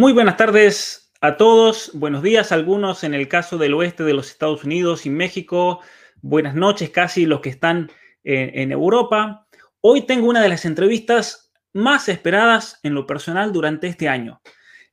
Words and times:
Muy 0.00 0.14
buenas 0.14 0.38
tardes 0.38 1.12
a 1.20 1.36
todos, 1.36 1.90
buenos 1.92 2.22
días 2.22 2.52
a 2.52 2.54
algunos 2.54 3.04
en 3.04 3.12
el 3.12 3.28
caso 3.28 3.58
del 3.58 3.74
oeste 3.74 4.02
de 4.02 4.14
los 4.14 4.30
Estados 4.30 4.64
Unidos 4.64 5.04
y 5.04 5.10
México, 5.10 5.80
buenas 6.22 6.54
noches 6.54 6.88
casi 6.88 7.26
los 7.26 7.40
que 7.42 7.50
están 7.50 7.90
en, 8.24 8.72
Europa. 8.72 9.46
Hoy 9.82 10.06
tengo 10.06 10.26
una 10.26 10.40
de 10.40 10.48
las 10.48 10.64
entrevistas 10.64 11.52
más 11.74 12.08
esperadas 12.08 12.80
en 12.82 12.94
lo 12.94 13.06
personal 13.06 13.52
durante 13.52 13.88
este 13.88 14.08
año, 14.08 14.40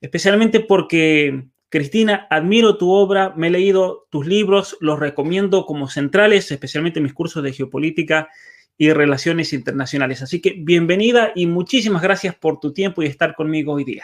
especialmente 0.02 0.60
porque 0.60 1.46
Cristina, 1.70 2.28
admiro 2.30 2.78
tu 2.78 2.92
obra, 2.92 3.32
me 3.38 3.48
he 3.48 3.52
leído 3.52 4.08
tus 4.12 4.28
libros, 4.28 4.76
los 4.82 5.00
recomiendo 5.00 5.66
como 5.66 5.88
centrales, 5.88 6.52
especialmente 6.52 7.00
en 7.00 7.04
mis 7.04 7.14
cursos 7.14 7.42
de 7.44 7.54
geopolítica 7.54 8.28
y 8.78 8.92
relaciones 8.92 9.54
internacionales. 9.54 10.22
Así 10.22 10.42
que 10.42 10.56
bienvenida 10.60 11.32
y 11.34 11.46
muchísimas 11.46 12.02
gracias 12.02 12.36
por 12.36 12.60
tu 12.60 12.74
tiempo 12.74 13.04
y 13.04 13.06
estar 13.06 13.36
conmigo 13.36 13.72
hoy 13.72 13.86
día. 13.86 14.04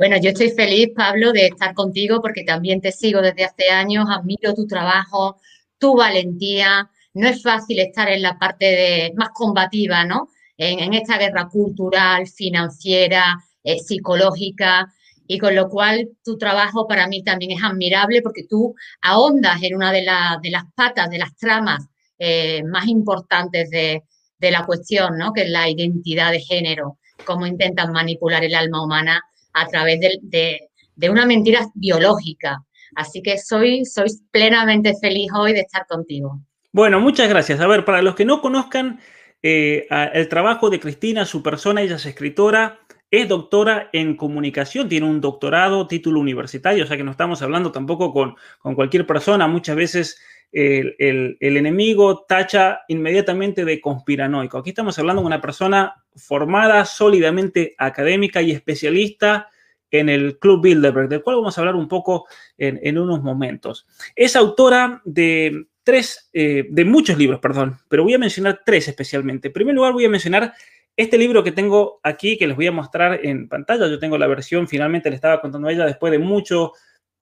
Bueno, 0.00 0.16
yo 0.16 0.30
estoy 0.30 0.48
feliz, 0.52 0.92
Pablo, 0.96 1.30
de 1.30 1.48
estar 1.48 1.74
contigo 1.74 2.22
porque 2.22 2.42
también 2.42 2.80
te 2.80 2.90
sigo 2.90 3.20
desde 3.20 3.44
hace 3.44 3.68
años, 3.68 4.06
admiro 4.08 4.54
tu 4.54 4.66
trabajo, 4.66 5.38
tu 5.76 5.94
valentía. 5.94 6.90
No 7.12 7.28
es 7.28 7.42
fácil 7.42 7.80
estar 7.80 8.08
en 8.08 8.22
la 8.22 8.38
parte 8.38 9.12
más 9.14 9.28
combativa, 9.34 10.06
¿no? 10.06 10.30
En, 10.56 10.94
esta 10.94 11.18
guerra 11.18 11.50
cultural, 11.50 12.26
financiera, 12.26 13.44
eh, 13.62 13.78
psicológica, 13.78 14.90
y 15.26 15.36
con 15.38 15.54
lo 15.54 15.68
cual 15.68 16.08
tu 16.24 16.38
trabajo 16.38 16.86
para 16.88 17.06
mí 17.06 17.22
también 17.22 17.50
es 17.50 17.62
admirable 17.62 18.22
porque 18.22 18.44
tú 18.48 18.74
ahondas 19.02 19.62
en 19.62 19.74
una 19.76 19.92
de, 19.92 20.06
de 20.42 20.50
las 20.50 20.64
patas, 20.74 21.10
de 21.10 21.18
las 21.18 21.36
tramas 21.36 21.86
eh, 22.18 22.62
más 22.64 22.86
importantes 22.86 23.68
de, 23.68 24.04
de 24.38 24.50
la 24.50 24.64
cuestión, 24.64 25.18
¿no? 25.18 25.34
Que 25.34 25.42
es 25.42 25.50
la 25.50 25.68
identidad 25.68 26.32
de 26.32 26.40
género, 26.40 26.96
cómo 27.26 27.46
intentan 27.46 27.92
manipular 27.92 28.42
el 28.42 28.54
alma 28.54 28.82
humana 28.82 29.22
a 29.60 29.66
través 29.66 30.00
de, 30.00 30.68
una 31.08 31.26
mentira 31.26 31.66
biológica. 31.74 32.62
Así 32.96 33.22
que 33.22 33.38
soy, 33.38 33.84
soy 33.84 34.08
plenamente 34.30 34.94
feliz 35.00 35.30
hoy 35.36 35.52
de 35.52 35.60
estar 35.60 35.86
contigo. 35.86 36.40
Bueno, 36.72 37.00
muchas 37.00 37.28
gracias. 37.28 37.60
A 37.60 37.66
ver, 37.66 37.84
para 37.84 38.02
los 38.02 38.14
que 38.14 38.24
no 38.24 38.40
conozcan 38.40 39.00
eh, 39.42 39.86
el 40.12 40.28
trabajo 40.28 40.70
de 40.70 40.80
Cristina, 40.80 41.24
su 41.24 41.42
persona, 41.42 41.82
ella 41.82 41.96
es 41.96 42.06
escritora, 42.06 42.80
es 43.10 43.28
doctora 43.28 43.90
en 43.92 44.16
comunicación, 44.16 44.88
tiene 44.88 45.06
un 45.06 45.20
doctorado, 45.20 45.86
título 45.86 46.20
universitario, 46.20 46.84
o 46.84 46.86
sea 46.86 46.96
que 46.96 47.02
no 47.02 47.10
estamos 47.10 47.42
hablando 47.42 47.72
tampoco 47.72 48.12
con, 48.12 48.36
con 48.60 48.74
cualquier 48.74 49.06
persona. 49.06 49.48
Muchas 49.48 49.76
veces 49.76 50.20
el, 50.52 50.96
el, 51.40 51.56
enemigo 51.56 52.24
tacha 52.28 52.80
inmediatamente 52.88 53.64
de 53.64 53.80
conspiranoico. 53.80 54.58
Aquí 54.58 54.70
estamos 54.70 54.98
hablando 54.98 55.22
de 55.22 55.26
una 55.26 55.40
persona 55.40 55.99
formada, 56.16 56.84
sólidamente 56.84 57.74
académica 57.78 58.42
y 58.42 58.50
especialista 58.50 59.48
en 59.90 60.08
el 60.08 60.38
Club 60.38 60.62
Bilderberg, 60.62 61.08
del 61.08 61.22
cual 61.22 61.36
vamos 61.36 61.56
a 61.56 61.60
hablar 61.60 61.74
un 61.74 61.88
poco 61.88 62.26
en, 62.56 62.98
unos 62.98 63.22
momentos. 63.22 63.86
Es 64.14 64.36
autora 64.36 65.02
de 65.04 65.66
tres, 65.82 66.30
eh, 66.32 66.66
de 66.70 66.84
muchos 66.84 67.18
libros, 67.18 67.40
perdón, 67.40 67.78
pero 67.88 68.04
voy 68.04 68.14
a 68.14 68.18
mencionar 68.18 68.60
tres 68.64 68.88
especialmente. 68.88 69.48
En 69.48 69.52
primer 69.52 69.74
lugar, 69.74 69.92
voy 69.92 70.04
a 70.04 70.10
mencionar 70.10 70.54
este 70.96 71.18
libro 71.18 71.42
que 71.42 71.52
tengo 71.52 72.00
aquí, 72.02 72.36
que 72.36 72.46
les 72.46 72.56
voy 72.56 72.66
a 72.66 72.72
mostrar 72.72 73.24
en 73.24 73.48
pantalla. 73.48 73.88
Yo 73.88 73.98
tengo 73.98 74.18
la 74.18 74.26
versión, 74.26 74.68
finalmente 74.68 75.10
le 75.10 75.16
estaba 75.16 75.40
contando 75.40 75.68
a 75.68 75.72
ella, 75.72 75.86
después 75.86 76.10
de 76.12 76.18
mucho 76.18 76.72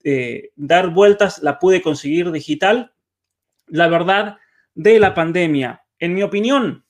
eh, 0.05 0.51
dar 0.57 0.91
vueltas, 0.91 1.43
la 1.43 1.59
pude 1.59 1.81
conseguir 1.81 2.31
digital. 2.31 2.93
La 3.67 3.89
verdad 3.89 4.39
de 4.75 4.99
la 4.99 5.15
pandemia. 5.15 5.85
En 5.99 6.15
mi 6.15 6.23
opinión, 6.23 6.85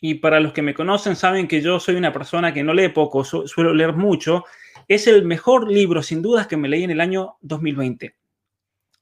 y 0.00 0.14
para 0.14 0.40
los 0.40 0.52
que 0.52 0.62
me 0.62 0.74
conocen 0.74 1.14
saben 1.14 1.46
que 1.46 1.60
yo 1.60 1.78
soy 1.78 1.96
una 1.96 2.12
persona 2.12 2.54
que 2.54 2.62
no 2.62 2.72
lee 2.72 2.88
poco, 2.88 3.22
suelo 3.24 3.74
leer 3.74 3.92
mucho, 3.92 4.44
es 4.88 5.06
el 5.06 5.24
mejor 5.24 5.70
libro 5.70 6.02
sin 6.02 6.22
dudas 6.22 6.46
que 6.46 6.56
me 6.56 6.68
leí 6.68 6.84
en 6.84 6.90
el 6.90 7.00
año 7.00 7.36
2020. 7.42 8.16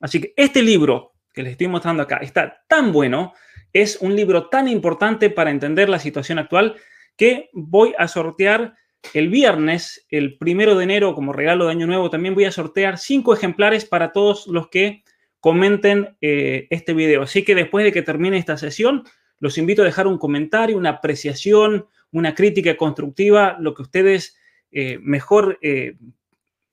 Así 0.01 0.21
que 0.21 0.33
este 0.37 0.63
libro 0.63 1.15
que 1.33 1.43
les 1.43 1.53
estoy 1.53 1.69
mostrando 1.69 2.03
acá 2.03 2.17
está 2.17 2.65
tan 2.69 2.93
bueno, 2.93 3.33
es 3.73 3.99
un 4.01 4.17
libro 4.17 4.49
tan 4.49 4.67
importante 4.67 5.31
para 5.31 5.51
entender 5.51 5.89
la 5.89 5.99
situación 5.99 6.39
actual 6.39 6.77
que 7.17 7.51
voy 7.53 7.95
a 7.97 8.09
sortear 8.09 8.75
el 9.15 9.29
viernes, 9.29 10.07
el 10.11 10.37
primero 10.37 10.75
de 10.75 10.85
enero, 10.85 11.15
como 11.15 11.33
regalo 11.33 11.67
de 11.67 11.73
Año 11.73 11.87
Nuevo, 11.87 12.11
también 12.11 12.35
voy 12.35 12.45
a 12.45 12.53
sortear 12.53 12.99
cinco 12.99 13.35
ejemplares 13.35 13.85
para 13.85 14.13
todos 14.13 14.47
los 14.49 14.69
que 14.69 15.05
comenten 15.41 16.17
eh, 16.21 16.67
este 16.71 16.95
video. 16.95 17.23
Así 17.23 17.45
que 17.45 17.55
después 17.55 17.85
de 17.85 17.93
que 17.93 18.03
termine 18.03 18.39
esta 18.39 18.57
sesión, 18.57 19.05
los 19.41 19.59
invito 19.59 19.83
a 19.83 19.85
dejar 19.85 20.07
un 20.07 20.19
comentario, 20.19 20.77
una 20.77 20.91
apreciación, 20.91 21.87
una 22.11 22.35
crítica 22.35 22.77
constructiva, 22.77 23.57
lo 23.61 23.75
que 23.75 23.83
ustedes 23.83 24.37
eh, 24.71 24.99
mejor 25.01 25.59
eh, 25.63 25.97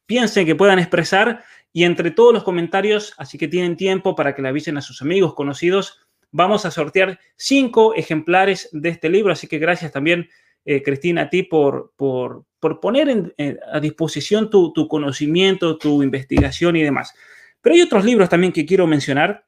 piensen 0.05 0.45
que 0.45 0.55
puedan 0.55 0.79
expresar. 0.79 1.43
Y 1.71 1.83
entre 1.83 2.11
todos 2.11 2.33
los 2.33 2.43
comentarios, 2.43 3.13
así 3.17 3.37
que 3.37 3.49
tienen 3.49 3.75
tiempo 3.75 4.15
para 4.15 4.33
que 4.33 4.41
le 4.41 4.47
avisen 4.47 4.77
a 4.77 4.81
sus 4.81 5.01
amigos, 5.01 5.33
conocidos, 5.33 5.99
vamos 6.31 6.65
a 6.65 6.71
sortear 6.71 7.19
cinco 7.35 7.93
ejemplares 7.95 8.69
de 8.71 8.89
este 8.89 9.09
libro. 9.09 9.33
Así 9.33 9.47
que 9.47 9.59
gracias 9.59 9.91
también, 9.91 10.29
eh, 10.63 10.81
Cristina, 10.81 11.23
a 11.23 11.29
ti 11.29 11.43
por, 11.43 11.93
por, 11.97 12.45
poner 12.81 13.35
a 13.71 13.79
disposición 13.79 14.49
tu, 14.49 14.73
tu 14.73 14.87
conocimiento, 14.87 15.77
tu 15.77 16.01
investigación 16.01 16.75
y 16.77 16.81
demás. 16.81 17.13
Pero 17.61 17.75
hay 17.75 17.81
otros 17.81 18.03
libros 18.05 18.29
también 18.29 18.53
que 18.53 18.65
quiero 18.65 18.87
mencionar 18.87 19.45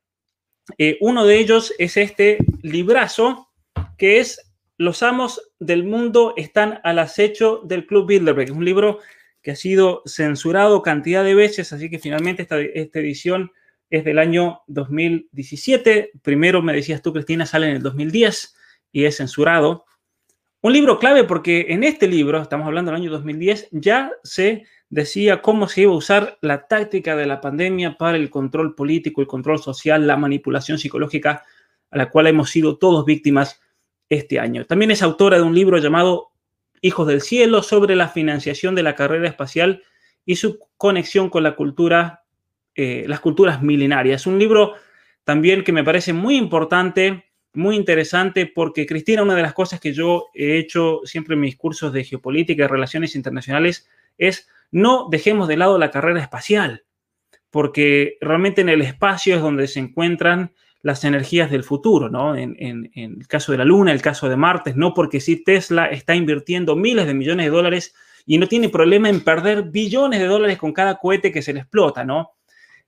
eh, 0.78 0.98
uno 1.02 1.26
de 1.26 1.40
ellos 1.40 1.74
es 1.78 1.98
este 1.98 2.38
librazo 2.62 3.50
que 3.98 4.20
es 4.20 4.54
Los 4.78 5.02
amos 5.02 5.52
del 5.60 5.84
mundo 5.84 6.34
están 6.38 6.80
al 6.84 7.00
acecho 7.00 7.62
del 7.64 7.88
Club 7.88 8.08
Bilderberg. 8.08 8.50
Es 8.50 8.56
un 8.56 8.66
libro 8.66 9.00
que 9.42 9.52
ha 9.52 9.56
sido 9.56 10.04
censurado 10.06 10.82
cantidad 10.82 11.24
de 11.24 11.34
veces, 11.34 11.74
así 11.74 11.90
que 11.90 12.00
finalmente 12.00 12.44
esta, 12.44 12.60
esta 12.60 13.00
edición 13.00 13.52
es 13.90 14.04
del 14.04 14.20
año 14.20 14.62
2017. 14.68 16.12
Primero 16.22 16.62
me 16.62 16.74
decías 16.74 17.02
tú, 17.02 17.14
Cristina, 17.14 17.46
sale 17.46 17.70
en 17.70 17.78
el 17.78 17.82
2010 17.82 18.56
y 18.92 19.06
es 19.06 19.18
censurado. 19.18 19.86
Un 20.62 20.74
libro 20.74 21.00
clave 21.00 21.24
porque 21.24 21.68
en 21.70 21.84
este 21.84 22.08
libro, 22.08 22.42
estamos 22.42 22.68
hablando 22.68 22.92
del 22.92 23.02
año 23.02 23.12
2010, 23.12 23.70
ya 23.72 24.12
se 24.24 24.66
decía 24.90 25.42
cómo 25.42 25.68
se 25.68 25.82
iba 25.82 25.92
a 25.92 25.98
usar 25.98 26.38
la 26.42 26.68
táctica 26.68 27.16
de 27.16 27.26
la 27.26 27.42
pandemia 27.42 27.98
para 27.98 28.18
el 28.18 28.30
control 28.30 28.76
político, 28.76 29.22
el 29.22 29.28
control 29.28 29.60
social, 29.60 30.08
la 30.08 30.18
manipulación 30.18 30.78
psicológica 30.80 31.44
a 31.92 31.98
la 31.98 32.10
cual 32.10 32.28
hemos 32.28 32.50
sido 32.50 32.78
todos 32.78 33.06
víctimas 33.06 33.62
este 34.10 34.40
año. 34.40 34.66
También 34.66 34.92
es 34.92 35.02
autora 35.02 35.38
de 35.38 35.44
un 35.44 35.56
libro 35.56 35.78
llamado 35.78 36.32
Hijos 36.82 37.08
del 37.08 37.22
Cielo 37.22 37.64
sobre 37.64 37.96
la 37.96 38.08
financiación 38.10 38.76
de 38.76 38.84
la 38.84 38.96
carrera 38.96 39.28
espacial 39.28 39.84
y 40.26 40.36
su 40.36 40.60
conexión 40.78 41.30
con 41.30 41.44
la 41.44 41.56
cultura, 41.56 42.24
eh, 42.76 43.06
las 43.08 43.20
culturas 43.20 43.62
milenarias. 43.62 44.28
Un 44.28 44.40
libro 44.40 44.76
también 45.24 45.64
que 45.64 45.72
me 45.72 45.84
parece 45.84 46.14
muy 46.14 46.38
importante, 46.38 47.26
muy 47.54 47.76
interesante, 47.76 48.46
porque 48.46 48.86
Cristina, 48.86 49.24
una 49.24 49.36
de 49.36 49.42
las 49.42 49.54
cosas 49.54 49.80
que 49.80 49.94
yo 49.94 50.28
he 50.34 50.58
hecho 50.58 51.02
siempre 51.04 51.34
en 51.34 51.42
mis 51.42 51.58
cursos 51.58 51.92
de 51.92 52.04
geopolítica 52.04 52.64
y 52.64 52.68
relaciones 52.68 53.16
internacionales 53.16 53.90
es 54.18 54.48
no 54.72 55.08
dejemos 55.10 55.48
de 55.48 55.58
lado 55.58 55.78
la 55.78 55.92
carrera 55.92 56.22
espacial, 56.22 56.84
porque 57.50 58.18
realmente 58.22 58.62
en 58.62 58.70
el 58.70 58.82
espacio 58.82 59.36
es 59.36 59.42
donde 59.42 59.68
se 59.68 59.80
encuentran 59.80 60.54
las 60.82 61.04
energías 61.04 61.52
del 61.52 61.64
futuro, 61.64 62.10
¿no? 62.10 62.36
En, 62.36 62.56
el 62.94 63.28
caso 63.28 63.52
de 63.52 63.58
la 63.58 63.66
Luna, 63.66 63.92
el 63.92 64.02
caso 64.02 64.30
de 64.30 64.38
Marte, 64.38 64.74
no 64.76 64.94
porque 64.94 65.20
sí 65.20 65.44
Tesla 65.44 65.88
está 65.88 66.16
invirtiendo 66.16 66.76
miles 66.76 67.08
de 67.08 67.14
millones 67.14 67.46
de 67.46 67.52
dólares 67.52 67.96
y 68.26 68.38
no 68.38 68.48
tiene 68.48 68.70
problema 68.70 69.10
en 69.10 69.22
perder 69.22 69.64
billones 69.64 70.20
de 70.20 70.28
dólares 70.28 70.58
con 70.58 70.74
cada 70.74 70.96
cohete 70.98 71.32
que 71.32 71.42
se 71.42 71.54
le 71.54 71.62
explota, 71.62 72.04
¿no? 72.04 72.32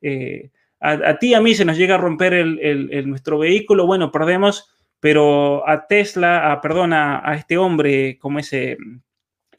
Eh, 0.02 0.52
a, 0.81 1.18
ti, 1.20 1.34
a 1.34 1.42
mí 1.42 1.54
se 1.56 1.66
nos 1.66 1.78
llega 1.78 1.96
a 1.96 1.98
romper 1.98 2.34
el, 2.34 3.10
nuestro 3.10 3.40
vehículo, 3.40 3.86
bueno, 3.86 4.12
perdemos, 4.12 4.72
pero 5.00 5.68
a 5.68 5.88
Tesla, 5.88 6.54
a, 6.54 6.62
perdón, 6.62 6.94
a, 6.94 7.34
este 7.36 7.58
hombre 7.58 8.18
como 8.18 8.40
ese 8.40 8.78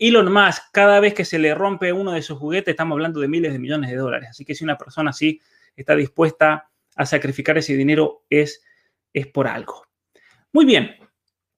Elon 0.00 0.32
Musk, 0.32 0.62
cada 0.72 0.98
vez 0.98 1.12
que 1.12 1.26
se 1.26 1.38
le 1.38 1.54
rompe 1.54 1.92
uno 1.92 2.12
de 2.12 2.22
sus 2.22 2.38
juguetes, 2.38 2.72
estamos 2.72 2.96
hablando 2.96 3.20
de 3.20 3.28
miles 3.28 3.52
de 3.52 3.58
millones 3.58 3.90
de 3.90 3.96
dólares. 3.96 4.30
Así 4.30 4.46
que 4.46 4.54
si 4.54 4.64
una 4.64 4.78
persona 4.78 5.10
así 5.10 5.38
está 5.76 5.94
dispuesta 5.94 6.70
a 6.96 7.04
sacrificar 7.04 7.58
ese 7.58 7.76
dinero, 7.76 8.24
es, 8.30 8.62
es 9.12 9.26
por 9.26 9.46
algo. 9.46 9.84
Muy 10.54 10.64
bien. 10.64 10.96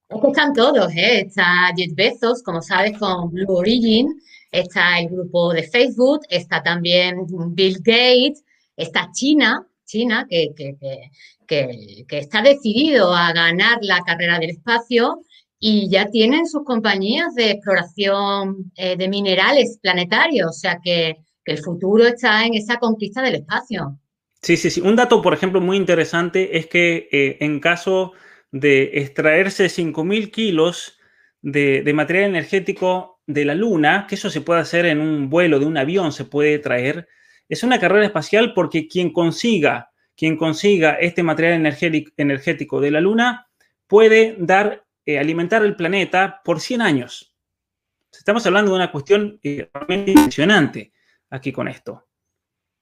están 0.08 0.52
todos, 0.54 0.92
¿eh? 0.92 1.20
Está 1.20 1.70
Jeff 1.76 1.94
Bezos, 1.94 2.42
como 2.42 2.60
sabes, 2.60 2.98
con 2.98 3.30
Blue 3.30 3.46
Origin, 3.48 4.20
está 4.50 4.98
el 4.98 5.08
grupo 5.08 5.54
de 5.54 5.62
Facebook, 5.62 6.22
está 6.28 6.64
también 6.64 7.24
Bill 7.54 7.78
Gates, 7.78 8.42
está 8.76 9.08
China, 9.12 9.64
China, 9.84 10.26
que, 10.28 10.52
que, 11.46 12.04
está 12.08 12.42
decidido 12.42 13.14
a 13.14 13.32
ganar 13.32 13.78
la 13.82 14.00
carrera 14.00 14.40
del 14.40 14.50
espacio 14.50 15.20
y 15.64 15.88
ya 15.88 16.10
tienen 16.10 16.44
sus 16.48 16.64
compañías 16.64 17.36
de 17.36 17.52
exploración 17.52 18.72
eh, 18.74 18.96
de 18.96 19.08
minerales 19.08 19.78
planetarios, 19.80 20.50
o 20.50 20.52
sea 20.52 20.80
que, 20.82 21.16
el 21.44 21.58
futuro 21.58 22.06
está 22.06 22.46
en 22.46 22.54
esa 22.54 22.76
conquista 22.76 23.20
del 23.20 23.34
espacio. 23.34 23.98
Sí, 24.42 24.56
sí, 24.56 24.70
sí. 24.70 24.80
Un 24.80 24.94
dato, 24.94 25.20
por 25.20 25.34
ejemplo, 25.34 25.60
muy 25.60 25.76
interesante 25.76 26.56
es 26.56 26.68
que 26.68 27.08
eh, 27.10 27.38
en 27.40 27.58
caso 27.58 28.12
de 28.52 28.90
extraerse 28.94 29.66
5.000 29.66 30.30
kilos 30.30 31.00
de, 31.40 31.90
material 31.92 32.30
energético 32.30 33.20
de 33.26 33.44
la 33.44 33.56
Luna, 33.56 34.06
que 34.08 34.14
eso 34.14 34.30
se 34.30 34.40
puede 34.40 34.60
hacer 34.60 34.86
en 34.86 35.00
un 35.00 35.28
vuelo 35.28 35.58
de 35.58 35.66
un 35.66 35.76
avión, 35.76 36.12
se 36.12 36.24
puede 36.24 36.60
traer, 36.60 37.08
es 37.48 37.64
una 37.64 37.80
carrera 37.80 38.06
espacial 38.06 38.54
porque 38.54 38.86
quien 38.86 39.12
consiga, 39.12 39.90
quien 40.16 40.36
consiga 40.36 40.92
este 40.92 41.24
material 41.24 41.74
energético 42.16 42.80
de 42.80 42.90
la 42.92 43.00
Luna 43.00 43.48
puede 43.88 44.36
dar, 44.38 44.84
eh, 45.06 45.18
alimentar 45.18 45.64
el 45.64 45.76
planeta 45.76 46.40
por 46.44 46.60
100 46.60 46.80
años. 46.80 47.34
Estamos 48.12 48.44
hablando 48.46 48.72
de 48.72 48.76
una 48.76 48.92
cuestión 48.92 49.40
eh, 49.42 49.68
realmente 49.72 50.12
impresionante 50.12 50.92
aquí 51.30 51.52
con 51.52 51.68
esto. 51.68 52.06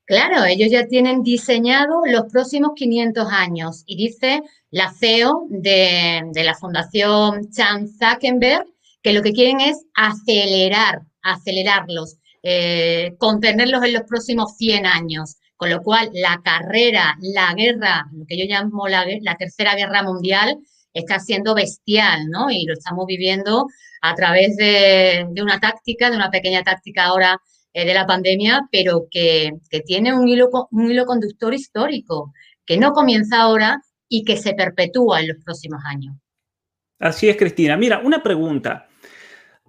Claro, 0.04 0.44
ellos 0.44 0.70
ya 0.72 0.88
tienen 0.88 1.22
diseñado 1.22 2.02
los 2.06 2.24
próximos 2.32 2.72
500 2.74 3.28
años 3.30 3.84
y 3.86 3.96
dice 3.96 4.42
la 4.70 4.92
CEO 4.92 5.46
de, 5.48 6.22
de 6.32 6.44
la 6.44 6.54
Fundación 6.54 7.50
Chan 7.50 7.86
Zuckerberg 7.88 8.66
que 9.02 9.12
lo 9.12 9.22
que 9.22 9.32
quieren 9.32 9.60
es 9.60 9.86
acelerar, 9.94 11.02
acelerarlos 11.22 12.20
eh, 12.42 13.16
contenerlos 13.18 13.84
en 13.84 13.92
los 13.92 14.02
próximos 14.04 14.56
100 14.56 14.86
años. 14.86 15.36
Con 15.56 15.68
lo 15.68 15.82
cual, 15.82 16.08
la 16.14 16.40
carrera, 16.42 17.16
la 17.20 17.52
guerra, 17.54 18.06
lo 18.12 18.24
que 18.26 18.38
yo 18.38 18.46
llamo 18.46 18.88
la, 18.88 19.04
tercera 19.38 19.74
guerra 19.74 20.02
mundial, 20.02 20.56
está 20.92 21.18
siendo 21.18 21.54
bestial, 21.54 22.28
¿no? 22.28 22.50
Y 22.50 22.64
lo 22.64 22.74
estamos 22.74 23.06
viviendo 23.06 23.66
a 24.02 24.14
través 24.14 24.56
de, 24.56 25.26
una 25.40 25.60
táctica, 25.60 26.10
de 26.10 26.16
una 26.16 26.30
pequeña 26.30 26.62
táctica 26.62 27.04
ahora 27.04 27.40
eh, 27.72 27.84
de 27.84 27.94
la 27.94 28.06
pandemia, 28.06 28.68
pero 28.72 29.06
que, 29.10 29.52
que 29.70 29.80
tiene 29.80 30.12
un 30.12 30.28
hilo, 30.28 30.50
un 30.70 30.90
hilo 30.90 31.06
conductor 31.06 31.54
histórico, 31.54 32.32
que 32.64 32.76
no 32.76 32.92
comienza 32.92 33.40
ahora 33.40 33.80
y 34.08 34.24
que 34.24 34.36
se 34.36 34.54
perpetúa 34.54 35.20
en 35.20 35.28
los 35.28 35.44
próximos 35.44 35.80
años. 35.86 36.14
Así 36.98 37.28
es, 37.28 37.36
Cristina. 37.36 37.76
Mira, 37.76 38.00
una 38.00 38.22
pregunta. 38.22 38.89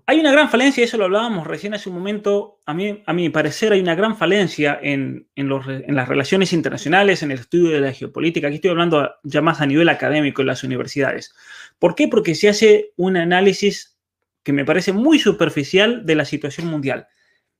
Hay 0.05 0.19
una 0.19 0.31
gran 0.31 0.49
falencia, 0.49 0.83
eso 0.83 0.97
lo 0.97 1.05
hablábamos 1.05 1.47
recién 1.47 1.73
hace 1.73 1.89
un 1.89 1.95
momento, 1.95 2.59
a 2.65 2.73
mí, 2.73 3.03
a 3.05 3.13
mi 3.13 3.29
parecer 3.29 3.73
hay 3.73 3.79
una 3.79 3.95
gran 3.95 4.17
falencia 4.17 4.79
en, 4.81 5.27
las 5.35 6.07
relaciones 6.07 6.53
internacionales, 6.53 7.23
en 7.23 7.31
el 7.31 7.39
estudio 7.39 7.71
de 7.71 7.81
la 7.81 7.93
geopolítica. 7.93 8.47
Aquí 8.47 8.55
estoy 8.55 8.71
hablando 8.71 9.09
ya 9.23 9.41
más 9.41 9.61
a 9.61 9.65
nivel 9.65 9.89
académico 9.89 10.41
en 10.41 10.47
las 10.47 10.63
universidades. 10.63 11.33
¿Por 11.79 11.95
qué? 11.95 12.07
Porque 12.07 12.35
se 12.35 12.49
hace 12.49 12.91
un 12.97 13.17
análisis 13.17 13.97
que 14.43 14.53
me 14.53 14.65
parece 14.65 14.91
muy 14.91 15.19
superficial 15.19 16.05
de 16.05 16.15
la 16.15 16.25
situación 16.25 16.67
mundial. 16.67 17.07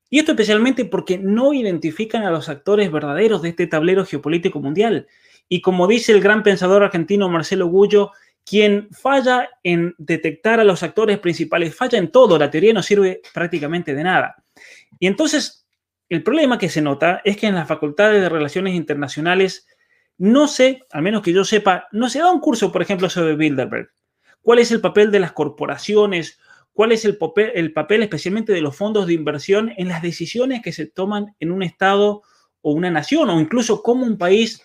Y 0.10 0.20
esto 0.20 0.32
especialmente 0.34 0.86
porque 0.86 1.18
no 1.18 1.54
identifican 1.54 2.24
a 2.24 2.32
los 2.32 2.50
actores 2.50 2.92
verdaderos 2.92 3.42
de 3.42 3.50
este 3.50 3.68
tablero 3.68 4.06
geopolítico 4.06 4.60
mundial. 4.60 5.08
Y 5.48 5.62
como 5.62 5.88
dice 5.88 6.12
el 6.12 6.22
gran 6.22 6.44
pensador 6.44 6.84
argentino 6.84 7.30
Marcelo 7.30 7.68
Gullo, 7.68 8.12
quien 8.52 8.90
falla 8.92 9.48
en 9.64 9.96
detectar 9.98 10.60
a 10.60 10.66
los 10.66 10.84
actores 10.84 11.20
principales, 11.20 11.74
falla 11.74 11.98
en 11.98 12.12
todo, 12.12 12.38
la 12.38 12.52
teoría 12.52 12.74
no 12.74 12.84
sirve 12.84 13.22
prácticamente 13.34 13.96
de 13.96 14.04
nada. 14.04 14.44
Y 15.00 15.08
entonces, 15.08 15.66
el 16.10 16.22
problema 16.22 16.58
que 16.58 16.68
se 16.68 16.82
nota 16.82 17.22
es 17.24 17.38
que 17.38 17.48
en 17.48 17.56
las 17.56 17.70
facultades 17.70 18.22
de 18.22 18.28
relaciones 18.28 18.76
internacionales 18.76 19.68
no 20.18 20.50
sé, 20.50 20.84
al 20.92 21.02
menos 21.02 21.22
que 21.22 21.32
yo 21.32 21.46
sepa, 21.46 21.88
no 21.94 22.10
se 22.10 22.20
da 22.20 22.30
un 22.30 22.42
curso, 22.42 22.74
por 22.74 22.82
ejemplo, 22.82 23.10
sobre 23.10 23.38
Bilderberg. 23.38 23.90
¿Cuál 24.42 24.60
es 24.60 24.70
el 24.74 24.82
papel 24.82 25.12
de 25.12 25.22
las 25.22 25.32
corporaciones? 25.32 26.38
¿Cuál 26.74 26.92
es 26.92 27.06
el 27.06 27.18
papel, 27.18 27.54
el 27.56 27.72
papel 27.72 28.04
especialmente 28.04 28.52
de 28.52 28.60
los 28.60 28.76
fondos 28.76 29.08
de 29.08 29.14
inversión 29.14 29.72
en 29.78 29.88
las 29.88 30.02
decisiones 30.02 30.62
que 30.62 30.74
se 30.74 30.88
toman 30.88 31.36
en 31.40 31.52
un 31.54 31.64
Estado 31.64 32.24
o 32.60 32.74
una 32.74 32.92
nación 32.92 33.30
o 33.30 33.40
incluso 33.40 33.82
cómo 33.82 34.06
un 34.06 34.18
país 34.18 34.62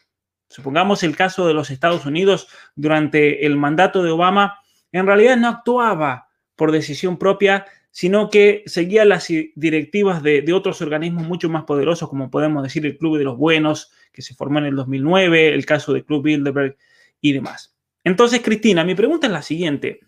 supongamos 0.49 1.03
el 1.03 1.17
caso 1.17 1.47
de 1.47 1.55
los 1.55 1.71
Estados 1.71 2.07
Unidos 2.07 2.49
durante 2.75 3.47
el 3.47 3.57
mandato 3.57 4.03
de 4.03 4.11
Obama, 4.11 4.61
en 4.93 5.07
realidad 5.07 5.37
no 5.37 5.49
actuaba 5.49 6.29
por 6.55 6.73
decisión 6.73 7.19
propia, 7.19 7.67
sino 7.91 8.29
que 8.29 8.63
seguía 8.67 9.05
las 9.05 9.27
directivas 9.55 10.23
de, 10.23 10.45
otros 10.53 10.83
organismos 10.83 11.27
mucho 11.27 11.49
más 11.49 11.65
poderosos, 11.65 12.09
como 12.09 12.31
podemos 12.31 12.63
decir 12.63 12.85
el 12.85 12.99
Club 12.99 13.19
de 13.19 13.25
los 13.25 13.39
Buenos, 13.39 13.91
que 14.13 14.23
se 14.23 14.35
formó 14.35 14.59
en 14.59 14.67
el 14.67 14.77
2009, 14.77 15.55
el 15.55 15.65
caso 15.65 15.93
del 15.93 16.05
Club 16.05 16.25
Bilderberg 16.25 16.77
y 17.21 17.33
demás. 17.33 17.75
Entonces, 18.05 18.41
Cristina, 18.43 18.85
mi 18.85 18.95
pregunta 18.95 19.27
es 19.27 19.33
la 19.33 19.43
siguiente. 19.43 20.01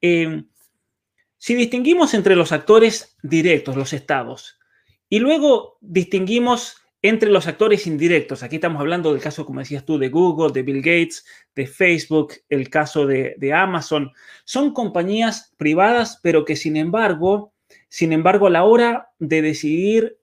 Eh, 0.00 0.42
si 1.38 1.54
distinguimos 1.54 2.14
entre 2.14 2.36
los 2.36 2.50
actores 2.50 3.16
directos, 3.22 3.76
los 3.76 3.92
estados, 3.92 4.58
y 5.08 5.20
luego 5.20 5.78
distinguimos 5.80 6.81
entre 7.02 7.30
los 7.30 7.48
actores 7.48 7.88
indirectos, 7.88 8.44
aquí 8.44 8.56
estamos 8.56 8.80
hablando 8.80 9.12
del 9.12 9.20
caso, 9.20 9.44
como 9.44 9.58
decías 9.58 9.84
tú, 9.84 9.98
de 9.98 10.08
Google, 10.08 10.52
de 10.52 10.62
Bill 10.62 10.78
Gates, 10.78 11.24
de 11.54 11.66
Facebook, 11.66 12.34
el 12.48 12.70
caso 12.70 13.06
de, 13.06 13.52
Amazon, 13.52 14.12
son 14.44 14.72
compañías 14.72 15.52
privadas, 15.56 16.20
pero 16.22 16.44
que 16.44 16.54
sin 16.54 16.76
embargo, 16.76 17.52
sin 17.88 18.12
embargo, 18.12 18.46
a 18.46 18.50
la 18.50 18.62
hora 18.62 19.08
de 19.18 19.42
decidir 19.42 20.16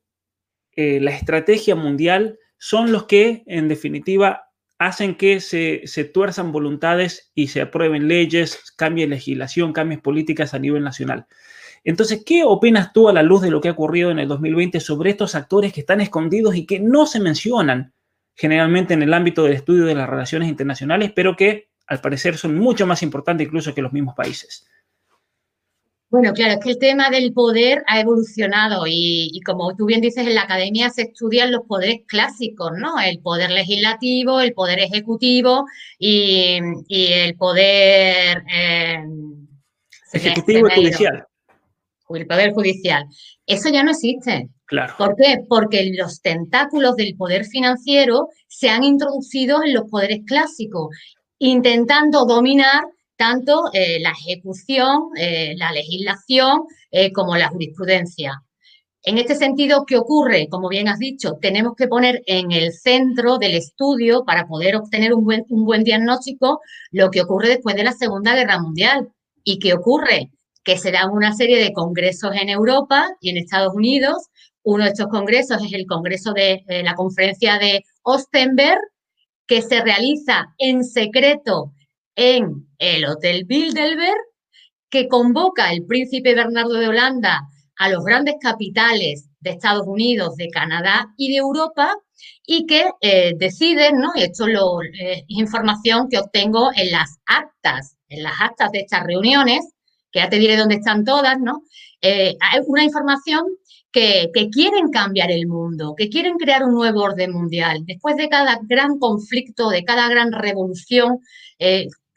eh, 0.71 1.01
la 1.01 1.11
estrategia 1.11 1.75
mundial, 1.75 2.39
son 2.57 2.93
los 2.93 3.05
que, 3.05 3.43
en 3.45 3.67
definitiva, 3.67 4.49
hacen 4.77 5.15
que 5.15 5.41
se, 5.41 5.81
se 5.85 6.05
tuerzan 6.05 6.53
voluntades 6.53 7.31
y 7.35 7.47
se 7.47 7.59
aprueben 7.59 8.07
leyes, 8.07 8.71
cambie 8.77 9.05
legislación, 9.05 9.73
cambies 9.73 9.99
políticas 9.99 10.53
a 10.53 10.59
nivel 10.59 10.83
nacional. 10.83 11.27
Entonces, 11.83 12.23
¿qué 12.25 12.43
opinas 12.43 12.93
tú 12.93 13.09
a 13.09 13.13
la 13.13 13.23
luz 13.23 13.41
de 13.41 13.51
lo 13.51 13.61
que 13.61 13.69
ha 13.69 13.73
ocurrido 13.73 14.11
en 14.11 14.19
el 14.19 14.27
2020 14.27 14.79
sobre 14.79 15.11
estos 15.11 15.35
actores 15.35 15.73
que 15.73 15.81
están 15.81 16.01
escondidos 16.01 16.55
y 16.55 16.65
que 16.65 16.79
no 16.79 17.05
se 17.05 17.19
mencionan 17.19 17.93
generalmente 18.35 18.93
en 18.93 19.03
el 19.03 19.13
ámbito 19.13 19.43
del 19.43 19.53
estudio 19.53 19.85
de 19.85 19.95
las 19.95 20.09
relaciones 20.09 20.49
internacionales, 20.49 21.11
pero 21.15 21.35
que 21.35 21.69
al 21.87 21.99
parecer 21.99 22.37
son 22.37 22.57
mucho 22.57 22.85
más 22.85 23.03
importantes 23.03 23.47
incluso 23.47 23.73
que 23.73 23.81
los 23.81 23.91
mismos 23.91 24.15
países? 24.15 24.65
Bueno, 26.09 26.33
claro, 26.33 26.53
es 26.53 26.59
que 26.59 26.71
el 26.71 26.79
tema 26.79 27.11
del 27.11 27.33
poder 27.33 27.83
ha 27.85 27.99
evolucionado 27.99 28.85
y, 28.87 29.39
como 29.45 29.75
tú 29.75 29.85
bien 29.85 30.01
dices, 30.01 30.25
en 30.25 30.33
la 30.33 30.41
academia 30.41 30.89
se 30.89 31.03
estudian 31.03 31.51
los 31.51 31.67
poderes 31.67 31.99
clásicos, 32.07 32.71
¿no? 32.77 32.99
El 32.99 33.19
poder 33.19 33.51
legislativo, 33.51 34.41
el 34.41 34.53
poder 34.53 34.79
ejecutivo 34.79 35.65
y, 35.99 36.59
el 36.89 37.35
poder... 37.35 38.43
Eh, 38.51 39.03
ejecutivo 40.13 40.67
y 40.67 40.75
judicial 40.75 41.28
el 42.17 42.27
poder 42.27 42.53
judicial. 42.53 43.05
Eso 43.45 43.69
ya 43.69 43.83
no 43.83 43.91
existe. 43.91 44.49
Claro. 44.65 44.93
¿Por 44.97 45.15
qué? 45.15 45.39
Porque 45.47 45.91
los 45.95 46.21
tentáculos 46.21 46.95
del 46.95 47.15
poder 47.15 47.45
financiero 47.45 48.27
se 48.47 48.69
han 48.69 48.83
introducido 48.83 49.63
en 49.63 49.73
los 49.73 49.89
poderes 49.89 50.19
clásicos, 50.25 50.95
intentando 51.39 52.25
dominar 52.25 52.83
tanto 53.15 53.63
eh, 53.73 53.99
la 53.99 54.11
ejecución, 54.11 55.09
eh, 55.17 55.53
la 55.57 55.71
legislación, 55.71 56.63
eh, 56.91 57.11
como 57.11 57.35
la 57.35 57.49
jurisprudencia. 57.49 58.41
En 59.03 59.17
este 59.17 59.35
sentido, 59.35 59.85
¿qué 59.85 59.97
ocurre? 59.97 60.47
Como 60.49 60.69
bien 60.69 60.87
has 60.87 60.99
dicho, 60.99 61.37
tenemos 61.41 61.73
que 61.75 61.87
poner 61.87 62.21
en 62.25 62.51
el 62.51 62.71
centro 62.73 63.37
del 63.37 63.55
estudio 63.55 64.23
para 64.25 64.45
poder 64.45 64.75
obtener 64.75 65.13
un 65.13 65.23
buen, 65.23 65.45
un 65.49 65.65
buen 65.65 65.83
diagnóstico 65.83 66.61
lo 66.91 67.09
que 67.09 67.21
ocurre 67.21 67.49
después 67.49 67.75
de 67.75 67.83
la 67.83 67.93
Segunda 67.93 68.35
Guerra 68.35 68.59
Mundial. 68.59 69.09
¿Y 69.43 69.59
qué 69.59 69.73
ocurre? 69.73 70.31
Que 70.69 70.77
se 70.77 70.91
dan 70.91 71.09
una 71.09 71.33
serie 71.33 71.57
de 71.57 71.73
congresos 71.73 72.35
en 72.39 72.47
Europa 72.47 73.07
y 73.21 73.31
en 73.31 73.37
Estados 73.37 73.73
Unidos. 73.73 74.27
Uno 74.61 74.83
de 74.83 74.91
estos 74.91 75.07
congresos 75.07 75.57
es 75.65 75.73
el 75.73 75.87
Congreso 75.87 76.31
de, 76.31 76.63
la 76.83 76.93
Conferencia 76.93 77.57
de 77.57 77.81
Ostenberg, 78.03 78.77
que 79.47 79.63
se 79.63 79.81
realiza 79.81 80.53
en 80.59 80.83
secreto 80.83 81.73
en 82.15 82.67
el 82.77 83.05
Hotel 83.05 83.45
Bilderberg, 83.45 84.21
que 84.91 85.07
convoca 85.07 85.71
el 85.71 85.87
príncipe 85.87 86.35
Bernardo 86.35 86.75
de 86.75 86.89
Holanda 86.89 87.41
a 87.77 87.89
los 87.89 88.03
grandes 88.03 88.35
capitales 88.39 89.27
de 89.39 89.49
Estados 89.49 89.87
Unidos, 89.87 90.35
de 90.35 90.49
Canadá 90.49 91.07
y 91.17 91.31
de 91.31 91.37
Europa 91.37 91.95
y 92.45 92.67
que 92.67 92.91
eh, 93.01 93.33
deciden, 93.39 93.97
¿no? 93.97 94.11
Esto 94.13 94.45
lo, 94.45 94.83
eh, 94.83 94.93
es 94.99 95.23
información 95.29 96.09
que 96.09 96.19
obtengo 96.19 96.69
en 96.75 96.91
las 96.91 97.17
actas, 97.25 97.97
en 98.07 98.21
las 98.21 98.33
actas 98.39 98.71
de 98.71 98.81
estas 98.81 99.03
reuniones, 99.03 99.65
que 100.11 100.19
ya 100.19 100.29
te 100.29 100.39
diré 100.39 100.57
dónde 100.57 100.75
están 100.75 101.03
todas, 101.03 101.39
¿no? 101.39 101.63
Eh, 102.01 102.37
una 102.67 102.83
información 102.83 103.45
que, 103.91 104.31
quieren 104.51 104.89
cambiar 104.89 105.31
el 105.31 105.47
mundo, 105.47 105.95
que 105.97 106.09
quieren 106.09 106.37
crear 106.37 106.63
un 106.63 106.73
nuevo 106.73 107.01
orden 107.01 107.31
mundial. 107.31 107.79
Después 107.85 108.15
de 108.17 108.29
cada 108.29 108.59
gran 108.63 108.99
conflicto, 108.99 109.69
de 109.69 109.83
cada 109.83 110.07
gran 110.09 110.31
revolución, 110.31 111.19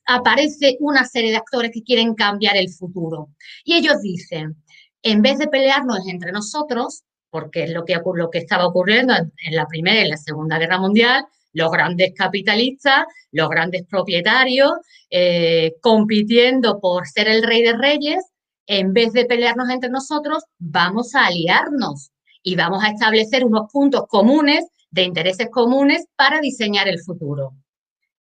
aparece 0.07 0.77
una 0.81 1.05
serie 1.05 1.31
de 1.31 1.37
actores 1.39 1.71
que 1.73 1.83
quieren 1.83 2.15
cambiar 2.15 2.57
el 2.57 2.71
futuro. 2.71 3.31
Y 3.65 3.75
ellos 3.75 4.01
dicen, 4.03 4.57
en 5.03 5.23
vez 5.23 5.39
de 5.39 5.49
pelearnos 5.49 6.07
entre 6.07 6.33
nosotros, 6.33 7.03
porque 7.31 7.65
es 7.65 7.71
lo 7.71 7.85
que, 7.85 7.99
lo 8.15 8.31
que 8.31 8.39
estaba 8.39 8.67
ocurriendo 8.67 9.15
en 9.15 9.55
la 9.55 9.67
Primera 9.67 10.03
y 10.03 10.09
la 10.09 10.17
Segunda 10.17 10.59
Guerra 10.59 10.79
Mundial, 10.79 11.25
los 11.52 11.71
grandes 11.71 12.12
capitalistas, 12.16 13.04
los 13.30 13.49
grandes 13.49 13.85
propietarios, 13.88 14.73
eh, 15.11 15.75
compitiendo 15.80 16.80
por 16.80 17.06
ser 17.06 17.28
el 17.28 17.42
rey 17.42 17.62
de 17.62 17.76
reyes, 17.76 18.25
en 18.66 18.92
vez 18.92 19.12
de 19.12 19.25
pelearnos 19.25 19.68
entre 19.71 19.90
nosotros, 19.90 20.44
vamos 20.59 21.14
a 21.14 21.26
aliarnos 21.26 22.11
y 22.42 22.56
vamos 22.56 22.82
a 22.85 22.88
establecer 22.88 23.44
unos 23.44 23.71
puntos 23.73 24.04
comunes 24.09 24.64
de 24.90 25.02
intereses 25.02 25.49
comunes 25.50 26.06
para 26.16 26.40
diseñar 26.40 26.88
el 26.88 27.00
futuro. 27.00 27.54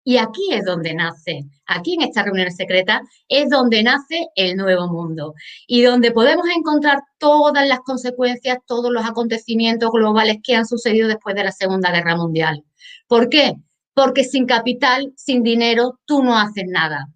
Y 0.04 0.16
aquí 0.16 0.48
es 0.50 0.64
donde 0.64 0.94
nace, 0.94 1.44
aquí 1.66 1.94
en 1.94 2.02
esta 2.02 2.24
reunión 2.24 2.50
secreta, 2.50 3.02
es 3.28 3.48
donde 3.48 3.84
nace 3.84 4.26
el 4.34 4.56
nuevo 4.56 4.88
mundo 4.88 5.34
y 5.68 5.82
donde 5.82 6.10
podemos 6.10 6.46
encontrar 6.56 7.02
todas 7.18 7.68
las 7.68 7.80
consecuencias, 7.80 8.58
todos 8.66 8.90
los 8.90 9.04
acontecimientos 9.04 9.90
globales 9.92 10.38
que 10.42 10.56
han 10.56 10.66
sucedido 10.66 11.06
después 11.06 11.36
de 11.36 11.44
la 11.44 11.52
Segunda 11.52 11.92
Guerra 11.92 12.16
Mundial. 12.16 12.64
¿Por 13.12 13.28
qué? 13.28 13.52
Porque 13.92 14.24
sin 14.24 14.46
capital, 14.46 15.12
sin 15.16 15.42
dinero, 15.42 16.00
tú 16.06 16.22
no 16.22 16.38
haces 16.38 16.64
nada. 16.66 17.08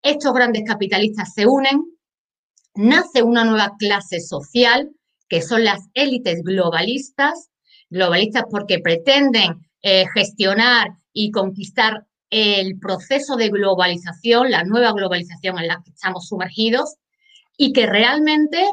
Estos 0.00 0.32
grandes 0.32 0.62
capitalistas 0.64 1.34
se 1.34 1.44
unen, 1.44 1.82
nace 2.76 3.24
una 3.24 3.42
nueva 3.42 3.72
clase 3.76 4.20
social, 4.20 4.92
que 5.28 5.42
son 5.42 5.64
las 5.64 5.80
élites 5.94 6.44
globalistas, 6.44 7.50
globalistas 7.88 8.44
porque 8.48 8.78
pretenden 8.78 9.56
eh, 9.82 10.04
gestionar 10.14 10.90
y 11.12 11.32
conquistar 11.32 12.06
el 12.30 12.78
proceso 12.78 13.34
de 13.34 13.48
globalización, 13.48 14.52
la 14.52 14.62
nueva 14.62 14.92
globalización 14.92 15.58
en 15.58 15.66
la 15.66 15.82
que 15.84 15.90
estamos 15.90 16.28
sumergidos 16.28 16.94
y 17.56 17.72
que 17.72 17.86
realmente 17.86 18.70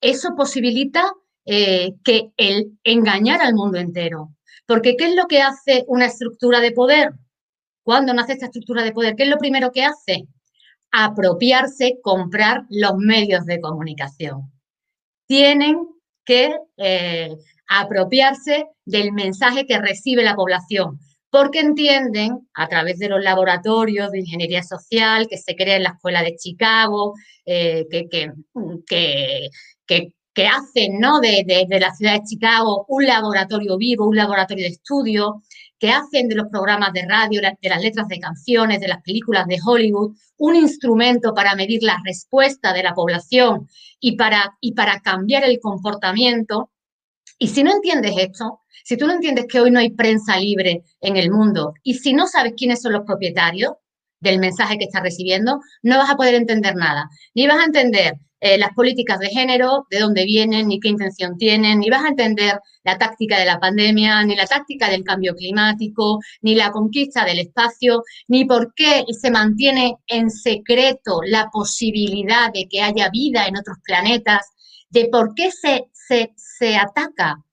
eso 0.00 0.28
posibilita 0.36 1.10
eh, 1.44 1.94
que 2.04 2.30
el 2.36 2.78
engañar 2.84 3.40
al 3.42 3.54
mundo 3.54 3.78
entero. 3.78 4.28
Porque 4.70 4.96
¿qué 4.96 5.06
es 5.06 5.16
lo 5.16 5.26
que 5.26 5.42
hace 5.42 5.82
una 5.88 6.06
estructura 6.06 6.60
de 6.60 6.70
poder? 6.70 7.10
¿Cuándo 7.82 8.14
nace 8.14 8.34
esta 8.34 8.46
estructura 8.46 8.84
de 8.84 8.92
poder? 8.92 9.16
¿Qué 9.16 9.24
es 9.24 9.28
lo 9.28 9.36
primero 9.36 9.72
que 9.72 9.82
hace? 9.82 10.28
Apropiarse, 10.92 11.98
comprar 12.00 12.66
los 12.68 12.94
medios 12.96 13.46
de 13.46 13.60
comunicación. 13.60 14.52
Tienen 15.26 15.88
que 16.24 16.54
eh, 16.76 17.36
apropiarse 17.66 18.68
del 18.84 19.10
mensaje 19.10 19.66
que 19.66 19.80
recibe 19.80 20.22
la 20.22 20.36
población 20.36 21.00
porque 21.30 21.58
entienden 21.58 22.48
a 22.54 22.68
través 22.68 23.00
de 23.00 23.08
los 23.08 23.20
laboratorios 23.20 24.12
de 24.12 24.20
ingeniería 24.20 24.62
social 24.62 25.26
que 25.28 25.38
se 25.38 25.56
crea 25.56 25.78
en 25.78 25.82
la 25.82 25.94
Escuela 25.96 26.22
de 26.22 26.36
Chicago, 26.36 27.14
eh, 27.44 27.88
que, 27.90 28.08
que, 28.08 28.30
que, 29.88 30.14
hacen 30.46 30.98
¿no? 31.00 31.20
de, 31.20 31.66
la 31.68 31.94
ciudad 31.94 32.14
de 32.14 32.24
Chicago 32.24 32.84
un 32.88 33.06
laboratorio 33.06 33.76
vivo, 33.76 34.06
un 34.06 34.16
laboratorio 34.16 34.64
de 34.64 34.72
estudio, 34.72 35.42
que 35.78 35.90
hacen 35.90 36.28
de 36.28 36.34
los 36.34 36.48
programas 36.48 36.92
de 36.92 37.06
radio, 37.06 37.40
de 37.40 37.68
las 37.68 37.82
letras 37.82 38.06
de 38.08 38.18
canciones, 38.18 38.80
de 38.80 38.88
las 38.88 39.02
películas 39.02 39.46
de 39.46 39.58
Hollywood, 39.64 40.14
un 40.36 40.54
instrumento 40.54 41.34
para 41.34 41.54
medir 41.54 41.82
la 41.82 41.98
respuesta 42.04 42.72
de 42.72 42.82
la 42.82 42.94
población 42.94 43.66
y 43.98 44.16
para, 44.16 44.56
y 44.60 44.74
para 44.74 45.00
cambiar 45.00 45.44
el 45.44 45.58
comportamiento. 45.58 46.70
Y 47.38 47.48
si 47.48 47.62
no 47.62 47.72
entiendes 47.72 48.12
esto, 48.18 48.60
si 48.84 48.96
tú 48.96 49.06
no 49.06 49.14
entiendes 49.14 49.46
que 49.46 49.60
hoy 49.60 49.70
no 49.70 49.78
hay 49.78 49.90
prensa 49.90 50.36
libre 50.38 50.82
en 51.00 51.16
el 51.16 51.30
mundo 51.30 51.74
y 51.82 51.94
si 51.94 52.12
no 52.12 52.26
sabes 52.26 52.54
quiénes 52.56 52.82
son 52.82 52.92
los 52.92 53.04
propietarios 53.06 53.72
del 54.20 54.38
mensaje 54.38 54.78
que 54.78 54.84
estás 54.84 55.02
recibiendo, 55.02 55.60
no 55.82 55.98
vas 55.98 56.10
a 56.10 56.16
poder 56.16 56.34
entender 56.34 56.76
nada. 56.76 57.08
Ni 57.34 57.46
vas 57.46 57.58
a 57.58 57.64
entender 57.64 58.14
eh, 58.40 58.56
las 58.56 58.70
políticas 58.74 59.18
de 59.18 59.28
género, 59.28 59.86
de 59.90 59.98
dónde 59.98 60.24
vienen, 60.24 60.68
ni 60.68 60.80
qué 60.80 60.88
intención 60.88 61.36
tienen, 61.36 61.80
ni 61.80 61.90
vas 61.90 62.04
a 62.04 62.08
entender 62.08 62.58
la 62.84 62.96
táctica 62.96 63.38
de 63.38 63.44
la 63.44 63.60
pandemia, 63.60 64.24
ni 64.24 64.34
la 64.34 64.46
táctica 64.46 64.88
del 64.88 65.04
cambio 65.04 65.34
climático, 65.34 66.20
ni 66.40 66.54
la 66.54 66.70
conquista 66.70 67.24
del 67.24 67.40
espacio, 67.40 68.02
ni 68.28 68.46
por 68.46 68.72
qué 68.74 69.04
se 69.10 69.30
mantiene 69.30 69.96
en 70.06 70.30
secreto 70.30 71.20
la 71.24 71.48
posibilidad 71.52 72.50
de 72.52 72.66
que 72.66 72.80
haya 72.80 73.10
vida 73.10 73.46
en 73.46 73.58
otros 73.58 73.76
planetas, 73.84 74.46
de 74.88 75.08
por 75.12 75.34
qué 75.34 75.50
se, 75.50 75.84
se, 75.92 76.32
se 76.36 76.76
ataca 76.76 77.44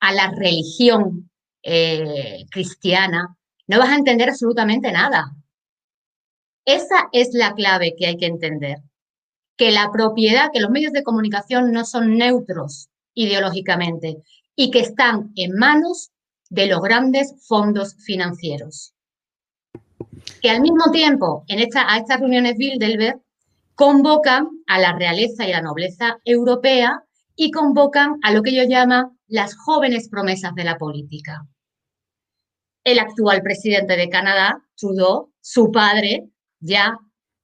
a 0.00 0.12
la 0.12 0.32
religión 0.36 1.30
eh, 1.62 2.44
cristiana, 2.50 3.36
no 3.68 3.78
vas 3.78 3.90
a 3.90 3.96
entender 3.96 4.28
absolutamente 4.28 4.90
nada. 4.90 5.32
Esa 6.64 7.08
es 7.12 7.30
la 7.32 7.54
clave 7.54 7.94
que 7.96 8.06
hay 8.06 8.16
que 8.16 8.26
entender. 8.26 8.78
Que 9.56 9.70
la 9.70 9.90
propiedad, 9.92 10.50
que 10.52 10.60
los 10.60 10.70
medios 10.70 10.92
de 10.92 11.02
comunicación 11.02 11.72
no 11.72 11.84
son 11.84 12.16
neutros 12.16 12.88
ideológicamente 13.14 14.22
y 14.56 14.70
que 14.70 14.80
están 14.80 15.32
en 15.36 15.54
manos 15.54 16.10
de 16.50 16.66
los 16.66 16.80
grandes 16.80 17.34
fondos 17.46 17.96
financieros. 18.04 18.94
Que 20.40 20.50
al 20.50 20.60
mismo 20.60 20.90
tiempo, 20.92 21.44
en 21.48 21.58
a 21.60 21.96
estas 21.98 22.20
reuniones 22.20 22.56
Bilderberg, 22.56 23.20
convocan 23.74 24.48
a 24.66 24.78
la 24.78 24.96
realeza 24.96 25.46
y 25.46 25.52
la 25.52 25.62
nobleza 25.62 26.18
europea 26.24 27.02
y 27.34 27.50
convocan 27.50 28.18
a 28.22 28.32
lo 28.32 28.42
que 28.42 28.50
ellos 28.50 28.68
llaman 28.68 29.18
las 29.26 29.56
jóvenes 29.56 30.08
promesas 30.08 30.54
de 30.54 30.64
la 30.64 30.76
política. 30.76 31.46
El 32.84 32.98
actual 32.98 33.42
presidente 33.42 33.96
de 33.96 34.08
Canadá, 34.08 34.62
Trudeau, 34.76 35.32
su 35.40 35.70
padre, 35.70 36.28
ya 36.62 36.96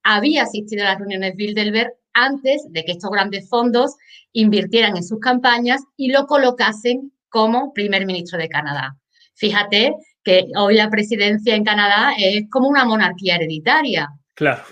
había 0.02 0.44
asistido 0.44 0.82
a 0.82 0.90
las 0.90 0.98
reuniones 0.98 1.36
Bilderberg 1.36 1.92
antes 2.14 2.62
de 2.70 2.84
que 2.84 2.92
estos 2.92 3.10
grandes 3.10 3.48
fondos 3.48 3.94
invirtieran 4.32 4.96
en 4.96 5.04
sus 5.04 5.20
campañas 5.20 5.82
y 5.96 6.10
lo 6.10 6.26
colocasen 6.26 7.12
como 7.28 7.72
primer 7.74 8.06
ministro 8.06 8.38
de 8.38 8.48
Canadá. 8.48 8.96
Fíjate 9.34 9.92
que 10.24 10.46
hoy 10.56 10.76
la 10.76 10.90
presidencia 10.90 11.54
en 11.54 11.64
Canadá 11.64 12.14
es 12.18 12.44
como 12.50 12.68
una 12.68 12.84
monarquía 12.84 13.36
hereditaria. 13.36 14.08
Claro 14.34 14.62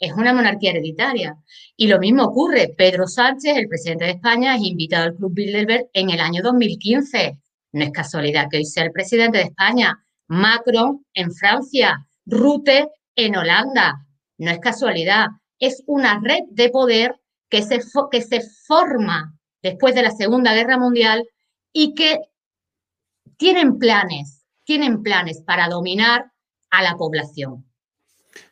es 0.00 0.14
una 0.14 0.32
monarquía 0.32 0.70
hereditaria. 0.70 1.36
Y 1.76 1.86
lo 1.86 1.98
mismo 1.98 2.24
ocurre. 2.24 2.74
Pedro 2.76 3.06
Sánchez, 3.06 3.56
el 3.56 3.68
presidente 3.68 4.06
de 4.06 4.12
España, 4.12 4.56
es 4.56 4.62
invitado 4.62 5.04
al 5.04 5.14
Club 5.14 5.34
Bilderberg 5.34 5.88
en 5.92 6.10
el 6.10 6.20
año 6.20 6.42
2015. 6.42 7.38
No 7.72 7.84
es 7.84 7.92
casualidad 7.92 8.48
que 8.50 8.56
hoy 8.56 8.64
sea 8.64 8.84
el 8.84 8.92
presidente 8.92 9.38
de 9.38 9.44
España. 9.44 10.02
Macron 10.26 11.04
en 11.12 11.32
Francia, 11.32 12.06
Rutte 12.24 12.88
en 13.26 13.36
Holanda. 13.36 14.06
No 14.38 14.50
es 14.50 14.58
casualidad. 14.58 15.28
Es 15.58 15.82
una 15.86 16.20
red 16.22 16.44
de 16.50 16.70
poder 16.70 17.20
que 17.48 17.62
se, 17.62 17.80
que 18.10 18.22
se 18.22 18.42
forma 18.66 19.34
después 19.62 19.94
de 19.94 20.02
la 20.02 20.10
Segunda 20.10 20.54
Guerra 20.54 20.78
Mundial 20.78 21.26
y 21.72 21.94
que 21.94 22.18
tienen 23.36 23.78
planes, 23.78 24.44
tienen 24.64 25.02
planes 25.02 25.42
para 25.46 25.68
dominar 25.68 26.30
a 26.70 26.82
la 26.82 26.96
población. 26.96 27.64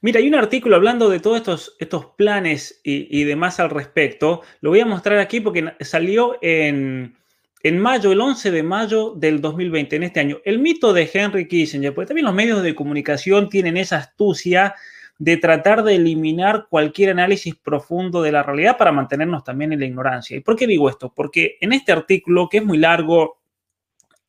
Mira, 0.01 0.19
hay 0.19 0.29
un 0.29 0.35
artículo 0.35 0.77
hablando 0.77 1.09
de 1.09 1.21
todos 1.21 1.39
estos, 1.39 1.77
estos 1.79 2.07
planes 2.17 2.81
y, 2.83 3.25
demás 3.25 3.61
al 3.61 3.71
respecto. 3.71 4.43
Lo 4.61 4.71
voy 4.71 4.81
a 4.81 4.87
mostrar 4.87 5.19
aquí 5.19 5.41
porque 5.41 5.75
salió 5.81 6.37
en, 6.43 7.17
en 7.63 7.79
mayo, 7.79 8.13
el 8.13 8.21
11 8.21 8.51
de 8.51 8.63
mayo 8.63 9.15
del 9.17 9.41
2020, 9.41 9.97
en 9.97 10.03
este 10.05 10.21
año. 10.21 10.39
El 10.45 10.59
mito 10.59 10.93
de 10.93 11.11
Henry 11.13 11.49
Kissinger, 11.49 11.95
porque 11.95 12.09
también 12.09 12.27
los 12.27 12.35
medios 12.35 12.63
de 12.63 12.75
comunicación 12.75 13.49
tienen 13.49 13.77
esa 13.77 13.97
astucia 13.97 14.75
de 15.19 15.37
tratar 15.37 15.83
de 15.83 15.97
eliminar 15.97 16.69
cualquier 16.71 17.11
análisis 17.11 17.57
profundo 17.57 18.23
de 18.23 18.31
la 18.31 18.45
realidad 18.45 18.77
para 18.77 18.93
mantenernos 18.93 19.43
también 19.43 19.73
en 19.73 19.81
la 19.81 19.87
ignorancia. 19.87 20.37
¿Y 20.37 20.41
por 20.41 20.55
qué 20.55 20.67
digo 20.67 20.89
esto? 20.89 21.13
Porque 21.15 21.59
en 21.61 21.73
este 21.73 21.91
artículo, 21.91 22.49
que 22.49 22.59
es 22.59 22.65
muy 22.65 22.79
largo, 22.79 23.41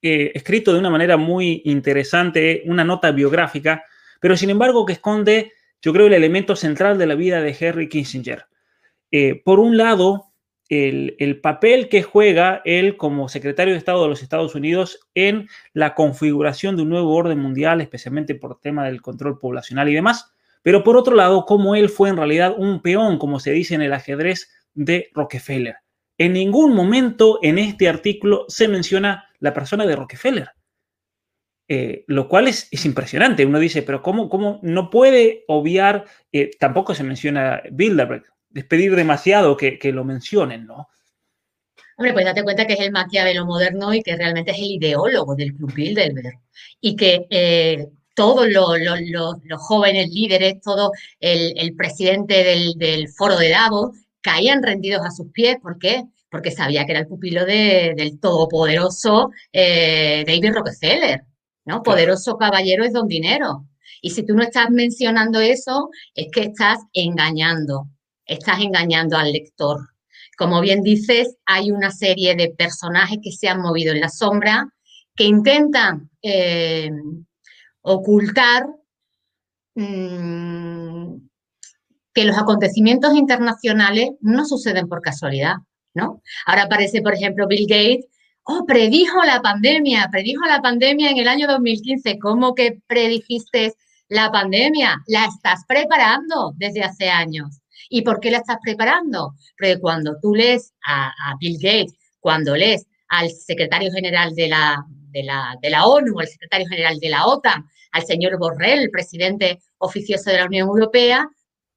eh, 0.01 0.31
escrito 0.33 0.73
de 0.73 0.79
una 0.79 0.89
manera 0.89 1.15
muy 1.15 1.61
interesante, 1.65 2.63
una 2.65 2.83
nota 2.83 3.11
biográfica, 3.11 3.83
pero 4.19 4.35
sin 4.35 4.49
embargo 4.49 4.85
que 4.85 4.93
esconde, 4.93 5.53
yo 5.81 5.93
creo, 5.93 6.07
el 6.07 6.13
elemento 6.13 6.55
central 6.55 6.97
de 6.97 7.05
la 7.05 7.15
vida 7.15 7.41
de 7.41 7.55
Henry 7.57 7.87
Kissinger. 7.87 8.45
Eh, 9.11 9.41
por 9.43 9.59
un 9.59 9.77
lado, 9.77 10.28
el, 10.69 11.15
el, 11.19 11.41
papel 11.41 11.89
que 11.89 12.03
juega 12.03 12.61
él 12.63 12.95
como 12.95 13.27
secretario 13.27 13.73
de 13.73 13.79
Estado 13.79 14.03
de 14.03 14.09
los 14.09 14.21
Estados 14.21 14.55
Unidos 14.55 14.99
en 15.15 15.49
la 15.73 15.95
configuración 15.95 16.75
de 16.75 16.83
un 16.83 16.89
nuevo 16.89 17.13
orden 17.15 17.39
mundial, 17.39 17.81
especialmente 17.81 18.35
por 18.35 18.59
tema 18.59 18.85
del 18.85 19.01
control 19.01 19.39
poblacional 19.39 19.89
y 19.89 19.95
demás. 19.95 20.33
Pero 20.61 20.83
por 20.83 20.97
otro 20.97 21.15
lado, 21.15 21.45
cómo 21.45 21.75
él 21.75 21.89
fue 21.89 22.09
en 22.09 22.17
realidad 22.17 22.55
un 22.57 22.81
peón, 22.81 23.17
como 23.17 23.39
se 23.39 23.51
dice 23.51 23.75
en 23.75 23.81
el 23.81 23.93
ajedrez 23.93 24.49
de 24.73 25.09
Rockefeller. 25.13 25.77
en 26.17 26.33
ningún 26.33 26.75
momento 26.75 27.39
en 27.41 27.57
este 27.57 27.87
artículo 27.87 28.45
se 28.49 28.67
menciona 28.67 29.25
la 29.39 29.53
persona 29.53 29.85
de 29.85 29.95
Rockefeller. 29.95 30.49
Eh, 31.71 32.03
lo 32.07 32.27
cual 32.27 32.47
es, 32.47 32.67
impresionante. 32.83 33.45
Uno 33.45 33.59
dice, 33.59 33.83
pero 33.83 34.01
¿cómo, 34.01 34.27
cómo 34.27 34.59
no 34.63 34.89
puede 34.89 35.45
obviar? 35.47 36.05
Eh, 36.31 36.49
tampoco 36.59 36.95
se 36.95 37.03
menciona 37.03 37.61
Bilderberg. 37.71 38.23
Despedir 38.49 38.95
demasiado 38.95 39.55
que, 39.55 39.77
que, 39.77 39.91
lo 39.91 40.03
mencionen, 40.03 40.65
¿no? 40.65 40.87
Hombre, 41.97 42.13
pues 42.13 42.25
date 42.25 42.43
cuenta 42.43 42.65
que 42.65 42.73
es 42.73 42.79
el 42.79 42.91
Maquiavelo 42.91 43.45
moderno 43.45 43.93
y 43.93 44.01
que 44.01 44.15
realmente 44.15 44.51
es 44.51 44.57
el 44.57 44.71
ideólogo 44.71 45.35
del 45.35 45.53
Club 45.53 45.73
Bilderberg. 45.73 46.39
Y 46.79 46.95
que 46.95 47.27
eh, 47.29 47.87
todos 48.15 48.47
los, 48.49 48.77
los, 48.79 49.61
jóvenes 49.61 50.09
líderes, 50.09 50.61
todo 50.61 50.91
el, 51.19 51.53
el 51.57 51.75
presidente 51.75 52.43
del, 52.43 52.73
del, 52.77 53.09
foro 53.09 53.37
de 53.37 53.49
Davos, 53.49 53.97
caían 54.21 54.63
rendidos 54.63 55.05
a 55.05 55.11
sus 55.11 55.31
pies. 55.31 55.57
¿Por 55.61 55.77
qué? 55.77 56.03
Porque 56.31 56.51
sabía 56.51 56.85
que 56.85 56.93
era 56.93 57.01
el 57.01 57.07
pupilo 57.07 57.45
de, 57.45 57.93
del 57.95 58.19
todopoderoso 58.19 59.31
David 59.53 60.53
Rockefeller. 60.53 61.23
¿no? 61.65 61.83
Poderoso 61.83 62.37
caballero 62.37 62.83
es 62.83 62.93
don 62.93 63.07
dinero. 63.07 63.65
Y 64.01 64.11
si 64.11 64.25
tú 64.25 64.33
no 64.33 64.43
estás 64.43 64.69
mencionando 64.71 65.39
eso, 65.39 65.89
es 66.15 66.27
que 66.31 66.41
estás 66.41 66.79
engañando, 66.93 67.87
estás 68.29 68.59
engañando 68.59 69.17
al 69.17 69.31
lector. 69.31 69.79
Como 70.37 70.61
bien 70.61 70.81
dices, 70.81 71.35
hay 71.45 71.71
una 71.71 71.91
serie 71.91 72.35
de 72.35 72.49
personajes 72.57 73.19
que 73.21 73.31
se 73.31 73.49
han 73.49 73.61
movido 73.61 73.93
en 73.93 73.99
la 73.99 74.09
sombra, 74.09 74.67
que 75.15 75.25
intentan 75.25 76.09
eh, 76.21 76.89
ocultar 77.81 78.67
mm, 79.75 81.15
que 82.13 82.25
los 82.25 82.37
acontecimientos 82.37 83.13
internacionales 83.15 84.11
no 84.21 84.45
suceden 84.45 84.87
por 84.87 85.01
casualidad, 85.01 85.55
¿no? 85.93 86.21
Ahora 86.45 86.63
aparece, 86.63 87.01
por 87.01 87.13
ejemplo, 87.13 87.47
Bill 87.47 87.67
Gates 87.67 88.05
oh, 88.49 88.65
predijo 88.65 89.23
la 89.23 89.41
pandemia, 89.41 90.07
predijo 90.11 90.45
la 90.45 90.61
pandemia 90.61 91.11
en 91.11 91.17
el 91.17 91.27
año 91.27 91.47
2015. 91.47 92.17
¿Cómo 92.19 92.55
que 92.55 92.81
predijiste 92.87 93.75
la 94.07 94.31
pandemia? 94.31 94.97
La 95.07 95.25
estás 95.25 95.65
preparando 95.67 96.53
desde 96.55 96.83
hace 96.83 97.09
años. 97.09 97.58
¿Y 97.89 98.03
por 98.03 98.19
qué 98.19 98.31
la 98.31 98.37
estás 98.37 98.57
preparando? 98.61 99.33
Porque 99.57 99.79
cuando 99.79 100.15
tú 100.21 100.35
lees 100.35 100.73
a, 100.85 101.11
Bill 101.39 101.57
Gates, 101.59 101.93
cuando 102.19 102.55
lees 102.55 102.85
al 103.09 103.29
secretario 103.31 103.91
general 103.91 104.35
de 104.35 104.47
la, 104.47 104.85
de 105.11 105.69
la, 105.69 105.85
ONU, 105.85 106.19
al 106.19 106.27
secretario 106.27 106.67
general 106.67 106.99
de 106.99 107.09
la 107.09 107.25
OTAN, 107.25 107.65
al 107.91 108.05
señor 108.05 108.37
Borrell, 108.37 108.91
presidente 108.91 109.59
oficioso 109.79 110.29
de 110.29 110.37
la 110.37 110.45
Unión 110.45 110.67
Europea, 110.67 111.27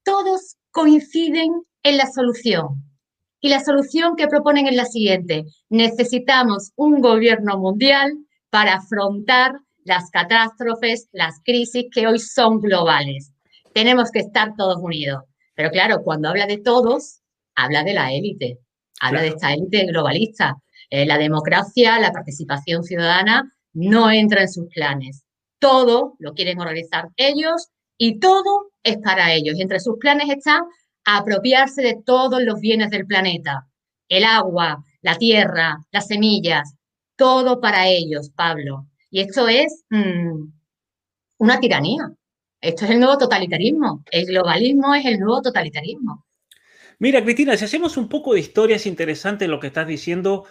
todos 0.04 0.56
coinciden 0.70 1.50
en 1.82 1.96
la 1.96 2.06
solución. 2.06 2.84
Y 3.40 3.48
la 3.48 3.64
solución 3.64 4.14
que 4.14 4.28
proponen 4.28 4.66
es 4.66 4.76
la 4.76 4.84
siguiente. 4.84 5.44
Necesitamos 5.70 6.72
un 6.76 7.00
gobierno 7.00 7.58
mundial 7.58 8.12
para 8.50 8.74
afrontar 8.74 9.54
las 9.84 10.10
catástrofes, 10.10 11.08
las 11.12 11.40
crisis 11.42 11.86
que 11.92 12.06
hoy 12.06 12.18
son 12.18 12.60
globales. 12.60 13.32
Tenemos 13.72 14.10
que 14.10 14.20
estar 14.20 14.54
todos 14.56 14.76
unidos. 14.80 15.24
Pero 15.54 15.70
claro, 15.70 16.02
cuando 16.02 16.28
habla 16.28 16.46
de 16.46 16.58
todos, 16.58 17.20
habla 17.54 17.84
de 17.84 17.94
la 17.94 18.12
élite, 18.12 18.58
habla 19.00 19.22
de 19.22 19.28
esta 19.28 19.52
élite 19.52 19.86
globalista. 19.86 20.56
Eh, 20.90 21.06
la 21.06 21.18
democracia, 21.18 21.98
la 21.98 22.12
participación 22.12 22.84
ciudadana 22.84 23.50
no 23.72 24.10
entra 24.10 24.42
en 24.42 24.48
sus 24.48 24.66
planes. 24.68 25.24
Todo 25.58 26.14
lo 26.18 26.34
quieren 26.34 26.60
organizar 26.60 27.08
ellos 27.16 27.68
y 27.96 28.18
todo 28.18 28.72
es 28.82 28.98
para 28.98 29.32
ellos. 29.32 29.56
Y 29.56 29.62
entre 29.62 29.80
sus 29.80 29.96
planes 29.98 30.28
están 30.28 30.62
apropiarse 31.04 31.82
de 31.82 32.00
todos 32.04 32.42
los 32.42 32.60
bienes 32.60 32.90
del 32.90 33.06
planeta, 33.06 33.66
el 34.08 34.24
agua, 34.24 34.84
la 35.00 35.16
tierra, 35.16 35.78
las 35.90 36.06
semillas, 36.06 36.74
todo 37.16 37.60
para 37.60 37.88
ellos, 37.88 38.30
Pablo. 38.30 38.86
Y 39.10 39.20
esto 39.20 39.48
es 39.48 39.84
mm, 39.90 40.44
una 41.38 41.60
tiranía. 41.60 42.12
Esto 42.62 42.86
es 42.86 42.92
el 42.92 43.00
nuevo 43.00 43.18
totalitarismo. 43.18 44.02
El 44.10 44.26
globalismo 44.26 44.94
es 44.94 45.04
el 45.04 45.18
nuevo 45.18 45.42
totalitarismo. 45.42 46.24
Mira, 46.98 47.22
Cristina, 47.22 47.56
si 47.56 47.66
hacemos 47.66 47.96
un 47.98 48.08
poco 48.08 48.32
de 48.32 48.40
historia, 48.40 48.76
es 48.76 48.86
interesante 48.86 49.48
lo 49.48 49.60
que 49.60 49.66
estás 49.66 49.86
diciendo, 49.86 50.44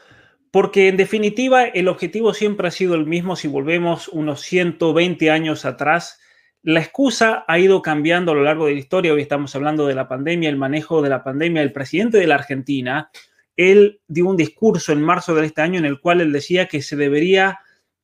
porque 0.52 0.90
en 0.90 0.98
definitiva 0.98 1.64
el 1.64 1.88
objetivo 1.88 2.34
siempre 2.34 2.68
ha 2.68 2.72
sido 2.72 2.94
el 2.94 3.08
mismo 3.08 3.36
si 3.36 3.48
volvemos 3.48 4.10
unos 4.10 4.42
120 4.42 5.32
años 5.32 5.66
atrás 5.66 6.20
la 6.64 6.80
excusa 6.80 7.44
ha 7.48 7.58
ido 7.58 7.82
cambiando 7.82 8.32
a 8.32 8.36
lo 8.36 8.44
largo 8.44 8.68
de 8.68 8.74
la 8.74 8.80
historia. 8.80 9.14
Hoy 9.14 9.22
estamos 9.22 9.56
hablando 9.56 9.88
de 9.88 9.96
la 9.96 10.08
pandemia, 10.08 10.48
el 10.48 10.58
manejo 10.58 11.02
de 11.02 11.10
la 11.10 11.24
pandemia. 11.24 11.64
El 11.64 11.74
presidente 11.74 12.20
de 12.20 12.28
la 12.28 12.36
Argentina, 12.36 13.10
él 13.56 14.00
dio 14.08 14.28
un 14.28 14.38
discurso 14.38 14.92
en 14.92 15.02
marzo 15.02 15.34
de 15.34 15.48
este 15.48 15.62
año 15.62 15.80
en 15.80 15.86
el 15.86 16.00
cual 16.00 16.22
él 16.22 16.32
decía 16.32 16.68
que 16.68 16.84
se 16.84 16.96
debería 16.96 17.60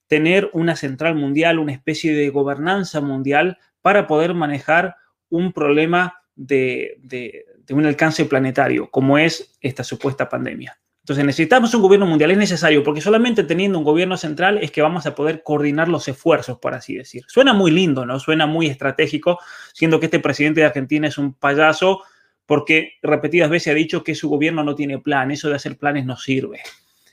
tener 0.07 0.49
una 0.53 0.75
central 0.75 1.13
mundial, 1.13 1.59
una 1.59 1.73
especie 1.73 2.15
de 2.15 2.29
gobernanza 2.29 2.99
mundial 2.99 3.59
para 3.87 4.05
poder 4.05 4.33
manejar 4.33 4.97
un 5.29 5.53
problema 5.53 6.21
de, 6.35 6.97
de 6.99 7.73
un 7.73 7.85
alcance 7.85 8.25
planetario, 8.25 8.91
como 8.91 9.17
es 9.17 9.57
esta 9.61 9.81
supuesta 9.81 10.27
pandemia. 10.27 10.77
Entonces 10.99 11.23
necesitamos 11.23 11.73
un 11.73 11.81
gobierno 11.81 12.05
mundial, 12.05 12.31
es 12.31 12.37
necesario, 12.37 12.83
porque 12.83 12.99
solamente 12.99 13.45
teniendo 13.45 13.79
un 13.79 13.85
gobierno 13.85 14.17
central 14.17 14.59
es 14.61 14.71
que 14.71 14.81
vamos 14.81 15.05
a 15.05 15.15
poder 15.15 15.41
coordinar 15.41 15.87
los 15.87 16.05
esfuerzos, 16.09 16.59
por 16.59 16.73
así 16.73 16.97
decir. 16.97 17.23
Suena 17.29 17.53
muy 17.53 17.71
lindo, 17.71 18.05
¿no? 18.05 18.19
Suena 18.19 18.45
muy 18.45 18.67
estratégico, 18.67 19.39
siendo 19.71 20.01
que 20.01 20.07
este 20.07 20.19
presidente 20.19 20.59
de 20.59 20.67
Argentina 20.67 21.07
es 21.07 21.17
un 21.17 21.33
payaso, 21.33 22.01
porque 22.45 22.95
repetidas 23.01 23.49
veces 23.49 23.71
ha 23.71 23.75
dicho 23.75 24.03
que 24.03 24.15
su 24.15 24.27
gobierno 24.27 24.65
no 24.65 24.75
tiene 24.75 24.99
plan, 24.99 25.31
eso 25.31 25.47
de 25.47 25.55
hacer 25.55 25.77
planes 25.77 26.05
no 26.05 26.17
sirve. 26.17 26.59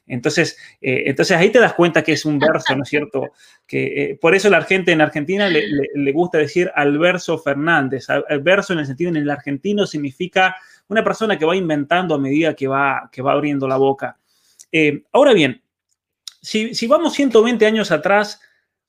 Entonces, 0.07 0.59
eh, 0.81 1.05
entonces 1.07 1.37
ahí 1.37 1.51
te 1.51 1.61
das 1.61 1.75
cuenta 1.75 2.03
que 2.03 2.13
es 2.13 2.25
un 2.25 2.39
verso, 2.39 2.77
¿no 2.77 2.83
es 2.83 2.89
cierto? 2.89 3.31
Que 3.67 3.85
eh, 3.87 4.19
por 4.21 4.35
eso 4.35 4.51
la 4.51 4.63
gente 4.63 4.93
en 4.93 5.01
Argentina 5.01 5.49
le, 5.49 5.65
le, 5.95 6.13
gusta 6.13 6.39
decir 6.39 6.71
Alverso 6.75 7.39
Fernández. 7.39 8.09
Al 8.11 8.41
verso 8.41 8.73
en 8.73 8.81
el 8.81 8.87
sentido 8.87 9.11
en 9.11 9.17
el 9.17 9.31
argentino 9.31 9.87
significa 9.87 10.57
una 10.89 11.03
persona 11.03 11.39
que 11.39 11.47
va 11.47 11.57
inventando 11.57 12.15
a 12.15 12.19
medida 12.19 12.55
que 12.55 12.69
va, 12.69 13.09
que 13.11 13.23
va 13.23 13.33
abriendo 13.33 13.67
la 13.67 13.77
boca. 13.77 14.19
Eh, 14.71 15.05
ahora 15.13 15.33
bien, 15.33 15.63
si, 16.43 16.75
si 16.75 16.87
vamos 16.87 17.15
120 17.15 17.65
años 17.65 17.91
atrás, 17.91 18.41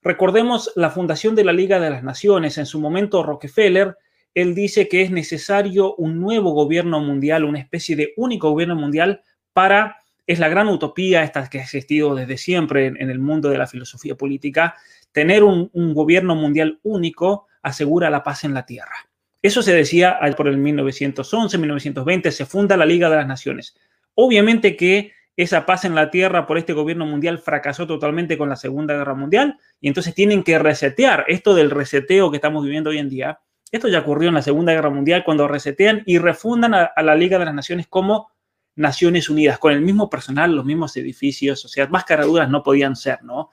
recordemos 0.01 0.71
la 0.75 0.89
fundación 0.89 1.35
de 1.35 1.45
la 1.45 1.53
Liga 1.53 1.79
de 1.79 1.89
las 1.89 2.03
Naciones. 2.03 2.57
En 2.57 2.65
su 2.65 2.79
momento, 2.79 3.23
Rockefeller, 3.23 3.95
él 4.33 4.53
dice 4.53 4.89
que 4.89 5.01
es 5.01 5.11
necesario 5.11 5.95
un 5.95 6.19
nuevo 6.19 6.51
gobierno 6.51 6.99
mundial, 6.99 7.45
una 7.45 7.59
especie 7.59 7.95
de 7.95 8.13
único 8.17 8.49
gobierno 8.49 8.75
mundial 8.75 9.21
para 9.53 9.97
es 10.27 10.39
la 10.39 10.49
gran 10.49 10.67
utopía 10.67 11.23
esta 11.23 11.47
que 11.49 11.59
ha 11.59 11.63
existido 11.63 12.15
desde 12.15 12.37
siempre 12.37 12.87
en, 12.87 13.09
el 13.09 13.19
mundo 13.19 13.49
de 13.49 13.57
la 13.57 13.67
filosofía 13.67 14.15
política. 14.15 14.75
Tener 15.11 15.43
un, 15.43 15.69
gobierno 15.93 16.35
mundial 16.35 16.79
único 16.83 17.47
asegura 17.61 18.09
la 18.09 18.23
paz 18.23 18.43
en 18.43 18.53
la 18.53 18.65
Tierra. 18.65 19.07
Eso 19.41 19.61
se 19.61 19.73
decía 19.73 20.19
por 20.35 20.47
el 20.47 20.57
1911, 20.57 21.57
1920, 21.57 22.31
se 22.31 22.45
funda 22.45 22.75
la 22.75 22.85
Liga 22.85 23.09
de 23.09 23.17
las 23.17 23.27
Naciones. 23.27 23.75
Obviamente 24.15 24.75
que 24.75 25.13
esa 25.37 25.65
paz 25.65 25.85
en 25.85 25.93
la 25.93 26.09
Tierra 26.09 26.47
por 26.47 26.57
este 26.57 26.73
gobierno 26.73 27.05
mundial 27.05 27.37
fracasó 27.37 27.85
totalmente 27.85 28.37
con 28.37 28.49
la 28.49 28.55
Segunda 28.55 28.95
Guerra 28.95 29.13
Mundial 29.13 29.59
y 29.79 29.89
entonces 29.89 30.15
tienen 30.15 30.43
que 30.43 30.57
resetear 30.57 31.25
esto 31.27 31.53
del 31.53 31.69
reseteo 31.69 32.31
que 32.31 32.37
estamos 32.37 32.63
viviendo 32.63 32.89
hoy 32.89 32.97
en 32.97 33.09
día. 33.09 33.39
Esto 33.71 33.87
ya 33.87 33.99
ocurrió 33.99 34.29
en 34.29 34.35
la 34.35 34.41
Segunda 34.41 34.73
Guerra 34.73 34.89
Mundial 34.89 35.23
cuando 35.23 35.47
resetean 35.47 36.01
y 36.05 36.17
refundan 36.17 36.73
a 36.73 36.93
la 37.03 37.15
Liga 37.15 37.37
de 37.37 37.45
las 37.45 37.53
Naciones 37.53 37.87
como 37.87 38.29
Naciones 38.75 39.29
Unidas, 39.29 39.59
con 39.59 39.73
el 39.73 39.81
mismo 39.81 40.09
personal, 40.09 40.55
los 40.55 40.65
mismos 40.65 40.95
edificios, 40.97 41.63
o 41.65 41.67
sea, 41.67 41.87
más 41.87 42.03
caraduras 42.03 42.49
no 42.49 42.63
podían 42.63 42.95
ser, 42.95 43.23
¿no? 43.23 43.49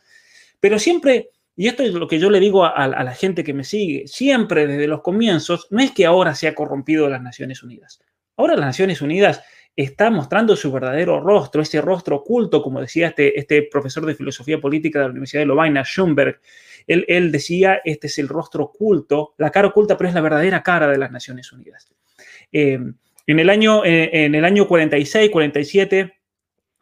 Pero 0.60 0.78
siempre 0.78 1.30
y 1.54 1.68
esto 1.68 1.82
es 1.82 1.92
lo 1.92 2.08
que 2.08 2.18
yo 2.18 2.30
le 2.30 2.40
digo 2.40 2.64
a, 2.64 2.88
la 2.88 3.14
gente 3.14 3.44
que 3.44 3.52
me 3.52 3.64
sigue, 3.64 4.06
siempre 4.06 4.66
desde 4.66 4.86
los 4.86 5.02
comienzos, 5.02 5.66
no 5.70 5.82
es 5.82 5.90
que 5.90 6.06
ahora 6.06 6.34
se 6.34 6.48
ha 6.48 6.54
corrompido 6.54 7.08
las 7.08 7.22
Naciones 7.22 7.62
Unidas. 7.62 8.00
Ahora 8.36 8.56
las 8.56 8.66
Naciones 8.66 9.02
Unidas 9.02 9.42
está 9.76 10.10
mostrando 10.10 10.56
su 10.56 10.72
verdadero 10.72 11.20
rostro, 11.20 11.60
ese 11.60 11.80
rostro 11.82 12.16
oculto, 12.16 12.62
como 12.62 12.80
decía 12.80 13.08
este, 13.08 13.38
este 13.38 13.68
profesor 13.70 14.06
de 14.06 14.14
filosofía 14.14 14.60
política 14.60 15.00
de 15.00 15.04
la 15.06 15.10
Universidad 15.10 15.42
de 15.42 15.46
Lovaina, 15.46 15.84
Schoenberg. 15.84 16.40
Él, 16.86 17.30
decía, 17.30 17.80
este 17.84 18.06
es 18.06 18.18
el 18.18 18.28
rostro 18.28 18.64
oculto, 18.64 19.34
la 19.36 19.50
cara 19.50 19.68
oculta, 19.68 19.96
pero 19.96 20.08
es 20.08 20.14
la 20.14 20.20
verdadera 20.20 20.62
cara 20.62 20.88
de 20.88 20.98
las 20.98 21.12
Naciones 21.12 21.52
Unidas. 21.52 21.92
Eh, 22.50 22.80
en, 23.26 23.38
el 23.38 23.50
año, 23.50 23.84
eh, 23.84 24.24
en 24.24 24.34
el 24.34 24.44
año 24.44 24.66
46, 24.66 25.30
47, 25.30 26.18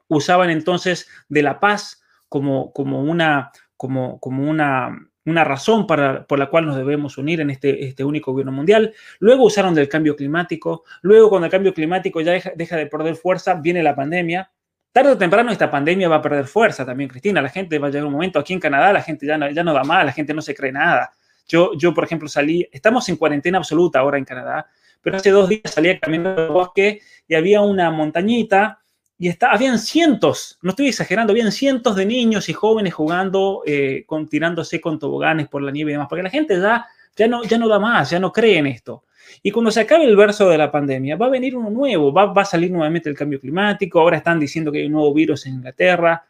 usaban 0.09 0.51
entonces 0.51 1.09
de 1.29 1.43
la 1.43 1.61
paz 1.61 2.03
como, 2.29 2.73
como 2.73 3.03
una, 3.03 3.51
como, 3.77 4.19
una, 4.23 4.97
una 5.25 5.45
razón 5.45 5.87
para, 5.87 6.27
por 6.27 6.39
la 6.39 6.47
cual 6.47 6.67
nos 6.67 6.77
debemos 6.77 7.19
unir 7.19 7.41
en 7.41 7.51
este, 7.51 7.87
este 7.87 8.05
único 8.05 8.33
gobierno 8.33 8.53
mundial. 8.53 8.93
Luego 9.19 9.45
usaron 9.45 9.75
del 9.75 9.89
cambio 9.89 10.17
climático. 10.17 10.85
Luego, 11.03 11.29
cuando 11.31 11.47
el 11.47 11.51
cambio 11.51 11.73
climático 11.75 12.21
ya 12.21 12.33
deja, 12.33 12.53
deja, 12.55 12.77
de 12.77 12.87
perder 12.87 13.17
fuerza, 13.17 13.55
viene 13.55 13.83
la 13.83 13.95
pandemia. 13.95 14.51
Tarde 14.93 15.13
o 15.13 15.19
temprano 15.19 15.53
esta 15.53 15.71
pandemia 15.71 16.09
va 16.09 16.17
a 16.17 16.23
perder 16.23 16.47
fuerza 16.47 16.85
también, 16.85 17.09
Cristina. 17.09 17.41
La 17.41 17.49
gente 17.49 17.79
va 17.79 17.87
a 17.87 17.91
llegar 17.91 18.07
un 18.07 18.13
momento, 18.13 18.39
aquí 18.39 18.53
en 18.53 18.61
Canadá 18.61 18.93
la 18.93 19.03
gente 19.03 19.25
ya 19.25 19.39
no, 19.39 19.49
ya 19.51 19.63
no 19.63 19.73
da 19.73 19.85
más, 19.85 20.05
la 20.05 20.13
gente 20.13 20.35
no 20.35 20.43
se 20.43 20.55
cree 20.55 20.73
nada. 20.73 21.13
Yo, 21.47 21.73
yo, 21.77 21.95
por 21.95 22.05
ejemplo, 22.05 22.29
salí, 22.29 22.69
estamos 22.73 23.09
en 23.09 23.17
cuarentena 23.17 23.59
absoluta 23.59 24.01
ahora 24.01 24.19
en 24.19 24.25
Canadá, 24.25 24.69
pero 25.03 25.17
hace 25.17 25.31
dos 25.31 25.49
días 25.49 25.63
salí 25.65 25.91
a 25.91 25.99
caminar 25.99 26.39
el 26.39 26.49
bosque 26.49 27.01
y 27.27 27.35
había 27.35 27.61
una 27.61 27.91
montañita 27.91 28.81
y 29.19 29.29
está, 29.29 29.53
habían 29.53 29.79
cientos, 29.79 30.59
no 30.63 30.71
estoy 30.71 30.89
exagerando, 30.89 31.33
habían 31.33 31.53
cientos 31.53 31.95
de 31.95 32.07
niños 32.07 32.49
y 32.49 32.55
jóvenes 32.55 32.95
jugando, 32.95 33.63
eh, 33.67 34.05
con, 34.07 34.27
tirándose 34.27 34.81
con 34.81 34.99
toboganes 34.99 35.47
por 35.47 35.63
la 35.63 35.71
nieve 35.71 35.91
y 35.91 35.95
demás, 35.95 36.09
porque 36.09 36.23
la 36.23 36.31
gente 36.31 36.59
ya, 36.59 36.87
ya, 37.17 37.29
no, 37.29 37.45
ya 37.45 37.59
no 37.59 37.69
da 37.69 37.79
más, 37.79 38.09
ya 38.09 38.19
no 38.19 38.33
cree 38.33 38.57
en 38.57 38.67
esto. 38.67 39.05
Y 39.43 39.51
cuando 39.51 39.71
se 39.71 39.81
acabe 39.81 40.05
el 40.05 40.17
verso 40.17 40.49
de 40.49 40.57
la 40.57 40.73
pandemia, 40.73 41.17
va 41.17 41.27
a 41.27 41.31
venir 41.31 41.55
uno 41.55 41.69
nuevo, 41.69 42.11
va, 42.13 42.33
va 42.33 42.43
a 42.43 42.47
salir 42.47 42.71
nuevamente 42.71 43.11
el 43.11 43.15
cambio 43.15 43.39
climático, 43.39 44.01
ahora 44.01 44.17
están 44.17 44.41
diciendo 44.41 44.73
que 44.73 44.79
hay 44.79 44.87
un 44.87 44.93
nuevo 44.93 45.13
virus 45.13 45.45
en 45.45 45.55
Inglaterra. 45.55 46.25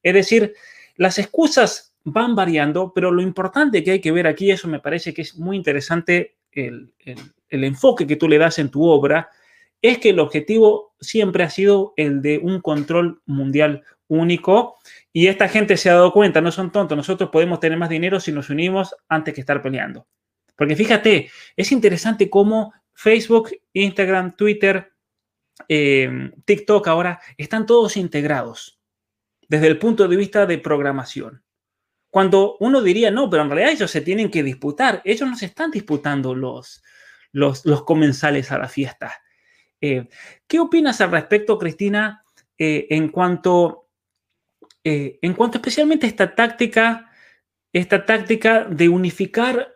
Es 0.00 0.14
decir, 0.14 0.54
las 0.96 1.18
excusas 1.18 1.94
van 2.04 2.36
variando, 2.36 2.92
pero 2.94 3.10
lo 3.10 3.22
importante 3.22 3.82
que 3.82 3.90
hay 3.90 4.00
que 4.00 4.12
ver 4.12 4.28
aquí, 4.28 4.52
eso 4.52 4.68
me 4.68 4.78
parece 4.78 5.12
que 5.12 5.22
es 5.22 5.36
muy 5.36 5.56
interesante 5.56 6.36
el, 6.52 6.92
el 7.48 7.64
enfoque 7.64 8.06
que 8.06 8.16
tú 8.16 8.28
le 8.28 8.38
das 8.38 8.58
en 8.58 8.70
tu 8.70 8.84
obra, 8.84 9.30
es 9.82 9.98
que 9.98 10.10
el 10.10 10.20
objetivo 10.20 10.94
siempre 11.00 11.44
ha 11.44 11.50
sido 11.50 11.92
el 11.96 12.22
de 12.22 12.38
un 12.38 12.60
control 12.60 13.22
mundial 13.26 13.82
único 14.08 14.76
y 15.12 15.26
esta 15.26 15.48
gente 15.48 15.76
se 15.76 15.90
ha 15.90 15.94
dado 15.94 16.12
cuenta, 16.12 16.40
no 16.40 16.52
son 16.52 16.72
tontos, 16.72 16.96
nosotros 16.96 17.30
podemos 17.30 17.60
tener 17.60 17.78
más 17.78 17.88
dinero 17.88 18.20
si 18.20 18.32
nos 18.32 18.50
unimos 18.50 18.94
antes 19.08 19.34
que 19.34 19.40
estar 19.40 19.62
peleando. 19.62 20.06
Porque 20.56 20.76
fíjate, 20.76 21.30
es 21.56 21.72
interesante 21.72 22.30
cómo 22.30 22.72
Facebook, 22.94 23.50
Instagram, 23.72 24.36
Twitter, 24.36 24.92
eh, 25.68 26.30
TikTok 26.44 26.88
ahora 26.88 27.20
están 27.36 27.66
todos 27.66 27.96
integrados 27.96 28.80
desde 29.48 29.68
el 29.68 29.78
punto 29.78 30.08
de 30.08 30.16
vista 30.16 30.46
de 30.46 30.58
programación. 30.58 31.42
Cuando 32.10 32.56
uno 32.60 32.80
diría, 32.80 33.10
no, 33.10 33.28
pero 33.28 33.42
en 33.42 33.50
realidad 33.50 33.72
ellos 33.72 33.90
se 33.90 34.00
tienen 34.00 34.30
que 34.30 34.42
disputar, 34.42 35.02
ellos 35.04 35.28
no 35.28 35.36
se 35.36 35.46
están 35.46 35.70
disputando 35.70 36.34
los, 36.34 36.82
los, 37.36 37.66
los 37.66 37.84
comensales 37.84 38.50
a 38.50 38.56
la 38.56 38.66
fiesta. 38.66 39.12
Eh, 39.82 40.08
¿Qué 40.46 40.58
opinas 40.58 41.02
al 41.02 41.10
respecto, 41.10 41.58
Cristina, 41.58 42.24
eh, 42.56 42.86
en, 42.88 43.10
cuanto, 43.10 43.90
eh, 44.82 45.18
en 45.20 45.34
cuanto 45.34 45.58
especialmente 45.58 46.06
esta 46.06 46.34
táctica, 46.34 47.10
esta 47.74 48.06
táctica 48.06 48.64
de 48.64 48.88
unificar 48.88 49.74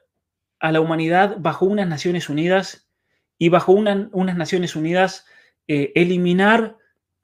a 0.59 0.73
la 0.73 0.81
humanidad 0.81 1.37
bajo 1.39 1.67
unas 1.67 1.87
Naciones 1.87 2.31
Unidas 2.31 2.89
y 3.37 3.51
bajo 3.51 3.73
unas 3.73 4.37
Naciones 4.37 4.75
Unidas 4.75 5.27
eliminar, 5.67 6.79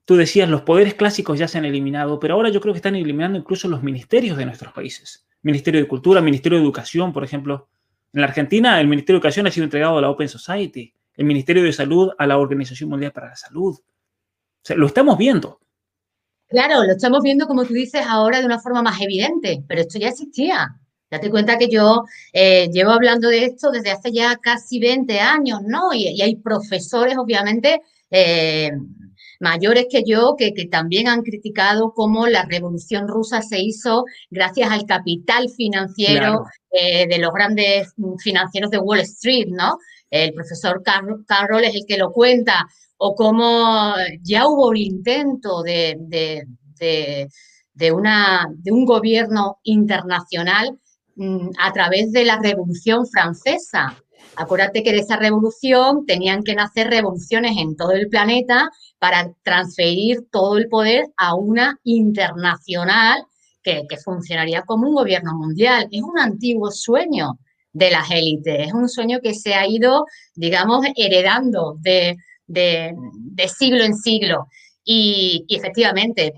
tú 0.05 0.15
decías, 0.15 0.47
los 0.49 0.61
poderes 0.61 0.93
clásicos 0.93 1.37
ya 1.37 1.47
se 1.47 1.57
han 1.57 1.65
eliminado, 1.65 2.19
pero 2.19 2.35
ahora 2.35 2.49
yo 2.49 2.61
creo 2.61 2.73
que 2.73 2.77
están 2.77 2.95
eliminando 2.95 3.37
incluso 3.37 3.67
los 3.67 3.83
ministerios 3.83 4.37
de 4.37 4.45
nuestros 4.45 4.71
países. 4.71 5.27
Ministerio 5.41 5.81
de 5.81 5.87
Cultura, 5.87 6.21
Ministerio 6.21 6.59
de 6.59 6.63
Educación, 6.63 7.11
por 7.11 7.23
ejemplo. 7.23 7.69
En 8.17 8.21
la 8.21 8.29
Argentina, 8.29 8.81
el 8.81 8.87
Ministerio 8.87 9.19
de 9.19 9.19
Educación 9.19 9.45
ha 9.45 9.51
sido 9.51 9.65
entregado 9.65 9.99
a 9.99 10.01
la 10.01 10.09
Open 10.09 10.27
Society 10.27 10.91
el 11.17 11.25
Ministerio 11.25 11.61
de 11.61 11.71
Salud 11.71 12.09
a 12.17 12.25
la 12.25 12.39
Organización 12.39 12.89
Mundial 12.89 13.11
para 13.11 13.29
la 13.29 13.35
Salud. 13.35 13.75
O 13.75 14.63
sea, 14.63 14.75
lo 14.75 14.87
estamos 14.87 15.19
viendo. 15.19 15.59
Claro, 16.47 16.83
lo 16.83 16.93
estamos 16.93 17.21
viendo, 17.21 17.45
como 17.45 17.63
tú 17.63 17.75
dices, 17.75 18.03
ahora 18.07 18.39
de 18.39 18.47
una 18.47 18.57
forma 18.57 18.81
más 18.81 18.99
evidente, 19.01 19.63
pero 19.67 19.81
esto 19.81 19.99
ya 19.99 20.07
existía. 20.07 20.67
Date 21.11 21.29
cuenta 21.29 21.59
que 21.59 21.69
yo 21.69 22.05
eh, 22.33 22.67
llevo 22.71 22.89
hablando 22.89 23.29
de 23.29 23.45
esto 23.45 23.69
desde 23.69 23.91
hace 23.91 24.11
ya 24.11 24.35
casi 24.37 24.79
20 24.79 25.19
años, 25.19 25.61
¿no? 25.61 25.93
Y, 25.93 26.19
hay 26.19 26.37
profesores, 26.37 27.19
obviamente, 27.19 27.83
eh, 28.09 28.71
mayores 29.39 29.87
que 29.89 30.03
yo, 30.05 30.35
que, 30.37 30.51
también 30.71 31.07
han 31.07 31.21
criticado 31.21 31.93
cómo 31.93 32.27
la 32.27 32.45
revolución 32.45 33.07
rusa 33.07 33.41
se 33.41 33.59
hizo 33.59 34.05
gracias 34.29 34.71
al 34.71 34.85
capital 34.85 35.49
financiero 35.49 36.45
eh, 36.71 37.07
de 37.07 37.17
los 37.19 37.31
grandes 37.33 37.93
financieros 38.19 38.71
de 38.71 38.79
Wall 38.79 38.99
Street, 38.99 39.47
¿no? 39.49 39.77
el 40.09 40.33
profesor 40.33 40.81
Carroll 40.83 41.63
es 41.63 41.75
el 41.75 41.85
que 41.87 41.97
lo 41.97 42.11
cuenta, 42.11 42.67
o 42.97 43.15
cómo 43.15 43.93
ya 44.21 44.47
hubo 44.47 44.69
un 44.69 44.77
intento 44.77 45.61
de, 45.63 45.97
de, 47.73 47.91
una, 47.91 48.47
de 48.55 48.71
un 48.71 48.85
gobierno 48.85 49.59
internacional 49.63 50.79
mm, 51.15 51.49
a 51.59 51.71
través 51.73 52.11
de 52.11 52.25
la 52.25 52.39
Revolución 52.39 53.05
Francesa. 53.05 53.95
Acuérdate 54.37 54.83
que 54.83 54.91
de 54.91 54.99
esa 54.99 55.17
revolución 55.17 56.05
tenían 56.05 56.43
que 56.43 56.53
nacer 56.53 56.89
revoluciones 56.89 57.57
en 57.57 57.75
todo 57.75 57.91
el 57.91 58.07
planeta 58.07 58.69
para 58.99 59.33
transferir 59.43 60.27
todo 60.31 60.57
el 60.57 60.69
poder 60.69 61.07
a 61.17 61.33
una 61.33 61.79
internacional 61.83 63.25
que, 63.63 63.97
funcionaría 64.03 64.61
como 64.61 64.87
un 64.87 64.95
gobierno 64.95 65.33
mundial. 65.35 65.87
Es 65.91 66.01
un 66.01 66.19
antiguo 66.19 66.71
sueño 66.71 67.39
de 67.73 67.91
las 67.91 68.09
élites. 68.11 68.67
Es 68.67 68.73
un 68.73 68.87
sueño 68.87 69.19
que 69.21 69.33
se 69.33 69.55
ha 69.55 69.67
ido, 69.67 70.05
digamos, 70.35 70.85
heredando 70.95 71.77
de, 71.81 72.15
siglo 73.47 73.83
en 73.83 73.95
siglo. 73.95 74.47
Y, 74.83 75.45
efectivamente, 75.49 76.31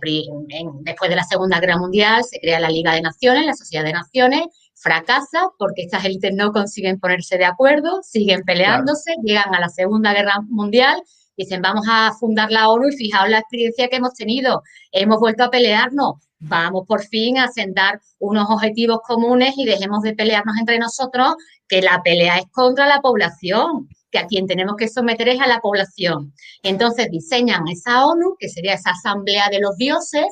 después 0.82 1.10
de 1.10 1.16
la 1.16 1.24
Segunda 1.24 1.60
Guerra 1.60 1.78
Mundial 1.78 2.24
se 2.24 2.40
crea 2.40 2.60
la 2.60 2.70
Liga 2.70 2.96
de 2.96 3.02
Naciones, 3.02 3.46
la 3.46 3.54
Sociedad 3.54 3.84
de 3.84 3.94
Naciones, 3.94 4.48
fracasa 4.80 5.50
porque 5.58 5.84
estas 5.84 6.06
élites 6.06 6.34
no 6.34 6.52
consiguen 6.52 7.00
ponerse 7.00 7.38
de 7.38 7.46
acuerdo, 7.46 8.02
siguen 8.02 8.44
peleándose, 8.44 9.16
llegan 9.24 9.54
a 9.54 9.60
la 9.60 9.70
Segunda 9.70 10.14
Guerra 10.14 10.42
Mundial, 10.48 11.02
dicen 11.38 11.62
vamos 11.62 11.86
a 11.90 12.12
fundar 12.20 12.52
la 12.52 12.70
ONU 12.70 12.90
y 12.90 12.96
fijaos 12.98 13.30
la 13.30 13.40
experiencia 13.40 13.88
que 13.90 13.98
hemos 13.98 14.14
tenido, 14.14 14.64
hemos 14.92 15.20
vuelto 15.20 15.44
a 15.44 15.52
pelearnos, 15.52 16.16
vamos 16.40 16.84
por 16.88 17.04
fin 17.04 17.38
a 17.38 17.50
sentar 17.50 18.00
unos 18.20 18.50
objetivos 18.50 19.00
comunes 19.06 19.54
y 19.58 19.66
dejemos 19.66 20.02
de 20.02 20.14
pelearnos 20.14 20.58
entre 20.58 20.80
nosotros, 20.80 21.36
que 21.68 21.82
la 21.82 22.02
pelea 22.04 22.38
es 22.38 22.46
contra 22.52 22.88
la 22.88 23.02
población, 23.02 23.90
que 24.12 24.20
a 24.20 24.28
quien 24.28 24.48
tenemos 24.48 24.76
que 24.78 24.88
someter 24.88 25.30
es 25.30 25.42
a 25.42 25.48
la 25.48 25.60
población. 25.60 26.34
Entonces 26.64 27.10
diseñan 27.12 27.68
esa 27.68 28.06
ONU, 28.06 28.36
que 28.40 28.50
sería 28.50 28.74
esa 28.74 28.92
asamblea 28.92 29.50
de 29.50 29.60
los 29.60 29.76
dioses, 29.76 30.26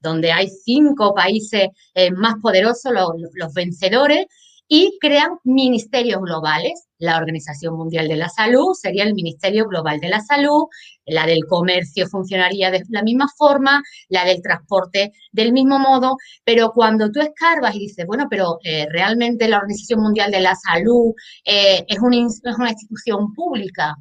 donde 0.00 0.32
hay 0.32 0.48
cinco 0.48 1.14
países 1.14 1.68
eh, 1.94 2.10
más 2.10 2.34
poderosos, 2.42 2.92
los 3.34 3.52
vencedores, 3.54 4.26
y 4.68 4.98
crean 5.00 5.38
ministerios 5.44 6.20
globales. 6.20 6.84
La 6.98 7.16
Organización 7.16 7.76
Mundial 7.76 8.06
de 8.06 8.16
la 8.16 8.28
Salud 8.28 8.74
sería 8.74 9.04
el 9.04 9.14
Ministerio 9.14 9.66
Global 9.66 9.98
de 10.00 10.08
la 10.08 10.20
Salud, 10.20 10.66
la 11.06 11.26
del 11.26 11.46
comercio 11.46 12.06
funcionaría 12.06 12.70
de 12.70 12.82
la 12.90 13.02
misma 13.02 13.26
forma, 13.36 13.82
la 14.08 14.24
del 14.24 14.42
transporte 14.42 15.12
del 15.32 15.52
mismo 15.52 15.78
modo, 15.78 16.16
pero 16.44 16.72
cuando 16.72 17.10
tú 17.10 17.20
escarbas 17.20 17.74
y 17.76 17.80
dices, 17.80 18.04
bueno, 18.06 18.26
pero 18.28 18.58
eh, 18.62 18.86
realmente 18.90 19.48
la 19.48 19.58
Organización 19.58 20.00
Mundial 20.00 20.30
de 20.30 20.40
la 20.40 20.54
Salud 20.54 21.14
eh, 21.44 21.84
es, 21.88 21.98
una, 22.00 22.26
es, 22.26 22.58
una, 22.58 22.70
institución 22.70 23.32
pública, 23.32 23.94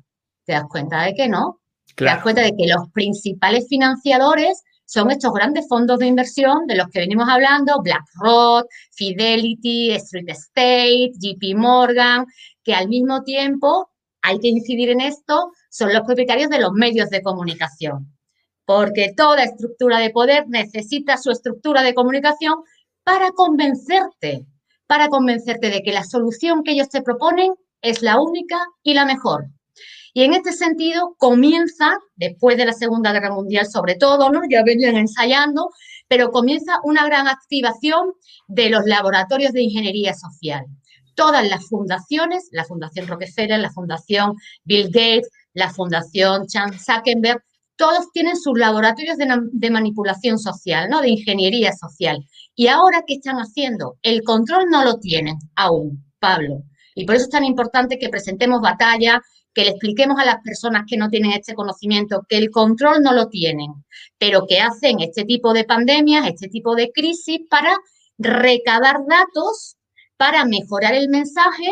te 0.43 0.53
das 0.53 0.65
cuenta 0.69 1.03
de 1.03 1.13
que 1.13 1.29
no. 1.29 1.59
Te 1.95 2.05
das 2.05 2.21
cuenta 2.21 2.41
de 2.41 2.51
que 2.55 2.67
los 2.67 2.89
principales 2.93 3.67
financiadores 3.67 4.61
son 4.87 5.11
estos 5.11 5.33
grandes 5.33 5.67
fondos 5.67 5.99
de 5.99 6.07
inversión 6.07 6.65
de 6.65 6.77
los 6.77 6.87
que 6.87 7.01
venimos 7.01 7.27
hablando, 7.29 7.81
BlackRock, 7.81 8.67
Fidelity, 8.91 9.91
Street 9.91 10.29
State, 10.29 11.11
JP 11.19 11.57
Morgan, 11.57 12.25
que 12.63 12.73
al 12.73 12.87
mismo 12.87 13.21
tiempo, 13.23 13.89
hay 14.21 14.39
que 14.39 14.47
incidir 14.47 14.89
en 14.89 15.01
esto, 15.01 15.51
son 15.69 15.93
los 15.93 16.03
propietarios 16.03 16.49
de 16.49 16.59
los 16.59 16.71
medios 16.71 17.09
de 17.09 17.21
comunicación. 17.21 18.17
Porque 18.65 19.13
toda 19.15 19.43
estructura 19.43 19.99
de 19.99 20.09
poder 20.09 20.45
necesita 20.47 21.17
su 21.17 21.31
estructura 21.31 21.83
de 21.83 21.93
comunicación 21.93 22.55
para 23.03 23.31
convencerte, 23.31 24.45
para 24.87 25.09
convencerte 25.09 25.69
de 25.69 25.81
que 25.81 25.91
la 25.91 26.05
solución 26.05 26.63
que 26.63 26.71
ellos 26.71 26.87
te 26.87 27.01
proponen 27.01 27.53
es 27.81 28.01
la 28.01 28.21
única 28.21 28.57
y 28.83 28.93
la 28.93 29.03
mejor. 29.03 29.47
Y 30.17 30.23
en 30.23 30.33
este 30.33 30.51
sentido 30.51 31.13
comienza, 31.19 31.95
después 32.15 32.57
de 32.57 32.65
la 32.65 32.73
Segunda 32.73 33.13
Guerra 33.13 33.35
Mundial 33.35 33.67
sobre 33.67 33.93
todo, 33.93 34.31
¿no? 34.31 34.41
ya 34.49 34.63
venían 34.63 34.97
ensayando, 34.97 35.69
pero 36.07 36.31
comienza 36.31 36.79
una 36.83 37.05
gran 37.05 37.27
activación 37.27 38.13
de 38.47 38.71
los 38.71 38.83
laboratorios 38.85 39.51
de 39.51 39.61
ingeniería 39.61 40.15
social. 40.15 40.65
Todas 41.13 41.47
las 41.47 41.67
fundaciones, 41.67 42.49
la 42.51 42.65
Fundación 42.65 43.05
Rockefeller, 43.05 43.59
la 43.59 43.69
Fundación 43.69 44.33
Bill 44.63 44.87
Gates, 44.87 45.29
la 45.53 45.69
Fundación 45.69 46.47
Chan 46.47 46.73
Zuckerberg, 46.79 47.43
todos 47.75 48.11
tienen 48.11 48.37
sus 48.37 48.57
laboratorios 48.57 49.17
de, 49.17 49.69
manipulación 49.69 50.39
social, 50.39 50.89
¿no? 50.89 51.01
de 51.01 51.09
ingeniería 51.09 51.73
social. 51.73 52.25
Y 52.55 52.69
ahora, 52.69 53.03
¿qué 53.05 53.13
están 53.13 53.35
haciendo? 53.35 53.99
El 54.01 54.23
control 54.23 54.65
no 54.71 54.83
lo 54.83 54.97
tienen 54.97 55.37
aún, 55.55 56.11
Pablo. 56.17 56.63
Y 56.95 57.05
por 57.05 57.13
eso 57.13 57.25
es 57.25 57.29
tan 57.29 57.45
importante 57.45 57.99
que 57.99 58.09
presentemos 58.09 58.59
batalla, 58.59 59.21
que 59.57 59.63
le 59.63 59.71
expliquemos 59.71 60.19
a 60.19 60.25
las 60.25 60.43
personas 60.43 60.83
que 60.87 60.97
no 60.97 61.09
tienen 61.09 61.31
este 61.31 61.55
conocimiento 61.55 62.27
que 62.29 62.37
el 62.37 62.51
control 62.51 63.01
no 63.01 63.11
lo 63.11 63.27
tienen, 63.27 63.73
pero 64.19 64.45
que 64.45 64.59
hacen 64.59 64.99
este 64.99 65.25
tipo 65.25 65.51
de 65.51 65.63
pandemias, 65.63 66.27
este 66.27 66.47
tipo 66.47 66.75
de 66.75 66.91
crisis 66.91 67.39
para 67.49 67.75
recabar 68.19 68.97
datos, 69.09 69.77
para 70.15 70.45
mejorar 70.45 70.93
el 70.93 71.09
mensaje, 71.09 71.71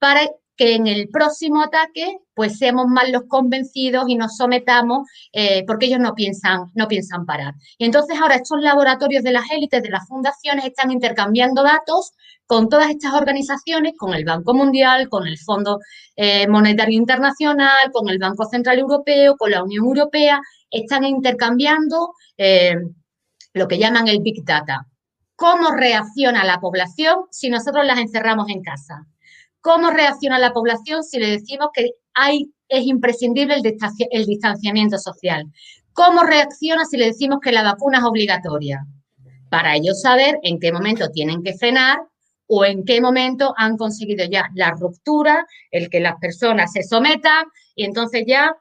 para 0.00 0.28
que 0.56 0.74
en 0.74 0.86
el 0.86 1.08
próximo 1.08 1.62
ataque 1.62 2.18
pues 2.34 2.58
seamos 2.58 2.86
más 2.86 3.10
los 3.10 3.24
convencidos 3.28 4.04
y 4.08 4.14
nos 4.14 4.36
sometamos 4.36 5.08
eh, 5.32 5.64
porque 5.66 5.86
ellos 5.86 6.00
no 6.00 6.14
piensan, 6.14 6.70
no 6.74 6.86
piensan 6.88 7.24
parar. 7.24 7.54
Y 7.78 7.84
entonces 7.86 8.18
ahora 8.20 8.36
estos 8.36 8.60
laboratorios 8.60 9.22
de 9.22 9.32
las 9.32 9.50
élites, 9.50 9.82
de 9.82 9.90
las 9.90 10.06
fundaciones, 10.06 10.66
están 10.66 10.90
intercambiando 10.90 11.62
datos 11.62 12.12
con 12.46 12.68
todas 12.68 12.90
estas 12.90 13.14
organizaciones, 13.14 13.94
con 13.96 14.14
el 14.14 14.24
Banco 14.24 14.54
Mundial, 14.54 15.08
con 15.08 15.26
el 15.26 15.38
Fondo 15.38 15.80
eh, 16.14 16.46
Monetario 16.46 16.96
Internacional, 16.98 17.90
con 17.92 18.08
el 18.08 18.18
Banco 18.18 18.44
Central 18.44 18.78
Europeo, 18.78 19.36
con 19.36 19.50
la 19.50 19.62
Unión 19.62 19.84
Europea, 19.84 20.40
están 20.70 21.04
intercambiando 21.04 22.12
eh, 22.36 22.76
lo 23.54 23.66
que 23.68 23.78
llaman 23.78 24.08
el 24.08 24.20
Big 24.20 24.44
Data. 24.44 24.86
¿Cómo 25.34 25.72
reacciona 25.72 26.44
la 26.44 26.60
población 26.60 27.24
si 27.30 27.50
nosotros 27.50 27.84
las 27.84 27.98
encerramos 27.98 28.48
en 28.48 28.62
casa? 28.62 29.06
¿Cómo 29.66 29.90
reacciona 29.90 30.38
la 30.38 30.52
población 30.52 31.02
si 31.02 31.18
le 31.18 31.28
decimos 31.28 31.70
que 31.74 31.90
es 32.68 32.86
imprescindible 32.86 33.56
el 34.12 34.24
distanciamiento 34.24 34.96
social? 34.96 35.44
¿Cómo 35.92 36.22
reacciona 36.22 36.84
si 36.84 36.96
le 36.96 37.06
decimos 37.06 37.40
que 37.42 37.50
la 37.50 37.64
vacuna 37.64 37.98
es 37.98 38.04
obligatoria? 38.04 38.86
Para 39.50 39.74
ellos 39.74 40.00
saber 40.00 40.38
en 40.44 40.60
qué 40.60 40.70
momento 40.70 41.10
tienen 41.10 41.42
que 41.42 41.54
frenar 41.54 41.98
o 42.46 42.64
en 42.64 42.84
qué 42.84 43.00
momento 43.00 43.54
han 43.56 43.76
conseguido 43.76 44.24
ya 44.26 44.48
la 44.54 44.70
ruptura, 44.70 45.44
el 45.72 45.90
que 45.90 45.98
las 45.98 46.14
personas 46.20 46.70
se 46.70 46.84
sometan 46.84 47.46
y 47.74 47.86
entonces 47.86 48.22
ya 48.24 48.54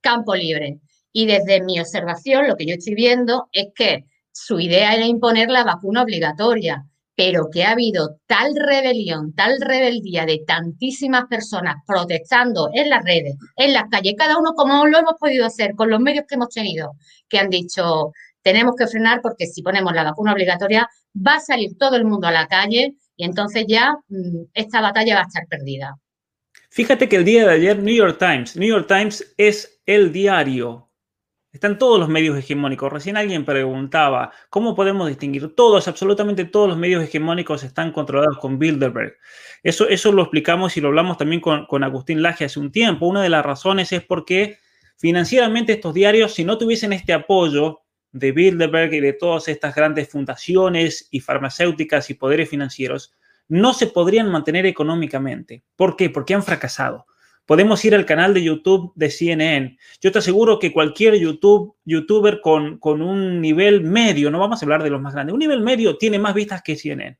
campo 0.00 0.34
libre. 0.34 0.80
Y 1.12 1.26
desde 1.26 1.62
mi 1.62 1.78
observación, 1.78 2.48
lo 2.48 2.56
que 2.56 2.66
yo 2.66 2.74
estoy 2.74 2.96
viendo 2.96 3.48
es 3.52 3.68
que 3.72 4.06
su 4.32 4.58
idea 4.58 4.96
era 4.96 5.06
imponer 5.06 5.48
la 5.48 5.62
vacuna 5.62 6.02
obligatoria, 6.02 6.84
pero 7.16 7.48
que 7.52 7.64
ha 7.64 7.72
habido 7.72 8.16
tal 8.26 8.54
rebelión, 8.56 9.34
tal 9.34 9.60
rebeldía 9.60 10.26
de 10.26 10.42
tantísimas 10.46 11.24
personas 11.28 11.76
protestando 11.86 12.70
en 12.72 12.90
las 12.90 13.04
redes, 13.04 13.36
en 13.56 13.72
las 13.72 13.84
calles, 13.90 14.14
cada 14.18 14.38
uno 14.38 14.52
como 14.54 14.86
lo 14.86 14.98
hemos 14.98 15.14
podido 15.18 15.46
hacer 15.46 15.74
con 15.74 15.90
los 15.90 16.00
medios 16.00 16.24
que 16.28 16.34
hemos 16.34 16.48
tenido, 16.48 16.92
que 17.28 17.38
han 17.38 17.50
dicho, 17.50 18.12
tenemos 18.42 18.74
que 18.76 18.86
frenar 18.86 19.20
porque 19.22 19.46
si 19.46 19.62
ponemos 19.62 19.92
la 19.94 20.04
vacuna 20.04 20.32
obligatoria 20.32 20.88
va 21.14 21.36
a 21.36 21.40
salir 21.40 21.76
todo 21.78 21.96
el 21.96 22.04
mundo 22.04 22.26
a 22.26 22.32
la 22.32 22.46
calle 22.46 22.94
y 23.16 23.24
entonces 23.24 23.64
ya 23.68 23.96
mm, 24.08 24.46
esta 24.52 24.80
batalla 24.80 25.14
va 25.14 25.20
a 25.22 25.26
estar 25.26 25.46
perdida. 25.48 25.96
Fíjate 26.70 27.08
que 27.08 27.16
el 27.16 27.24
día 27.24 27.46
de 27.46 27.52
ayer 27.52 27.78
New 27.78 27.94
York 27.94 28.18
Times, 28.18 28.56
New 28.56 28.68
York 28.68 28.88
Times 28.88 29.34
es 29.36 29.80
el 29.86 30.12
diario. 30.12 30.90
Están 31.54 31.78
todos 31.78 32.00
los 32.00 32.08
medios 32.08 32.36
hegemónicos. 32.36 32.92
Recién 32.92 33.16
alguien 33.16 33.44
preguntaba, 33.44 34.32
¿cómo 34.50 34.74
podemos 34.74 35.06
distinguir? 35.06 35.54
Todos, 35.54 35.86
absolutamente 35.86 36.44
todos 36.46 36.68
los 36.68 36.76
medios 36.76 37.04
hegemónicos 37.04 37.62
están 37.62 37.92
controlados 37.92 38.38
con 38.38 38.58
Bilderberg. 38.58 39.16
Eso, 39.62 39.88
eso 39.88 40.10
lo 40.10 40.22
explicamos 40.22 40.76
y 40.76 40.80
lo 40.80 40.88
hablamos 40.88 41.16
también 41.16 41.40
con, 41.40 41.66
con 41.66 41.84
Agustín 41.84 42.22
Laje 42.22 42.46
hace 42.46 42.58
un 42.58 42.72
tiempo. 42.72 43.06
Una 43.06 43.22
de 43.22 43.28
las 43.28 43.46
razones 43.46 43.92
es 43.92 44.02
porque 44.02 44.58
financieramente 44.96 45.74
estos 45.74 45.94
diarios, 45.94 46.34
si 46.34 46.42
no 46.42 46.58
tuviesen 46.58 46.92
este 46.92 47.12
apoyo 47.12 47.82
de 48.10 48.32
Bilderberg 48.32 48.92
y 48.92 49.00
de 49.00 49.12
todas 49.12 49.46
estas 49.46 49.76
grandes 49.76 50.08
fundaciones 50.08 51.06
y 51.12 51.20
farmacéuticas 51.20 52.10
y 52.10 52.14
poderes 52.14 52.48
financieros, 52.48 53.14
no 53.46 53.74
se 53.74 53.86
podrían 53.86 54.28
mantener 54.28 54.66
económicamente. 54.66 55.62
¿Por 55.76 55.94
qué? 55.94 56.10
Porque 56.10 56.34
han 56.34 56.42
fracasado. 56.42 57.06
Podemos 57.46 57.84
ir 57.84 57.94
al 57.94 58.06
canal 58.06 58.32
de 58.32 58.42
YouTube 58.42 58.92
de 58.94 59.10
CNN. 59.10 59.76
Yo 60.00 60.12
te 60.12 60.18
aseguro 60.18 60.58
que 60.58 60.72
cualquier 60.72 61.14
YouTube, 61.16 61.74
youtuber 61.84 62.40
con, 62.40 62.78
un 62.82 63.40
nivel 63.40 63.82
medio, 63.82 64.30
no 64.30 64.38
vamos 64.38 64.62
a 64.62 64.64
hablar 64.64 64.82
de 64.82 64.90
los 64.90 65.00
más 65.00 65.14
grandes, 65.14 65.34
un 65.34 65.40
nivel 65.40 65.60
medio 65.60 65.98
tiene 65.98 66.18
más 66.18 66.34
vistas 66.34 66.62
que 66.62 66.76
CNN. 66.76 67.18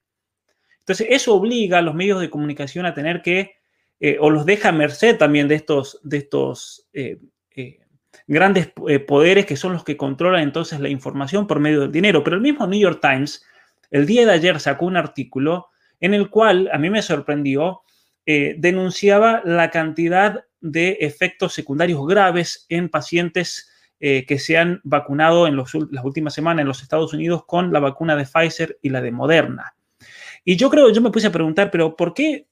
Entonces, 0.80 1.06
eso 1.10 1.34
obliga 1.34 1.78
a 1.78 1.82
los 1.82 1.94
medios 1.94 2.20
de 2.20 2.30
comunicación 2.30 2.86
a 2.86 2.94
tener 2.94 3.22
que, 3.22 3.56
eh, 4.00 4.16
o 4.20 4.30
los 4.30 4.44
deja 4.46 4.70
a 4.70 4.72
merced 4.72 5.16
también 5.16 5.48
de 5.48 5.54
estos, 5.56 6.88
eh, 6.92 7.18
eh, 7.56 7.78
grandes 8.26 8.72
poderes 9.06 9.46
que 9.46 9.56
son 9.56 9.72
los 9.72 9.84
que 9.84 9.96
controlan 9.96 10.42
entonces 10.42 10.80
la 10.80 10.88
información 10.88 11.46
por 11.46 11.60
medio 11.60 11.80
del 11.82 11.92
dinero. 11.92 12.24
Pero 12.24 12.36
el 12.36 12.42
mismo 12.42 12.66
New 12.66 12.80
York 12.80 13.00
Times 13.00 13.44
el 13.94 14.06
día 14.06 14.26
de 14.26 14.32
ayer 14.32 14.58
sacó 14.58 14.86
un 14.86 14.96
artículo 14.96 15.68
en 16.00 16.14
el 16.14 16.28
cual 16.28 16.68
a 16.72 16.78
mí 16.78 16.90
me 16.90 17.00
sorprendió, 17.00 17.82
eh, 18.26 18.54
denunciaba 18.58 19.42
la 19.44 19.70
cantidad 19.70 20.44
de 20.60 20.98
efectos 21.00 21.52
secundarios 21.52 22.06
graves 22.06 22.66
en 22.68 22.88
pacientes 22.88 23.70
eh, 24.00 24.24
que 24.26 24.38
se 24.38 24.56
han 24.58 24.80
vacunado 24.84 25.46
en 25.46 25.56
las 25.56 26.04
últimas 26.04 26.34
semanas 26.34 26.62
en 26.62 26.68
los 26.68 26.82
Estados 26.82 27.12
Unidos 27.12 27.44
con 27.46 27.72
la 27.72 27.80
vacuna 27.80 28.16
de 28.16 28.26
Pfizer 28.26 28.78
y 28.82 28.90
la 28.90 29.00
de 29.00 29.12
Moderna. 29.12 29.74
Y 30.44 30.56
yo 30.56 30.68
creo, 30.70 30.90
yo 30.90 31.00
me 31.00 31.10
puse 31.10 31.28
a 31.28 31.32
preguntar, 31.32 31.70
pero 31.70 31.96
¿por 31.96 32.12
qué 32.12 32.46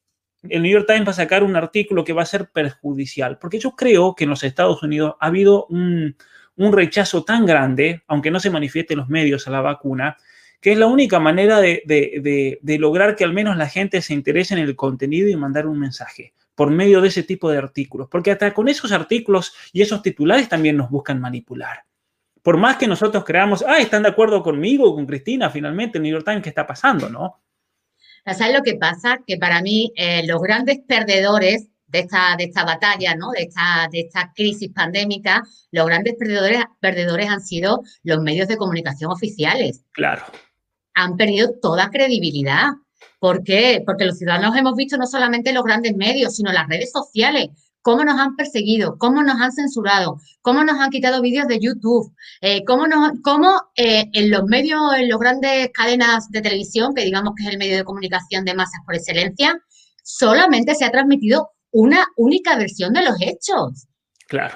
el 0.48 0.62
New 0.62 0.72
York 0.72 0.86
Times 0.86 1.06
va 1.06 1.10
a 1.12 1.14
sacar 1.14 1.44
un 1.44 1.56
artículo 1.56 2.04
que 2.04 2.12
va 2.12 2.22
a 2.22 2.26
ser 2.26 2.50
perjudicial, 2.50 3.38
porque 3.38 3.58
yo 3.58 3.72
creo 3.72 4.14
que 4.14 4.24
en 4.24 4.30
los 4.30 4.42
Estados 4.42 4.82
Unidos 4.82 5.14
ha 5.20 5.26
habido 5.26 5.66
un, 5.66 6.16
rechazo 6.56 7.24
tan 7.24 7.46
grande, 7.46 8.02
aunque 8.06 8.30
no 8.30 8.38
se 8.38 8.50
manifieste 8.50 8.94
en 8.94 9.00
los 9.00 9.08
medios 9.08 9.46
a 9.46 9.50
la 9.50 9.60
vacuna, 9.60 10.16
que 10.62 10.72
es 10.72 10.78
la 10.78 10.86
única 10.86 11.18
manera 11.18 11.60
de, 11.60 12.60
lograr 12.78 13.16
que 13.16 13.24
al 13.24 13.32
menos 13.32 13.56
la 13.56 13.68
gente 13.68 14.00
se 14.00 14.14
interese 14.14 14.54
en 14.54 14.60
el 14.60 14.76
contenido 14.76 15.28
y 15.28 15.34
mandar 15.34 15.66
un 15.66 15.78
mensaje 15.78 16.34
por 16.54 16.70
medio 16.70 17.00
de 17.00 17.08
ese 17.08 17.24
tipo 17.24 17.50
de 17.50 17.58
artículos, 17.58 18.08
porque 18.08 18.30
hasta 18.30 18.54
con 18.54 18.68
esos 18.68 18.92
artículos 18.92 19.52
y 19.72 19.82
esos 19.82 20.02
titulares 20.02 20.48
también 20.48 20.76
nos 20.76 20.88
buscan 20.88 21.20
manipular. 21.20 21.84
Por 22.42 22.58
más 22.58 22.76
que 22.76 22.86
nosotros 22.86 23.24
creamos, 23.24 23.64
ah, 23.66 23.78
están 23.78 24.04
de 24.04 24.10
acuerdo 24.10 24.42
conmigo, 24.42 24.94
con 24.94 25.04
Cristina, 25.04 25.50
finalmente, 25.50 25.98
el 25.98 26.04
New 26.04 26.12
York 26.12 26.24
Times, 26.24 26.42
¿qué 26.42 26.50
está 26.50 26.64
pasando? 26.64 27.08
¿No? 27.08 27.42
¿Sabes 28.24 28.54
lo 28.54 28.62
que 28.62 28.76
pasa? 28.76 29.18
Que 29.26 29.38
para 29.38 29.62
mí 29.62 29.92
eh, 29.96 30.24
los 30.28 30.40
grandes 30.40 30.78
perdedores 30.86 31.70
de 31.88 32.00
esta, 32.00 32.36
de 32.38 32.44
esta 32.44 32.64
batalla, 32.64 33.16
¿no? 33.16 33.30
de, 33.30 33.42
esta, 33.42 33.88
de 33.90 34.00
esta 34.00 34.32
crisis 34.32 34.70
pandémica, 34.72 35.42
los 35.72 35.86
grandes 35.86 36.14
perdedores, 36.16 36.64
perdedores 36.78 37.28
han 37.28 37.40
sido 37.40 37.82
los 38.04 38.22
medios 38.22 38.46
de 38.46 38.56
comunicación 38.56 39.10
oficiales. 39.10 39.84
Claro. 39.90 40.22
Han 40.94 41.16
perdido 41.16 41.52
toda 41.60 41.90
credibilidad. 41.90 42.70
¿Por 43.18 43.44
qué? 43.44 43.82
Porque 43.84 44.04
los 44.04 44.18
ciudadanos 44.18 44.56
hemos 44.56 44.74
visto 44.74 44.96
no 44.96 45.06
solamente 45.06 45.52
los 45.52 45.64
grandes 45.64 45.94
medios, 45.96 46.36
sino 46.36 46.52
las 46.52 46.68
redes 46.68 46.90
sociales, 46.90 47.48
cómo 47.82 48.04
nos 48.04 48.18
han 48.18 48.36
perseguido, 48.36 48.96
cómo 48.98 49.22
nos 49.22 49.40
han 49.40 49.52
censurado, 49.52 50.18
cómo 50.40 50.64
nos 50.64 50.78
han 50.78 50.90
quitado 50.90 51.20
vídeos 51.20 51.46
de 51.48 51.58
YouTube, 51.60 52.12
eh, 52.40 52.64
cómo, 52.64 52.86
cómo 53.22 53.60
eh, 53.76 54.08
en 54.12 54.30
los 54.30 54.44
medios, 54.44 54.80
en 54.96 55.08
las 55.08 55.18
grandes 55.18 55.70
cadenas 55.72 56.30
de 56.30 56.40
televisión, 56.40 56.94
que 56.94 57.04
digamos 57.04 57.34
que 57.36 57.44
es 57.44 57.50
el 57.50 57.58
medio 57.58 57.76
de 57.76 57.84
comunicación 57.84 58.44
de 58.44 58.54
masas 58.54 58.80
por 58.86 58.94
excelencia, 58.94 59.60
solamente 60.02 60.74
se 60.74 60.84
ha 60.84 60.90
transmitido 60.90 61.50
una 61.72 62.06
única 62.16 62.56
versión 62.56 62.92
de 62.92 63.02
los 63.02 63.16
hechos. 63.20 63.86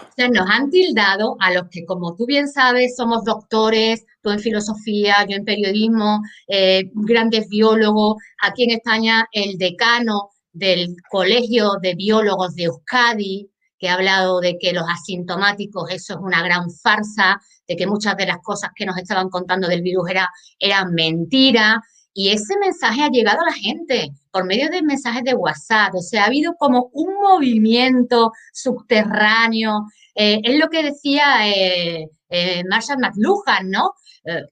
O 0.00 0.12
sea, 0.16 0.28
nos 0.28 0.48
han 0.48 0.70
tildado 0.70 1.36
a 1.40 1.52
los 1.52 1.64
que, 1.70 1.84
como 1.84 2.14
tú 2.16 2.26
bien 2.26 2.48
sabes, 2.48 2.96
somos 2.96 3.24
doctores, 3.24 4.04
tú 4.22 4.30
en 4.30 4.40
filosofía, 4.40 5.26
yo 5.28 5.36
en 5.36 5.44
periodismo, 5.44 6.20
eh, 6.48 6.90
grandes 6.94 7.48
biólogos, 7.48 8.16
aquí 8.42 8.64
en 8.64 8.70
España 8.70 9.26
el 9.32 9.58
decano 9.58 10.30
del 10.52 10.96
Colegio 11.10 11.72
de 11.82 11.94
Biólogos 11.94 12.54
de 12.54 12.64
Euskadi, 12.64 13.50
que 13.78 13.88
ha 13.88 13.94
hablado 13.94 14.40
de 14.40 14.56
que 14.58 14.72
los 14.72 14.84
asintomáticos, 14.88 15.90
eso 15.90 16.14
es 16.14 16.20
una 16.20 16.42
gran 16.42 16.70
farsa, 16.70 17.40
de 17.68 17.76
que 17.76 17.86
muchas 17.86 18.16
de 18.16 18.26
las 18.26 18.38
cosas 18.42 18.70
que 18.74 18.86
nos 18.86 18.96
estaban 18.96 19.28
contando 19.28 19.68
del 19.68 19.82
virus 19.82 20.08
era, 20.08 20.30
eran 20.58 20.92
mentira. 20.94 21.82
Y 22.18 22.30
ese 22.30 22.58
mensaje 22.58 23.02
ha 23.02 23.10
llegado 23.10 23.40
a 23.42 23.50
la 23.50 23.52
gente 23.52 24.08
por 24.30 24.46
medio 24.46 24.70
de 24.70 24.82
mensajes 24.82 25.22
de 25.22 25.34
WhatsApp. 25.34 25.94
O 25.94 26.00
sea, 26.00 26.22
ha 26.22 26.26
habido 26.28 26.54
como 26.54 26.88
un 26.94 27.12
movimiento 27.12 28.32
subterráneo. 28.54 29.82
Eh, 30.14 30.40
es 30.42 30.58
lo 30.58 30.70
que 30.70 30.82
decía 30.82 31.46
eh, 31.46 32.08
eh, 32.30 32.64
Marshall 32.70 33.00
McLuhan, 33.00 33.70
¿no? 33.70 33.92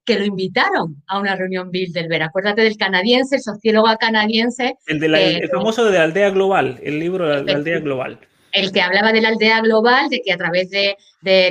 Que 0.04 0.18
lo 0.18 0.24
invitaron 0.26 1.02
a 1.08 1.18
una 1.18 1.34
reunión 1.34 1.70
Bilderberg. 1.70 2.24
Acuérdate 2.24 2.60
del 2.62 2.76
canadiense, 2.76 3.36
el 3.36 3.42
sociólogo 3.42 3.88
canadiense. 3.98 4.76
El, 4.86 5.00
de 5.00 5.48
famoso 5.50 5.86
de 5.86 5.98
la 5.98 6.04
aldea 6.04 6.30
global, 6.30 6.78
el 6.82 7.00
libro 7.00 7.26
de 7.26 7.42
la 7.44 7.58
aldea 7.58 7.80
global. 7.80 8.20
El 8.54 8.70
que 8.70 8.80
hablaba 8.80 9.12
de 9.12 9.20
la 9.20 9.30
aldea 9.30 9.60
global, 9.60 10.08
de 10.08 10.22
que 10.24 10.32
a 10.32 10.36
través 10.36 10.70
de, 10.70 10.96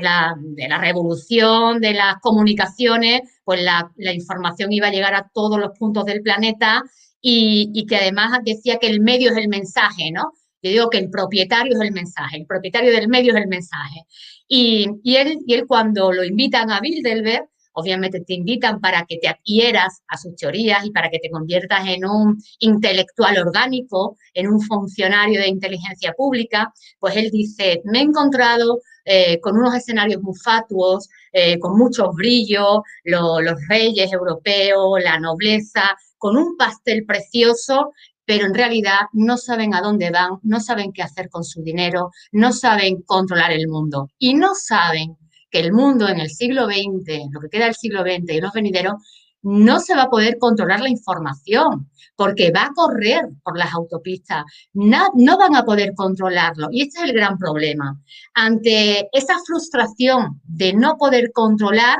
la, 0.02 0.38
revolución, 0.80 1.82
de 1.82 1.94
las 1.94 2.16
comunicaciones, 2.22 3.22
pues 3.44 3.62
la, 3.62 3.92
información 4.14 4.72
iba 4.72 4.88
a 4.88 4.92
llegar 4.92 5.14
a 5.14 5.30
todos 5.34 5.60
los 5.60 5.78
puntos 5.78 6.06
del 6.06 6.22
planeta 6.22 6.82
y, 7.22 7.86
que 7.88 7.98
además 7.98 8.40
decía 8.46 8.78
que 8.80 8.88
el 8.88 9.02
medio 9.02 9.32
es 9.32 9.38
el 9.38 9.50
mensaje, 9.50 10.12
¿no? 10.12 10.32
Yo 10.62 10.72
digo 10.72 10.90
que 10.90 11.00
el 11.00 11.10
propietario 11.10 11.74
es 11.74 11.82
el 11.82 11.92
mensaje, 11.92 12.38
el 12.38 12.46
propietario 12.46 12.94
del 12.94 13.10
medio 13.10 13.36
es 13.36 13.42
el 13.42 13.50
mensaje. 13.50 14.06
Y, 14.48 14.88
él, 15.04 15.40
y 15.46 15.56
él 15.56 15.66
cuando 15.68 16.14
lo 16.14 16.24
invitan 16.24 16.72
a 16.72 16.80
Bilderberg, 16.80 17.50
obviamente 17.74 18.22
te 18.22 18.34
invitan 18.34 18.80
para 18.80 19.06
que 19.08 19.18
te 19.18 19.28
adhieras 19.28 20.02
a 20.08 20.18
sus 20.18 20.36
teorías 20.36 20.86
y 20.86 20.92
para 20.92 21.10
que 21.10 21.20
te 21.20 21.30
conviertas 21.30 21.88
en 21.88 22.06
un 22.06 22.38
intelectual 22.60 23.38
orgánico, 23.38 24.18
en 24.34 24.48
un 24.48 24.62
funcionario 24.62 25.40
de 25.40 25.48
inteligencia 25.48 26.14
pública, 26.14 26.74
pues 27.00 27.16
él 27.16 27.30
dice, 27.32 27.82
me 27.86 28.00
he 28.00 28.04
encontrado 28.04 28.80
eh, 29.06 29.40
con 29.42 29.58
unos 29.58 29.76
escenarios 29.76 30.22
muy 30.22 30.36
fatuos, 30.36 31.10
eh, 31.32 31.60
con 31.60 31.78
muchos 31.78 32.10
brillos, 32.16 32.80
los 33.04 33.60
reyes 33.68 34.12
europeos, 34.14 35.02
la 35.04 35.20
nobleza, 35.20 35.98
con 36.18 36.38
un 36.38 36.56
pastel 36.56 37.06
precioso 37.06 37.92
pero 38.26 38.46
en 38.46 38.54
realidad 38.54 39.02
no 39.12 39.38
saben 39.38 39.74
a 39.74 39.82
dónde 39.82 40.10
van, 40.10 40.40
no 40.44 40.60
saben 40.60 40.94
qué 40.94 41.02
hacer 41.02 41.30
con 41.30 41.44
su 41.44 41.62
dinero, 41.62 42.12
no 42.32 42.54
saben 42.54 43.02
controlar 43.02 43.52
el 43.52 43.68
mundo. 43.68 44.10
Y 44.18 44.34
no 44.34 44.56
saben 44.56 45.18
que 45.54 45.60
el 45.60 45.72
mundo 45.72 46.10
en 46.10 46.20
el 46.20 46.32
siglo 46.32 46.66
XX, 46.66 47.32
lo 47.32 47.40
que 47.40 47.50
queda 47.50 47.66
del 47.66 47.76
siglo 47.76 48.02
XX 48.02 48.34
y 48.34 48.42
los 48.42 48.52
venideros, 48.54 48.96
no 49.44 49.80
se 49.80 49.96
va 49.96 50.04
a 50.04 50.10
poder 50.10 50.40
controlar 50.40 50.82
la 50.82 50.90
información 50.90 51.92
porque 52.16 52.52
va 52.52 52.64
a 52.64 52.74
correr 52.74 53.28
por 53.44 53.58
las 53.58 53.72
autopistas, 53.74 54.46
no, 54.74 55.10
no, 55.16 55.38
van 55.38 55.56
a 55.56 55.64
poder 55.64 55.94
controlarlo. 55.96 56.70
Y 56.72 56.82
este 56.82 57.00
es 57.00 57.10
el 57.10 57.14
gran 57.14 57.38
problema. 57.38 58.00
Ante 58.34 59.10
esa 59.12 59.36
frustración 59.46 60.42
de 60.44 60.74
no 60.74 60.98
poder 60.98 61.32
controlar, 61.32 62.00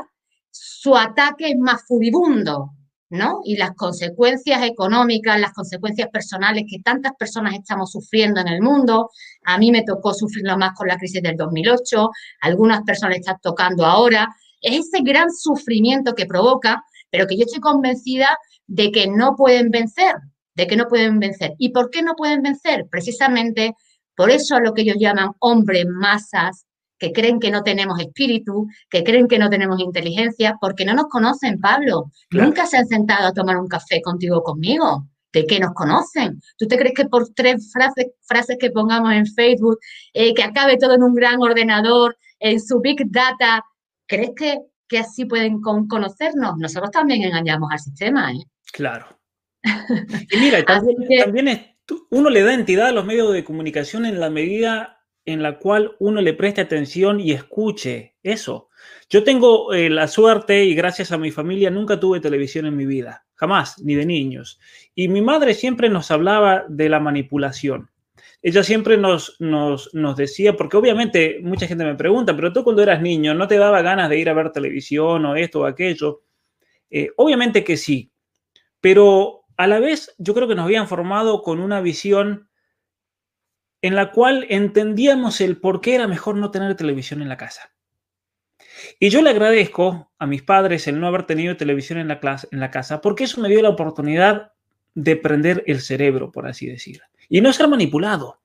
su 0.50 0.96
ataque 0.96 1.50
es 1.50 1.58
más 1.58 1.82
furibundo, 1.86 2.70
¿no? 3.10 3.40
Y 3.44 3.56
las 3.56 3.72
consecuencias 3.72 4.62
económicas, 4.62 5.40
las 5.40 5.52
consecuencias 5.52 6.08
personales 6.10 6.64
que 6.68 6.80
tantas 6.80 7.12
personas 7.18 7.54
estamos 7.54 7.92
sufriendo 7.92 8.40
en 8.40 8.48
el 8.48 8.60
mundo, 8.60 9.10
a 9.44 9.58
mí 9.58 9.70
me 9.70 9.82
tocó 9.82 10.14
sufrirlo 10.14 10.56
más 10.56 10.72
con 10.74 10.88
la 10.88 10.96
crisis 10.96 11.22
del 11.22 11.36
2008, 11.36 12.10
algunas 12.40 12.82
personas 12.82 13.18
están 13.18 13.38
tocando 13.42 13.84
ahora, 13.84 14.28
es 14.60 14.86
ese 14.86 15.02
gran 15.02 15.30
sufrimiento 15.32 16.14
que 16.14 16.26
provoca, 16.26 16.82
pero 17.10 17.26
que 17.26 17.36
yo 17.36 17.44
estoy 17.44 17.60
convencida 17.60 18.36
de 18.66 18.90
que 18.90 19.06
no 19.06 19.36
pueden 19.36 19.70
vencer, 19.70 20.14
de 20.54 20.66
que 20.66 20.76
no 20.76 20.88
pueden 20.88 21.18
vencer. 21.18 21.52
¿Y 21.58 21.70
por 21.70 21.90
qué 21.90 22.02
no 22.02 22.14
pueden 22.14 22.42
vencer? 22.42 22.86
Precisamente 22.90 23.74
por 24.16 24.30
eso 24.30 24.60
lo 24.60 24.72
que 24.74 24.82
ellos 24.82 24.96
llaman 24.98 25.32
hombres 25.40 25.86
masas, 25.88 26.66
que 27.04 27.12
creen 27.12 27.38
que 27.38 27.50
no 27.50 27.62
tenemos 27.62 28.00
espíritu, 28.00 28.66
que 28.88 29.04
creen 29.04 29.28
que 29.28 29.38
no 29.38 29.50
tenemos 29.50 29.78
inteligencia, 29.80 30.56
porque 30.58 30.86
no 30.86 30.94
nos 30.94 31.08
conocen, 31.08 31.60
Pablo. 31.60 32.10
Nunca 32.30 32.66
se 32.66 32.78
han 32.78 32.86
sentado 32.86 33.28
a 33.28 33.32
tomar 33.32 33.58
un 33.58 33.68
café 33.68 34.00
contigo 34.00 34.42
conmigo. 34.42 35.06
¿De 35.32 35.46
qué 35.46 35.58
nos 35.58 35.74
conocen? 35.74 36.40
¿Tú 36.56 36.66
te 36.66 36.78
crees 36.78 36.94
que 36.94 37.06
por 37.06 37.28
tres 37.34 37.70
frases, 37.72 38.06
frases 38.22 38.56
que 38.58 38.70
pongamos 38.70 39.12
en 39.12 39.26
Facebook, 39.26 39.78
eh, 40.12 40.32
que 40.32 40.44
acabe 40.44 40.78
todo 40.78 40.94
en 40.94 41.02
un 41.02 41.14
gran 41.14 41.42
ordenador, 41.42 42.16
en 42.38 42.60
su 42.60 42.80
Big 42.80 43.10
Data, 43.10 43.64
crees 44.06 44.30
que, 44.36 44.60
que 44.88 44.98
así 44.98 45.24
pueden 45.24 45.60
conocernos? 45.60 46.56
Nosotros 46.56 46.90
también 46.92 47.22
engañamos 47.22 47.68
al 47.72 47.80
sistema. 47.80 48.32
¿eh? 48.32 48.44
Claro. 48.72 49.06
Y 50.30 50.36
mira, 50.38 50.64
también, 50.64 50.96
también 51.18 51.76
uno 52.10 52.30
le 52.30 52.42
da 52.42 52.54
entidad 52.54 52.86
a 52.86 52.92
los 52.92 53.04
medios 53.04 53.32
de 53.32 53.44
comunicación 53.44 54.06
en 54.06 54.20
la 54.20 54.30
medida 54.30 54.93
en 55.26 55.42
la 55.42 55.58
cual 55.58 55.96
uno 55.98 56.20
le 56.20 56.34
preste 56.34 56.60
atención 56.60 57.20
y 57.20 57.32
escuche 57.32 58.14
eso. 58.22 58.68
Yo 59.08 59.24
tengo 59.24 59.72
eh, 59.72 59.88
la 59.88 60.08
suerte 60.08 60.64
y 60.64 60.74
gracias 60.74 61.12
a 61.12 61.18
mi 61.18 61.30
familia 61.30 61.70
nunca 61.70 61.98
tuve 61.98 62.20
televisión 62.20 62.66
en 62.66 62.76
mi 62.76 62.86
vida, 62.86 63.26
jamás, 63.34 63.78
ni 63.82 63.94
de 63.94 64.06
niños. 64.06 64.60
Y 64.94 65.08
mi 65.08 65.22
madre 65.22 65.54
siempre 65.54 65.88
nos 65.88 66.10
hablaba 66.10 66.64
de 66.68 66.88
la 66.88 67.00
manipulación. 67.00 67.90
Ella 68.42 68.62
siempre 68.62 68.98
nos, 68.98 69.36
nos, 69.40 70.16
decía, 70.16 70.54
porque 70.54 70.76
obviamente 70.76 71.38
mucha 71.42 71.66
gente 71.66 71.84
me 71.84 71.94
pregunta, 71.94 72.36
pero 72.36 72.52
tú 72.52 72.62
cuando 72.62 72.82
eras 72.82 73.00
niño 73.00 73.32
no 73.32 73.48
te 73.48 73.56
daba 73.56 73.80
ganas 73.80 74.10
de 74.10 74.18
ir 74.18 74.28
a 74.28 74.34
ver 74.34 74.52
televisión 74.52 75.24
o 75.24 75.34
esto 75.34 75.60
o 75.60 75.64
aquello. 75.64 76.24
Eh, 76.90 77.08
obviamente 77.16 77.64
que 77.64 77.78
sí, 77.78 78.12
pero 78.82 79.44
a 79.56 79.66
la 79.66 79.80
vez 79.80 80.14
yo 80.18 80.34
creo 80.34 80.46
que 80.46 80.54
nos 80.54 80.66
habían 80.66 80.88
formado 80.88 81.40
con 81.40 81.58
una 81.58 81.80
visión 81.80 82.50
en 83.84 83.94
la 83.94 84.12
cual 84.12 84.46
entendíamos 84.48 85.42
el 85.42 85.58
por 85.58 85.82
qué 85.82 85.94
era 85.94 86.08
mejor 86.08 86.36
no 86.36 86.50
tener 86.50 86.74
televisión 86.74 87.20
en 87.20 87.28
la 87.28 87.36
casa. 87.36 87.74
Y 88.98 89.10
yo 89.10 89.20
le 89.20 89.28
agradezco 89.28 90.10
a 90.18 90.26
mis 90.26 90.40
padres 90.42 90.88
el 90.88 90.98
no 90.98 91.06
haber 91.06 91.24
tenido 91.24 91.58
televisión 91.58 91.98
en 91.98 92.08
la, 92.08 92.18
clase, 92.18 92.48
en 92.50 92.60
la 92.60 92.70
casa, 92.70 93.02
porque 93.02 93.24
eso 93.24 93.42
me 93.42 93.50
dio 93.50 93.60
la 93.60 93.68
oportunidad 93.68 94.52
de 94.94 95.16
prender 95.16 95.64
el 95.66 95.82
cerebro, 95.82 96.32
por 96.32 96.46
así 96.46 96.66
decir. 96.66 97.02
Y 97.28 97.42
no 97.42 97.52
ser 97.52 97.68
manipulado, 97.68 98.40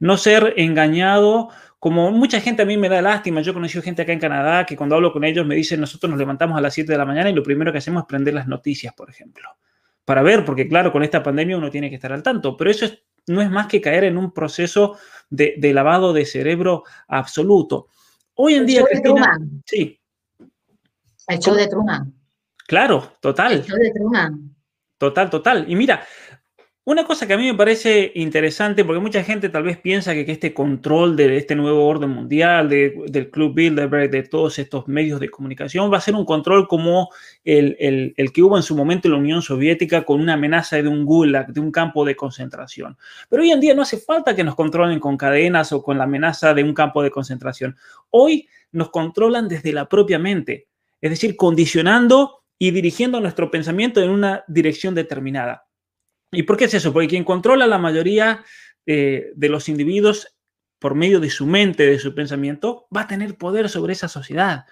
no 0.00 0.16
ser 0.16 0.54
engañado, 0.56 1.50
como 1.78 2.10
mucha 2.10 2.40
gente 2.40 2.62
a 2.62 2.66
mí 2.66 2.76
me 2.76 2.88
da 2.88 3.00
lástima. 3.00 3.42
Yo 3.42 3.52
he 3.52 3.82
gente 3.82 4.02
acá 4.02 4.12
en 4.12 4.18
Canadá 4.18 4.66
que 4.66 4.76
cuando 4.76 4.96
hablo 4.96 5.12
con 5.12 5.22
ellos 5.22 5.46
me 5.46 5.54
dicen, 5.54 5.78
nosotros 5.78 6.10
nos 6.10 6.18
levantamos 6.18 6.58
a 6.58 6.60
las 6.60 6.74
7 6.74 6.90
de 6.90 6.98
la 6.98 7.04
mañana 7.04 7.30
y 7.30 7.32
lo 7.32 7.44
primero 7.44 7.70
que 7.70 7.78
hacemos 7.78 8.02
es 8.02 8.06
prender 8.08 8.34
las 8.34 8.48
noticias, 8.48 8.92
por 8.92 9.08
ejemplo. 9.08 9.50
Para 10.04 10.22
ver, 10.22 10.44
porque 10.44 10.66
claro, 10.66 10.90
con 10.90 11.04
esta 11.04 11.22
pandemia 11.22 11.56
uno 11.56 11.70
tiene 11.70 11.88
que 11.88 11.94
estar 11.94 12.12
al 12.12 12.24
tanto, 12.24 12.56
pero 12.56 12.72
eso 12.72 12.86
es 12.86 13.04
no 13.26 13.42
es 13.42 13.50
más 13.50 13.66
que 13.66 13.80
caer 13.80 14.04
en 14.04 14.16
un 14.16 14.32
proceso 14.32 14.96
de, 15.28 15.58
lavado 15.72 16.12
de 16.12 16.26
cerebro 16.26 16.84
absoluto. 17.08 17.88
Hoy 18.34 18.54
en 18.54 18.66
día... 18.66 18.84
De 18.90 19.00
Truman. 19.00 19.62
Sí. 19.64 20.00
El 21.26 21.38
show 21.38 21.54
de 21.54 21.68
Truman. 21.68 22.12
Claro, 22.66 23.16
total. 23.20 23.52
El 23.52 23.64
show 23.64 23.78
de 23.78 23.90
Truman. 23.92 24.54
Total, 24.98 25.30
total. 25.30 25.64
Y 25.68 25.76
mira, 25.76 26.04
una 26.84 27.04
cosa 27.04 27.26
que 27.26 27.34
a 27.34 27.36
mí 27.36 27.44
me 27.44 27.54
parece 27.54 28.10
interesante, 28.14 28.84
porque 28.84 29.00
mucha 29.00 29.22
gente 29.22 29.50
tal 29.50 29.64
vez 29.64 29.78
piensa 29.78 30.14
que, 30.14 30.22
este 30.32 30.54
control 30.54 31.14
de 31.14 31.36
este 31.36 31.54
nuevo 31.54 31.86
orden 31.86 32.10
mundial, 32.10 32.70
del 32.70 33.30
Club 33.30 33.54
Bilderberg, 33.54 34.10
de 34.10 34.22
todos 34.22 34.58
estos 34.58 34.88
medios 34.88 35.20
de 35.20 35.28
comunicación, 35.28 35.92
va 35.92 35.98
a 35.98 36.00
ser 36.00 36.14
un 36.14 36.24
control 36.24 36.66
como 36.66 37.10
el, 37.44 38.14
que 38.32 38.42
hubo 38.42 38.56
en 38.56 38.62
su 38.62 38.74
momento 38.74 39.08
en 39.08 39.12
la 39.12 39.18
Unión 39.18 39.42
Soviética 39.42 40.04
con 40.04 40.20
una 40.20 40.34
amenaza 40.34 40.76
de 40.76 40.88
un 40.88 41.04
gulag, 41.04 41.52
de 41.52 41.60
un 41.60 41.70
campo 41.70 42.04
de 42.04 42.16
concentración. 42.16 42.96
Pero 43.28 43.42
hoy 43.42 43.50
en 43.50 43.60
día 43.60 43.74
no 43.74 43.82
hace 43.82 43.98
falta 43.98 44.34
que 44.34 44.42
nos 44.42 44.54
controlen 44.54 45.00
con 45.00 45.18
cadenas 45.18 45.72
o 45.72 45.82
con 45.82 45.98
la 45.98 46.04
amenaza 46.04 46.54
de 46.54 46.64
un 46.64 46.72
campo 46.72 47.02
de 47.02 47.10
concentración. 47.10 47.76
Hoy 48.08 48.48
nos 48.72 48.90
controlan 48.90 49.48
desde 49.48 49.72
la 49.72 49.86
propia 49.86 50.18
mente, 50.18 50.68
es 51.00 51.10
decir, 51.10 51.36
condicionando 51.36 52.40
y 52.58 52.70
dirigiendo 52.70 53.20
nuestro 53.20 53.50
pensamiento 53.50 54.02
en 54.02 54.10
una 54.10 54.44
dirección 54.48 54.94
determinada. 54.94 55.66
¿Y 56.32 56.44
por 56.44 56.56
qué 56.56 56.66
es 56.66 56.74
eso? 56.74 56.92
Porque 56.92 57.08
quien 57.08 57.24
controla 57.24 57.66
la 57.66 57.78
mayoría 57.78 58.44
eh, 58.86 59.32
de 59.34 59.48
los 59.48 59.68
individuos 59.68 60.34
por 60.78 60.94
medio 60.94 61.20
de 61.20 61.30
su 61.30 61.46
mente, 61.46 61.86
de 61.86 61.98
su 61.98 62.14
pensamiento, 62.14 62.86
va 62.94 63.02
a 63.02 63.06
tener 63.06 63.36
poder 63.36 63.68
sobre 63.68 63.92
esa 63.92 64.08
sociedad. 64.08 64.64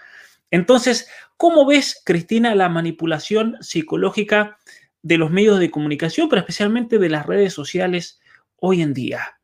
Entonces, 0.50 1.08
¿cómo 1.36 1.66
ves, 1.66 2.00
Cristina, 2.04 2.54
la 2.54 2.68
manipulación 2.68 3.56
psicológica 3.60 4.56
de 5.02 5.18
los 5.18 5.30
medios 5.30 5.58
de 5.58 5.70
comunicación, 5.70 6.28
pero 6.28 6.40
especialmente 6.40 6.98
de 6.98 7.10
las 7.10 7.26
redes 7.26 7.52
sociales 7.52 8.20
hoy 8.56 8.80
en 8.80 8.94
día? 8.94 9.37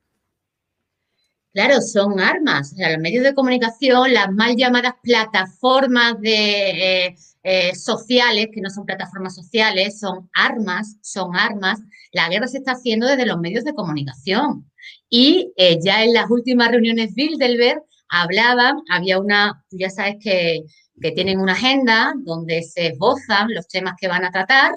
Claro, 1.55 1.81
son 1.81 2.19
armas. 2.19 2.75
los 2.77 2.99
medios 2.99 3.23
de 3.23 3.33
comunicación, 3.33 4.13
las 4.13 4.29
mal 4.33 4.57
llamadas 4.57 4.95
plataformas 5.01 6.21
de, 6.21 7.07
eh, 7.07 7.17
eh, 7.45 7.75
sociales, 7.77 8.49
que 8.53 8.61
no 8.61 8.71
son 8.71 8.85
plataformas 8.85 9.37
sociales, 9.37 10.01
son 10.01 10.29
armas, 10.35 10.97
son 11.01 11.37
armas. 11.37 11.79
La 12.11 12.29
guerra 12.29 12.49
se 12.49 12.59
está 12.59 12.73
haciendo 12.73 13.07
desde 13.07 13.25
los 13.25 13.39
medios 13.39 13.63
de 13.63 13.73
comunicación. 13.73 14.69
Y 15.09 15.53
eh, 15.57 15.79
ya 15.81 16.03
en 16.03 16.13
las 16.13 16.29
últimas 16.29 16.73
reuniones 16.73 17.15
Bilderberg 17.15 17.83
hablaban, 18.09 18.79
había 18.91 19.21
una, 19.21 19.65
ya 19.71 19.91
sabes 19.91 20.17
que, 20.21 20.65
que 21.01 21.13
tienen 21.13 21.39
una 21.39 21.53
agenda 21.53 22.15
donde 22.17 22.65
se 22.65 22.89
esbozan 22.89 23.55
los 23.55 23.69
temas 23.69 23.95
que 24.01 24.09
van 24.09 24.25
a 24.25 24.33
tratar, 24.33 24.73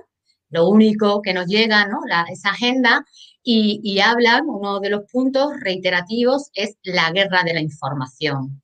lo 0.50 0.70
único 0.70 1.22
que 1.24 1.34
nos 1.34 1.48
llega, 1.48 1.88
¿no? 1.88 2.02
La, 2.08 2.26
esa 2.32 2.52
agenda, 2.52 3.04
y, 3.50 4.00
hablan, 4.02 4.44
uno 4.46 4.82
de 4.82 4.90
los 4.90 5.10
puntos 5.10 5.54
reiterativos 5.62 6.50
es 6.54 6.76
la 6.84 7.12
guerra 7.12 7.44
de 7.46 7.54
la 7.54 7.62
información. 7.62 8.62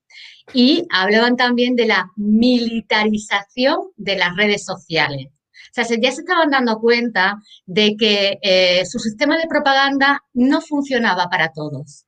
Y 0.53 0.85
hablaban 0.91 1.37
también 1.37 1.77
de 1.77 1.85
la 1.85 2.11
militarización 2.17 3.77
de 3.95 4.17
las 4.17 4.35
redes 4.35 4.65
sociales. 4.65 5.27
O 5.27 5.71
sea, 5.71 5.85
ya 5.85 6.11
se 6.11 6.21
estaban 6.21 6.49
dando 6.49 6.79
cuenta 6.79 7.37
de 7.65 7.95
que 7.97 8.39
eh, 8.41 8.85
su 8.85 8.99
sistema 8.99 9.37
de 9.37 9.47
propaganda 9.47 10.21
no 10.33 10.59
funcionaba 10.59 11.29
para 11.29 11.53
todos, 11.53 12.05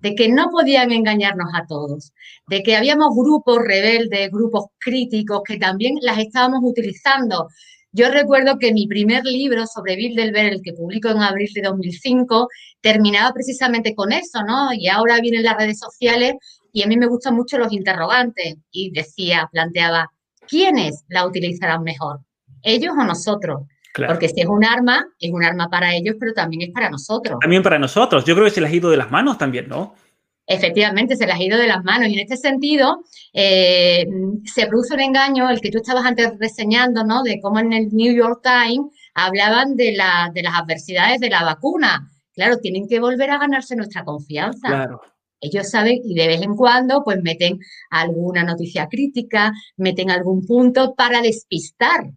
de 0.00 0.16
que 0.16 0.28
no 0.28 0.50
podían 0.50 0.90
engañarnos 0.90 1.50
a 1.54 1.64
todos, 1.68 2.12
de 2.48 2.64
que 2.64 2.74
habíamos 2.74 3.14
grupos 3.14 3.58
rebeldes, 3.62 4.32
grupos 4.32 4.64
críticos 4.80 5.42
que 5.46 5.58
también 5.58 5.94
las 6.02 6.18
estábamos 6.18 6.58
utilizando 6.64 7.46
yo 7.96 8.10
recuerdo 8.10 8.58
que 8.58 8.74
mi 8.74 8.86
primer 8.86 9.24
libro 9.24 9.66
sobre 9.66 9.96
Bilderberg, 9.96 10.52
el 10.52 10.62
que 10.62 10.74
publicó 10.74 11.08
en 11.08 11.22
abril 11.22 11.48
de 11.54 11.62
2005, 11.62 12.48
terminaba 12.82 13.32
precisamente 13.32 13.94
con 13.94 14.12
eso, 14.12 14.42
¿no? 14.46 14.68
Y 14.74 14.88
ahora 14.88 15.18
vienen 15.20 15.42
las 15.42 15.56
redes 15.56 15.78
sociales 15.78 16.34
y 16.74 16.82
a 16.82 16.86
mí 16.86 16.98
me 16.98 17.06
gustan 17.06 17.34
mucho 17.34 17.56
los 17.56 17.72
interrogantes. 17.72 18.56
Y 18.70 18.90
decía, 18.90 19.48
planteaba, 19.50 20.10
¿quiénes 20.46 21.04
la 21.08 21.26
utilizarán 21.26 21.82
mejor? 21.84 22.20
¿Ellos 22.62 22.92
o 22.98 23.02
nosotros? 23.02 23.62
Porque 24.06 24.28
si 24.28 24.42
es 24.42 24.46
un 24.46 24.62
arma, 24.62 25.06
es 25.18 25.32
un 25.32 25.42
arma 25.42 25.70
para 25.70 25.94
ellos, 25.94 26.16
pero 26.20 26.34
también 26.34 26.68
es 26.68 26.74
para 26.74 26.90
nosotros. 26.90 27.38
También 27.40 27.62
para 27.62 27.78
nosotros. 27.78 28.26
Yo 28.26 28.34
creo 28.34 28.44
que 28.44 28.50
se 28.50 28.60
les 28.60 28.70
ha 28.70 28.74
ido 28.74 28.90
de 28.90 28.98
las 28.98 29.10
manos 29.10 29.38
también, 29.38 29.68
¿no? 29.68 29.94
Efectivamente 30.46 31.16
se 31.16 31.26
las 31.26 31.38
ha 31.38 31.42
ido 31.42 31.58
de 31.58 31.66
las 31.66 31.82
manos. 31.84 32.08
Y 32.08 32.14
en 32.14 32.20
este 32.20 32.36
sentido, 32.36 33.04
eh, 33.32 34.06
se 34.44 34.66
produce 34.66 34.94
un 34.94 35.00
engaño, 35.00 35.50
el 35.50 35.60
que 35.60 35.70
tú 35.70 35.78
estabas 35.78 36.04
antes 36.04 36.32
reseñando, 36.38 37.04
¿no? 37.04 37.22
De 37.22 37.40
cómo 37.40 37.58
en 37.58 37.72
el 37.72 37.88
New 37.92 38.14
York 38.14 38.42
Times 38.42 38.92
hablaban 39.14 39.76
de, 39.76 39.92
la, 39.92 40.30
de 40.32 40.42
las 40.42 40.54
adversidades 40.54 41.20
de 41.20 41.30
la 41.30 41.44
vacuna. 41.44 42.10
Claro, 42.32 42.58
tienen 42.58 42.86
que 42.86 43.00
volver 43.00 43.30
a 43.30 43.38
ganarse 43.38 43.74
nuestra 43.76 44.04
confianza. 44.04 44.68
Claro. 44.68 45.00
Ellos 45.40 45.68
saben 45.68 46.00
y 46.04 46.14
de 46.14 46.28
vez 46.28 46.42
en 46.42 46.54
cuando 46.54 47.02
pues 47.04 47.22
meten 47.22 47.58
alguna 47.90 48.42
noticia 48.42 48.88
crítica, 48.88 49.52
meten 49.76 50.10
algún 50.10 50.46
punto 50.46 50.94
para 50.94 51.20
despistar. 51.20 52.10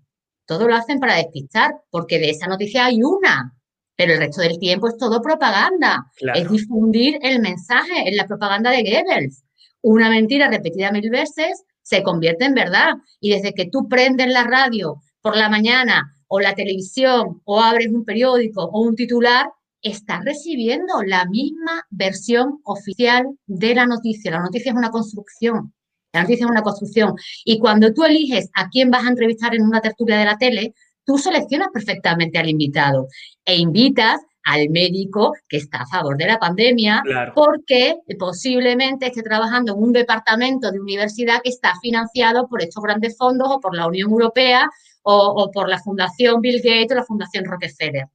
Todo 0.45 0.67
lo 0.67 0.75
hacen 0.75 0.99
para 0.99 1.15
despistar, 1.15 1.75
porque 1.91 2.17
de 2.17 2.31
esa 2.31 2.47
noticia 2.47 2.85
hay 2.85 3.03
una, 3.03 3.55
pero 3.99 4.13
el 4.13 4.19
resto 4.19 4.41
del 4.41 4.57
tiempo 4.59 4.87
es 4.87 4.95
todo 4.95 5.21
propaganda. 5.21 6.05
Es 6.33 6.49
difundir 6.49 7.19
el 7.21 7.41
mensaje, 7.41 8.07
en 8.07 8.15
la 8.15 8.25
propaganda 8.27 8.71
de 8.71 8.81
Goebbels. 8.81 9.43
Una 9.81 10.09
mentira 10.09 10.47
repetida 10.47 10.89
mil 10.93 11.09
veces 11.09 11.65
se 11.81 12.01
convierte 12.01 12.45
en 12.45 12.53
verdad. 12.53 12.93
Y 13.19 13.31
desde 13.31 13.53
que 13.53 13.65
tú 13.69 13.89
prendes 13.89 14.27
la 14.27 14.45
radio 14.45 15.01
por 15.19 15.35
la 15.35 15.49
mañana 15.49 16.15
o 16.29 16.39
la 16.39 16.55
televisión 16.55 17.41
o 17.43 17.59
abres 17.59 17.89
un 17.89 18.05
periódico 18.05 18.69
o 18.71 18.83
un 18.83 18.95
titular, 18.95 19.51
estás 19.81 20.23
recibiendo 20.23 21.03
la 21.05 21.25
misma 21.25 21.85
versión 21.89 22.61
oficial 22.63 23.25
de 23.47 23.75
la 23.75 23.85
noticia. 23.85 24.31
La 24.31 24.39
noticia 24.39 24.71
es 24.71 24.77
una 24.77 24.91
construcción. 24.91 25.73
La 26.13 26.21
noticia 26.21 26.45
es 26.45 26.49
una 26.49 26.63
construcción. 26.63 27.15
Y 27.43 27.59
cuando 27.59 27.93
tú 27.93 28.05
eliges 28.05 28.49
a 28.55 28.69
quién 28.69 28.91
vas 28.91 29.05
a 29.05 29.09
entrevistar 29.09 29.53
en 29.55 29.63
una 29.63 29.81
tertulia 29.81 30.19
de 30.19 30.25
la 30.25 30.37
tele, 30.37 30.73
tú 31.05 31.17
seleccionas 31.17 31.69
perfectamente 31.73 32.37
al 32.37 32.49
invitado 32.49 33.07
e 33.45 33.57
invitas 33.57 34.19
al 34.43 34.69
médico 34.69 35.33
que 35.47 35.57
está 35.57 35.81
a 35.81 35.87
favor 35.87 36.17
de 36.17 36.25
la 36.25 36.39
pandemia, 36.39 37.03
porque 37.35 37.97
posiblemente 38.17 39.07
esté 39.07 39.21
trabajando 39.21 39.73
en 39.73 39.83
un 39.83 39.93
departamento 39.93 40.71
de 40.71 40.79
universidad 40.79 41.41
que 41.43 41.49
está 41.49 41.73
financiado 41.81 42.47
por 42.47 42.61
estos 42.61 42.83
grandes 42.83 43.17
fondos 43.17 43.47
o 43.51 43.59
por 43.59 43.75
la 43.75 43.87
Unión 43.87 44.09
Europea 44.09 44.69
o, 45.03 45.49
por 45.53 45.69
la 45.69 45.79
Fundación 45.79 46.41
Bill 46.41 46.61
Gates 46.63 46.91
o 46.91 46.95
la 46.95 47.03
Fundación 47.03 47.45
Rockefeller. 47.45 48.05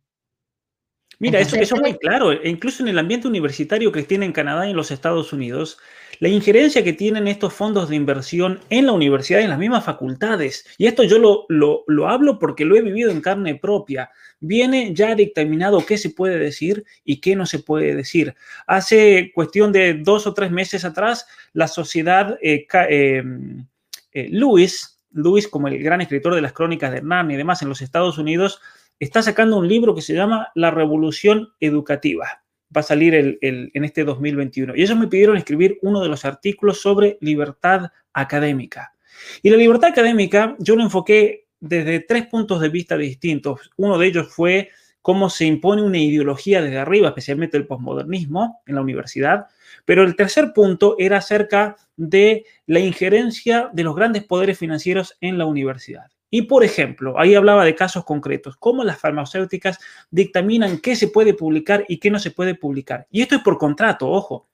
Mira, 1.19 1.39
eso, 1.39 1.57
eso 1.57 1.77
es 1.77 1.81
muy 1.81 1.97
claro. 1.99 2.33
E 2.33 2.49
incluso 2.49 2.83
en 2.83 2.89
el 2.89 2.99
ambiente 2.99 3.29
universitario 3.29 3.93
que 3.93 4.03
tiene 4.03 4.27
en 4.27 4.33
Canadá 4.33 4.67
y 4.67 4.71
en 4.71 4.77
los 4.77 4.91
Estados 4.91 5.33
Unidos, 5.33 5.79
la 6.21 6.29
injerencia 6.29 6.85
que 6.85 6.93
tienen 6.93 7.29
estos 7.29 7.53
fondos 7.53 7.89
de 7.89 7.97
inversión 7.97 8.61
en 8.71 8.87
la 8.87 8.93
universidad, 8.93 9.41
en 9.41 9.51
las 9.51 9.59
mismas 9.59 9.85
facultades, 9.85 10.67
y 10.79 10.87
esto 10.87 11.03
yo 11.03 11.19
lo, 11.19 11.47
lo, 11.49 11.85
lo 11.87 12.09
hablo 12.09 12.39
porque 12.39 12.65
lo 12.65 12.77
he 12.77 12.83
vivido 12.83 13.11
en 13.11 13.21
carne 13.21 13.55
propia, 13.55 14.11
viene 14.41 14.95
ya 14.95 15.15
dictaminado 15.15 15.85
qué 15.85 15.99
se 15.99 16.11
puede 16.11 16.39
decir 16.39 16.85
y 17.05 17.21
qué 17.21 17.37
no 17.37 17.47
se 17.47 17.59
puede 17.59 17.95
decir. 17.95 18.35
Hace 18.67 19.33
cuestión 19.35 19.73
de 19.73 19.95
dos 19.95 20.27
o 20.27 20.35
tres 20.35 20.51
meses 20.51 20.85
atrás, 20.85 21.27
la 21.53 21.69
sociedad 21.69 22.39
eh, 22.43 22.67
eh, 22.89 23.23
eh 24.13 24.29
Lewis, 24.31 25.01
Lewis 25.13 25.49
como 25.49 25.69
el 25.69 25.83
gran 25.83 26.01
escritor 26.01 26.35
de 26.35 26.43
las 26.43 26.53
crónicas 26.53 26.91
de 26.91 26.99
Hernán 26.99 27.31
y 27.31 27.37
demás 27.37 27.63
en 27.63 27.69
los 27.69 27.83
Estados 27.83 28.19
Unidos, 28.19 28.61
está 29.01 29.23
sacando 29.23 29.57
un 29.57 29.69
libro 29.69 29.95
que 29.95 30.03
se 30.03 30.15
llama 30.15 30.49
La 30.55 30.71
Revolución 30.71 31.51
Educativa. 31.61 32.44
Va 32.75 32.81
a 32.81 32.85
salir 32.85 33.15
en 33.15 33.85
este 33.85 34.05
2021. 34.05 34.75
Y 34.77 34.83
ellos 34.83 34.99
me 34.99 35.07
pidieron 35.07 35.37
escribir 35.37 35.79
uno 35.83 36.01
de 36.03 36.09
los 36.09 36.25
artículos 36.25 36.81
sobre 36.81 37.19
libertad 37.21 37.91
académica. 38.13 38.95
Y 39.43 39.51
la 39.51 39.57
libertad 39.57 39.91
académica 39.91 40.57
yo 40.59 40.77
lo 40.77 40.83
enfoqué 40.83 41.47
desde 41.61 42.01
tres 42.01 42.27
puntos 42.27 42.61
de 42.61 42.69
vista 42.69 42.97
distintos. 42.97 43.71
Uno 43.77 43.99
de 43.99 44.07
ellos 44.07 44.29
fue 44.33 44.71
cómo 45.03 45.29
se 45.29 45.45
impone 45.45 45.83
una 45.83 45.99
ideología 45.99 46.63
desde 46.63 46.79
arriba, 46.79 47.09
especialmente 47.09 47.57
el 47.57 47.67
posmodernismo 47.67 48.63
en 48.67 48.75
la 48.75 48.81
universidad. 48.81 49.47
Pero 49.85 50.03
el 50.03 50.17
tercer 50.17 50.53
punto 50.55 50.97
era 50.99 51.19
acerca 51.19 51.77
de 51.97 52.45
la 52.67 52.81
injerencia 52.81 53.71
de 53.73 53.83
los 53.83 53.95
grandes 53.95 54.25
poderes 54.25 54.59
financieros 54.59 55.17
en 55.21 55.39
la 55.39 55.47
universidad. 55.47 56.07
Y 56.35 56.43
por 56.43 56.65
ejemplo, 56.65 57.17
ahí 57.17 57.37
hablaba 57.37 57.65
de 57.65 57.77
casos 57.77 58.05
concretos, 58.05 58.57
cómo 58.57 58.83
las 58.83 58.99
farmacéuticas 58.99 59.79
dictaminan 60.11 60.79
qué 60.79 60.97
se 60.97 61.07
puede 61.07 61.33
publicar 61.33 61.85
y 61.87 61.99
qué 61.99 62.11
no 62.11 62.19
se 62.19 62.33
puede 62.33 62.57
publicar. 62.57 63.07
Y 63.13 63.23
esto 63.23 63.37
es 63.37 63.43
por 63.43 63.57
contrato, 63.57 64.11
ojo. 64.11 64.49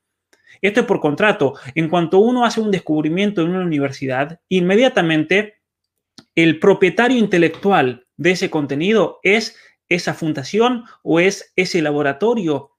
Esto 0.61 0.81
es 0.81 0.87
por 0.87 1.01
contrato. 1.01 1.55
En 1.75 1.89
cuanto 1.89 2.19
uno 2.19 2.45
hace 2.45 2.61
un 2.61 2.71
descubrimiento 2.71 3.41
en 3.41 3.49
una 3.49 3.65
universidad, 3.65 4.41
inmediatamente 4.51 5.55
el 6.35 6.59
propietario 6.59 7.17
intelectual 7.17 8.07
de 8.19 8.33
ese 8.33 8.51
contenido 8.51 9.19
es 9.23 9.57
esa 9.89 10.13
fundación 10.13 10.85
o 11.03 11.19
es 11.19 11.51
ese 11.57 11.81
laboratorio 11.81 12.73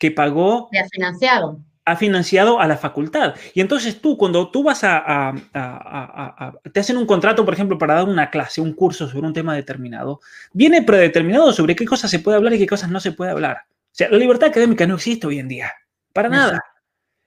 que 0.00 0.10
pagó. 0.10 0.68
ha 0.76 0.88
financiado 0.88 1.60
ha 1.88 1.96
financiado 1.96 2.60
a 2.60 2.66
la 2.66 2.76
facultad. 2.76 3.34
Y 3.54 3.62
entonces 3.62 4.00
tú, 4.00 4.18
cuando 4.18 4.50
tú 4.50 4.62
vas 4.62 4.80
a, 4.82 5.32
te 6.70 6.80
hacen 6.80 6.98
un 6.98 7.06
contrato, 7.06 7.44
por 7.44 7.54
ejemplo, 7.54 7.78
para 7.78 7.94
dar 7.94 8.08
una 8.08 8.28
clase, 8.30 8.60
un 8.60 8.74
curso 8.74 9.08
sobre 9.08 9.26
un 9.26 9.32
tema 9.32 9.54
determinado, 9.54 10.20
viene 10.52 10.82
predeterminado 10.82 11.52
sobre 11.52 11.74
qué 11.74 11.86
cosas 11.86 12.10
se 12.10 12.18
puede 12.18 12.36
hablar 12.36 12.52
y 12.52 12.58
qué 12.58 12.66
cosas 12.66 12.90
no 12.90 13.00
se 13.00 13.12
puede 13.12 13.30
hablar. 13.30 13.62
O 13.68 13.98
sea, 13.98 14.10
la 14.10 14.18
libertad 14.18 14.50
académica 14.50 14.86
no 14.86 14.96
existe 14.96 15.26
hoy 15.26 15.38
en 15.38 15.48
día, 15.48 15.72
para 16.12 16.28
nada. 16.28 16.62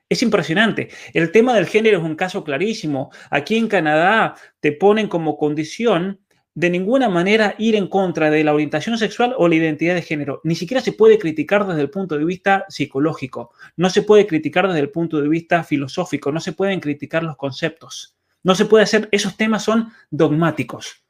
Es 0.08 0.22
impresionante. 0.22 0.90
El 1.12 1.32
tema 1.32 1.54
del 1.54 1.66
género 1.66 1.98
es 1.98 2.04
un 2.04 2.16
caso 2.16 2.44
clarísimo. 2.44 3.10
Aquí 3.30 3.56
en 3.56 3.66
Canadá 3.66 4.36
te 4.60 4.72
ponen 4.72 5.08
como 5.08 5.38
condición 5.38 6.20
de 6.54 6.70
ninguna 6.70 7.08
manera 7.08 7.54
ir 7.58 7.76
en 7.76 7.86
contra 7.86 8.30
de 8.30 8.44
la 8.44 8.52
orientación 8.52 8.98
sexual 8.98 9.34
o 9.38 9.48
la 9.48 9.54
identidad 9.54 9.94
de 9.94 10.02
género. 10.02 10.40
Ni 10.44 10.54
siquiera 10.54 10.82
se 10.82 10.92
puede 10.92 11.18
criticar 11.18 11.66
desde 11.66 11.80
el 11.80 11.90
punto 11.90 12.18
de 12.18 12.24
vista 12.24 12.66
psicológico, 12.68 13.52
no 13.76 13.88
se 13.88 14.02
puede 14.02 14.26
criticar 14.26 14.66
desde 14.66 14.80
el 14.80 14.90
punto 14.90 15.20
de 15.20 15.28
vista 15.28 15.64
filosófico, 15.64 16.30
no 16.30 16.40
se 16.40 16.52
pueden 16.52 16.80
criticar 16.80 17.22
los 17.22 17.36
conceptos, 17.36 18.16
no 18.42 18.54
se 18.54 18.66
puede 18.66 18.84
hacer, 18.84 19.08
esos 19.12 19.36
temas 19.36 19.64
son 19.64 19.92
dogmáticos, 20.10 21.04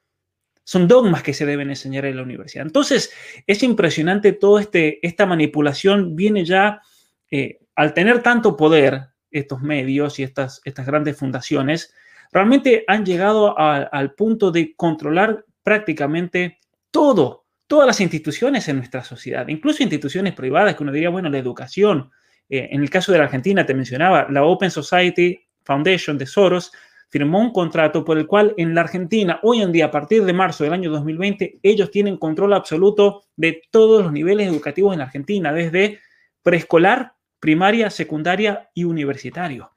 son 0.64 0.86
dogmas 0.86 1.22
que 1.22 1.34
se 1.34 1.44
deben 1.44 1.70
enseñar 1.70 2.04
en 2.04 2.16
la 2.16 2.22
universidad. 2.22 2.64
Entonces, 2.64 3.12
es 3.46 3.62
impresionante 3.64 4.32
toda 4.32 4.60
este, 4.60 5.04
esta 5.04 5.26
manipulación, 5.26 6.14
viene 6.14 6.44
ya, 6.44 6.82
eh, 7.30 7.58
al 7.74 7.94
tener 7.94 8.22
tanto 8.22 8.56
poder 8.56 9.08
estos 9.32 9.60
medios 9.60 10.18
y 10.18 10.22
estas, 10.22 10.60
estas 10.64 10.86
grandes 10.86 11.16
fundaciones, 11.16 11.94
realmente 12.32 12.84
han 12.86 13.04
llegado 13.04 13.56
al 13.58 14.14
punto 14.14 14.50
de 14.50 14.74
controlar 14.74 15.44
prácticamente 15.62 16.58
todo, 16.90 17.44
todas 17.66 17.86
las 17.86 18.00
instituciones 18.00 18.66
en 18.68 18.78
nuestra 18.78 19.04
sociedad, 19.04 19.46
incluso 19.48 19.82
instituciones 19.82 20.34
privadas, 20.34 20.74
que 20.74 20.82
uno 20.82 20.92
diría, 20.92 21.10
bueno, 21.10 21.28
la 21.28 21.38
educación. 21.38 22.10
Eh, 22.48 22.68
en 22.72 22.82
el 22.82 22.90
caso 22.90 23.12
de 23.12 23.18
la 23.18 23.24
Argentina, 23.24 23.64
te 23.64 23.74
mencionaba, 23.74 24.26
la 24.30 24.44
Open 24.44 24.70
Society 24.70 25.38
Foundation 25.62 26.18
de 26.18 26.26
Soros 26.26 26.72
firmó 27.08 27.40
un 27.40 27.52
contrato 27.52 28.04
por 28.04 28.16
el 28.16 28.26
cual 28.26 28.54
en 28.56 28.74
la 28.74 28.80
Argentina, 28.80 29.38
hoy 29.42 29.60
en 29.60 29.70
día, 29.70 29.86
a 29.86 29.90
partir 29.90 30.24
de 30.24 30.32
marzo 30.32 30.64
del 30.64 30.72
año 30.72 30.90
2020, 30.90 31.60
ellos 31.62 31.90
tienen 31.90 32.16
control 32.16 32.54
absoluto 32.54 33.24
de 33.36 33.62
todos 33.70 34.02
los 34.02 34.12
niveles 34.12 34.48
educativos 34.48 34.94
en 34.94 35.00
la 35.00 35.04
Argentina, 35.04 35.52
desde 35.52 36.00
preescolar, 36.42 37.12
primaria, 37.38 37.90
secundaria 37.90 38.70
y 38.74 38.84
universitario. 38.84 39.72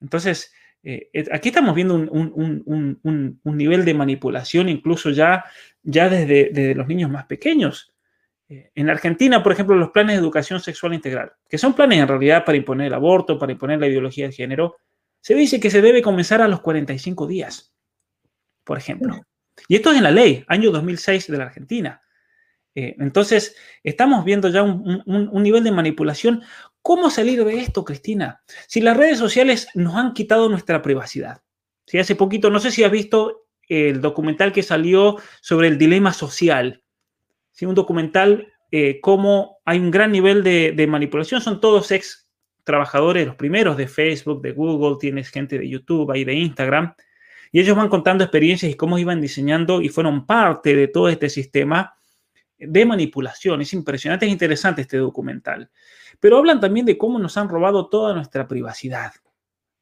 Entonces, 0.00 0.52
eh, 0.82 1.10
aquí 1.32 1.50
estamos 1.50 1.74
viendo 1.74 1.94
un, 1.94 3.40
nivel 3.44 3.84
de 3.84 3.94
manipulación 3.94 4.68
incluso 4.68 5.10
ya, 5.10 5.44
desde, 5.82 6.74
los 6.74 6.86
niños 6.88 7.10
más 7.10 7.26
pequeños. 7.26 7.92
Eh, 8.48 8.70
en 8.74 8.90
Argentina, 8.90 9.42
por 9.42 9.52
ejemplo, 9.52 9.76
los 9.76 9.90
planes 9.90 10.16
de 10.16 10.22
educación 10.22 10.60
sexual 10.60 10.94
integral, 10.94 11.32
que 11.48 11.58
son 11.58 11.74
planes 11.74 12.00
en 12.00 12.08
realidad 12.08 12.44
para 12.44 12.58
imponer 12.58 12.88
el 12.88 12.94
aborto, 12.94 13.38
para 13.38 13.52
imponer 13.52 13.78
la 13.80 13.86
ideología 13.86 14.26
de 14.26 14.32
género, 14.32 14.76
se 15.20 15.34
dice 15.34 15.60
que 15.60 15.70
se 15.70 15.80
debe 15.80 16.02
comenzar 16.02 16.42
a 16.42 16.48
los 16.48 16.60
45 16.60 17.26
días, 17.26 17.72
por 18.64 18.76
ejemplo. 18.76 19.24
Y 19.68 19.76
esto 19.76 19.92
es 19.92 19.98
en 19.98 20.02
la 20.02 20.10
ley, 20.10 20.44
año 20.48 20.72
2006 20.72 21.28
de 21.28 21.38
la 21.38 21.44
Argentina. 21.44 22.02
Eh, 22.74 22.96
entonces, 22.98 23.54
estamos 23.82 24.24
viendo 24.24 24.48
ya 24.48 24.62
un, 24.62 25.42
nivel 25.42 25.62
de 25.62 25.72
manipulación 25.72 26.42
¿Cómo 26.82 27.10
salir 27.10 27.44
de 27.44 27.60
esto, 27.60 27.84
Cristina? 27.84 28.42
Si 28.66 28.80
las 28.80 28.96
redes 28.96 29.18
sociales 29.18 29.68
nos 29.74 29.96
han 29.96 30.12
quitado 30.12 30.48
nuestra 30.48 30.82
privacidad. 30.82 31.42
Si 31.86 31.98
hace 31.98 32.16
poquito, 32.16 32.50
no 32.50 32.60
sé 32.60 32.70
si 32.70 32.84
has 32.84 32.90
visto 32.90 33.46
el 33.68 34.00
documental 34.00 34.52
que 34.52 34.62
salió 34.62 35.16
sobre 35.40 35.68
el 35.68 35.78
dilema 35.78 36.12
social. 36.12 36.82
¿Sí? 37.52 37.66
Un 37.66 37.74
documental 37.74 38.52
eh, 38.74 39.00
cómo 39.02 39.58
hay 39.66 39.78
un 39.78 39.90
gran 39.90 40.10
nivel 40.10 40.42
de, 40.42 40.86
manipulación. 40.88 41.42
Son 41.42 41.60
todos 41.60 41.90
ex 41.92 42.26
trabajadores, 42.64 43.26
los 43.26 43.36
primeros 43.36 43.76
de 43.76 43.86
Facebook, 43.86 44.40
de 44.40 44.52
Google, 44.52 44.96
tienes 44.98 45.28
gente 45.28 45.58
de 45.58 45.68
YouTube, 45.68 46.10
ahí 46.10 46.24
de 46.24 46.32
Instagram. 46.32 46.94
Y 47.52 47.60
ellos 47.60 47.76
van 47.76 47.90
contando 47.90 48.24
experiencias 48.24 48.72
y 48.72 48.74
cómo 48.74 48.98
iban 48.98 49.20
diseñando 49.20 49.82
y 49.82 49.90
fueron 49.90 50.24
parte 50.24 50.74
de 50.74 50.88
todo 50.88 51.10
este 51.10 51.28
sistema 51.28 51.94
de 52.66 52.86
manipulación. 52.86 53.60
Es 53.60 53.72
impresionante, 53.72 54.26
es 54.26 54.32
interesante 54.32 54.82
este 54.82 54.98
documental 54.98 55.70
pero 56.22 56.38
hablan 56.38 56.60
también 56.60 56.86
de 56.86 56.96
cómo 56.96 57.18
nos 57.18 57.36
han 57.36 57.48
robado 57.48 57.88
toda 57.88 58.14
nuestra 58.14 58.46
privacidad 58.46 59.12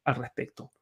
al 0.05 0.15
respecto. 0.17 0.73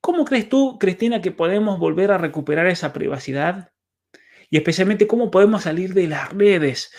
¿Cómo 0.00 0.24
crees 0.24 0.48
tú, 0.48 0.78
Cristina, 0.78 1.20
que 1.20 1.30
podemos 1.30 1.78
volver 1.78 2.10
a 2.10 2.16
recuperar 2.16 2.66
esa 2.66 2.90
privacidad? 2.92 3.70
Y 4.48 4.56
especialmente 4.56 5.06
cómo 5.06 5.30
podemos 5.30 5.64
salir 5.64 5.92
de 5.92 6.08
las 6.08 6.32
redes. 6.32 6.90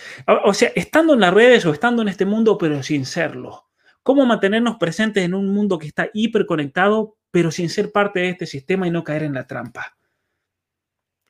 O 0.46 0.54
sea, 0.54 0.72
estando 0.76 1.16
en 1.16 1.20
las 1.20 1.34
redes 1.34 1.66
o 1.66 1.74
estando 1.74 2.04
en 2.04 2.10
este 2.10 2.26
mundo, 2.26 2.60
pero 2.60 2.82
sin 2.84 3.08
serlo. 3.08 3.70
¿Cómo 4.04 4.24
mantenernos 4.26 4.78
presentes 4.78 5.24
en 5.24 5.34
un 5.34 5.54
mundo 5.54 5.80
que 5.80 5.88
está 5.88 6.12
hiperconectado, 6.14 7.18
pero 7.32 7.50
sin 7.50 7.70
ser 7.70 7.92
parte 7.92 8.20
de 8.20 8.30
este 8.30 8.46
sistema 8.46 8.88
y 8.88 8.92
no 8.92 9.04
caer 9.04 9.24
en 9.24 9.34
la 9.34 9.48
trampa? 9.48 9.98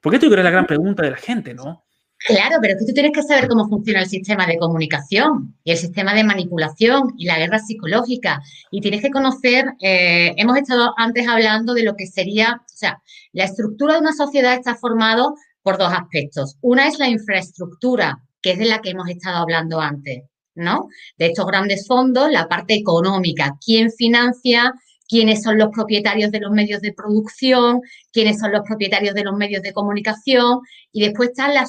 Porque 0.02 0.18
esto 0.18 0.28
creo 0.28 0.36
que 0.36 0.42
es 0.42 0.46
la 0.46 0.52
gran 0.52 0.68
pregunta 0.68 1.04
de 1.04 1.12
la 1.12 1.18
gente, 1.18 1.54
¿no? 1.54 1.86
Claro, 2.26 2.56
pero 2.62 2.74
es 2.74 2.80
que 2.80 2.86
tú 2.86 2.94
tienes 2.94 3.12
que 3.12 3.22
saber 3.22 3.50
cómo 3.50 3.68
funciona 3.68 4.00
el 4.00 4.08
sistema 4.08 4.48
de 4.48 4.58
comunicación 4.58 5.58
y 5.66 5.72
el 5.72 5.78
sistema 5.78 6.14
de 6.14 6.24
manipulación 6.24 7.14
y 7.18 7.26
la 7.26 7.38
guerra 7.38 7.60
psicológica. 7.60 8.42
Y 8.72 8.80
tienes 8.80 9.02
que 9.02 9.10
conocer, 9.12 9.66
eh, 9.82 10.34
hemos 10.38 10.58
estado 10.58 10.94
antes 10.98 11.28
hablando 11.28 11.74
de 11.74 11.84
lo 11.84 11.96
que 11.96 12.08
sería, 12.08 12.62
o 12.62 12.78
sea, 12.78 13.02
la 13.34 13.44
estructura 13.44 13.96
de 13.96 14.00
una 14.00 14.14
sociedad 14.14 14.54
está 14.54 14.76
formado 14.76 15.36
por 15.64 15.78
dos 15.78 15.92
aspectos. 15.92 16.56
Una 16.62 16.88
es 16.88 16.98
la 16.98 17.10
infraestructura, 17.10 18.20
que 18.42 18.52
es 18.52 18.60
de 18.60 18.66
la 18.66 18.80
que 18.80 18.92
hemos 18.92 19.10
estado 19.10 19.38
hablando 19.38 19.82
antes, 19.82 20.24
¿no? 20.56 20.88
De 21.18 21.26
estos 21.26 21.46
grandes 21.46 21.86
fondos, 21.88 22.32
la 22.32 22.48
parte 22.48 22.74
económica, 22.74 23.58
quién 23.64 23.92
financia, 23.92 24.74
quiénes 25.14 25.44
son 25.44 25.60
los 25.60 25.70
propietarios 25.70 26.32
de 26.32 26.40
los 26.40 26.52
medios 26.52 26.82
de 26.82 26.92
producción, 26.92 27.82
quiénes 28.12 28.40
son 28.40 28.52
los 28.52 28.64
propietarios 28.68 29.14
de 29.14 29.24
los 29.24 29.36
medios 29.36 29.62
de 29.62 29.72
comunicación 29.72 30.62
y 30.92 31.02
después 31.02 31.30
está 31.30 31.50
la 31.50 31.68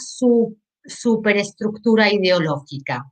superestructura 0.87 2.11
ideológica. 2.11 3.05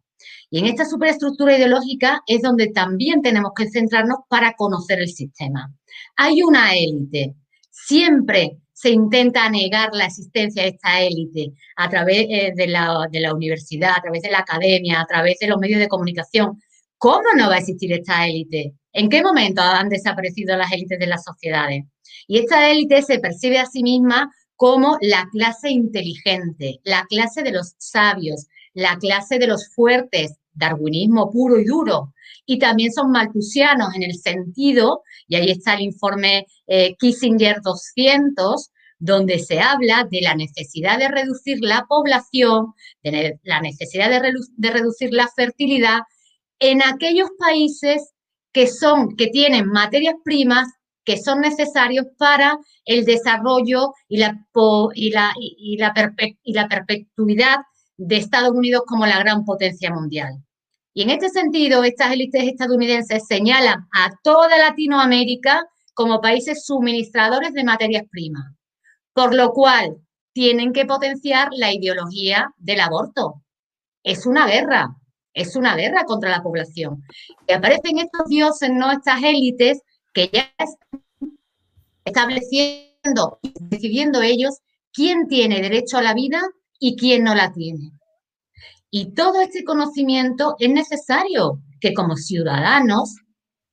Y 0.49 0.61
en 0.61 0.65
esta 0.65 0.87
superestructura 0.87 1.59
ideológica 1.59 2.23
es 2.27 2.41
donde 2.41 2.69
también 2.69 3.21
tenemos 3.21 3.53
que 3.55 3.69
centrarnos 3.69 4.21
para 4.27 4.55
conocer 4.55 5.01
el 5.01 5.11
sistema. 5.11 5.71
Hay 6.17 6.43
una 6.43 6.75
élite. 6.75 7.35
Siempre 7.71 8.57
se 8.73 8.89
intenta 8.89 9.51
negar 9.51 9.91
la 9.93 10.07
existencia 10.07 10.63
de 10.63 10.71
esta 10.71 11.03
élite 11.03 11.53
a 11.77 11.91
través 11.91 12.25
eh, 12.31 12.53
de, 12.57 12.69
la, 12.69 13.07
de 13.11 13.21
la 13.21 13.35
universidad, 13.35 13.93
a 13.99 14.01
través 14.01 14.23
de 14.23 14.31
la 14.31 14.39
academia, 14.39 15.03
a 15.03 15.05
través 15.07 15.39
de 15.41 15.49
los 15.49 15.59
medios 15.59 15.79
de 15.79 15.89
comunicación. 15.89 16.59
¿Cómo 16.97 17.29
no 17.37 17.51
va 17.51 17.57
a 17.57 17.59
existir 17.59 17.93
esta 17.93 18.27
élite? 18.27 18.73
¿En 18.93 19.09
qué 19.09 19.23
momento 19.23 19.63
han 19.63 19.89
desaparecido 19.89 20.57
las 20.57 20.73
élites 20.73 20.99
de 20.99 21.07
las 21.07 21.25
sociedades? 21.25 21.85
Y 22.27 22.39
esta 22.39 22.71
élite 22.71 23.03
se 23.03 23.19
percibe 23.19 23.59
a 23.59 23.67
sí 23.67 23.83
misma 23.83 24.31
como 24.57 24.99
la 25.01 25.29
clase 25.33 25.71
inteligente, 25.71 26.81
la 26.85 27.05
clase 27.09 27.43
de 27.43 27.53
los 27.53 27.75
sabios, 27.79 28.47
la 28.75 28.97
clase 28.99 29.39
de 29.39 29.47
los 29.47 29.69
fuertes, 29.75 30.39
darwinismo 30.53 31.31
puro 31.31 31.59
y 31.59 31.65
duro. 31.65 32.13
Y 32.47 32.59
también 32.59 32.93
son 32.93 33.11
maltusianos 33.11 33.95
en 33.95 34.03
el 34.03 34.15
sentido, 34.15 35.03
y 35.27 35.37
ahí 35.37 35.51
está 35.51 35.75
el 35.75 35.83
informe 35.83 36.47
eh, 36.67 36.95
Kissinger 36.99 37.61
200, 37.63 38.71
donde 38.99 39.39
se 39.41 39.59
habla 39.59 40.07
de 40.09 40.21
la 40.21 40.35
necesidad 40.35 40.99
de 40.99 41.09
reducir 41.09 41.59
la 41.61 41.87
población, 41.89 42.75
de 43.03 43.41
la 43.43 43.61
necesidad 43.61 44.11
de, 44.11 44.33
de 44.57 44.71
reducir 44.71 45.13
la 45.13 45.29
fertilidad 45.35 46.03
en 46.61 46.83
aquellos 46.83 47.29
países 47.37 48.12
que 48.53 48.67
son, 48.67 49.17
que 49.17 49.29
tienen 49.29 49.67
materias 49.69 50.15
primas 50.25 50.69
que 51.05 51.17
son 51.17 51.41
necesarios 51.41 52.07
para 52.17 52.59
el 52.85 53.05
desarrollo 53.05 53.93
y 54.09 54.19
la, 54.19 54.39
y 54.95 55.11
la, 55.11 55.33
y 55.37 55.77
la, 55.79 55.93
y 56.43 56.53
la 56.53 56.69
perpetuidad 56.69 57.57
de 57.97 58.17
Estados 58.17 58.53
Unidos 58.53 58.83
como 58.87 59.07
la 59.07 59.19
gran 59.19 59.45
potencia 59.45 59.93
mundial. 59.93 60.43
Y 60.95 61.03
en 61.03 61.11
este 61.11 61.31
sentido, 61.31 61.85
estas 61.85 62.13
élites 62.13 62.45
estadounidenses 62.45 63.27
señalan 63.27 63.89
a 63.93 64.11
toda 64.23 64.59
Latinoamérica 64.59 65.67
como 65.95 66.21
países 66.21 66.65
suministradores 66.67 67.53
de 67.53 67.65
materias 67.65 68.05
primas, 68.11 68.55
por 69.15 69.35
lo 69.35 69.53
cual 69.53 69.97
tienen 70.33 70.73
que 70.73 70.87
potenciar 70.87 71.49
la 71.53 71.73
ideología 71.73 72.53
del 72.59 72.81
aborto. 72.81 73.43
Es 74.03 74.27
una 74.27 74.47
guerra, 74.47 74.97
es 75.35 75.57
una 75.57 75.77
guerra 75.77 76.05
contra 76.05 76.31
la 76.31 76.43
población. 76.43 77.03
Y 77.47 77.53
aparecen 77.53 77.99
estos 77.99 78.29
dioses, 78.29 78.71
¿no? 78.71 78.91
Estas 78.91 79.23
élites 79.23 79.81
que 80.13 80.31
ya 80.33 80.53
están 80.59 81.03
estableciendo 82.05 82.93
decidiendo 83.61 84.23
ellos 84.23 84.59
quién 84.93 85.27
tiene 85.29 85.61
derecho 85.61 85.99
a 85.99 86.03
la 86.03 86.15
vida 86.15 86.41
y 86.79 86.97
quién 86.97 87.25
no 87.25 87.35
la 87.35 87.53
tiene. 87.53 87.93
Y 88.91 89.15
todo 89.15 89.41
este 89.41 89.65
conocimiento 89.65 90.55
es 90.59 90.71
necesario 90.71 91.61
que 91.81 91.95
como 91.95 92.17
ciudadanos 92.17 93.17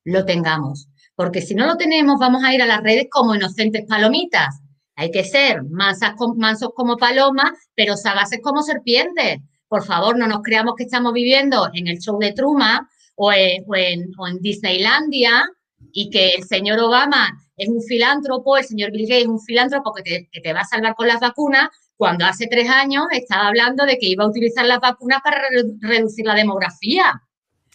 lo 0.04 0.24
tengamos, 0.24 0.88
porque 1.14 1.42
si 1.42 1.54
no 1.54 1.66
lo 1.66 1.76
tenemos 1.76 2.18
vamos 2.18 2.42
a 2.42 2.54
ir 2.54 2.62
a 2.62 2.66
las 2.66 2.82
redes 2.82 3.06
como 3.10 3.34
inocentes 3.34 3.84
palomitas. 3.86 4.60
Hay 4.96 5.10
que 5.10 5.24
ser 5.24 5.62
mansos 5.64 6.70
como 6.74 6.96
palomas, 6.96 7.52
pero 7.74 7.96
sagaces 7.96 8.40
como 8.42 8.62
serpientes. 8.62 9.38
Por 9.70 9.84
favor, 9.84 10.18
no 10.18 10.26
nos 10.26 10.42
creamos 10.42 10.74
que 10.76 10.82
estamos 10.82 11.12
viviendo 11.12 11.70
en 11.72 11.86
el 11.86 12.00
show 12.00 12.18
de 12.18 12.32
Truman 12.32 12.88
o 13.14 13.32
en, 13.32 14.10
Disneylandia 14.40 15.44
y 15.92 16.10
que 16.10 16.30
el 16.30 16.42
señor 16.42 16.80
Obama 16.80 17.38
es 17.56 17.68
un 17.68 17.80
filántropo, 17.80 18.56
el 18.56 18.64
señor 18.64 18.90
Bill 18.90 19.06
Gates 19.06 19.22
es 19.22 19.28
un 19.28 19.40
filántropo 19.40 19.92
que 19.94 20.02
te, 20.02 20.28
que 20.32 20.40
te 20.40 20.52
va 20.52 20.62
a 20.62 20.64
salvar 20.64 20.96
con 20.96 21.06
las 21.06 21.20
vacunas, 21.20 21.68
cuando 21.96 22.24
hace 22.24 22.48
tres 22.48 22.68
años 22.68 23.04
estaba 23.12 23.46
hablando 23.46 23.86
de 23.86 23.96
que 23.96 24.08
iba 24.08 24.24
a 24.24 24.28
utilizar 24.28 24.66
las 24.66 24.80
vacunas 24.80 25.20
para 25.22 25.40
reducir 25.80 26.26
la 26.26 26.34
demografía. 26.34 27.22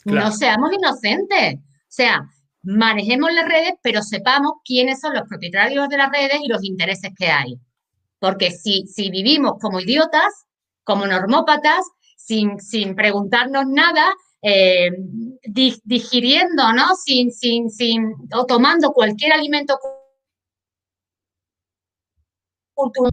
No 0.03 0.33
seamos 0.33 0.73
inocentes. 0.73 1.55
O 1.55 1.87
sea, 1.87 2.27
manejemos 2.61 3.31
las 3.31 3.47
redes, 3.47 3.75
pero 3.81 4.01
sepamos 4.01 4.55
quiénes 4.65 4.99
son 4.99 5.13
los 5.13 5.23
propietarios 5.29 5.87
de 5.87 5.97
las 5.97 6.11
redes 6.11 6.39
y 6.43 6.49
los 6.49 6.61
intereses 6.65 7.11
que 7.15 7.27
hay. 7.27 7.57
Porque 8.19 8.51
si, 8.51 8.85
si 8.85 9.09
vivimos 9.09 9.53
como 9.61 9.79
idiotas, 9.79 10.45
como 10.85 11.05
normópatas, 11.05 11.85
sin, 12.15 12.61
sin 12.61 12.95
preguntarnos 12.95 13.65
nada, 13.67 14.13
eh, 14.41 14.91
digiriendo, 15.83 16.71
¿no? 16.71 16.95
Sin, 16.95 17.31
sin, 17.31 17.69
sin, 17.69 18.13
o 18.33 18.45
tomando 18.45 18.93
cualquier 18.93 19.33
alimento 19.33 19.77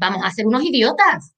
vamos 0.01 0.23
a 0.25 0.31
ser 0.31 0.47
unos 0.47 0.63
idiotas. 0.63 1.35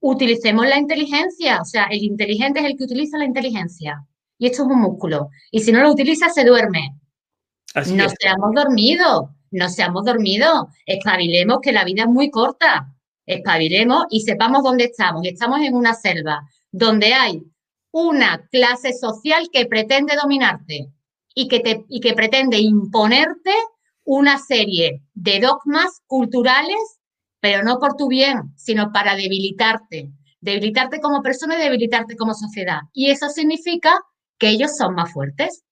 Utilicemos 0.00 0.66
la 0.66 0.78
inteligencia, 0.78 1.60
o 1.60 1.64
sea, 1.64 1.84
el 1.84 2.02
inteligente 2.02 2.60
es 2.60 2.66
el 2.66 2.76
que 2.76 2.84
utiliza 2.84 3.18
la 3.18 3.24
inteligencia. 3.24 4.06
Y 4.38 4.46
esto 4.46 4.62
es 4.62 4.68
un 4.68 4.80
músculo. 4.80 5.30
Y 5.50 5.60
si 5.60 5.72
no 5.72 5.80
lo 5.80 5.90
utiliza, 5.90 6.28
se 6.28 6.44
duerme. 6.44 6.96
no 7.74 8.08
seamos 8.08 8.54
dormidos, 8.54 9.30
no 9.50 9.68
seamos 9.68 10.04
dormidos. 10.04 10.66
Espabilemos 10.86 11.58
que 11.60 11.72
la 11.72 11.84
vida 11.84 12.02
es 12.02 12.08
muy 12.08 12.30
corta. 12.30 12.94
Espabilemos 13.28 14.06
y 14.10 14.22
sepamos 14.22 14.62
dónde 14.62 14.84
estamos. 14.84 15.22
Estamos 15.24 15.60
en 15.60 15.74
una 15.74 15.94
selva 15.94 16.40
donde 16.72 17.12
hay 17.12 17.42
una 17.92 18.46
clase 18.50 18.92
social 18.92 19.48
que 19.52 19.66
pretende 19.66 20.14
dominarte 20.20 20.88
y 21.34 21.46
que, 21.48 21.60
te, 21.60 21.84
y 21.88 22.00
que 22.00 22.14
pretende 22.14 22.58
imponerte 22.58 23.52
una 24.04 24.38
serie 24.38 25.02
de 25.12 25.40
dogmas 25.40 26.00
culturales, 26.06 26.98
pero 27.40 27.62
no 27.62 27.78
por 27.78 27.94
tu 27.96 28.08
bien, 28.08 28.54
sino 28.56 28.92
para 28.92 29.14
debilitarte, 29.14 30.10
debilitarte 30.40 31.00
como 31.00 31.22
persona 31.22 31.56
y 31.56 31.62
debilitarte 31.62 32.16
como 32.16 32.32
sociedad. 32.34 32.80
Y 32.94 33.10
eso 33.10 33.28
significa 33.28 34.00
que 34.38 34.48
ellos 34.48 34.76
son 34.76 34.94
más 34.94 35.12
fuertes. 35.12 35.64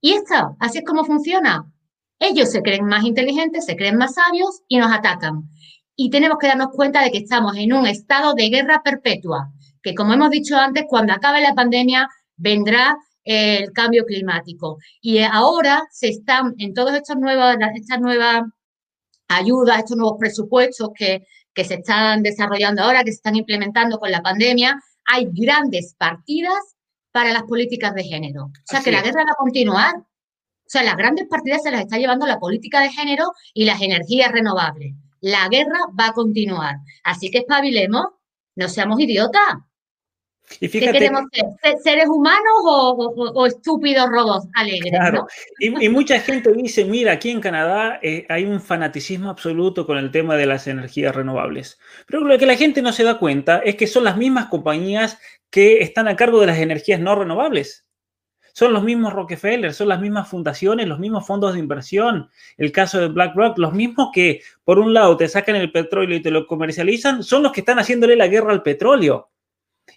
Y 0.00 0.12
esto, 0.12 0.56
así 0.60 0.78
es 0.78 0.84
como 0.84 1.04
funciona. 1.04 1.72
Ellos 2.18 2.50
se 2.50 2.62
creen 2.62 2.84
más 2.84 3.04
inteligentes, 3.04 3.64
se 3.64 3.76
creen 3.76 3.96
más 3.96 4.14
sabios 4.14 4.62
y 4.68 4.78
nos 4.78 4.92
atacan. 4.92 5.48
Y 5.94 6.10
tenemos 6.10 6.38
que 6.38 6.48
darnos 6.48 6.68
cuenta 6.72 7.02
de 7.02 7.10
que 7.10 7.18
estamos 7.18 7.56
en 7.56 7.72
un 7.72 7.86
estado 7.86 8.34
de 8.34 8.48
guerra 8.48 8.82
perpetua, 8.84 9.52
que 9.82 9.94
como 9.94 10.12
hemos 10.12 10.30
dicho 10.30 10.56
antes, 10.56 10.84
cuando 10.88 11.12
acabe 11.12 11.40
la 11.40 11.54
pandemia 11.54 12.08
vendrá 12.36 12.96
el 13.24 13.72
cambio 13.72 14.04
climático. 14.04 14.78
Y 15.00 15.18
ahora 15.18 15.82
se 15.90 16.08
están, 16.08 16.54
en 16.58 16.72
todas 16.72 16.96
estas 16.96 17.16
nuevas, 17.18 17.56
estas 17.74 18.00
nuevas 18.00 18.42
ayudas, 19.28 19.78
estos 19.78 19.96
nuevos 19.96 20.16
presupuestos 20.18 20.90
que, 20.94 21.24
que 21.52 21.64
se 21.64 21.74
están 21.74 22.22
desarrollando 22.22 22.82
ahora, 22.82 23.04
que 23.04 23.12
se 23.12 23.16
están 23.16 23.36
implementando 23.36 23.98
con 23.98 24.10
la 24.10 24.22
pandemia, 24.22 24.80
hay 25.04 25.28
grandes 25.32 25.94
partidas 25.98 26.76
para 27.12 27.32
las 27.32 27.42
políticas 27.42 27.94
de 27.94 28.04
género. 28.04 28.44
O 28.44 28.50
sea, 28.64 28.80
que 28.80 28.92
la 28.92 29.02
guerra 29.02 29.24
va 29.26 29.32
a 29.32 29.42
continuar. 29.42 29.94
O 30.68 30.70
sea, 30.70 30.82
las 30.82 30.98
grandes 30.98 31.26
partidas 31.28 31.62
se 31.62 31.70
las 31.70 31.80
está 31.80 31.96
llevando 31.96 32.26
la 32.26 32.38
política 32.38 32.82
de 32.82 32.90
género 32.90 33.32
y 33.54 33.64
las 33.64 33.80
energías 33.80 34.30
renovables. 34.30 34.92
La 35.20 35.48
guerra 35.48 35.78
va 35.98 36.08
a 36.08 36.12
continuar. 36.12 36.76
Así 37.04 37.30
que 37.30 37.38
espabilemos, 37.38 38.04
no 38.54 38.68
seamos 38.68 39.00
idiotas. 39.00 39.56
Y 40.60 40.68
¿Qué 40.68 40.92
queremos 40.92 41.22
ser? 41.32 41.74
¿Seres 41.82 42.06
humanos 42.06 42.54
o, 42.64 43.46
estúpidos 43.46 44.10
robots 44.10 44.46
alegres? 44.56 44.90
Claro. 44.90 45.26
Y, 45.58 45.88
mucha 45.88 46.20
gente 46.20 46.52
dice, 46.52 46.84
mira, 46.84 47.12
aquí 47.12 47.30
en 47.30 47.40
Canadá 47.40 47.98
eh, 48.02 48.26
hay 48.28 48.44
un 48.44 48.60
fanaticismo 48.60 49.30
absoluto 49.30 49.86
con 49.86 49.96
el 49.96 50.10
tema 50.10 50.36
de 50.36 50.44
las 50.44 50.66
energías 50.66 51.16
renovables. 51.16 51.78
Pero 52.06 52.24
lo 52.24 52.36
que 52.36 52.44
la 52.44 52.56
gente 52.56 52.82
no 52.82 52.92
se 52.92 53.04
da 53.04 53.18
cuenta 53.18 53.60
es 53.60 53.76
que 53.76 53.86
son 53.86 54.04
las 54.04 54.18
mismas 54.18 54.48
compañías 54.48 55.18
que 55.48 55.78
están 55.78 56.08
a 56.08 56.16
cargo 56.16 56.40
de 56.40 56.46
las 56.48 56.58
energías 56.58 57.00
no 57.00 57.14
renovables. 57.14 57.87
Son 58.58 58.72
los 58.72 58.82
mismos 58.82 59.12
Rockefeller, 59.12 59.72
son 59.72 59.86
las 59.86 60.00
mismas 60.00 60.26
fundaciones, 60.26 60.88
los 60.88 60.98
mismos 60.98 61.24
fondos 61.24 61.52
de 61.52 61.60
inversión. 61.60 62.28
El 62.56 62.72
caso 62.72 62.98
de 62.98 63.06
BlackRock, 63.06 63.56
los 63.56 63.72
mismos 63.72 64.08
que 64.12 64.40
por 64.64 64.80
un 64.80 64.92
lado 64.92 65.16
te 65.16 65.28
sacan 65.28 65.54
el 65.54 65.70
petróleo 65.70 66.16
y 66.16 66.22
te 66.22 66.32
lo 66.32 66.44
comercializan, 66.44 67.22
son 67.22 67.44
los 67.44 67.52
que 67.52 67.60
están 67.60 67.78
haciéndole 67.78 68.16
la 68.16 68.26
guerra 68.26 68.50
al 68.50 68.64
petróleo. 68.64 69.30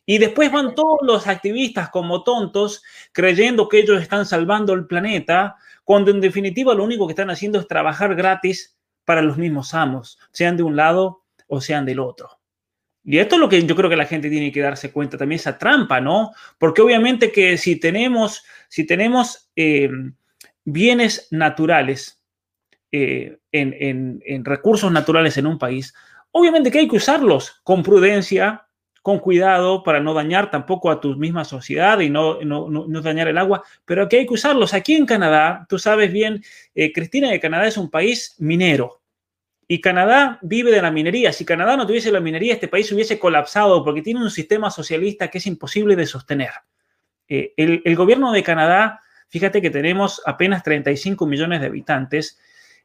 Y 0.06 0.20
después 0.20 0.52
van 0.52 0.76
todos 0.76 1.00
los 1.02 1.26
activistas 1.26 1.90
como 1.90 2.24
tontos 2.24 2.84
creyendo 3.14 3.68
que 3.68 3.80
ellos 3.80 4.00
están 4.00 4.28
salvando 4.28 4.74
el 4.74 4.86
planeta, 4.86 5.56
cuando 5.84 6.12
en 6.12 6.22
definitiva 6.22 6.76
lo 6.76 6.84
único 6.84 7.08
que 7.08 7.14
están 7.14 7.32
haciendo 7.32 7.60
es 7.60 7.68
trabajar 7.68 8.14
gratis 8.14 8.78
para 9.06 9.24
los 9.24 9.38
mismos 9.38 9.74
amos, 9.74 10.20
sean 10.34 10.56
de 10.56 10.62
un 10.62 10.76
lado 10.76 11.24
o 11.48 11.62
sean 11.62 11.84
del 11.84 12.00
otro. 12.00 12.41
Y 13.04 13.18
esto 13.18 13.36
es 13.36 13.42
lo 13.42 13.50
que 13.50 13.66
yo 13.66 13.76
creo 13.76 13.90
que 13.90 13.96
la 13.96 14.06
gente 14.06 14.30
tiene 14.30 14.52
que 14.52 14.62
darse 14.62 14.92
cuenta 14.92 15.18
también, 15.18 15.40
esa 15.40 15.58
trampa, 15.58 16.00
¿no? 16.00 16.32
Porque 16.58 16.82
obviamente 16.82 17.32
que 17.32 17.58
si 17.58 17.80
tenemos, 17.80 18.44
si 18.70 18.86
tenemos 18.86 19.50
eh, 19.56 19.90
bienes 20.64 21.28
naturales, 21.32 22.22
eh, 22.92 23.38
en 23.52 24.46
recursos 24.46 24.92
naturales 24.92 25.38
en 25.38 25.48
un 25.48 25.58
país, 25.58 25.94
obviamente 26.32 26.72
que 26.72 26.80
hay 26.80 26.88
que 26.88 26.98
usarlos 26.98 27.62
con 27.64 27.84
prudencia, 27.84 28.68
con 29.02 29.20
cuidado 29.20 29.84
para 29.84 30.00
no 30.00 30.14
dañar 30.14 30.52
tampoco 30.52 30.92
a 30.92 31.02
tu 31.02 31.16
misma 31.16 31.44
sociedad 31.44 32.00
y 32.00 32.10
no, 32.10 32.42
no, 32.42 32.70
no, 32.70 33.02
dañar 33.02 33.28
el 33.28 33.38
agua, 33.38 33.64
pero 33.86 34.08
que 34.08 34.20
hay 34.20 34.28
que 34.28 34.34
usarlos. 34.34 34.74
Aquí 34.74 34.94
en 34.94 35.06
Canadá, 35.06 35.66
tú 35.68 35.80
sabes 35.80 36.12
bien, 36.12 36.44
eh, 36.76 36.92
Cristina, 36.94 37.32
que 37.32 37.40
Canadá 37.40 37.68
es 37.68 37.78
un 37.78 37.90
país 37.90 38.36
minero. 38.38 39.01
Y 39.72 39.80
Canadá 39.80 40.38
vive 40.42 40.70
de 40.70 40.82
la 40.82 40.92
minería. 40.92 41.32
Si 41.32 41.46
Canadá 41.46 41.78
no 41.78 41.88
tuviese 41.88 42.12
la 42.12 42.20
minería, 42.20 42.56
este 42.56 42.68
país 42.68 42.92
hubiese 42.92 43.18
colapsado 43.18 43.86
porque 43.86 44.02
tiene 44.02 44.20
un 44.20 44.30
sistema 44.30 44.70
socialista 44.70 45.30
que 45.30 45.38
es 45.38 45.48
imposible 45.48 45.96
de 45.96 46.06
sostener. 46.06 46.50
Eh, 47.30 47.54
el, 47.56 47.82
el 47.86 47.96
gobierno 47.96 48.34
de 48.34 48.44
Canadá, 48.44 49.00
fíjate 49.30 49.62
que 49.62 49.70
tenemos 49.70 50.22
apenas 50.26 50.62
35 50.64 51.26
millones 51.26 51.62
de 51.62 51.68
habitantes. 51.68 52.38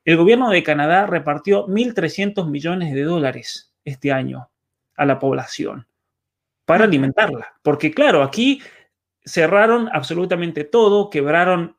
El 0.04 0.16
gobierno 0.16 0.48
de 0.48 0.62
Canadá 0.62 1.06
repartió 1.06 1.66
1.300 1.66 2.48
millones 2.48 2.94
de 2.94 3.02
dólares 3.02 3.74
este 3.84 4.12
año 4.12 4.48
a 4.96 5.06
la 5.06 5.18
población 5.18 5.88
para 6.66 6.84
alimentarla. 6.84 7.56
Porque 7.62 7.90
claro, 7.90 8.22
aquí 8.22 8.62
cerraron 9.24 9.88
absolutamente 9.92 10.62
todo, 10.62 11.10
quebraron 11.10 11.76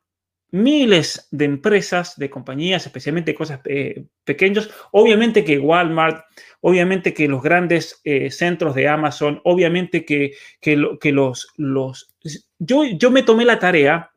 miles 0.50 1.28
de 1.30 1.44
empresas, 1.44 2.16
de 2.16 2.30
compañías, 2.30 2.86
especialmente 2.86 3.34
cosas 3.34 3.60
eh, 3.64 4.04
pequeños. 4.24 4.70
Obviamente 4.92 5.44
que 5.44 5.58
Walmart, 5.58 6.24
obviamente 6.60 7.12
que 7.12 7.28
los 7.28 7.42
grandes 7.42 8.00
eh, 8.04 8.30
centros 8.30 8.74
de 8.74 8.88
Amazon, 8.88 9.40
obviamente 9.44 10.04
que, 10.04 10.32
que, 10.60 10.76
los... 11.12 11.48
los 11.56 12.14
yo, 12.58 12.84
yo 12.84 13.10
me 13.10 13.22
tomé 13.22 13.44
la 13.44 13.58
tarea 13.58 14.10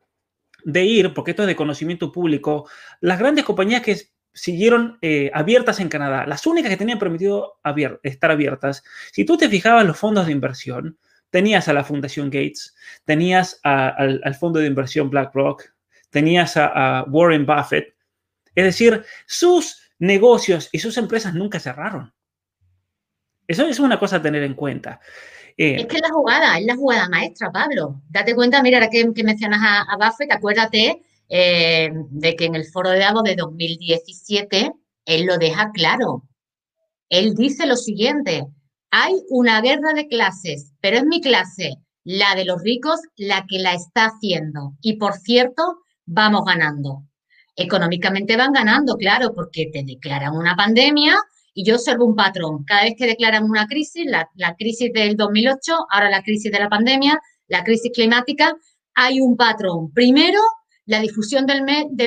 de 0.64 0.86
ir, 0.86 1.14
porque 1.14 1.32
esto 1.32 1.44
es 1.44 1.48
de 1.48 1.56
conocimiento 1.56 2.12
público, 2.12 2.70
las 3.00 3.20
grandes 3.20 3.46
compañías 3.46 3.82
que 3.82 3.98
siguieron 4.34 4.98
eh, 5.02 5.30
abiertas 5.34 5.80
en 5.80 5.90
Canadá, 5.90 6.26
las 6.26 6.46
únicas 6.46 6.70
que 6.70 6.78
tenían 6.78 7.00
permitido 7.00 7.60
estar 8.04 8.32
abiertas, 8.32 8.84
si 9.12 9.26
tú 9.26 9.38
te 9.38 9.50
fijabas 9.50 9.86
los 9.86 9.98
fondos 9.98 10.26
de 10.28 10.32
inversión, 10.32 10.98
tenías 11.30 11.68
a 11.68 11.74
la 11.74 11.84
Fundación 11.84 12.30
Gates, 12.30 12.76
tenías 13.06 13.60
al, 13.64 14.36
fondo 14.40 14.60
de 14.60 14.68
inversión 14.68 15.10
BlackRock, 15.10 15.64
tenías 16.12 16.56
a, 16.58 17.06
Warren 17.08 17.46
Buffett, 17.46 17.96
es 18.54 18.64
decir, 18.64 19.04
sus 19.26 19.82
negocios 19.98 20.70
y 20.72 20.80
sus 20.80 20.98
empresas 20.98 21.34
nunca 21.34 21.60
cerraron. 21.60 22.14
Eso 23.48 23.66
es 23.66 23.80
una 23.80 24.00
cosa 24.00 24.18
a 24.18 24.22
tener 24.22 24.44
en 24.44 24.54
cuenta. 24.54 25.00
Eh, 25.58 25.78
es 25.80 25.88
que 25.88 25.98
es 25.98 26.02
la 26.02 26.14
jugada, 26.14 26.60
es 26.60 26.66
la 26.66 26.76
jugada 26.76 27.10
maestra, 27.10 27.52
Pablo. 27.52 28.02
Date 28.10 28.36
cuenta, 28.36 28.62
mira, 28.62 28.78
ahora 28.78 28.90
que, 28.90 29.24
mencionas 29.24 29.60
a, 29.64 29.98
Buffett, 29.98 30.32
acuérdate 30.32 31.02
eh, 31.28 31.92
de 32.10 32.36
que 32.36 32.46
en 32.46 32.56
el 32.56 32.66
foro 32.66 32.90
de 32.90 33.00
Davos 33.00 33.24
de 33.24 33.36
2017 33.36 34.74
él 35.06 35.26
lo 35.26 35.38
deja 35.38 35.72
claro. 35.72 36.24
Él 37.10 37.36
dice 37.36 37.66
lo 37.66 37.76
siguiente, 37.76 38.46
hay 38.92 39.16
una 39.30 39.62
guerra 39.62 39.94
de 39.94 40.08
clases, 40.08 40.74
pero 40.82 40.98
es 40.98 41.06
mi 41.06 41.22
clase, 41.22 41.76
la 42.04 42.36
de 42.36 42.46
los 42.46 42.62
ricos, 42.62 43.00
la 43.16 43.46
que 43.48 43.60
la 43.60 43.74
está 43.74 44.06
haciendo. 44.06 44.74
Y 44.82 44.94
por 44.98 45.14
cierto, 45.14 45.80
vamos 46.12 46.44
ganando. 46.46 47.04
Económicamente 47.56 48.38
van 48.38 48.54
ganando, 48.54 48.96
claro, 48.96 49.34
porque 49.34 49.70
te 49.72 49.84
declaran 49.84 50.36
una 50.36 50.56
pandemia 50.56 51.16
y 51.54 51.66
yo 51.66 51.76
observo 51.76 52.06
un 52.06 52.16
patrón. 52.16 52.64
Cada 52.66 52.84
vez 52.84 52.94
que 52.98 53.08
declaran 53.08 53.44
una 53.44 53.68
crisis, 53.68 54.06
la, 54.06 54.30
la 54.36 54.56
crisis 54.56 54.92
del 54.94 55.16
2008, 55.16 55.88
ahora 55.90 56.10
la 56.10 56.24
crisis 56.24 56.52
de 56.52 56.60
la 56.60 56.70
pandemia, 56.70 57.20
la 57.48 57.64
crisis 57.64 57.92
climática, 57.94 58.56
hay 58.94 59.22
un 59.22 59.36
patrón. 59.36 59.92
Primero, 59.94 60.40
la 60.86 61.00
difusión 61.00 61.46
del, 61.46 61.64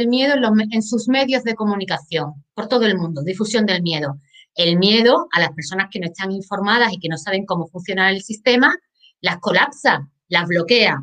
miedo 0.09 0.35
en, 0.71 0.83
sus 0.83 1.09
medios 1.09 1.43
de 1.45 1.55
comunicación, 1.55 2.45
por 2.55 2.69
todo 2.69 2.85
el 2.85 2.99
mundo, 2.99 3.23
difusión 3.23 3.67
del 3.67 3.83
miedo. 3.83 4.19
El 4.55 4.79
miedo 4.79 5.27
a 5.33 5.41
las 5.41 5.51
personas 5.53 5.89
que 5.91 6.01
no 6.01 6.07
están 6.07 6.31
informadas 6.33 6.93
y 6.93 6.99
que 6.99 7.09
no 7.09 7.17
saben 7.17 7.47
cómo 7.47 7.67
funciona 7.67 8.11
el 8.11 8.23
sistema, 8.23 8.75
las 9.21 9.39
colapsa, 9.39 10.09
las 10.29 10.47
bloquea. 10.47 10.99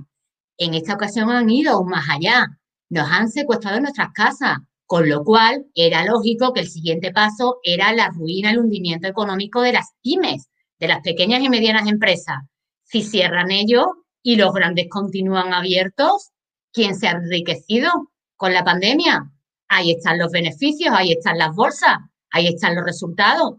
En 0.57 0.73
esta 0.73 0.93
ocasión 0.93 1.31
han 1.31 1.49
ido 1.49 1.73
aún 1.73 1.89
más 1.89 2.07
allá. 2.09 2.45
Nos 2.91 3.09
han 3.09 3.29
secuestrado 3.29 3.81
nuestras 3.81 4.11
casas, 4.13 4.59
con 4.85 5.09
lo 5.09 5.23
cual 5.23 5.65
era 5.73 6.05
lógico 6.05 6.53
que 6.53 6.59
el 6.59 6.69
siguiente 6.69 7.11
paso 7.11 7.57
era 7.63 7.91
la 7.93 8.09
ruina, 8.09 8.51
el 8.51 8.59
hundimiento 8.59 9.07
económico 9.07 9.61
de 9.63 9.73
las 9.73 9.87
pymes, 10.03 10.49
de 10.79 10.87
las 10.87 11.01
pequeñas 11.01 11.41
y 11.41 11.49
medianas 11.49 11.89
empresas. 11.89 12.37
Si 12.83 13.01
cierran 13.01 13.49
ellos 13.49 13.87
y 14.21 14.35
los 14.35 14.53
grandes 14.53 14.85
continúan 14.89 15.51
abiertos, 15.51 16.31
¿Quién 16.73 16.95
se 16.95 17.07
ha 17.07 17.11
enriquecido 17.11 17.91
con 18.37 18.53
la 18.53 18.63
pandemia? 18.63 19.29
Ahí 19.67 19.91
están 19.91 20.17
los 20.17 20.31
beneficios, 20.31 20.93
ahí 20.95 21.11
están 21.11 21.37
las 21.37 21.53
bolsas, 21.53 21.97
ahí 22.31 22.47
están 22.47 22.75
los 22.75 22.85
resultados. 22.85 23.55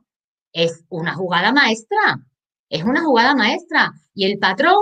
Es 0.53 0.85
una 0.89 1.15
jugada 1.15 1.53
maestra, 1.53 2.27
es 2.71 2.83
una 2.85 3.03
jugada 3.03 3.35
maestra. 3.35 3.93
Y 4.15 4.25
el 4.25 4.39
patrón 4.39 4.77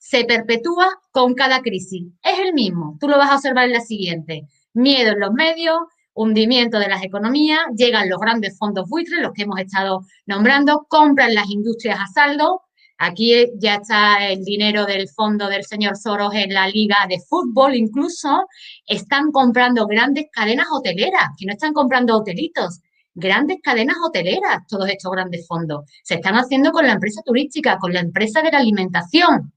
se 0.00 0.24
perpetúa 0.24 0.88
con 1.12 1.34
cada 1.34 1.60
crisis. 1.60 2.08
Es 2.22 2.38
el 2.40 2.54
mismo, 2.54 2.96
tú 2.98 3.06
lo 3.06 3.18
vas 3.18 3.30
a 3.30 3.36
observar 3.36 3.66
en 3.66 3.74
la 3.74 3.80
siguiente. 3.80 4.48
Miedo 4.72 5.12
en 5.12 5.20
los 5.20 5.32
medios, 5.32 5.78
hundimiento 6.14 6.78
de 6.78 6.88
las 6.88 7.04
economías, 7.04 7.60
llegan 7.76 8.08
los 8.08 8.18
grandes 8.18 8.58
fondos 8.58 8.88
buitres, 8.88 9.20
los 9.20 9.32
que 9.32 9.42
hemos 9.42 9.60
estado 9.60 10.00
nombrando, 10.26 10.86
compran 10.88 11.34
las 11.34 11.48
industrias 11.50 12.00
a 12.00 12.06
saldo, 12.06 12.62
Aquí 13.02 13.32
ya 13.56 13.76
está 13.76 14.28
el 14.28 14.44
dinero 14.44 14.84
del 14.84 15.08
fondo 15.08 15.48
del 15.48 15.64
señor 15.64 15.96
Soros 15.96 16.34
en 16.34 16.52
la 16.52 16.68
liga 16.68 16.98
de 17.08 17.18
fútbol, 17.18 17.74
incluso 17.74 18.44
están 18.86 19.32
comprando 19.32 19.86
grandes 19.86 20.26
cadenas 20.30 20.66
hoteleras, 20.70 21.30
que 21.38 21.46
no 21.46 21.52
están 21.54 21.72
comprando 21.72 22.14
hotelitos, 22.14 22.80
grandes 23.14 23.56
cadenas 23.62 23.96
hoteleras, 24.06 24.66
todos 24.68 24.86
estos 24.90 25.10
grandes 25.12 25.46
fondos. 25.48 25.86
Se 26.04 26.16
están 26.16 26.34
haciendo 26.34 26.72
con 26.72 26.86
la 26.86 26.92
empresa 26.92 27.22
turística, 27.24 27.78
con 27.78 27.94
la 27.94 28.00
empresa 28.00 28.42
de 28.42 28.50
la 28.52 28.58
alimentación. 28.58 29.50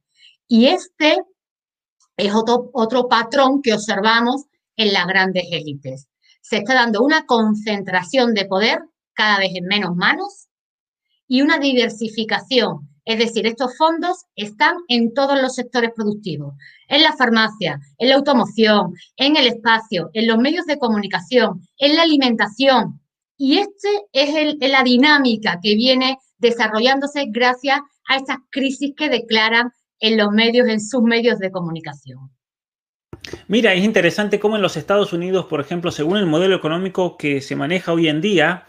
Y 0.47 0.67
este 0.67 1.17
es 2.17 2.33
otro, 2.33 2.69
otro 2.73 3.07
patrón 3.07 3.61
que 3.61 3.73
observamos 3.73 4.45
en 4.75 4.93
las 4.93 5.07
grandes 5.07 5.45
élites. 5.51 6.07
Se 6.41 6.57
está 6.57 6.73
dando 6.73 7.01
una 7.01 7.25
concentración 7.25 8.33
de 8.33 8.45
poder 8.45 8.79
cada 9.13 9.39
vez 9.39 9.51
en 9.55 9.65
menos 9.65 9.95
manos 9.95 10.47
y 11.27 11.41
una 11.41 11.57
diversificación 11.57 12.89
es 13.05 13.19
decir, 13.19 13.45
estos 13.45 13.75
fondos 13.77 14.25
están 14.35 14.77
en 14.87 15.13
todos 15.13 15.41
los 15.41 15.55
sectores 15.55 15.91
productivos, 15.93 16.53
en 16.87 17.03
la 17.03 17.13
farmacia, 17.13 17.79
en 17.97 18.09
la 18.09 18.15
automoción, 18.15 18.93
en 19.17 19.35
el 19.35 19.47
espacio, 19.47 20.09
en 20.13 20.27
los 20.27 20.37
medios 20.37 20.65
de 20.65 20.79
comunicación, 20.79 21.67
en 21.77 21.95
la 21.95 22.03
alimentación. 22.03 23.01
Y 23.37 23.57
esta 23.57 23.89
es 24.13 24.55
la 24.59 24.83
dinámica 24.83 25.59
que 25.61 25.75
viene 25.75 26.17
desarrollándose 26.37 27.25
gracias 27.27 27.79
a 28.07 28.15
estas 28.15 28.37
crisis 28.51 28.93
que 28.95 29.09
declaran 29.09 29.71
en 30.03 30.17
los 30.17 30.31
medios, 30.31 30.67
en 30.67 30.81
sus 30.81 31.01
medios 31.01 31.39
de 31.39 31.49
comunicación. 31.49 32.29
Mira, 33.47 33.73
es 33.73 33.85
interesante 33.85 34.37
cómo 34.37 34.57
en 34.57 34.61
los 34.61 34.75
Estados 34.75 35.13
Unidos, 35.13 35.45
por 35.45 35.61
ejemplo, 35.61 35.91
según 35.91 36.17
el 36.17 36.25
modelo 36.25 36.57
económico 36.57 37.15
que 37.15 37.39
se 37.39 37.55
maneja 37.55 37.93
hoy 37.93 38.09
en 38.09 38.19
día, 38.19 38.65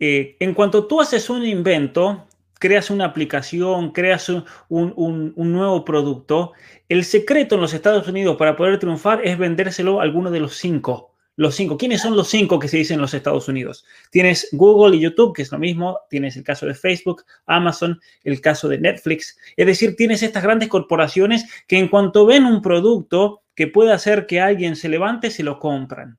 eh, 0.00 0.36
en 0.40 0.52
cuanto 0.52 0.88
tú 0.88 1.00
haces 1.00 1.30
un 1.30 1.46
invento, 1.46 2.26
creas 2.58 2.90
una 2.90 3.04
aplicación, 3.04 3.92
creas 3.92 4.28
un, 4.68 5.32
nuevo 5.36 5.84
producto, 5.84 6.54
el 6.88 7.04
secreto 7.04 7.54
en 7.54 7.60
los 7.60 7.72
Estados 7.72 8.08
Unidos 8.08 8.36
para 8.36 8.56
poder 8.56 8.80
triunfar 8.80 9.24
es 9.24 9.38
vendérselo 9.38 10.00
a 10.00 10.02
alguno 10.02 10.32
de 10.32 10.40
los 10.40 10.56
cinco. 10.56 11.13
Los 11.36 11.56
cinco. 11.56 11.76
¿Quiénes 11.76 12.00
son 12.00 12.16
los 12.16 12.28
cinco 12.28 12.58
que 12.58 12.68
se 12.68 12.76
dicen 12.76 12.94
en 12.94 13.00
los 13.00 13.14
Estados 13.14 13.48
Unidos? 13.48 13.84
Tienes 14.10 14.48
Google 14.52 14.96
y 14.96 15.00
YouTube, 15.00 15.34
que 15.34 15.42
es 15.42 15.50
lo 15.50 15.58
mismo. 15.58 15.98
Tienes 16.08 16.36
el 16.36 16.44
caso 16.44 16.66
de 16.66 16.74
Facebook, 16.74 17.24
Amazon, 17.46 18.00
el 18.22 18.40
caso 18.40 18.68
de 18.68 18.78
Netflix. 18.78 19.36
Es 19.56 19.66
decir, 19.66 19.96
tienes 19.96 20.22
estas 20.22 20.42
grandes 20.42 20.68
corporaciones 20.68 21.44
que 21.66 21.78
en 21.78 21.88
cuanto 21.88 22.26
ven 22.26 22.44
un 22.44 22.62
producto 22.62 23.42
que 23.54 23.66
puede 23.66 23.92
hacer 23.92 24.26
que 24.26 24.40
alguien 24.40 24.76
se 24.76 24.88
levante, 24.88 25.30
se 25.30 25.42
lo 25.42 25.58
compran. 25.58 26.18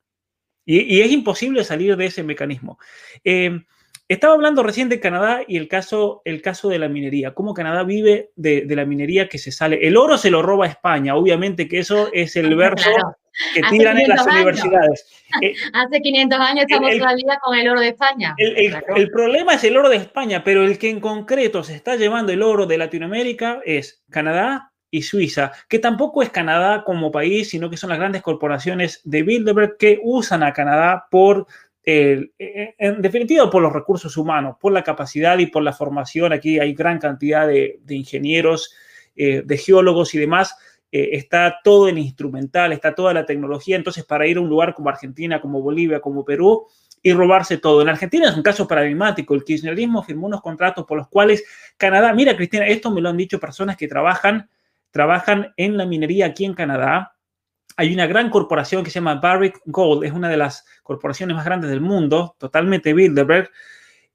Y, 0.66 1.01
es 1.01 1.11
imposible 1.11 1.63
salir 1.63 1.95
de 1.95 2.07
ese 2.07 2.24
mecanismo. 2.24 2.80
Eh, 3.24 3.61
estaba 4.07 4.34
hablando 4.34 4.63
recién 4.63 4.89
de 4.89 4.99
Canadá 4.99 5.41
y 5.47 5.57
el 5.57 5.68
caso, 5.68 6.22
el 6.26 6.41
caso 6.41 6.70
de 6.70 6.80
la 6.80 6.89
minería, 6.89 7.34
cómo 7.34 7.53
Canadá 7.53 7.84
vive 7.84 8.32
de, 8.36 8.66
la 8.70 8.86
minería 8.86 9.30
que 9.30 9.38
se 9.38 9.51
sale. 9.51 9.88
El 9.88 9.97
oro 9.97 10.18
se 10.18 10.30
lo 10.30 10.41
roba 10.41 10.66
a 10.66 10.70
España, 10.70 11.16
obviamente 11.16 11.68
que 11.68 11.80
eso 11.80 12.09
es 12.13 12.36
el 12.36 12.55
verso 12.55 12.89
que 13.53 13.61
tiran 13.69 13.97
en 13.97 14.09
las 14.09 14.25
universidades. 14.25 15.11
Eh, 15.41 15.53
Hace 15.73 16.01
500 16.01 16.39
años 16.39 16.65
estamos 16.69 16.97
todavía 16.97 17.39
con 17.43 17.57
el 17.57 17.67
oro 17.67 17.81
de 17.81 17.89
España. 17.89 18.36
El, 18.38 19.09
problema 19.09 19.55
es 19.55 19.63
el 19.63 19.75
oro 19.75 19.89
de 19.89 19.97
España, 19.97 20.43
pero 20.43 20.63
el 20.63 20.77
que 20.77 20.89
en 20.89 21.01
concreto 21.01 21.63
se 21.63 21.75
está 21.75 21.95
llevando 21.95 22.31
el 22.31 22.43
oro 22.43 22.67
de 22.67 22.77
Latinoamérica 22.77 23.59
es 23.65 24.03
Canadá 24.09 24.71
y 24.91 25.01
Suiza, 25.01 25.51
que 25.67 25.79
tampoco 25.79 26.21
es 26.21 26.29
Canadá 26.29 26.83
como 26.86 27.11
país, 27.11 27.49
sino 27.49 27.69
que 27.69 27.75
son 27.75 27.89
las 27.89 27.99
grandes 27.99 28.21
corporaciones 28.21 29.01
de 29.03 29.23
Bilderberg 29.23 29.77
que 29.77 29.99
usan 30.01 30.43
a 30.43 30.53
Canadá 30.53 31.07
por 31.09 31.47
eh, 31.88 32.31
en 32.79 32.99
definitiva 32.99 33.47
por 33.49 33.61
los 33.61 33.71
recursos 33.71 34.17
humanos, 34.17 34.55
por 34.59 34.71
la 34.71 34.83
capacidad 34.83 35.38
y 35.38 35.45
por 35.47 35.61
la 35.61 35.71
formación. 35.71 36.33
Aquí 36.33 36.59
hay 36.59 36.73
gran 36.73 36.97
cantidad 36.97 37.47
de, 37.47 37.79
ingenieros, 37.89 38.73
eh, 39.15 39.43
de 39.45 39.57
geólogos 39.57 40.15
y 40.15 40.19
demás. 40.19 40.55
Eh, 40.97 41.17
está 41.17 41.59
todo 41.61 41.89
el 41.89 41.97
instrumental, 41.97 42.71
está 42.71 42.95
toda 42.95 43.13
la 43.13 43.25
tecnología. 43.25 43.75
Entonces, 43.75 44.05
para 44.05 44.25
ir 44.27 44.37
a 44.37 44.39
un 44.39 44.47
lugar 44.47 44.73
como 44.73 44.87
Argentina, 44.87 45.41
como 45.41 45.61
Bolivia, 45.61 45.99
como 45.99 46.23
Perú, 46.23 46.67
y 47.03 47.11
robarse 47.11 47.57
todo. 47.57 47.81
En 47.81 47.89
Argentina 47.89 48.29
es 48.29 48.37
un 48.37 48.41
caso 48.41 48.65
paradigmático. 48.65 49.35
El 49.35 49.43
kirchnerismo 49.43 50.03
firmó 50.03 50.27
unos 50.27 50.41
contratos 50.41 50.85
por 50.85 50.97
los 50.97 51.09
cuales 51.09 51.43
Canadá, 51.75 52.13
mira 52.13 52.37
Cristina, 52.37 52.65
esto 52.65 52.91
me 52.91 53.01
lo 53.01 53.09
han 53.09 53.17
dicho 53.17 53.41
personas 53.41 53.75
que 53.75 53.89
trabajan, 53.89 54.49
trabajan 54.89 55.53
en 55.57 55.75
la 55.75 55.85
minería 55.85 56.27
aquí 56.27 56.45
en 56.45 56.53
Canadá. 56.53 57.17
Hay 57.75 57.93
una 57.93 58.07
gran 58.07 58.29
corporación 58.29 58.81
que 58.81 58.89
se 58.89 58.99
llama 58.99 59.15
Barrick 59.15 59.59
Gold, 59.65 60.05
es 60.05 60.13
una 60.13 60.29
de 60.29 60.37
las 60.37 60.65
corporaciones 60.81 61.35
más 61.35 61.43
grandes 61.43 61.69
del 61.69 61.81
mundo, 61.81 62.37
totalmente 62.39 62.93
Bilderberg. 62.93 63.51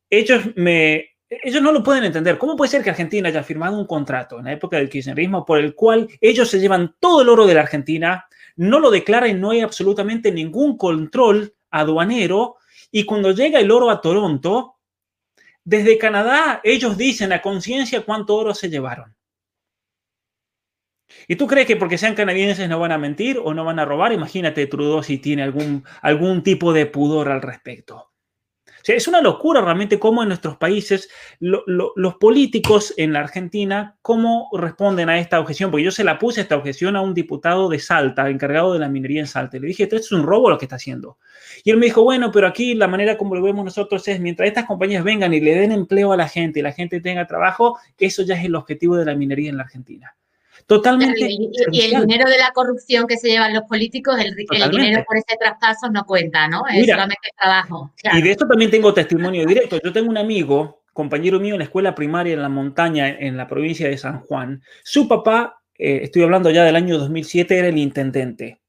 Ellos 0.09 0.45
me, 0.57 1.10
ellos 1.31 1.62
no 1.62 1.70
lo 1.70 1.83
pueden 1.83 2.05
entender. 2.05 2.37
¿Cómo 2.39 2.57
puede 2.57 2.70
ser 2.70 2.83
que 2.83 2.91
Argentina 2.91 3.28
haya 3.28 3.45
firmado 3.45 3.78
un 3.78 3.87
contrato 3.87 4.39
en 4.39 4.47
la 4.47 4.53
época 4.53 4.76
del 4.76 4.91
kirchnerismo 4.91 5.47
por 5.47 5.59
el 5.59 5.74
cual 5.76 6.09
ellos 6.20 6.51
se 6.51 6.59
llevan 6.59 6.97
todo 6.99 7.22
el 7.22 7.28
oro 7.28 7.47
de 7.47 7.55
la 7.55 7.61
Argentina, 7.61 8.26
no 8.57 8.81
lo 8.81 8.91
declaran 8.91 9.31
y 9.31 9.35
no 9.35 9.51
hay 9.51 9.61
absolutamente 9.61 10.33
ningún 10.33 10.76
control 10.76 11.55
aduanero 11.70 12.57
y 12.91 13.05
cuando 13.05 13.31
llega 13.31 13.61
el 13.61 13.70
oro 13.70 13.91
a 13.91 14.01
Toronto, 14.01 14.78
desde 15.62 15.99
Canadá 15.99 16.61
ellos 16.64 16.97
dicen 16.97 17.33
a 17.33 17.41
conciencia 17.41 18.05
cuánto 18.05 18.35
oro 18.35 18.53
se 18.53 18.68
llevaron. 18.68 19.14
¿Y 21.28 21.37
tú 21.37 21.47
crees 21.47 21.66
que 21.66 21.76
porque 21.76 21.99
sean 21.99 22.14
canadienses 22.14 22.68
no 22.68 22.81
van 22.81 22.93
a 22.93 22.99
mentir 22.99 23.39
o 23.43 23.55
no 23.55 23.64
van 23.64 23.78
a 23.78 23.85
robar? 23.85 24.12
Imagínate 24.12 24.66
Trudeau 24.66 25.03
si 25.03 25.18
tiene 25.18 25.45
algún, 25.45 25.85
algún 26.03 26.43
tipo 26.43 26.72
de 26.72 26.87
pudor 26.87 27.28
al 27.28 27.43
respecto 27.43 28.11
es 28.87 29.09
una 29.09 29.20
locura 29.20 29.61
realmente 29.61 29.99
cómo 29.99 30.22
en 30.22 30.28
nuestros 30.28 30.57
países 30.57 31.09
los 31.39 32.14
políticos 32.16 32.95
en 32.97 33.12
la 33.12 33.20
Argentina, 33.20 33.97
cómo 34.03 34.49
responden 34.53 35.09
a 35.09 35.18
esta 35.18 35.41
objeción, 35.41 35.70
porque 35.70 35.85
yo 35.85 35.91
se 35.91 36.05
la 36.05 36.18
puse 36.18 36.41
esta 36.41 36.57
objeción 36.57 36.97
a 36.97 37.01
un 37.01 37.14
diputado 37.14 37.68
de 37.68 37.78
Salta, 37.78 38.28
encargado 38.28 38.72
de 38.72 38.78
la 38.78 38.89
minería 38.89 39.20
en 39.20 39.26
Salta. 39.26 39.59
Le 39.59 39.68
dije, 39.68 39.85
esto 39.85 39.97
es 39.97 40.12
un 40.12 40.22
robo 40.22 40.51
lo 40.51 40.59
que 40.59 40.64
está 40.64 40.76
haciendo. 40.76 41.18
Y 41.64 41.70
él 41.70 41.76
me 41.76 41.87
dijo, 41.87 42.03
bueno, 42.03 42.31
pero 42.33 42.47
aquí 42.47 42.74
la 42.74 42.89
manera 42.89 43.16
como 43.16 43.35
lo 43.35 43.43
vemos 43.43 43.64
nosotros 43.64 44.07
es, 44.09 44.20
mientras 44.20 44.49
estas 44.49 44.64
compañías 44.66 45.05
vengan 45.05 45.33
y 45.35 45.41
le 45.41 45.55
den 45.55 45.72
empleo 45.72 46.12
a 46.12 46.16
la 46.16 46.28
gente 46.28 46.61
y 46.61 46.62
la 46.62 46.72
gente 46.72 47.01
tenga 47.01 47.26
trabajo, 47.26 47.78
eso 47.99 48.22
ya 48.22 48.37
es 48.37 48.45
el 48.45 48.55
objetivo 48.55 48.97
de 48.97 49.05
la 49.05 49.14
minería 49.14 49.51
en 49.51 49.57
la 49.57 49.64
Argentina. 49.64 50.14
Totalmente. 50.71 51.27
Y, 51.29 51.51
el 51.81 52.07
dinero 52.07 52.31
de 52.31 52.39
la 52.39 52.53
corrupción 52.55 53.09
que 53.09 53.16
se 53.16 53.27
llevan 53.27 53.53
los 53.53 53.64
políticos, 53.64 54.14
el, 54.21 54.37
dinero 54.37 55.05
por 55.05 55.16
ese 55.16 55.37
traspaso 55.37 55.91
no 55.91 56.05
cuenta, 56.07 56.47
¿no? 56.47 56.62
Es 56.73 56.87
solamente 56.87 57.29
el 57.29 57.37
trabajo. 57.37 57.93
Y 58.12 58.23
de 58.23 58.31
esto 58.31 58.47
también 58.47 58.71
tengo 58.71 58.95
testimonio 58.95 59.45
directo. 59.45 59.81
Yo 59.83 59.93
tengo 59.93 60.09
un 60.09 60.16
amigo, 60.16 60.85
compañero 60.93 61.41
mío 61.41 61.57
en 61.57 61.59
la 61.59 61.64
escuela 61.64 61.93
primaria 61.93 62.35
en 62.35 62.43
la 62.43 62.49
montaña, 62.49 63.09
en 63.09 63.37
la 63.37 63.49
provincia 63.49 63.89
de 63.89 63.99
San 63.99 64.21
Juan. 64.21 64.62
Su 64.85 65.09
papá, 65.09 65.61
eh, 65.77 66.03
estoy 66.05 66.23
hablando 66.23 66.53
ya 66.53 66.62
del 66.62 66.77
año 66.77 66.99
2007, 66.99 67.59
era 67.59 67.66
el 67.66 67.77
intendente. 67.77 68.61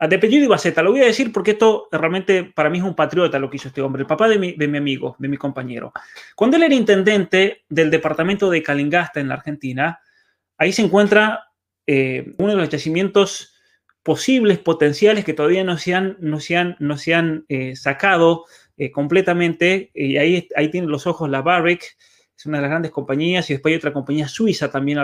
De 0.00 0.16
apellido 0.16 0.46
Ibaceta, 0.46 0.82
lo 0.82 0.90
voy 0.90 1.02
a 1.02 1.06
decir 1.06 1.32
porque 1.32 1.52
esto 1.52 1.86
realmente 1.92 2.42
para 2.42 2.70
mí 2.70 2.78
es 2.78 2.84
un 2.84 2.96
patriota 2.96 3.38
lo 3.38 3.48
que 3.48 3.58
hizo 3.58 3.68
este 3.68 3.82
hombre, 3.82 4.00
el 4.00 4.08
papá 4.08 4.28
de 4.28 4.40
mi, 4.40 4.54
de 4.54 4.66
mi 4.66 4.78
amigo, 4.78 5.14
de 5.20 5.28
mi 5.28 5.36
compañero. 5.36 5.92
Cuando 6.34 6.56
él 6.56 6.64
era 6.64 6.74
intendente 6.74 7.62
del 7.68 7.88
departamento 7.88 8.50
de 8.50 8.64
Calingasta 8.64 9.20
en 9.20 9.28
la 9.28 9.34
Argentina, 9.34 10.00
ahí 10.58 10.72
se 10.72 10.82
encuentra 10.82 11.46
eh, 11.86 12.34
uno 12.38 12.50
de 12.50 12.56
los 12.56 12.68
yacimientos 12.68 13.54
posibles, 14.02 14.58
potenciales, 14.58 15.24
que 15.24 15.34
todavía 15.34 15.64
no 15.64 15.78
se 15.78 15.94
han, 15.94 17.44
eh, 17.48 17.76
sacado 17.76 18.44
eh, 18.76 18.90
completamente. 18.90 19.90
Y 19.94 20.16
ahí, 20.16 20.48
ahí 20.56 20.70
tienen 20.70 20.90
los 20.90 21.06
ojos 21.06 21.28
la 21.28 21.42
Barrick, 21.42 21.96
es 22.36 22.46
una 22.46 22.58
de 22.58 22.62
las 22.62 22.70
grandes 22.70 22.92
compañías, 22.92 23.48
y 23.50 23.54
después 23.54 23.72
hay 23.72 23.78
otra 23.78 23.92
compañía 23.92 24.28
suiza 24.28 24.70
también 24.70 24.98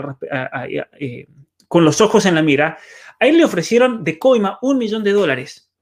con 1.66 1.84
los 1.84 2.00
ojos 2.00 2.26
en 2.26 2.34
la 2.34 2.42
mira. 2.42 2.78
Ahí 3.18 3.32
le 3.32 3.44
ofrecieron 3.44 4.04
de 4.04 4.18
coima 4.18 4.58
un 4.62 4.78
millón 4.78 5.02
de 5.02 5.12
dólares, 5.12 5.72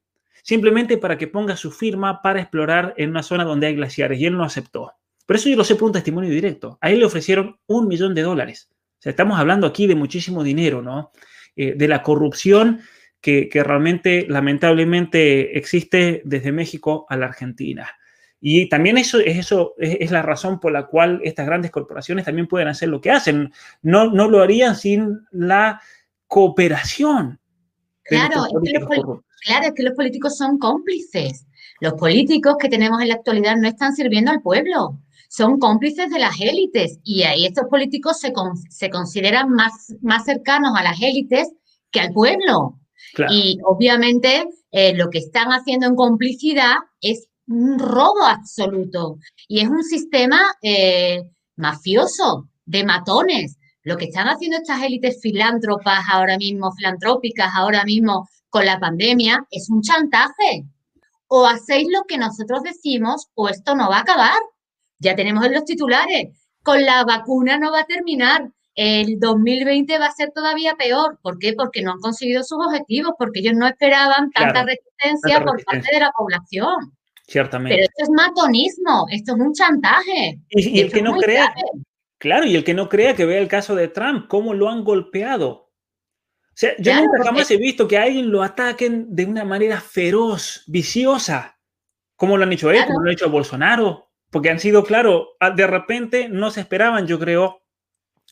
simplemente 0.42 0.96
para 0.96 1.18
que 1.18 1.26
ponga 1.26 1.56
su 1.56 1.72
firma 1.72 2.22
para 2.22 2.40
explorar 2.40 2.94
en 2.96 3.10
una 3.10 3.22
zona 3.22 3.44
donde 3.44 3.66
hay 3.66 3.74
glaciares, 3.74 4.18
y 4.20 4.26
él 4.26 4.36
no 4.36 4.44
aceptó. 4.44 4.92
Por 5.26 5.36
eso 5.36 5.48
yo 5.48 5.56
lo 5.56 5.64
sé 5.64 5.74
por 5.74 5.86
un 5.86 5.92
testimonio 5.92 6.30
directo. 6.30 6.78
Ahí 6.80 6.96
le 6.96 7.04
ofrecieron 7.04 7.58
un 7.66 7.88
millón 7.88 8.14
de 8.14 8.22
dólares 8.22 8.70
estamos 9.04 9.38
hablando 9.38 9.66
aquí 9.66 9.86
de 9.86 9.94
muchísimo 9.94 10.42
dinero, 10.42 10.82
¿no? 10.82 11.12
Eh, 11.56 11.74
de 11.76 11.88
la 11.88 12.02
corrupción 12.02 12.80
que, 13.20 13.50
realmente, 13.52 14.26
lamentablemente, 14.28 15.58
existe 15.58 16.22
desde 16.24 16.52
México 16.52 17.06
a 17.08 17.16
la 17.16 17.26
Argentina. 17.26 17.88
Y 18.40 18.68
también 18.70 18.96
eso 18.96 19.20
es, 19.20 19.36
eso 19.36 19.74
es, 19.76 20.10
la 20.10 20.22
razón 20.22 20.58
por 20.58 20.72
la 20.72 20.86
cual 20.86 21.20
estas 21.22 21.44
grandes 21.44 21.70
corporaciones 21.70 22.24
también 22.24 22.48
pueden 22.48 22.68
hacer 22.68 22.88
lo 22.88 23.00
que 23.00 23.10
hacen. 23.10 23.52
No, 23.82 24.10
no 24.10 24.30
lo 24.30 24.40
harían 24.40 24.74
sin 24.74 25.20
la 25.30 25.82
cooperación. 26.26 27.38
Claro, 28.04 28.46
claro, 28.48 29.66
es 29.66 29.72
que 29.74 29.82
los 29.82 29.92
políticos 29.94 30.38
son 30.38 30.58
cómplices. 30.58 31.46
Los 31.80 31.92
políticos 31.94 32.56
que 32.58 32.70
tenemos 32.70 33.02
en 33.02 33.08
la 33.08 33.14
actualidad 33.14 33.56
no 33.56 33.68
están 33.68 33.94
sirviendo 33.94 34.30
al 34.30 34.40
pueblo 34.40 34.98
son 35.30 35.60
cómplices 35.60 36.10
de 36.10 36.18
las 36.18 36.40
élites 36.40 36.98
y 37.04 37.22
ahí 37.22 37.46
estos 37.46 37.66
políticos 37.70 38.18
se, 38.18 38.32
se 38.68 38.90
consideran 38.90 39.48
más, 39.48 39.94
más 40.02 40.24
cercanos 40.24 40.72
a 40.76 40.82
las 40.82 41.00
élites 41.00 41.48
que 41.92 42.00
al 42.00 42.12
pueblo. 42.12 42.80
Y 43.30 43.58
obviamente 43.64 44.48
eh, 44.72 44.92
lo 44.94 45.08
que 45.08 45.18
están 45.18 45.48
haciendo 45.50 45.86
en 45.86 45.94
complicidad 45.94 46.74
es 47.00 47.28
un 47.46 47.78
robo 47.78 48.24
absoluto 48.24 49.18
y 49.46 49.60
es 49.60 49.68
un 49.68 49.84
sistema 49.84 50.40
eh, 50.62 51.22
mafioso 51.56 52.48
de 52.64 52.84
matones. 52.84 53.56
Lo 53.84 53.96
que 53.96 54.06
están 54.06 54.26
haciendo 54.26 54.56
estas 54.56 54.82
élites 54.82 55.20
filántropas 55.22 56.06
ahora 56.10 56.38
mismo, 56.38 56.72
filantrópicas 56.72 57.52
ahora 57.54 57.84
mismo 57.84 58.28
con 58.48 58.66
la 58.66 58.80
pandemia, 58.80 59.46
es 59.52 59.70
un 59.70 59.80
chantaje. 59.80 60.66
O 61.28 61.46
hacéis 61.46 61.86
lo 61.88 62.02
que 62.08 62.18
nosotros 62.18 62.62
decimos 62.64 63.28
o 63.34 63.48
esto 63.48 63.76
no 63.76 63.88
va 63.88 63.98
a 63.98 64.00
acabar. 64.00 64.38
Ya 65.00 65.16
tenemos 65.16 65.44
en 65.44 65.54
los 65.54 65.64
titulares, 65.64 66.28
con 66.62 66.84
la 66.84 67.04
vacuna 67.04 67.58
no 67.58 67.72
va 67.72 67.80
a 67.80 67.86
terminar, 67.86 68.50
el 68.74 69.18
2020 69.18 69.98
va 69.98 70.06
a 70.06 70.12
ser 70.12 70.30
todavía 70.32 70.74
peor. 70.74 71.18
¿Por 71.22 71.38
qué? 71.38 71.54
Porque 71.54 71.82
no 71.82 71.92
han 71.92 72.00
conseguido 72.00 72.42
sus 72.42 72.58
objetivos, 72.64 73.12
porque 73.18 73.40
ellos 73.40 73.54
no 73.54 73.66
esperaban 73.66 74.30
tanta 74.30 74.64
resistencia 74.64 75.42
por 75.44 75.62
parte 75.64 75.88
de 75.92 76.00
la 76.00 76.12
población. 76.16 76.96
Ciertamente. 77.26 77.76
Pero 77.76 77.84
esto 77.84 78.02
es 78.04 78.10
matonismo, 78.10 79.06
esto 79.10 79.34
es 79.34 79.40
un 79.40 79.52
chantaje. 79.52 80.40
Y, 80.50 80.80
el 80.80 80.92
que 80.92 81.02
no 81.02 81.14
crea, 81.14 81.54
claro, 82.18 82.46
y 82.46 82.56
el 82.56 82.64
que 82.64 82.74
no 82.74 82.88
crea 82.88 83.14
que 83.14 83.24
vea 83.24 83.40
el 83.40 83.48
caso 83.48 83.74
de 83.74 83.88
Trump, 83.88 84.28
cómo 84.28 84.54
lo 84.54 84.68
han 84.68 84.84
golpeado. 84.84 85.48
O 85.48 86.52
sea, 86.60 86.72
yo 86.78 86.94
nunca 86.94 87.24
jamás 87.24 87.50
he 87.50 87.56
visto 87.56 87.88
que 87.88 87.96
a 87.96 88.02
alguien 88.02 88.30
lo 88.30 88.42
ataquen 88.42 89.14
de 89.14 89.24
una 89.24 89.44
manera 89.44 89.80
feroz, 89.80 90.64
viciosa, 90.66 91.58
como 92.16 92.36
lo 92.36 92.42
han 92.42 92.52
hecho 92.52 92.70
él, 92.70 92.84
como 92.86 93.00
lo 93.00 93.08
han 93.08 93.14
hecho 93.14 93.26
a 93.26 93.30
Bolsonaro 93.30 94.09
porque 94.30 94.50
han 94.50 94.60
sido, 94.60 94.84
claro, 94.84 95.36
de 95.54 95.66
repente 95.66 96.28
no 96.28 96.50
se 96.50 96.60
esperaban, 96.60 97.06
yo 97.06 97.18
creo, 97.18 97.62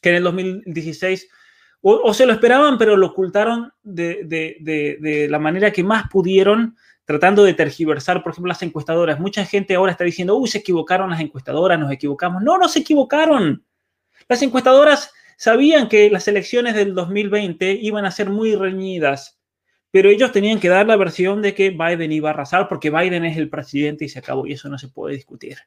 que 0.01 0.11
en 0.11 0.17
el 0.17 0.23
2016, 0.25 1.29
o, 1.81 2.13
se 2.13 2.27
lo 2.27 2.33
esperaban, 2.33 2.77
pero 2.77 2.97
lo 2.97 3.09
ocultaron 3.09 3.73
de, 3.83 5.27
la 5.31 5.39
manera 5.39 5.73
que 5.73 5.85
más 5.85 6.09
pudieron, 6.09 6.77
tratando 7.05 7.45
de 7.45 7.55
tergiversar, 7.55 8.23
por 8.23 8.33
ejemplo, 8.33 8.49
las 8.49 8.63
encuestadoras. 8.63 9.21
Mucha 9.21 9.45
gente 9.45 9.75
ahora 9.75 9.93
está 9.93 10.05
diciendo, 10.05 10.37
uy, 10.37 10.49
se 10.49 10.59
equivocaron 10.59 11.11
las 11.11 11.21
encuestadoras, 11.21 11.79
nos 11.79 11.93
equivocamos. 11.93 12.43
No, 12.43 12.59
no 12.59 12.69
se 12.69 12.81
equivocaron. 12.81 13.65
Las 14.29 14.43
encuestadoras 14.43 15.13
sabían 15.37 15.89
que 15.89 16.11
las 16.11 16.29
elecciones 16.29 16.75
del 16.75 16.95
2020 16.95 17.79
iban 17.81 18.05
a 18.05 18.11
ser 18.11 18.29
muy 18.29 18.57
reñidas, 18.57 19.41
pero 19.91 20.11
ellos 20.11 20.33
tenían 20.33 20.61
que 20.61 20.69
dar 20.69 20.87
la 20.87 20.97
versión 20.97 21.41
de 21.43 21.55
que 21.55 21.71
Biden 21.71 22.13
iba 22.13 22.31
a 22.31 22.33
arrasar 22.33 22.69
porque 22.69 22.91
Biden 22.91 23.25
es 23.25 23.37
el 23.39 23.49
presidente 23.49 24.05
y 24.05 24.09
se 24.09 24.19
acabó, 24.19 24.47
y 24.47 24.53
eso 24.53 24.69
no 24.69 24.79
se 24.79 24.89
puede 24.89 25.15
discutir. 25.15 25.59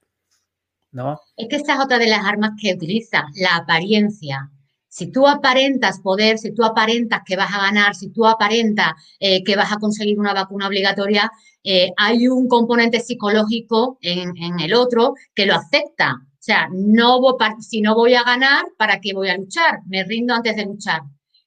Es 1.38 1.48
que 1.50 1.56
esa 1.58 1.76
es 1.76 1.80
otra 1.80 1.98
de 1.98 2.08
las 2.08 2.26
armas 2.26 2.52
que 2.60 2.74
utiliza, 2.74 3.26
la 3.36 3.58
apariencia. 3.58 4.52
Si 4.88 5.10
tú 5.10 5.26
aparentas 5.26 6.02
poder, 6.02 6.38
si 6.38 6.54
tú 6.54 6.66
aparentas 6.66 7.22
que 7.26 7.38
vas 7.38 7.54
a 7.54 7.62
ganar, 7.62 7.96
si 7.96 8.10
tú 8.10 8.28
aparentas 8.28 8.92
eh, 9.20 9.42
que 9.44 9.56
vas 9.56 9.72
a 9.72 9.78
conseguir 9.78 10.20
una 10.20 10.34
vacuna 10.34 10.68
obligatoria, 10.68 11.32
eh, 11.64 11.92
hay 11.96 12.28
un 12.28 12.48
componente 12.50 13.00
psicológico 13.00 13.98
en, 14.02 14.60
el 14.60 14.74
otro 14.74 15.14
que 15.34 15.46
lo 15.46 15.56
acepta. 15.56 16.16
O 16.16 16.44
sea, 16.44 16.68
no 16.74 17.22
si 17.60 17.82
no 17.82 17.96
voy 17.96 18.16
a 18.16 18.24
ganar, 18.24 18.66
¿para 18.78 19.00
qué 19.00 19.14
voy 19.14 19.30
a 19.30 19.38
luchar? 19.38 19.80
Me 19.88 20.04
rindo 20.04 20.34
antes 20.34 20.56
de 20.58 20.66
luchar. 20.66 21.02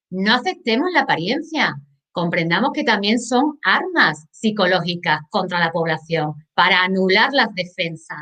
No 0.08 0.34
aceptemos 0.34 0.88
la 0.94 1.00
apariencia. 1.00 1.74
Comprendamos 2.12 2.70
que 2.72 2.84
también 2.84 3.20
son 3.20 3.58
armas 3.62 4.24
psicológicas 4.30 5.20
contra 5.30 5.58
la 5.58 5.72
población 5.72 6.34
para 6.54 6.82
anular 6.82 7.30
las 7.32 7.52
defensas. 7.54 8.18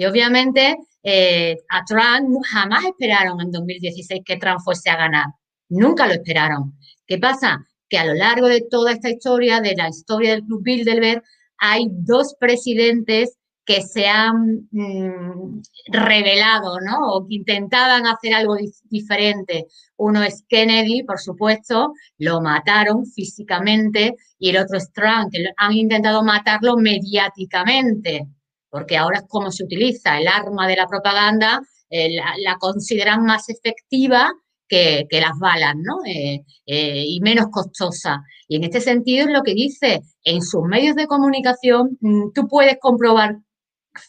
Y 0.00 0.06
obviamente 0.06 0.78
eh, 1.02 1.58
a 1.68 1.84
Trump 1.84 2.34
jamás 2.50 2.86
esperaron 2.86 3.38
en 3.42 3.50
2016 3.50 4.22
que 4.24 4.38
Trump 4.38 4.60
fuese 4.64 4.88
a 4.88 4.96
ganar. 4.96 5.26
Nunca 5.68 6.06
lo 6.06 6.14
esperaron. 6.14 6.72
¿Qué 7.06 7.18
pasa? 7.18 7.66
Que 7.86 7.98
a 7.98 8.06
lo 8.06 8.14
largo 8.14 8.48
de 8.48 8.62
toda 8.62 8.92
esta 8.92 9.10
historia, 9.10 9.60
de 9.60 9.76
la 9.76 9.90
historia 9.90 10.30
del 10.30 10.44
Club 10.46 10.62
Bilderberg, 10.62 11.22
hay 11.58 11.88
dos 11.90 12.34
presidentes 12.40 13.36
que 13.66 13.82
se 13.82 14.06
han 14.06 14.68
mm, 14.70 15.60
revelado, 15.88 16.80
¿no? 16.80 17.12
O 17.12 17.28
que 17.28 17.34
intentaban 17.34 18.06
hacer 18.06 18.32
algo 18.32 18.56
diferente. 18.84 19.66
Uno 19.98 20.22
es 20.22 20.46
Kennedy, 20.48 21.02
por 21.02 21.20
supuesto, 21.20 21.92
lo 22.16 22.40
mataron 22.40 23.04
físicamente, 23.04 24.16
y 24.38 24.48
el 24.48 24.56
otro 24.56 24.78
es 24.78 24.90
Trump, 24.92 25.30
que 25.30 25.44
han 25.58 25.72
intentado 25.74 26.22
matarlo 26.22 26.78
mediáticamente. 26.78 28.26
Porque 28.70 28.96
ahora 28.96 29.18
es 29.18 29.24
como 29.28 29.50
se 29.50 29.64
utiliza 29.64 30.18
el 30.18 30.28
arma 30.28 30.66
de 30.66 30.76
la 30.76 30.86
propaganda, 30.86 31.60
eh, 31.90 32.16
la, 32.16 32.56
consideran 32.58 33.24
más 33.24 33.48
efectiva 33.48 34.32
que, 34.68 35.06
las 35.10 35.36
balas, 35.40 35.74
¿no? 35.76 35.98
Eh, 36.06 36.44
eh, 36.66 37.04
y 37.04 37.20
menos 37.20 37.46
costosa. 37.50 38.22
Y 38.46 38.56
en 38.56 38.64
este 38.64 38.80
sentido 38.80 39.26
es 39.26 39.32
lo 39.32 39.42
que 39.42 39.54
dice, 39.54 40.02
en 40.22 40.42
sus 40.42 40.62
medios 40.62 40.94
de 40.94 41.08
comunicación 41.08 41.98
mm, 42.00 42.30
tú 42.32 42.46
puedes 42.46 42.76
comprobar 42.80 43.38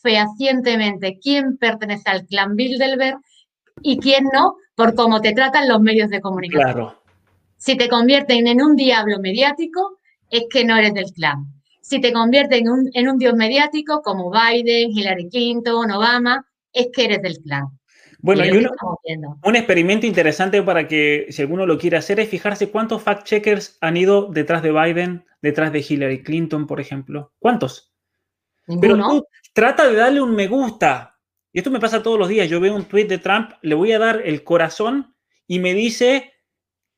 fehacientemente 0.04 1.18
quién 1.20 1.58
pertenece 1.58 2.10
al 2.12 2.26
clan 2.28 2.56
Bilderberg 2.56 3.18
y 3.82 3.98
quién 3.98 4.26
no, 4.32 4.56
por 4.76 4.94
cómo 4.94 5.22
te 5.22 5.34
tratan 5.34 5.68
los 5.68 5.82
medios 5.82 6.10
de 6.10 6.22
comunicación. 6.22 6.74
Claro. 6.74 7.04
Si 7.58 7.76
te 7.76 7.90
convierten 7.90 8.48
en 8.48 8.62
un 8.62 8.76
diablo 8.76 9.18
mediático, 9.20 10.00
es 10.30 10.44
que 10.50 10.64
no 10.64 10.78
eres 10.78 10.94
del 10.94 11.12
clan. 11.14 11.61
Si 11.82 12.00
te 12.00 12.14
convierten 12.14 12.60
en 12.60 12.70
un, 12.70 12.90
en 12.94 13.10
un 13.10 13.18
dios 13.18 13.34
mediático 13.36 14.02
como 14.02 14.32
Biden, 14.32 14.92
Hillary 14.92 15.30
Clinton, 15.30 15.92
Obama, 15.92 16.46
es 16.72 16.88
que 16.94 17.06
eres 17.06 17.22
del 17.22 17.38
clan. 17.40 17.68
Bueno, 18.20 18.46
y 18.46 18.52
un 18.52 19.56
experimento 19.56 20.06
interesante 20.06 20.62
para 20.62 20.88
que, 20.88 21.26
si 21.32 21.42
alguno 21.42 21.66
lo 21.66 21.80
quiere 21.80 21.98
hacer, 21.98 22.20
es 22.20 22.30
fijarse 22.30 22.70
cuántos 22.70 23.04
fact-checkers 23.04 23.78
han 23.82 23.98
ido 23.98 24.28
detrás 24.28 24.62
de 24.62 24.72
Biden, 24.72 25.26
detrás 25.42 25.74
de 25.74 25.84
Hillary 25.88 26.22
Clinton, 26.22 26.68
por 26.68 26.80
ejemplo. 26.80 27.34
¿Cuántos? 27.40 27.92
Pero 28.80 28.96
tú 28.96 29.26
trata 29.54 29.88
de 29.90 29.96
darle 29.96 30.22
un 30.22 30.36
me 30.36 30.48
gusta. 30.48 31.18
Y 31.52 31.58
esto 31.58 31.72
me 31.72 31.80
pasa 31.80 32.04
todos 32.04 32.20
los 32.20 32.30
días. 32.30 32.48
Yo 32.48 32.60
veo 32.60 32.76
un 32.76 32.86
tweet 32.86 33.06
de 33.06 33.18
Trump, 33.18 33.52
le 33.64 33.74
voy 33.74 33.92
a 33.92 34.00
dar 34.00 34.22
el 34.24 34.44
corazón 34.44 35.16
y 35.48 35.60
me 35.60 35.74
dice 35.74 36.31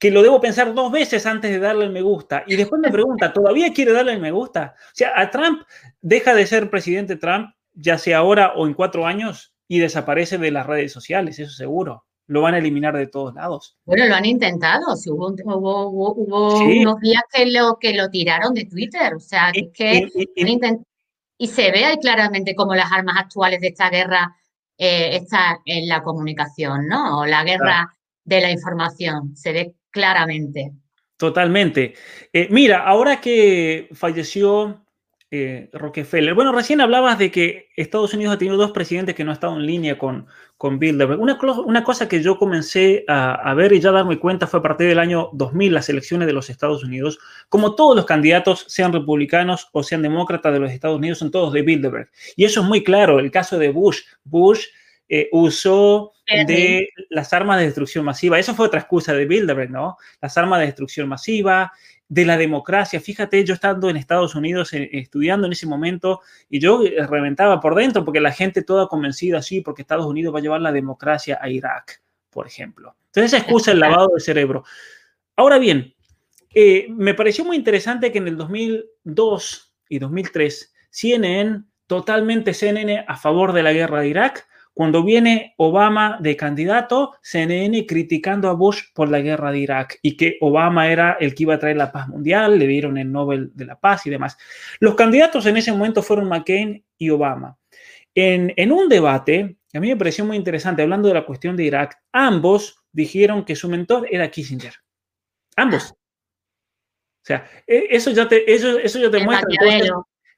que 0.03 0.11
lo 0.11 0.21
debo 0.21 0.41
pensar 0.41 0.73
dos 0.73 0.91
veces 0.91 1.25
antes 1.25 1.49
de 1.49 1.59
darle 1.59 1.85
el 1.85 1.91
me 1.91 2.01
gusta. 2.01 2.43
Y 2.45 2.57
después 2.57 2.81
me 2.81 2.91
pregunta, 2.91 3.31
¿todavía 3.31 3.71
quiere 3.71 3.93
darle 3.93 4.11
el 4.11 4.19
me 4.19 4.31
gusta? 4.31 4.75
O 4.77 4.91
sea, 4.91 5.13
a 5.15 5.29
Trump 5.29 5.61
deja 6.01 6.35
de 6.35 6.45
ser 6.45 6.69
presidente 6.69 7.15
Trump, 7.15 7.51
ya 7.73 7.97
sea 7.97 8.17
ahora 8.17 8.51
o 8.57 8.67
en 8.67 8.73
cuatro 8.73 9.07
años, 9.07 9.53
y 9.65 9.79
desaparece 9.79 10.37
de 10.37 10.51
las 10.51 10.67
redes 10.67 10.91
sociales, 10.91 11.39
eso 11.39 11.53
seguro. 11.53 12.03
Lo 12.27 12.41
van 12.41 12.53
a 12.53 12.57
eliminar 12.57 12.97
de 12.97 13.07
todos 13.07 13.33
lados. 13.33 13.77
Bueno, 13.85 14.05
lo 14.05 14.15
han 14.15 14.25
intentado. 14.25 14.81
hubo, 15.07 16.13
unos 16.15 16.99
días 16.99 17.23
que 17.31 17.45
lo, 17.45 17.77
que 17.79 17.93
lo 17.93 18.09
tiraron 18.09 18.53
de 18.53 18.65
Twitter. 18.65 19.15
O 19.15 19.21
sea, 19.21 19.53
que, 19.53 20.09
y, 21.37 21.47
se 21.47 21.71
ve 21.71 21.85
ahí 21.85 21.97
claramente 21.99 22.55
como 22.55 22.75
las 22.75 22.91
armas 22.91 23.15
actuales 23.17 23.61
de 23.61 23.67
esta 23.67 23.89
guerra 23.89 24.35
eh, 24.77 25.15
están 25.15 25.59
en 25.63 25.87
la 25.87 26.03
comunicación, 26.03 26.89
¿no? 26.89 27.19
O 27.21 27.25
la 27.25 27.45
guerra 27.45 27.95
de 28.25 28.41
la 28.41 28.51
información. 28.51 29.33
Se 29.37 29.53
ve 29.53 29.75
claramente. 29.93 30.73
Totalmente. 31.15 31.93
Eh, 32.33 32.47
mira, 32.51 32.79
ahora 32.79 33.21
que 33.21 33.87
falleció 33.93 34.83
eh, 35.31 35.69
Rockefeller, 35.71 36.33
bueno, 36.33 36.51
recién 36.51 36.81
hablabas 36.81 37.17
de 37.17 37.31
que 37.31 37.69
Estados 37.77 38.13
Unidos 38.13 38.35
ha 38.35 38.37
tenido 38.37 38.57
dos 38.57 38.71
presidentes 38.71 39.15
que 39.15 39.23
no 39.23 39.31
han 39.31 39.35
estado 39.35 39.55
en 39.55 39.65
línea 39.65 39.97
con, 39.97 40.27
con 40.57 40.79
Bilderberg. 40.79 41.21
Una, 41.21 41.83
cosa 41.83 42.09
que 42.09 42.21
yo 42.21 42.37
comencé 42.37 43.05
a, 43.07 43.53
ver 43.53 43.71
y 43.71 43.79
ya 43.79 43.91
darme 43.91 44.19
cuenta 44.19 44.47
fue 44.47 44.59
a 44.59 44.63
partir 44.63 44.87
del 44.87 44.99
año 44.99 45.29
2000, 45.33 45.73
las 45.73 45.87
elecciones 45.87 46.27
de 46.27 46.33
los 46.33 46.49
Estados 46.49 46.83
Unidos. 46.83 47.19
Como 47.47 47.75
todos 47.75 47.95
los 47.95 48.05
candidatos, 48.05 48.65
sean 48.67 48.91
republicanos 48.91 49.69
o 49.71 49.83
sean 49.83 50.01
demócratas 50.01 50.51
de 50.51 50.59
los 50.59 50.71
Estados 50.71 50.97
Unidos, 50.97 51.19
son 51.19 51.31
todos 51.31 51.53
de 51.53 51.61
Bilderberg. 51.61 52.09
Y 52.35 52.45
eso 52.45 52.61
es 52.61 52.67
muy 52.67 52.83
claro. 52.83 53.19
El 53.19 53.31
caso 53.31 53.57
de 53.57 53.69
Bush. 53.69 54.01
Bush 54.23 54.65
eh, 55.15 55.29
usó 55.31 56.11
de 56.25 56.89
las 57.11 57.33
armas 57.33 57.59
de 57.59 57.65
destrucción 57.65 58.03
masiva. 58.03 58.39
Eso 58.39 58.55
fue 58.55 58.65
otra 58.65 58.79
excusa 58.79 59.13
de 59.13 59.27
Bilderberg, 59.27 59.69
¿no? 59.69 59.95
Las 60.19 60.35
armas 60.39 60.59
de 60.59 60.65
destrucción 60.65 61.07
masiva, 61.07 61.71
de 62.09 62.25
la 62.25 62.35
democracia. 62.35 62.99
Fíjate, 62.99 63.45
yo 63.45 63.53
estando 63.53 63.91
en 63.91 63.97
Estados 63.97 64.33
Unidos 64.33 64.73
eh, 64.73 64.89
estudiando 64.91 65.45
en 65.45 65.53
ese 65.53 65.67
momento 65.67 66.21
y 66.49 66.59
yo 66.59 66.81
eh, 66.83 67.05
reventaba 67.05 67.59
por 67.59 67.75
dentro 67.75 68.03
porque 68.03 68.19
la 68.21 68.31
gente 68.31 68.63
toda 68.63 68.87
convencida, 68.87 69.43
sí, 69.43 69.61
porque 69.61 69.83
Estados 69.83 70.07
Unidos 70.07 70.33
va 70.33 70.39
a 70.39 70.41
llevar 70.41 70.61
la 70.61 70.71
democracia 70.71 71.37
a 71.39 71.47
Irak, 71.47 72.01
por 72.31 72.47
ejemplo. 72.47 72.95
Entonces 73.05 73.33
esa 73.33 73.43
excusa 73.43 73.71
el 73.71 73.81
lavado 73.81 74.09
de 74.15 74.19
cerebro. 74.19 74.63
Ahora 75.35 75.59
bien, 75.59 75.93
me 76.89 77.13
pareció 77.13 77.45
muy 77.45 77.55
interesante 77.55 78.11
que 78.11 78.17
en 78.17 78.29
el 78.29 78.37
2002 78.37 79.75
y 79.89 79.99
2003 79.99 80.73
CNN, 80.89 81.65
totalmente 81.85 82.55
CNN 82.55 83.05
a 83.07 83.15
favor 83.15 83.53
de 83.53 83.61
la 83.61 83.73
guerra 83.73 83.99
de 83.99 84.07
Irak, 84.07 84.47
cuando 84.73 85.03
viene 85.03 85.53
Obama 85.57 86.17
de 86.19 86.35
candidato, 86.35 87.13
CNN 87.21 87.85
criticando 87.85 88.49
a 88.49 88.53
Bush 88.53 88.85
por 88.93 89.09
la 89.09 89.19
guerra 89.19 89.51
de 89.51 89.59
Irak 89.59 89.99
y 90.01 90.17
que 90.17 90.37
Obama 90.41 90.91
era 90.91 91.17
el 91.19 91.35
que 91.35 91.43
iba 91.43 91.53
a 91.53 91.59
traer 91.59 91.77
la 91.77 91.91
paz 91.91 92.07
mundial, 92.07 92.57
le 92.57 92.65
dieron 92.65 92.97
el 92.97 93.11
Nobel 93.11 93.51
de 93.53 93.65
la 93.65 93.79
Paz 93.79 94.07
y 94.07 94.09
demás. 94.09 94.35
Los 94.79 94.95
candidatos 94.95 95.45
en 95.45 95.57
ese 95.57 95.71
momento 95.71 96.01
fueron 96.01 96.27
McCain 96.27 96.83
y 96.97 97.09
Obama. 97.11 97.57
En, 98.15 98.71
un 98.71 98.89
debate, 98.89 99.57
a 99.73 99.79
mí 99.79 99.89
me 99.89 99.97
pareció 99.97 100.25
muy 100.25 100.37
interesante, 100.37 100.81
hablando 100.81 101.07
de 101.07 101.15
la 101.15 101.25
cuestión 101.25 101.55
de 101.55 101.65
Irak, 101.65 101.99
ambos 102.11 102.83
dijeron 102.91 103.45
que 103.45 103.55
su 103.55 103.69
mentor 103.69 104.07
era 104.09 104.29
Kissinger. 104.29 104.73
Ambos. 105.55 105.91
O 105.91 107.25
sea, 107.25 107.47
e, 107.67 107.87
eso 107.91 108.11
ya 108.11 108.27
te, 108.27 108.51
eso, 108.51 108.77
eso 108.79 108.99
ya 108.99 109.11
te 109.11 109.23
muestra 109.23 109.47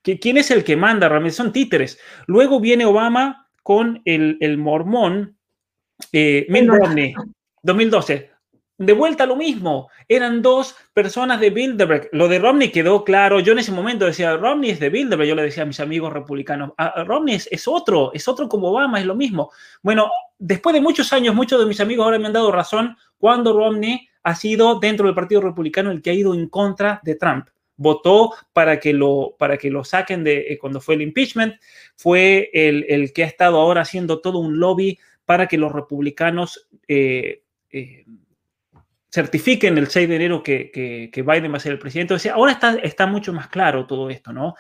que 0.01 0.19
quién 0.19 0.37
es 0.37 0.51
el 0.51 0.63
que 0.63 0.75
manda, 0.75 1.09
realmente 1.09 1.35
son 1.35 1.51
títeres. 1.51 1.99
Luego 2.27 2.59
viene 2.59 2.85
Obama 2.85 3.44
con 3.65 4.03
el, 4.05 4.57
mormón 4.59 5.39
eh, 6.11 6.45
Mitt 6.49 6.67
Romney, 6.67 7.15
2012. 7.63 8.29
De 8.77 8.93
vuelta 8.93 9.25
lo 9.25 9.35
mismo, 9.35 9.89
eran 10.07 10.43
dos 10.43 10.75
personas 10.93 11.39
de 11.39 11.49
Bilderberg. 11.49 12.09
Lo 12.11 12.27
de 12.27 12.37
Romney 12.37 12.69
quedó 12.69 13.03
claro. 13.03 13.39
Yo 13.39 13.53
en 13.53 13.59
ese 13.59 13.71
momento 13.71 14.05
decía, 14.05 14.37
Romney 14.37 14.69
es 14.69 14.79
de 14.79 14.91
Bilderberg. 14.91 15.29
Yo 15.29 15.33
le 15.33 15.41
decía 15.41 15.63
a 15.63 15.65
mis 15.65 15.79
amigos 15.79 16.13
republicanos, 16.13 16.73
ah, 16.77 17.03
Romney 17.07 17.37
es, 17.49 17.67
otro, 17.67 18.13
es 18.13 18.27
otro 18.27 18.47
como 18.47 18.69
Obama, 18.69 18.99
es 18.99 19.07
lo 19.07 19.15
mismo. 19.15 19.49
Bueno, 19.81 20.11
después 20.37 20.75
de 20.75 20.81
muchos 20.81 21.11
años, 21.11 21.33
muchos 21.33 21.59
de 21.59 21.65
mis 21.65 21.81
amigos 21.81 22.03
ahora 22.03 22.19
me 22.19 22.27
han 22.27 22.33
dado 22.33 22.51
razón 22.51 22.95
cuando 23.17 23.51
Romney 23.51 24.07
ha 24.21 24.35
sido 24.35 24.79
dentro 24.79 25.07
del 25.07 25.15
Partido 25.15 25.41
Republicano 25.41 25.89
el 25.89 26.03
que 26.03 26.11
ha 26.11 26.13
ido 26.13 26.35
en 26.35 26.49
contra 26.49 27.01
de 27.03 27.15
Trump 27.15 27.47
votó 27.77 28.33
para 28.53 28.79
que 28.79 28.93
lo, 28.93 29.35
para 29.37 29.57
que 29.57 29.69
lo 29.69 29.83
saquen 29.83 30.23
de 30.23 30.53
eh, 30.53 30.57
cuando 30.57 30.81
fue 30.81 30.95
el 30.95 31.01
impeachment, 31.01 31.55
fue 31.95 32.49
el, 32.53 33.11
que 33.13 33.23
ha 33.23 33.27
estado 33.27 33.59
ahora 33.59 33.81
haciendo 33.81 34.21
todo 34.21 34.39
un 34.39 34.59
lobby 34.59 34.99
para 35.25 35.47
que 35.47 35.57
los 35.57 35.71
republicanos 35.71 36.67
eh, 36.87 37.43
eh, 37.71 38.05
certifiquen 39.11 39.77
el 39.77 39.87
6 39.87 40.09
de 40.09 40.15
enero 40.15 40.43
que, 40.43 41.09
que, 41.11 41.21
Biden 41.21 41.51
va 41.51 41.57
a 41.57 41.61
ser 41.61 41.71
el 41.71 41.79
presidente. 41.79 42.13
O 42.13 42.33
ahora 42.33 42.51
está, 42.51 42.75
está 42.75 43.07
mucho 43.07 43.33
más 43.33 43.47
claro 43.47 43.87
todo 43.87 44.09
esto, 44.09 44.33
¿no? 44.33 44.55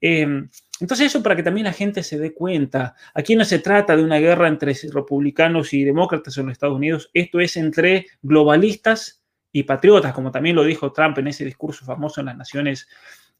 Em, 0.00 0.48
entonces 0.80 1.06
eso 1.06 1.22
para 1.22 1.36
que 1.36 1.42
también 1.42 1.64
la 1.64 1.72
gente 1.72 2.02
se 2.02 2.18
dé 2.18 2.34
cuenta. 2.34 2.94
Aquí 3.14 3.34
no 3.34 3.44
se 3.44 3.58
trata 3.58 3.96
de 3.96 4.04
una 4.04 4.18
guerra 4.18 4.48
entre 4.48 4.74
republicanos 4.92 5.72
y 5.72 5.84
demócratas 5.84 6.36
en 6.36 6.46
los 6.46 6.52
Estados 6.52 6.76
Unidos, 6.76 7.10
esto 7.14 7.40
es 7.40 7.56
entre 7.56 8.06
globalistas 8.22 9.22
y 9.56 9.62
patriotas, 9.62 10.12
como 10.12 10.30
también 10.30 10.54
lo 10.54 10.64
dijo 10.64 10.92
Trump 10.92 11.16
en 11.16 11.28
ese 11.28 11.42
discurso 11.42 11.86
famoso 11.86 12.20
en 12.20 12.26
las 12.26 12.36
Naciones, 12.36 12.88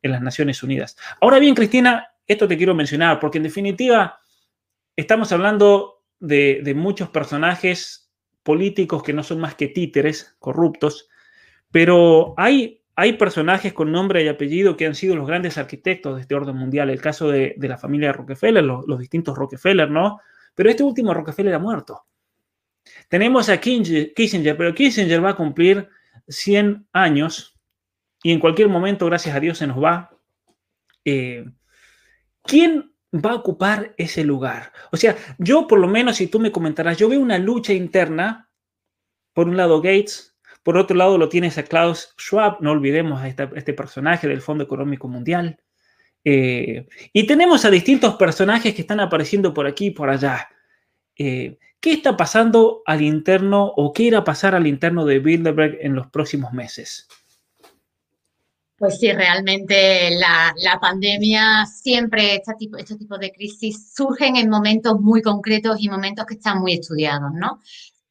en 0.00 0.12
las 0.12 0.22
Naciones 0.22 0.62
Unidas. 0.62 0.96
Ahora 1.20 1.38
bien, 1.38 1.54
Cristina, 1.54 2.08
esto 2.26 2.48
te 2.48 2.56
quiero 2.56 2.74
mencionar, 2.74 3.20
porque 3.20 3.36
en 3.36 3.44
definitiva 3.44 4.18
estamos 4.96 5.30
hablando 5.32 6.04
de, 6.18 6.72
muchos 6.74 7.10
personajes 7.10 8.10
políticos 8.42 9.02
que 9.02 9.12
no 9.12 9.22
son 9.22 9.40
más 9.40 9.56
que 9.56 9.68
títeres 9.68 10.34
corruptos, 10.38 11.10
pero 11.70 12.32
hay, 12.38 12.82
hay 12.94 13.12
personajes 13.18 13.74
con 13.74 13.92
nombre 13.92 14.24
y 14.24 14.28
apellido 14.28 14.74
que 14.74 14.86
han 14.86 14.94
sido 14.94 15.16
los 15.16 15.26
grandes 15.26 15.58
arquitectos 15.58 16.14
de 16.14 16.22
este 16.22 16.34
orden 16.34 16.56
mundial. 16.56 16.88
El 16.88 17.02
caso 17.02 17.28
de, 17.30 17.56
la 17.58 17.76
familia 17.76 18.14
Rockefeller, 18.14 18.64
los, 18.64 18.88
los, 18.88 18.98
distintos 18.98 19.36
Rockefeller, 19.36 19.90
¿no? 19.90 20.18
Pero 20.54 20.70
este 20.70 20.82
último 20.82 21.12
Rockefeller 21.12 21.52
ha 21.52 21.58
muerto. 21.58 22.06
Tenemos 23.08 23.48
a 23.48 23.60
Kissinger, 23.60 24.56
pero 24.56 24.74
Kissinger 24.74 25.22
va 25.22 25.30
a 25.30 25.36
cumplir 25.36 25.88
100 26.28 26.88
años 26.92 27.56
y 28.22 28.32
en 28.32 28.40
cualquier 28.40 28.68
momento, 28.68 29.06
gracias 29.06 29.36
a 29.36 29.40
Dios, 29.40 29.58
se 29.58 29.66
nos 29.66 29.82
va. 29.82 30.10
Eh, 31.04 31.44
¿Quién 32.42 32.92
va 33.14 33.30
a 33.30 33.36
ocupar 33.36 33.94
ese 33.96 34.24
lugar? 34.24 34.72
O 34.90 34.96
sea, 34.96 35.16
yo 35.38 35.66
por 35.66 35.78
lo 35.78 35.86
menos, 35.86 36.16
si 36.16 36.26
tú 36.26 36.40
me 36.40 36.50
comentarás, 36.50 36.98
yo 36.98 37.08
veo 37.08 37.20
una 37.20 37.38
lucha 37.38 37.72
interna, 37.72 38.50
por 39.32 39.48
un 39.48 39.56
lado 39.56 39.80
Gates, 39.80 40.36
por 40.62 40.76
otro 40.76 40.96
lado 40.96 41.18
lo 41.18 41.28
tienes 41.28 41.58
a 41.58 41.62
Klaus 41.62 42.14
Schwab, 42.18 42.60
no 42.60 42.72
olvidemos 42.72 43.22
a 43.22 43.28
este 43.28 43.72
personaje 43.72 44.26
del 44.26 44.42
Fondo 44.42 44.64
Económico 44.64 45.06
Mundial. 45.06 45.60
Eh, 46.24 46.88
y 47.12 47.26
tenemos 47.28 47.64
a 47.64 47.70
distintos 47.70 48.16
personajes 48.16 48.74
que 48.74 48.80
están 48.80 48.98
apareciendo 48.98 49.54
por 49.54 49.68
aquí 49.68 49.86
y 49.86 49.90
por 49.92 50.10
allá. 50.10 50.48
Eh, 51.16 51.58
¿Qué 51.80 51.92
está 51.92 52.16
pasando 52.16 52.82
al 52.84 53.02
interno 53.02 53.64
o 53.76 53.92
qué 53.92 54.04
irá 54.04 54.18
a 54.18 54.24
pasar 54.24 54.54
al 54.54 54.66
interno 54.66 55.04
de 55.04 55.18
Bilderberg 55.18 55.78
en 55.80 55.94
los 55.94 56.08
próximos 56.08 56.52
meses? 56.52 57.06
Pues 58.78 58.98
sí, 58.98 59.10
realmente 59.10 60.10
la, 60.10 60.78
pandemia, 60.80 61.64
siempre 61.64 62.34
este 62.34 62.52
tipo, 62.58 62.76
este 62.76 62.96
tipo 62.96 63.16
de 63.16 63.32
crisis 63.32 63.94
surgen 63.94 64.36
en 64.36 64.50
momentos 64.50 65.00
muy 65.00 65.22
concretos 65.22 65.78
y 65.80 65.88
momentos 65.88 66.26
que 66.26 66.34
están 66.34 66.60
muy 66.60 66.74
estudiados, 66.74 67.30
¿no? 67.32 67.60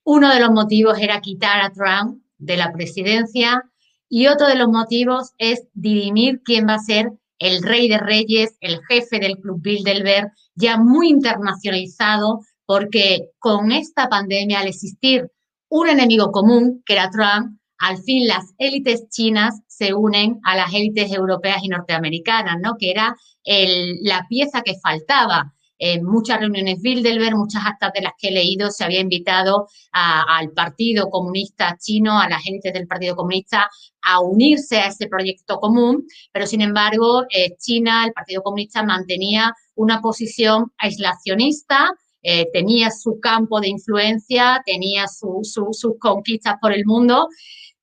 Uno 0.03 0.33
de 0.33 0.39
los 0.39 0.51
motivos 0.51 0.97
era 0.99 1.21
quitar 1.21 1.61
a 1.61 1.71
Trump 1.71 2.23
de 2.39 2.57
la 2.57 2.71
presidencia 2.71 3.63
y 4.09 4.27
otro 4.27 4.47
de 4.47 4.55
los 4.55 4.69
motivos 4.69 5.33
es 5.37 5.67
dirimir 5.73 6.41
quién 6.43 6.67
va 6.67 6.75
a 6.75 6.79
ser 6.79 7.11
el 7.37 7.61
rey 7.61 7.87
de 7.87 7.99
reyes, 7.99 8.57
el 8.61 8.79
jefe 8.87 9.19
del 9.19 9.37
Club 9.37 9.61
Bilderberg, 9.61 10.31
ya 10.55 10.77
muy 10.77 11.09
internacionalizado, 11.09 12.39
porque 12.66 13.30
con 13.39 13.72
esta 13.72 14.07
pandemia, 14.07 14.59
al 14.59 14.68
existir 14.68 15.30
un 15.70 15.89
enemigo 15.89 16.32
común, 16.32 16.82
que 16.86 16.93
era 16.93 17.09
Trump, 17.09 17.59
al 17.80 17.97
fin 17.97 18.28
las 18.28 18.53
élites 18.57 19.09
chinas 19.09 19.61
se 19.68 19.93
unen 19.93 20.39
a 20.43 20.55
las 20.55 20.74
élites 20.74 21.11
europeas 21.11 21.57
y 21.61 21.68
norteamericanas, 21.68 22.57
¿no? 22.61 22.76
Que 22.80 22.91
era 22.91 23.16
la 23.43 24.26
pieza 24.30 24.61
que 24.61 24.76
faltaba. 24.82 25.51
En 25.78 26.05
muchas 26.05 26.39
reuniones 26.39 26.82
Bilderberg, 26.82 27.36
muchas 27.36 27.66
actas 27.66 27.91
de 27.93 28.01
las 28.01 28.13
que 28.18 28.30
he 28.30 28.32
leído, 28.32 28.72
se 28.72 28.86
había 28.86 29.01
invitado 29.01 29.68
al 29.91 30.51
Partido 30.51 31.09
Comunista 31.09 31.76
Chino, 31.78 32.18
a 32.18 32.30
las 32.30 32.47
élites 32.47 32.72
del 32.72 32.88
Partido 32.88 33.18
Comunista, 33.18 33.70
a 34.01 34.22
unirse 34.22 34.78
a 34.78 34.88
ese 34.88 35.07
proyecto 35.07 35.57
común, 35.57 36.05
pero 36.32 36.47
sin 36.47 36.61
embargo, 36.61 37.24
eh, 37.30 37.57
China, 37.57 38.05
el 38.05 38.13
Partido 38.13 38.41
Comunista, 38.41 38.84
mantenía 38.84 39.53
una 39.76 39.99
posición 39.99 40.72
aislacionista, 40.78 41.91
eh, 42.28 42.49
tenía 42.51 42.89
su 42.89 43.19
campo 43.19 43.61
de 43.61 43.67
influencia, 43.67 44.63
tenía 44.65 45.05
sus 45.07 45.55
conquistas 45.99 46.55
por 46.59 46.73
el 46.73 46.84
mundo, 46.84 47.30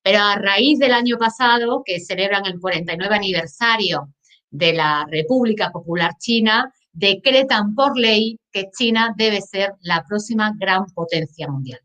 pero 0.03 0.19
a 0.19 0.35
raíz 0.35 0.81
del 0.81 0.95
año 0.95 1.17
pasado, 1.17 1.85
que 1.85 2.01
celebran 2.01 2.45
el 2.47 2.59
49 2.59 3.15
aniversario 3.15 4.13
de 4.51 4.73
la 4.73 5.07
República 5.09 5.71
Popular 5.71 6.17
China, 6.19 6.75
decretan 6.93 7.77
por 7.77 7.97
ley 7.97 8.37
que 8.51 8.69
China 8.77 9.15
debe 9.17 9.41
ser 9.41 9.75
la 9.81 10.05
próxima 10.09 10.53
gran 10.59 10.87
potencia 10.87 11.47
mundial. 11.47 11.79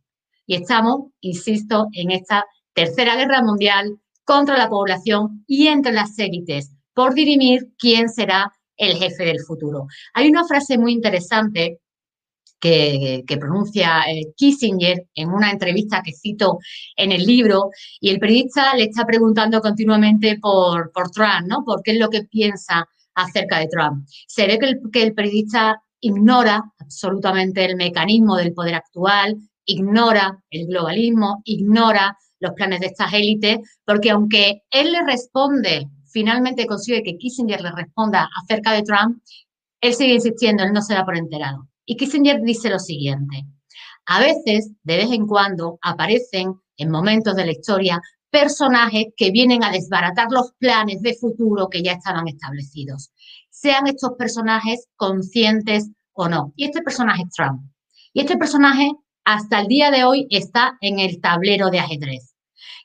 Y 0.47 0.55
estamos, 0.55 1.11
insisto, 1.21 1.85
en 1.93 2.09
esta 2.09 2.43
tercera 2.73 3.17
guerra 3.17 3.43
mundial 3.43 3.99
contra 4.23 4.57
la 4.57 4.67
población 4.67 5.43
y 5.45 5.67
entre 5.67 5.91
las 5.91 6.17
élites 6.17 6.71
por 6.95 7.13
dirimir 7.13 7.67
quién 7.77 8.09
será 8.09 8.51
el 8.77 8.97
jefe 8.97 9.25
del 9.25 9.41
futuro. 9.41 9.85
Hay 10.15 10.27
una 10.27 10.47
frase 10.47 10.79
muy 10.79 10.93
interesante 10.93 11.81
que, 12.59 13.23
pronuncia 13.39 14.01
eh, 14.09 14.33
Kissinger 14.35 15.05
en 15.15 15.29
una 15.29 15.51
entrevista 15.51 16.01
que 16.03 16.13
cito 16.13 16.59
en 16.95 17.11
el 17.11 17.25
libro 17.25 17.69
y 17.99 18.09
el 18.09 18.19
periodista 18.19 18.75
le 18.75 18.85
está 18.85 19.05
preguntando 19.05 19.61
continuamente 19.61 20.37
por, 20.39 20.91
por 20.91 21.09
Trump, 21.11 21.47
¿no? 21.47 21.63
Por 21.63 21.81
qué 21.83 21.91
es 21.91 21.99
lo 21.99 22.09
que 22.09 22.23
piensa 22.23 22.87
acerca 23.15 23.59
de 23.59 23.67
Trump. 23.67 24.05
Se 24.27 24.47
ve 24.47 24.59
que 24.59 24.65
el, 24.67 24.79
que 24.91 25.03
el 25.03 25.13
periodista 25.13 25.81
ignora 25.99 26.63
absolutamente 26.79 27.65
el 27.65 27.75
mecanismo 27.75 28.35
del 28.35 28.53
poder 28.53 28.75
actual, 28.75 29.35
ignora 29.65 30.37
el 30.49 30.67
globalismo, 30.67 31.41
ignora 31.43 32.17
los 32.39 32.53
planes 32.53 32.79
de 32.79 32.87
estas 32.87 33.13
élites, 33.13 33.59
porque 33.85 34.11
aunque 34.11 34.63
él 34.71 34.91
le 34.91 35.03
responde, 35.03 35.87
finalmente 36.11 36.67
consigue 36.67 37.03
que 37.03 37.17
Kissinger 37.17 37.61
le 37.61 37.71
responda 37.71 38.29
acerca 38.43 38.71
de 38.73 38.83
Trump, 38.83 39.21
él 39.81 39.93
sigue 39.93 40.15
insistiendo, 40.15 40.63
él 40.63 40.73
no 40.73 40.81
se 40.81 40.93
da 40.93 41.05
por 41.05 41.17
enterado. 41.17 41.67
Y 41.89 41.95
Kissinger 41.95 42.41
dice 42.41 42.69
lo 42.69 42.79
siguiente, 42.79 43.45
a 44.05 44.19
veces, 44.19 44.71
de 44.83 44.97
vez 44.97 45.11
en 45.11 45.25
cuando, 45.25 45.79
aparecen 45.81 46.53
en 46.75 46.91
momentos 46.91 47.33
de 47.35 47.45
la 47.45 47.53
historia 47.53 48.01
personajes 48.29 49.05
que 49.15 49.31
vienen 49.31 49.63
a 49.63 49.71
desbaratar 49.71 50.27
los 50.29 50.51
planes 50.59 51.01
de 51.01 51.15
futuro 51.15 51.69
que 51.69 51.81
ya 51.81 51.93
estaban 51.93 52.27
establecidos, 52.27 53.11
sean 53.49 53.87
estos 53.87 54.11
personajes 54.17 54.87
conscientes 54.97 55.89
o 56.11 56.27
no. 56.27 56.51
Y 56.57 56.65
este 56.65 56.81
personaje 56.81 57.23
es 57.23 57.29
Trump. 57.33 57.61
Y 58.11 58.19
este 58.19 58.35
personaje 58.35 58.91
hasta 59.23 59.61
el 59.61 59.67
día 59.67 59.89
de 59.89 60.03
hoy 60.03 60.27
está 60.29 60.77
en 60.81 60.99
el 60.99 61.21
tablero 61.21 61.69
de 61.69 61.79
ajedrez. 61.79 62.35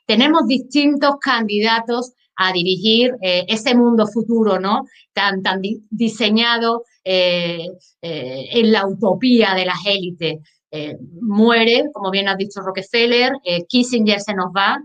Tenemos 0.05 0.47
distintos 0.47 1.15
candidatos 1.19 2.13
a 2.37 2.53
dirigir 2.53 3.15
eh, 3.21 3.43
ese 3.49 3.75
mundo 3.75 4.07
futuro, 4.07 4.59
¿no? 4.59 4.85
Tan, 5.11 5.41
tan 5.41 5.61
diseñado 5.89 6.83
eh, 7.03 7.67
eh, 8.01 8.45
en 8.51 8.71
la 8.71 8.87
utopía 8.87 9.53
de 9.55 9.65
las 9.65 9.79
élites. 9.85 10.39
Eh, 10.71 10.97
muere, 11.21 11.85
como 11.93 12.09
bien 12.09 12.27
ha 12.27 12.35
dicho 12.35 12.61
Rockefeller, 12.61 13.33
Kissinger 13.67 14.19
se 14.19 14.33
nos 14.33 14.47
va 14.47 14.79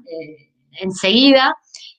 enseguida 0.72 1.54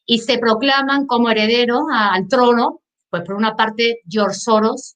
y 0.05 0.19
se 0.19 0.37
proclaman 0.37 1.07
como 1.07 1.29
herederos 1.29 1.83
al 1.91 2.27
trono, 2.27 2.81
pues 3.09 3.23
por 3.23 3.35
una 3.35 3.55
parte 3.55 4.01
George 4.07 4.35
Soros, 4.35 4.95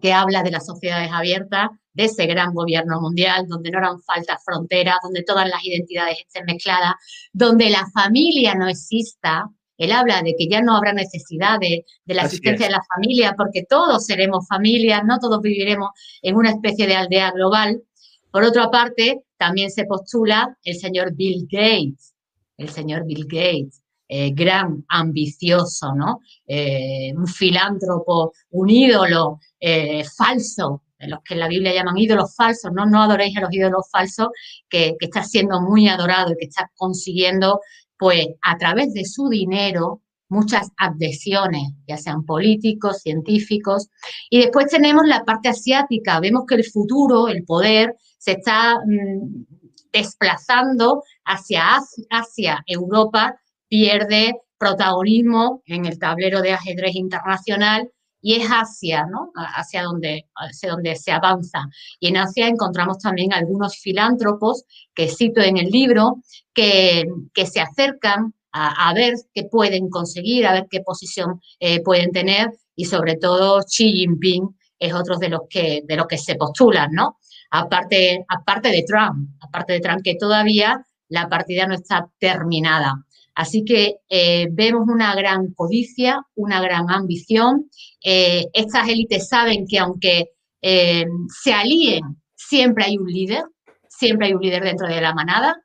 que 0.00 0.12
habla 0.12 0.42
de 0.42 0.50
las 0.50 0.64
sociedades 0.64 1.10
abiertas, 1.12 1.68
de 1.92 2.04
ese 2.04 2.26
gran 2.26 2.54
gobierno 2.54 3.00
mundial, 3.00 3.46
donde 3.46 3.70
no 3.70 3.78
harán 3.78 4.00
falta 4.02 4.38
fronteras, 4.44 4.96
donde 5.02 5.22
todas 5.22 5.48
las 5.48 5.62
identidades 5.64 6.18
estén 6.20 6.46
mezcladas, 6.46 6.94
donde 7.32 7.68
la 7.68 7.86
familia 7.92 8.54
no 8.54 8.68
exista, 8.68 9.50
él 9.82 9.90
habla 9.90 10.22
de 10.22 10.36
que 10.38 10.46
ya 10.46 10.62
no 10.62 10.76
habrá 10.76 10.92
necesidad 10.92 11.58
de, 11.58 11.84
la 12.06 12.22
asistencia 12.22 12.66
de 12.66 12.72
la 12.72 12.84
familia, 12.94 13.34
porque 13.36 13.64
todos 13.68 14.06
seremos 14.06 14.46
familia, 14.46 15.02
no 15.02 15.18
todos 15.18 15.42
viviremos 15.42 15.90
en 16.22 16.36
una 16.36 16.50
especie 16.50 16.86
de 16.86 16.94
aldea 16.94 17.32
global. 17.32 17.82
Por 18.30 18.44
otra 18.44 18.70
parte, 18.70 19.24
también 19.36 19.72
se 19.72 19.84
postula 19.84 20.56
el 20.62 20.76
señor 20.76 21.16
Bill 21.16 21.48
Gates, 21.50 22.14
el 22.58 22.68
señor 22.68 23.04
Bill 23.04 23.26
Gates, 23.26 23.82
eh, 24.06 24.30
gran, 24.32 24.84
ambicioso, 24.88 25.92
¿no? 25.96 26.20
Eh, 26.46 27.12
un 27.16 27.26
filántropo, 27.26 28.34
un 28.50 28.70
ídolo 28.70 29.40
eh, 29.58 30.04
falso, 30.16 30.84
los 31.00 31.18
que 31.24 31.34
en 31.34 31.40
la 31.40 31.48
Biblia 31.48 31.74
llaman 31.74 31.98
ídolos 31.98 32.36
falsos, 32.36 32.70
no, 32.72 32.86
no 32.86 33.02
adoréis 33.02 33.36
a 33.36 33.40
los 33.40 33.52
ídolos 33.52 33.90
falsos, 33.90 34.28
que, 34.68 34.94
que, 35.00 35.06
está 35.06 35.24
siendo 35.24 35.60
muy 35.60 35.88
adorado 35.88 36.30
y 36.30 36.36
que 36.36 36.44
está 36.44 36.70
consiguiendo 36.76 37.58
pues 38.02 38.26
a 38.42 38.58
través 38.58 38.92
de 38.94 39.04
su 39.04 39.28
dinero 39.28 40.02
muchas 40.28 40.72
adhesiones, 40.76 41.70
ya 41.86 41.96
sean 41.96 42.24
políticos, 42.24 43.00
científicos. 43.00 43.90
Y 44.28 44.40
después 44.40 44.66
tenemos 44.66 45.06
la 45.06 45.24
parte 45.24 45.50
asiática. 45.50 46.18
Vemos 46.18 46.42
que 46.48 46.56
el 46.56 46.64
futuro, 46.64 47.28
el 47.28 47.44
poder, 47.44 47.94
se 48.18 48.32
está 48.32 48.80
mm, 48.84 49.44
desplazando 49.92 51.04
hacia. 51.24 52.64
Europa 52.66 53.36
pierde 53.68 54.34
protagonismo 54.58 55.62
en 55.66 55.86
el 55.86 56.00
tablero 56.00 56.42
de 56.42 56.54
ajedrez 56.54 56.96
internacional 56.96 57.88
y 58.22 58.36
es 58.36 58.48
Asia, 58.50 59.04
¿no? 59.10 59.32
Hacia 59.34 59.82
donde, 59.82 60.26
hacia 60.36 60.94
se 60.94 61.12
avanza. 61.12 61.64
Y 62.00 62.08
en 62.08 62.16
Asia 62.16 62.46
encontramos 62.46 62.98
también 62.98 63.32
algunos 63.32 63.76
filántropos 63.76 64.64
que 64.94 65.08
cito 65.08 65.40
en 65.42 65.58
el 65.58 65.68
libro, 65.68 66.22
que, 66.54 67.04
que 67.34 67.46
se 67.46 67.60
acercan 67.60 68.32
a, 68.52 68.92
ver 68.94 69.14
qué 69.34 69.44
pueden 69.44 69.88
conseguir, 69.88 70.46
a 70.46 70.52
ver 70.52 70.66
qué 70.70 70.80
posición 70.80 71.40
eh, 71.58 71.82
pueden 71.82 72.12
tener 72.12 72.50
y 72.76 72.84
sobre 72.84 73.16
todo 73.16 73.62
Xi 73.62 73.92
Jinping 73.92 74.56
es 74.78 74.92
otro 74.92 75.16
de 75.16 75.28
los 75.28 75.42
que, 75.48 75.82
de 75.86 75.96
los 75.96 76.06
que 76.06 76.18
se 76.18 76.34
postulan, 76.34 76.90
¿no? 76.92 77.18
Aparte, 77.50 78.24
aparte 78.28 78.70
de 78.70 78.84
Trump, 78.86 79.30
aparte 79.40 79.74
de 79.74 79.80
Trump, 79.80 80.02
que 80.02 80.16
todavía 80.16 80.84
la 81.08 81.28
partida 81.28 81.66
no 81.66 81.74
está 81.74 82.10
terminada. 82.18 82.94
Así 83.34 83.64
que 83.64 83.96
eh, 84.08 84.48
vemos 84.50 84.88
una 84.88 85.14
gran 85.14 85.52
codicia, 85.54 86.20
una 86.34 86.60
gran 86.60 86.90
ambición. 86.90 87.70
Eh, 88.04 88.46
estas 88.52 88.88
élites 88.88 89.28
saben 89.28 89.66
que 89.66 89.78
aunque 89.78 90.30
se 90.62 91.52
alíen, 91.52 92.22
siempre 92.36 92.84
hay 92.84 92.96
un 92.96 93.08
líder, 93.08 93.42
siempre 93.88 94.28
hay 94.28 94.34
un 94.34 94.42
líder 94.42 94.62
dentro 94.62 94.86
de 94.86 95.00
la 95.00 95.12
manada 95.12 95.56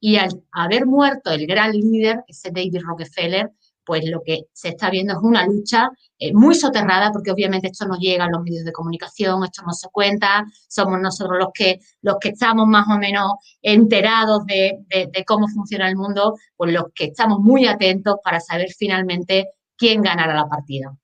y 0.00 0.16
al 0.16 0.42
haber 0.52 0.86
muerto 0.86 1.30
el 1.30 1.46
gran 1.46 1.72
líder, 1.72 2.24
ese 2.26 2.50
David 2.50 2.80
Rockefeller, 2.82 3.50
pues 3.90 4.08
lo 4.08 4.22
que 4.24 4.42
se 4.52 4.68
está 4.68 4.88
viendo 4.88 5.14
es 5.14 5.18
una 5.20 5.44
lucha 5.44 5.90
eh, 6.16 6.32
muy 6.32 6.54
soterrada, 6.54 7.10
porque 7.10 7.32
obviamente 7.32 7.66
esto 7.66 7.86
no 7.86 7.96
llega 7.98 8.26
a 8.26 8.30
los 8.30 8.40
medios 8.40 8.64
de 8.64 8.70
comunicación, 8.70 9.42
esto 9.42 9.64
no 9.66 9.72
se 9.72 9.88
cuenta, 9.90 10.44
somos 10.68 11.00
nosotros 11.00 11.36
los 11.40 11.48
que, 11.52 11.80
los 12.00 12.18
que 12.20 12.28
estamos 12.28 12.68
más 12.68 12.86
o 12.86 12.98
menos 12.98 13.32
enterados 13.60 14.46
de, 14.46 14.78
cómo 15.26 15.48
funciona 15.48 15.88
el 15.88 15.96
mundo, 15.96 16.36
pues 16.56 16.72
los 16.72 16.84
que 16.94 17.06
estamos 17.06 17.40
muy 17.40 17.66
atentos 17.66 18.14
para 18.22 18.38
saber 18.38 18.68
finalmente 18.78 19.48
quién 19.76 20.02
ganará 20.02 20.34
la 20.34 20.48
partida. 20.48 20.96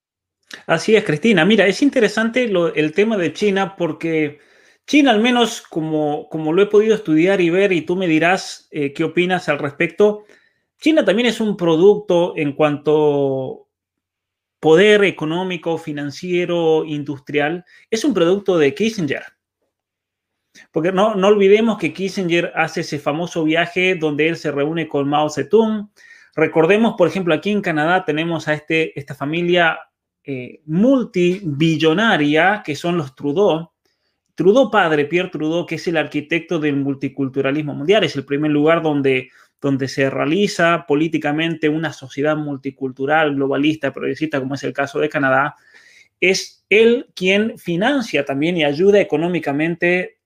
Así 0.69 0.95
es, 0.95 1.03
Cristina. 1.03 1.45
Mira, 1.45 1.67
es 1.67 1.83
interesante 1.83 2.45
el 2.45 2.93
tema 2.93 3.17
de 3.17 3.33
China 3.33 3.75
porque 3.77 4.39
China, 4.87 5.11
al 5.11 5.21
menos 5.21 5.61
como, 5.61 6.29
como 6.29 6.53
lo 6.53 6.63
he 6.63 6.67
podido 6.67 6.95
estudiar 6.95 7.41
y 7.41 7.51
ver, 7.51 7.73
y 7.73 7.81
tú 7.81 7.97
me 7.97 8.07
dirás 8.07 8.69
eh, 8.71 8.93
qué 8.93 9.03
opinas 9.03 9.49
al 9.49 9.59
respecto, 9.59 10.23
China 10.79 11.05
también 11.05 11.29
es 11.29 11.41
un 11.41 11.57
producto 11.57 12.35
en 12.37 12.53
cuanto 12.53 13.69
poder 14.61 15.05
económico, 15.05 15.79
financiero, 15.79 16.85
industrial, 16.85 17.65
es 17.91 18.05
un 18.05 18.15
producto 18.15 18.59
de 18.59 18.75
Kissinger. 18.75 19.23
Porque 20.73 20.93
no, 20.93 21.15
no 21.15 21.29
olvidemos 21.29 21.79
que 21.79 21.93
Kissinger 21.93 22.53
hace 22.55 22.81
ese 22.81 22.99
famoso 22.99 23.45
viaje 23.45 23.95
donde 23.95 24.29
él 24.29 24.37
se 24.37 24.51
reúne 24.51 24.89
con 24.89 25.09
Mao 25.09 25.29
Zedong. 25.29 25.91
Recordemos, 26.35 26.95
por 26.97 27.09
ejemplo, 27.09 27.35
aquí 27.35 27.51
en 27.51 27.63
Canadá 27.63 28.05
tenemos 28.05 28.49
a 28.49 28.55
este, 28.55 28.99
esta 28.99 29.15
familia 29.15 29.79
eh, 30.25 30.63
multibillonaria 30.67 32.63
que 32.65 32.75
son 32.75 32.97
los 32.97 33.15
Trudeau, 33.15 33.71
Trudeau 34.37 34.71
padre, 34.71 35.07
Pierre 35.07 35.31
Trudeau, 35.31 35.65
que 35.65 35.77
es 35.77 35.87
el 35.89 35.97
arquitecto 35.97 36.59
del 36.59 36.77
multiculturalismo 36.77 37.75
mundial, 37.75 38.05
es 38.05 38.17
el 38.17 38.27
primer 38.27 38.51
lugar 38.51 38.83
donde, 38.83 39.31
donde 39.61 39.89
se 39.89 40.11
realiza 40.11 40.85
políticamente 40.87 41.69
una 41.69 41.93
sociedad 41.93 42.37
multicultural, 42.37 43.35
globalista, 43.35 43.93
progresista, 43.93 44.41
como 44.41 44.55
es 44.55 44.65
el 44.65 44.73
caso 44.73 44.99
de 45.01 45.09
Canadá, 45.09 45.55
es 46.21 46.65
él 46.69 47.07
quien 47.15 47.59
financia 47.59 48.25
también 48.25 48.57
y 48.57 48.65
ayuda 48.65 49.01
económicamente 49.01 50.19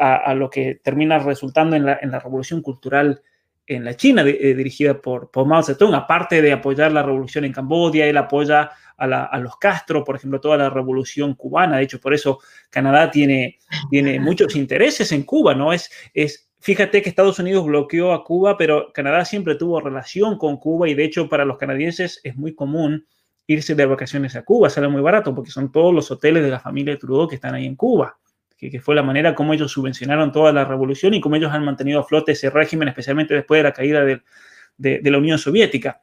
a, 0.00 0.34
lo 0.34 0.50
que 0.50 0.80
termina 0.82 1.18
resultando 1.18 1.76
en 1.76 1.84
la, 1.84 1.98
en 2.00 2.10
la 2.10 2.20
revolución 2.20 2.62
cultural 2.62 3.22
en 3.68 3.84
la 3.84 3.94
China, 3.94 4.22
eh, 4.26 4.54
dirigida 4.54 5.00
por, 5.00 5.30
Mao 5.46 5.62
Zedong, 5.62 5.94
aparte 5.94 6.40
de 6.40 6.52
apoyar 6.52 6.90
la 6.90 7.02
revolución 7.02 7.44
en 7.44 7.52
Camboya, 7.52 8.06
él 8.06 8.16
apoya 8.16 8.70
a, 8.96 9.38
los 9.38 9.56
Castro, 9.58 10.02
por 10.02 10.16
ejemplo, 10.16 10.40
toda 10.40 10.56
la 10.56 10.70
revolución 10.70 11.34
cubana. 11.34 11.76
De 11.76 11.84
hecho, 11.84 12.00
por 12.00 12.14
eso 12.14 12.40
Canadá 12.70 13.10
tiene, 13.10 13.58
tiene 13.90 14.18
muchos 14.18 14.56
intereses 14.56 15.12
en 15.12 15.22
Cuba, 15.22 15.54
¿no? 15.54 15.72
Es, 15.72 15.90
es, 16.14 16.47
fíjate 16.60 17.02
que 17.02 17.08
Estados 17.08 17.38
Unidos 17.38 17.66
bloqueó 17.66 18.12
a 18.12 18.24
Cuba, 18.24 18.56
pero 18.56 18.92
Canadá 18.92 19.24
siempre 19.24 19.54
tuvo 19.54 19.80
relación 19.80 20.38
con 20.38 20.56
Cuba 20.56 20.88
y 20.88 20.94
de 20.94 21.04
hecho 21.04 21.28
para 21.28 21.44
los 21.44 21.58
canadienses 21.58 22.20
es 22.24 22.36
muy 22.36 22.54
común 22.54 23.06
irse 23.46 23.74
de 23.74 23.86
vacaciones 23.86 24.36
a 24.36 24.42
Cuba, 24.42 24.68
sale 24.70 24.88
muy 24.88 25.00
barato 25.00 25.34
porque 25.34 25.50
son 25.50 25.72
todos 25.72 25.94
los 25.94 26.10
hoteles 26.10 26.42
de 26.42 26.50
la 26.50 26.60
familia 26.60 26.98
Trudeau 26.98 27.28
que 27.28 27.36
están 27.36 27.54
ahí 27.54 27.66
en 27.66 27.76
Cuba 27.76 28.18
que, 28.58 28.80
fue 28.80 28.94
la 28.94 29.02
manera 29.02 29.34
como 29.34 29.54
ellos 29.54 29.70
subvencionaron 29.70 30.32
toda 30.32 30.52
la 30.52 30.64
revolución 30.64 31.14
y 31.14 31.20
cómo 31.20 31.36
ellos 31.36 31.52
han 31.52 31.64
mantenido 31.64 32.00
a 32.00 32.04
flote 32.04 32.32
ese 32.32 32.50
régimen, 32.50 32.88
especialmente 32.88 33.34
después 33.34 33.60
de 33.60 33.62
la 33.62 33.72
caída 33.72 34.04
de, 34.04 35.10
la 35.10 35.18
Unión 35.18 35.38
Soviética. 35.38 36.02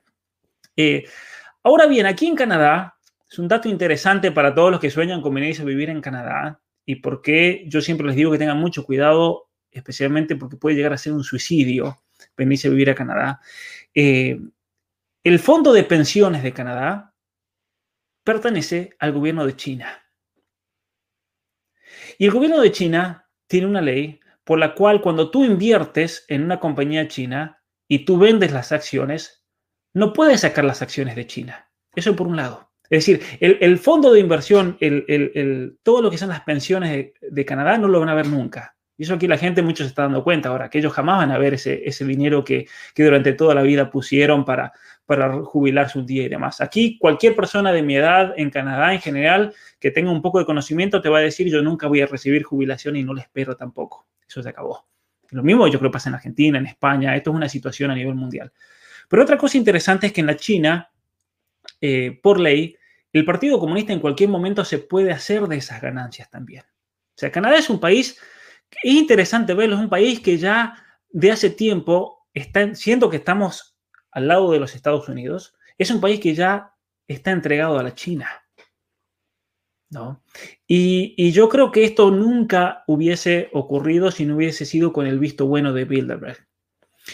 Eh, 0.76 1.04
ahora 1.64 1.86
bien, 1.86 2.06
aquí 2.06 2.28
en 2.28 2.36
Canadá, 2.36 2.96
es 3.30 3.40
un 3.40 3.50
dato 3.50 3.68
interesante 3.68 4.32
para 4.32 4.56
todos 4.56 4.72
los 4.72 4.80
que 4.80 4.90
sueñan 4.90 5.22
con 5.22 5.34
venirse 5.34 5.64
a 5.64 5.66
vivir 5.66 5.90
en 5.90 6.02
Canadá 6.02 6.62
y 6.86 6.96
por 6.98 7.22
qué 7.22 7.66
yo 7.68 7.82
siempre 7.82 8.08
les 8.08 8.16
digo 8.16 8.32
que 8.32 8.38
tengan 8.38 8.60
mucho 8.60 8.86
cuidado, 8.86 9.50
especialmente 9.78 10.36
porque 10.36 10.58
puede 10.58 10.76
llegar 10.76 10.94
a 10.94 10.98
ser 10.98 11.14
un 11.14 11.24
suicidio 11.24 12.02
venirse 12.38 12.68
a 12.68 12.72
vivir 12.72 12.90
a 12.90 12.96
Canadá. 12.96 13.42
Eh, 13.94 14.40
el 15.24 15.40
Fondo 15.40 15.74
de 15.74 15.84
Pensiones 15.84 16.44
de 16.44 16.54
Canadá 16.54 17.14
pertenece 18.24 18.96
al 19.00 19.12
gobierno 19.12 19.46
de 19.46 19.56
China. 19.56 20.04
Y 22.18 22.26
el 22.26 22.32
gobierno 22.32 22.62
de 22.62 22.72
China 22.72 23.28
tiene 23.48 23.68
una 23.68 23.82
ley 23.82 24.20
por 24.44 24.60
la 24.60 24.76
cual 24.76 25.02
cuando 25.02 25.32
tú 25.32 25.44
inviertes 25.44 26.26
en 26.28 26.44
una 26.44 26.60
compañía 26.60 27.08
china 27.08 27.64
y 27.88 28.06
tú 28.06 28.18
vendes 28.18 28.52
las 28.52 28.72
acciones, 28.72 29.44
no 29.94 30.14
puedes 30.14 30.42
sacar 30.42 30.66
las 30.66 30.82
acciones 30.82 31.16
de 31.16 31.26
China. 31.26 31.72
Eso 31.96 32.16
por 32.16 32.28
un 32.28 32.36
lado. 32.36 32.72
Es 32.84 33.06
decir, 33.06 33.24
el, 33.40 33.80
fondo 33.80 34.14
de 34.14 34.20
inversión, 34.20 34.78
el, 34.80 35.80
todo 35.82 36.04
lo 36.04 36.12
que 36.12 36.20
son 36.20 36.30
las 36.30 36.42
pensiones 36.42 37.14
de, 37.20 37.46
Canadá 37.46 37.80
no 37.80 37.88
lo 37.88 38.00
van 38.00 38.10
a 38.10 38.14
ver 38.14 38.28
nunca. 38.28 38.75
Y 38.98 39.04
eso 39.04 39.14
aquí 39.14 39.28
la 39.28 39.38
gente 39.38 39.62
mucho 39.62 39.84
se 39.84 39.90
está 39.90 40.04
dando 40.04 40.24
cuenta 40.24 40.50
ahora, 40.50 40.70
que 40.70 40.80
ellos 40.80 40.94
jamás 40.94 41.18
van 41.18 41.32
a 41.32 41.38
ver 41.38 41.54
ese, 41.54 41.82
ese 41.88 42.06
dinero 42.06 42.44
que, 42.44 42.68
que 42.94 43.04
durante 43.04 43.34
toda 43.34 43.54
la 43.54 43.62
vida 43.62 43.90
pusieron 43.90 44.46
para, 44.46 44.72
para 45.06 45.34
jubilarse 45.44 46.00
un 46.00 46.06
día 46.06 46.24
y 46.24 46.30
demás. 46.30 46.62
Aquí 46.62 46.98
cualquier 46.98 47.36
persona 47.36 47.72
de 47.72 47.82
mi 47.84 47.96
edad 47.96 48.34
en 48.38 48.50
Canadá 48.50 48.94
en 48.94 49.02
general 49.02 49.54
que 49.80 49.92
tenga 49.92 50.12
un 50.12 50.22
poco 50.22 50.40
de 50.40 50.46
conocimiento 50.46 51.02
te 51.02 51.10
va 51.10 51.20
a 51.20 51.22
decir 51.22 51.48
yo 51.48 51.62
nunca 51.62 51.88
voy 51.88 52.02
a 52.02 52.08
recibir 52.08 52.44
jubilación 52.44 52.96
y 52.96 53.04
no 53.04 53.14
le 53.14 53.22
espero 53.22 53.56
tampoco. 53.56 54.08
Eso 54.28 54.42
se 54.42 54.50
acabó. 54.50 54.88
Lo 55.32 55.44
mismo 55.44 55.68
yo 55.68 55.80
creo 55.80 55.92
pasa 55.92 56.10
en 56.10 56.16
Argentina, 56.16 56.58
en 56.58 56.66
España. 56.66 57.16
Esto 57.16 57.32
es 57.32 57.36
una 57.36 57.50
situación 57.50 57.92
a 57.92 57.96
nivel 57.96 58.16
mundial. 58.16 58.52
Pero 59.08 59.24
otra 59.24 59.38
cosa 59.38 59.58
interesante 59.58 60.08
es 60.08 60.14
que 60.14 60.22
en 60.22 60.28
la 60.28 60.38
China, 60.38 60.92
eh, 61.82 62.20
por 62.22 62.40
ley, 62.40 62.76
el 63.14 63.26
Partido 63.26 63.60
Comunista 63.60 63.94
en 63.94 64.00
cualquier 64.00 64.30
momento 64.30 64.66
se 64.66 64.80
puede 64.80 65.12
hacer 65.12 65.44
de 65.48 65.58
esas 65.58 65.82
ganancias 65.82 66.30
también. 66.30 66.64
O 66.64 67.18
sea, 67.18 67.32
Canadá 67.32 67.58
es 67.58 67.70
un 67.70 67.80
país, 67.80 68.20
es 68.84 68.94
interesante 68.94 69.54
verlo, 69.54 69.76
es 69.76 69.82
un 69.82 69.90
país 69.90 70.20
que 70.20 70.38
ya 70.38 70.84
de 71.10 71.32
hace 71.32 71.50
tiempo 71.50 72.28
está, 72.34 72.76
siendo 72.76 73.10
que 73.10 73.18
estamos 73.18 73.78
al 74.12 74.28
lado 74.28 74.52
de 74.52 74.60
los 74.60 74.76
Estados 74.76 75.08
Unidos, 75.10 75.56
es 75.78 75.92
un 75.92 76.02
país 76.02 76.20
que 76.20 76.34
ya 76.34 76.74
está 77.08 77.32
entregado 77.32 77.80
a 77.80 77.84
la 77.84 77.94
China. 77.94 78.30
¿no? 79.90 80.24
Y, 80.68 81.32
yo 81.32 81.48
creo 81.50 81.72
que 81.72 81.84
esto 81.84 82.12
nunca 82.12 82.84
hubiese 82.88 83.50
ocurrido 83.54 84.12
si 84.12 84.26
no 84.26 84.36
hubiese 84.36 84.66
sido 84.66 84.92
con 84.92 85.08
el 85.08 85.20
visto 85.20 85.48
bueno 85.48 85.74
de 85.74 85.86
Bilderberg. 85.86 86.48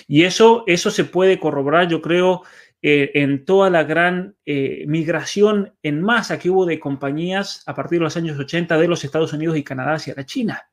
Y 0.08 0.24
eso, 0.24 0.64
eso 0.68 0.90
se 0.90 1.04
puede 1.04 1.40
corroborar, 1.40 1.88
yo 1.88 2.02
creo, 2.02 2.44
eh, 2.82 3.12
en 3.16 3.46
toda 3.46 3.70
la 3.70 3.84
gran 3.84 4.36
eh, 4.46 4.86
migración 4.88 5.76
en 5.84 6.02
masa 6.02 6.40
que 6.40 6.50
hubo 6.50 6.66
de 6.66 6.80
compañías 6.80 7.62
a 7.68 7.76
partir 7.76 8.00
de 8.00 8.06
los 8.06 8.18
años 8.18 8.40
80 8.40 8.78
de 8.78 8.88
los 8.88 9.04
Estados 9.04 9.34
Unidos 9.34 9.58
y 9.58 9.64
Canadá 9.64 9.96
hacia 9.96 10.16
la 10.16 10.26
China. 10.26 10.71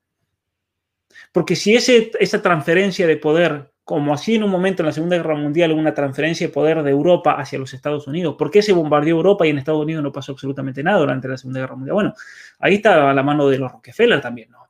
Porque 1.33 1.57
si 1.57 1.75
ese, 1.75 2.11
esa 2.21 2.43
transferencia 2.43 3.07
de 3.07 3.17
poder 3.17 3.73
como 3.89 4.13
así 4.13 4.35
en 4.35 4.43
un 4.43 4.51
momento 4.51 4.83
en 4.83 4.87
la 4.89 4.93
Segunda 4.93 5.17
Guerra 5.17 5.35
Mundial 5.35 5.73
una 5.73 5.95
transferencia 5.95 6.47
de 6.47 6.53
poder 6.53 6.83
de 6.83 6.91
Europa 6.91 7.33
hacia 7.41 7.59
los 7.59 7.73
Estados 7.73 8.07
Unidos. 8.07 8.37
¿Por 8.37 8.51
qué 8.51 8.61
se 8.61 8.75
bombardeó 8.75 9.17
Europa 9.17 9.47
y 9.47 9.51
en 9.51 9.57
Estados 9.57 9.81
Unidos 9.81 10.03
no 10.03 10.13
pasó 10.13 10.33
absolutamente 10.33 10.83
nada 10.83 10.99
durante 10.99 11.27
la 11.27 11.39
Segunda 11.39 11.61
Guerra 11.61 11.75
Mundial? 11.75 11.95
Bueno, 11.95 12.15
ahí 12.59 12.75
está 12.75 13.15
la 13.15 13.23
mano 13.23 13.49
de 13.49 13.57
los 13.57 13.73
Rockefeller 13.73 14.21
también, 14.21 14.51
¿no? 14.51 14.69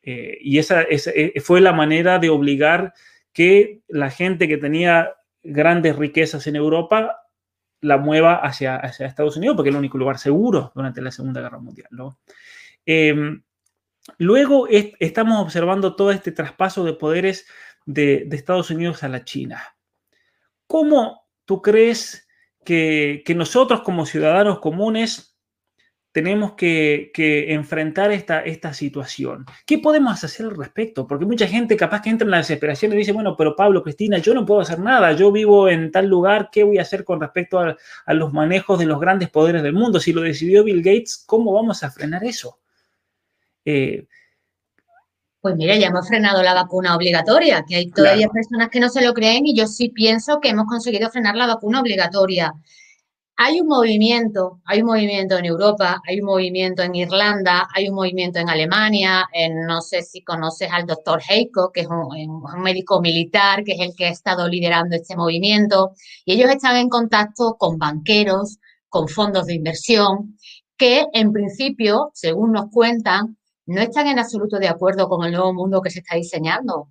Eh, 0.00 0.38
y 0.40 0.56
esa, 0.56 0.80
eh, 0.80 1.38
fue 1.42 1.60
la 1.60 1.74
manera 1.74 2.18
de 2.18 2.30
obligar 2.30 2.94
que 3.34 3.82
la 3.86 4.08
gente 4.08 4.48
que 4.48 4.56
tenía 4.56 5.12
grandes 5.42 5.96
riquezas 5.96 6.46
en 6.46 6.56
Europa 6.56 7.20
la 7.82 7.98
mueva 7.98 8.36
hacia, 8.36 8.76
hacia 8.76 9.06
Estados 9.06 9.36
Unidos, 9.36 9.56
porque 9.56 9.68
es 9.68 9.74
el 9.74 9.78
único 9.78 9.98
lugar 9.98 10.18
seguro 10.18 10.72
durante 10.74 11.02
la 11.02 11.10
Segunda 11.10 11.42
Guerra 11.42 11.58
Mundial, 11.58 11.88
¿no? 11.90 12.18
Em, 12.86 13.42
luego 14.16 14.66
estamos 14.68 15.40
observando 15.40 15.94
todo 15.94 16.10
este 16.10 16.32
traspaso 16.32 16.84
de 16.84 16.94
poderes 16.94 17.46
de, 17.84 18.28
Estados 18.32 18.70
Unidos 18.70 19.02
a 19.02 19.08
la 19.08 19.24
China. 19.24 19.76
¿Cómo 20.66 21.26
tú 21.44 21.62
crees 21.62 22.28
que, 22.64 23.22
nosotros 23.34 23.80
como 23.80 24.04
ciudadanos 24.04 24.58
comunes 24.60 25.36
tenemos 26.12 26.52
que, 26.52 27.10
enfrentar 27.48 28.10
esta, 28.12 28.72
situación. 28.74 29.46
¿Qué 29.64 29.78
podemos 29.78 30.22
hacer 30.24 30.46
al 30.46 30.56
respecto? 30.56 31.06
Porque 31.06 31.24
mucha 31.24 31.46
gente 31.46 31.76
capaz 31.76 32.02
que 32.02 32.10
entra 32.10 32.24
en 32.24 32.32
la 32.32 32.38
desesperación 32.38 32.92
y 32.92 32.96
dice, 32.96 33.12
bueno, 33.12 33.36
pero 33.36 33.54
Pablo, 33.54 33.82
Cristina, 33.82 34.18
yo 34.18 34.34
no 34.34 34.44
puedo 34.44 34.60
hacer 34.60 34.80
nada, 34.80 35.12
yo 35.12 35.30
vivo 35.30 35.68
en 35.68 35.92
tal 35.92 36.08
lugar, 36.08 36.50
¿qué 36.50 36.64
voy 36.64 36.78
a 36.78 36.82
hacer 36.82 37.04
con 37.04 37.20
respecto 37.20 37.58
a 37.60 38.14
los 38.14 38.32
manejos 38.32 38.78
de 38.78 38.86
los 38.86 39.00
grandes 39.00 39.30
poderes 39.30 39.62
del 39.62 39.74
mundo? 39.74 40.00
Si 40.00 40.12
lo 40.12 40.22
decidió 40.22 40.64
Bill 40.64 40.82
Gates, 40.82 41.22
¿cómo 41.26 41.52
vamos 41.52 41.82
a 41.84 41.90
frenar 41.90 42.24
eso? 42.24 42.58
Eh, 43.70 44.06
pues 45.42 45.56
mira, 45.56 45.76
ya 45.76 45.88
hemos 45.88 46.08
frenado 46.08 46.42
la 46.42 46.54
vacuna 46.54 46.96
obligatoria, 46.96 47.64
que 47.68 47.76
hay 47.76 47.90
todavía 47.90 48.28
personas 48.28 48.70
que 48.70 48.80
no 48.80 48.88
se 48.88 49.04
lo 49.04 49.12
creen 49.12 49.46
y 49.46 49.54
yo 49.54 49.66
sí 49.66 49.90
pienso 49.90 50.40
que 50.40 50.48
hemos 50.48 50.66
conseguido 50.66 51.10
frenar 51.10 51.36
la 51.36 51.46
vacuna 51.46 51.80
obligatoria. 51.80 52.52
Hay 53.36 53.60
un 53.60 53.68
movimiento, 53.68 54.60
hay 54.64 54.80
un 54.80 54.86
movimiento 54.86 55.36
en 55.36 55.44
Europa, 55.44 56.00
hay 56.08 56.20
un 56.20 56.26
movimiento 56.26 56.82
en 56.82 56.94
Irlanda, 56.94 57.68
hay 57.74 57.88
un 57.88 57.94
movimiento 57.94 58.40
en 58.40 58.48
Alemania, 58.48 59.26
en, 59.32 59.66
no 59.66 59.82
sé 59.82 60.02
si 60.02 60.22
conoces 60.24 60.70
al 60.72 60.86
doctor 60.86 61.20
Heiko, 61.28 61.70
que 61.70 61.82
es 61.82 61.88
un, 61.88 62.62
médico 62.62 63.00
militar, 63.02 63.62
que 63.64 63.72
es 63.72 63.80
el 63.80 63.94
que 63.94 64.06
ha 64.06 64.10
estado 64.10 64.48
liderando 64.48 64.96
este 64.96 65.14
movimiento, 65.14 65.92
y 66.24 66.32
ellos 66.32 66.50
están 66.50 66.76
en 66.76 66.88
contacto 66.88 67.56
con 67.58 67.78
banqueros, 67.78 68.58
con 68.88 69.08
fondos 69.08 69.46
de 69.46 69.54
inversión, 69.54 70.36
que 70.78 71.04
en 71.12 71.32
principio, 71.32 72.10
según 72.14 72.52
nos 72.52 72.70
cuentan, 72.70 73.37
no 73.68 73.82
están 73.82 74.06
en 74.06 74.18
absoluto 74.18 74.58
de 74.58 74.66
acuerdo 74.66 75.08
con 75.08 75.24
el 75.24 75.32
nuevo 75.32 75.52
mundo 75.52 75.82
que 75.82 75.90
se 75.90 76.00
está 76.00 76.16
diseñando. 76.16 76.88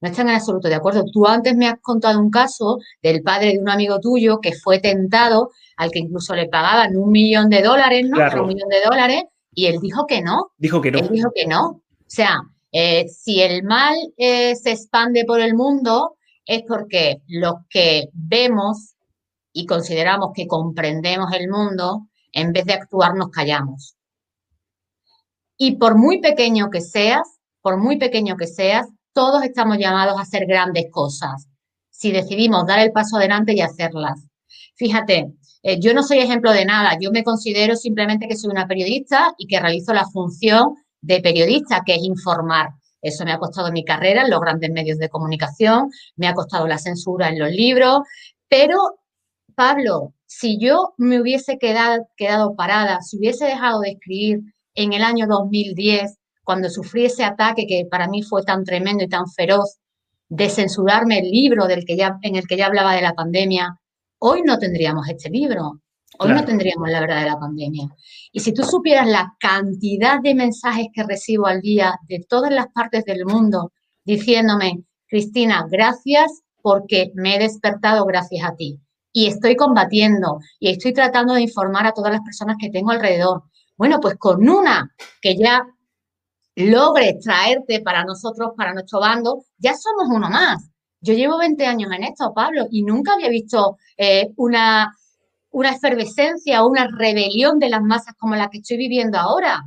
No 0.00 0.08
están 0.08 0.28
en 0.28 0.36
absoluto 0.36 0.68
de 0.68 0.76
acuerdo. 0.76 1.04
Tú 1.12 1.26
antes 1.26 1.56
me 1.56 1.66
has 1.68 1.80
contado 1.80 2.20
un 2.20 2.30
caso 2.30 2.78
del 3.02 3.22
padre 3.22 3.52
de 3.52 3.58
un 3.58 3.68
amigo 3.68 3.98
tuyo 4.00 4.40
que 4.40 4.52
fue 4.52 4.78
tentado, 4.78 5.50
al 5.76 5.90
que 5.90 5.98
incluso 5.98 6.34
le 6.34 6.48
pagaban 6.48 6.96
un 6.96 7.10
millón 7.10 7.50
de 7.50 7.62
dólares, 7.62 8.06
¿no? 8.08 8.16
Un 8.42 8.48
millón 8.48 8.68
de 8.68 8.80
dólares, 8.82 9.24
y 9.52 9.66
él 9.66 9.78
dijo 9.82 10.06
que 10.06 10.22
no. 10.22 10.52
Dijo 10.56 10.80
que 10.80 10.92
no. 10.92 10.98
Él 11.00 11.08
dijo 11.10 11.30
que 11.34 11.46
no. 11.46 11.68
O 11.68 11.82
sea, 12.06 12.40
eh, 12.72 13.08
si 13.08 13.42
el 13.42 13.64
mal 13.64 13.96
eh, 14.16 14.54
se 14.54 14.70
expande 14.70 15.24
por 15.24 15.40
el 15.40 15.54
mundo, 15.54 16.16
es 16.46 16.62
porque 16.66 17.22
los 17.26 17.54
que 17.68 18.08
vemos 18.12 18.94
y 19.52 19.66
consideramos 19.66 20.30
que 20.32 20.46
comprendemos 20.46 21.32
el 21.32 21.48
mundo, 21.48 22.06
en 22.32 22.52
vez 22.52 22.64
de 22.64 22.74
actuar, 22.74 23.16
nos 23.16 23.30
callamos. 23.30 23.96
Y 25.62 25.76
por 25.76 25.94
muy 25.98 26.22
pequeño 26.22 26.70
que 26.70 26.80
seas, 26.80 27.38
por 27.60 27.76
muy 27.76 27.98
pequeño 27.98 28.38
que 28.38 28.46
seas, 28.46 28.88
todos 29.12 29.42
estamos 29.42 29.76
llamados 29.76 30.16
a 30.16 30.22
hacer 30.22 30.46
grandes 30.46 30.86
cosas, 30.90 31.48
si 31.90 32.12
decidimos 32.12 32.66
dar 32.66 32.78
el 32.78 32.92
paso 32.92 33.18
adelante 33.18 33.52
y 33.52 33.60
hacerlas. 33.60 34.26
Fíjate, 34.74 35.34
eh, 35.62 35.78
yo 35.78 35.92
no 35.92 36.02
soy 36.02 36.20
ejemplo 36.20 36.50
de 36.52 36.64
nada, 36.64 36.96
yo 36.98 37.10
me 37.12 37.22
considero 37.22 37.76
simplemente 37.76 38.26
que 38.26 38.36
soy 38.36 38.50
una 38.50 38.66
periodista 38.66 39.34
y 39.36 39.46
que 39.46 39.60
realizo 39.60 39.92
la 39.92 40.06
función 40.06 40.76
de 41.02 41.20
periodista, 41.20 41.82
que 41.84 41.96
es 41.96 42.04
informar. 42.04 42.70
Eso 43.02 43.26
me 43.26 43.32
ha 43.32 43.38
costado 43.38 43.70
mi 43.70 43.84
carrera 43.84 44.22
en 44.22 44.30
los 44.30 44.40
grandes 44.40 44.70
medios 44.70 44.96
de 44.96 45.10
comunicación, 45.10 45.90
me 46.16 46.26
ha 46.26 46.32
costado 46.32 46.66
la 46.66 46.78
censura 46.78 47.28
en 47.28 47.38
los 47.38 47.50
libros, 47.50 47.98
pero 48.48 48.78
Pablo, 49.54 50.14
si 50.24 50.58
yo 50.58 50.94
me 50.96 51.20
hubiese 51.20 51.58
quedado, 51.58 52.08
quedado 52.16 52.56
parada, 52.56 53.02
si 53.02 53.18
hubiese 53.18 53.44
dejado 53.44 53.80
de 53.80 53.90
escribir, 53.90 54.40
en 54.74 54.92
el 54.92 55.02
año 55.02 55.26
2010, 55.26 56.16
cuando 56.44 56.70
sufrí 56.70 57.04
ese 57.04 57.24
ataque 57.24 57.66
que 57.66 57.86
para 57.90 58.08
mí 58.08 58.22
fue 58.22 58.42
tan 58.42 58.64
tremendo 58.64 59.04
y 59.04 59.08
tan 59.08 59.26
feroz, 59.28 59.78
de 60.28 60.48
censurarme 60.48 61.18
el 61.18 61.30
libro 61.30 61.66
del 61.66 61.84
que 61.84 61.96
ya, 61.96 62.18
en 62.22 62.36
el 62.36 62.46
que 62.46 62.56
ya 62.56 62.66
hablaba 62.66 62.94
de 62.94 63.02
la 63.02 63.14
pandemia, 63.14 63.80
hoy 64.20 64.42
no 64.42 64.58
tendríamos 64.58 65.08
este 65.08 65.28
libro. 65.28 65.80
Hoy 66.18 66.32
no 66.32 66.44
tendríamos 66.44 66.90
la 66.90 67.00
verdad 67.00 67.20
de 67.20 67.30
la 67.30 67.38
pandemia. 67.38 67.88
Y 68.32 68.40
si 68.40 68.52
tú 68.52 68.62
supieras 68.62 69.06
la 69.06 69.34
cantidad 69.38 70.20
de 70.20 70.34
mensajes 70.34 70.88
que 70.92 71.04
recibo 71.04 71.46
al 71.46 71.60
día 71.60 71.94
de 72.08 72.24
todas 72.28 72.52
las 72.52 72.66
partes 72.74 73.04
del 73.04 73.24
mundo 73.24 73.72
diciéndome, 74.04 74.84
Cristina, 75.06 75.66
gracias 75.70 76.42
porque 76.62 77.10
me 77.14 77.36
he 77.36 77.38
despertado 77.38 78.04
gracias 78.04 78.44
a 78.44 78.54
ti. 78.54 78.78
Y 79.12 79.26
estoy 79.26 79.56
combatiendo 79.56 80.40
y 80.58 80.70
estoy 80.70 80.92
tratando 80.92 81.34
de 81.34 81.42
informar 81.42 81.86
a 81.86 81.92
todas 81.92 82.12
las 82.12 82.20
personas 82.20 82.56
que 82.60 82.70
tengo 82.70 82.90
alrededor. 82.90 83.44
Bueno, 83.80 83.98
pues 83.98 84.16
con 84.18 84.46
una 84.46 84.94
que 85.22 85.38
ya 85.38 85.66
logre 86.54 87.16
traerte 87.18 87.80
para 87.80 88.04
nosotros, 88.04 88.50
para 88.54 88.74
nuestro 88.74 89.00
bando, 89.00 89.46
ya 89.56 89.72
somos 89.74 90.14
uno 90.14 90.28
más. 90.28 90.68
Yo 91.00 91.14
llevo 91.14 91.38
20 91.38 91.64
años 91.64 91.90
en 91.90 92.04
esto, 92.04 92.34
Pablo, 92.34 92.66
y 92.70 92.82
nunca 92.82 93.14
había 93.14 93.30
visto 93.30 93.78
eh, 93.96 94.28
una, 94.36 94.94
una 95.52 95.70
efervescencia 95.70 96.62
o 96.62 96.68
una 96.68 96.88
rebelión 96.88 97.58
de 97.58 97.70
las 97.70 97.80
masas 97.80 98.14
como 98.18 98.36
la 98.36 98.50
que 98.50 98.58
estoy 98.58 98.76
viviendo 98.76 99.16
ahora. 99.16 99.62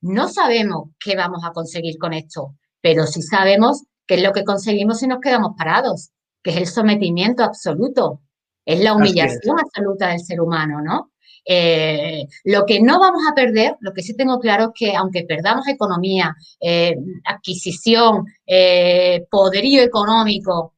No 0.00 0.28
sabemos 0.28 0.88
qué 0.98 1.14
vamos 1.14 1.44
a 1.44 1.52
conseguir 1.52 1.98
con 1.98 2.14
esto, 2.14 2.54
pero 2.80 3.06
sí 3.06 3.20
sabemos 3.20 3.82
qué 4.06 4.14
es 4.14 4.22
lo 4.22 4.32
que 4.32 4.44
conseguimos 4.44 5.00
si 5.00 5.06
nos 5.06 5.20
quedamos 5.20 5.52
parados, 5.58 6.08
que 6.42 6.52
es 6.52 6.56
el 6.56 6.66
sometimiento 6.68 7.44
absoluto, 7.44 8.22
es 8.64 8.80
la 8.80 8.94
humillación 8.94 9.60
absoluta 9.60 10.08
del 10.08 10.20
ser 10.20 10.40
humano, 10.40 10.80
¿no? 10.80 11.10
Eh, 11.50 12.26
lo 12.44 12.66
que 12.66 12.78
no 12.78 13.00
vamos 13.00 13.22
a 13.26 13.34
perder, 13.34 13.76
lo 13.80 13.94
que 13.94 14.02
sí 14.02 14.14
tengo 14.14 14.38
claro 14.38 14.64
es 14.64 14.70
que 14.74 14.94
aunque 14.94 15.24
perdamos 15.24 15.66
economía, 15.66 16.36
eh, 16.60 16.94
adquisición, 17.24 18.26
eh, 18.46 19.26
poderío 19.30 19.82
económico, 19.82 20.74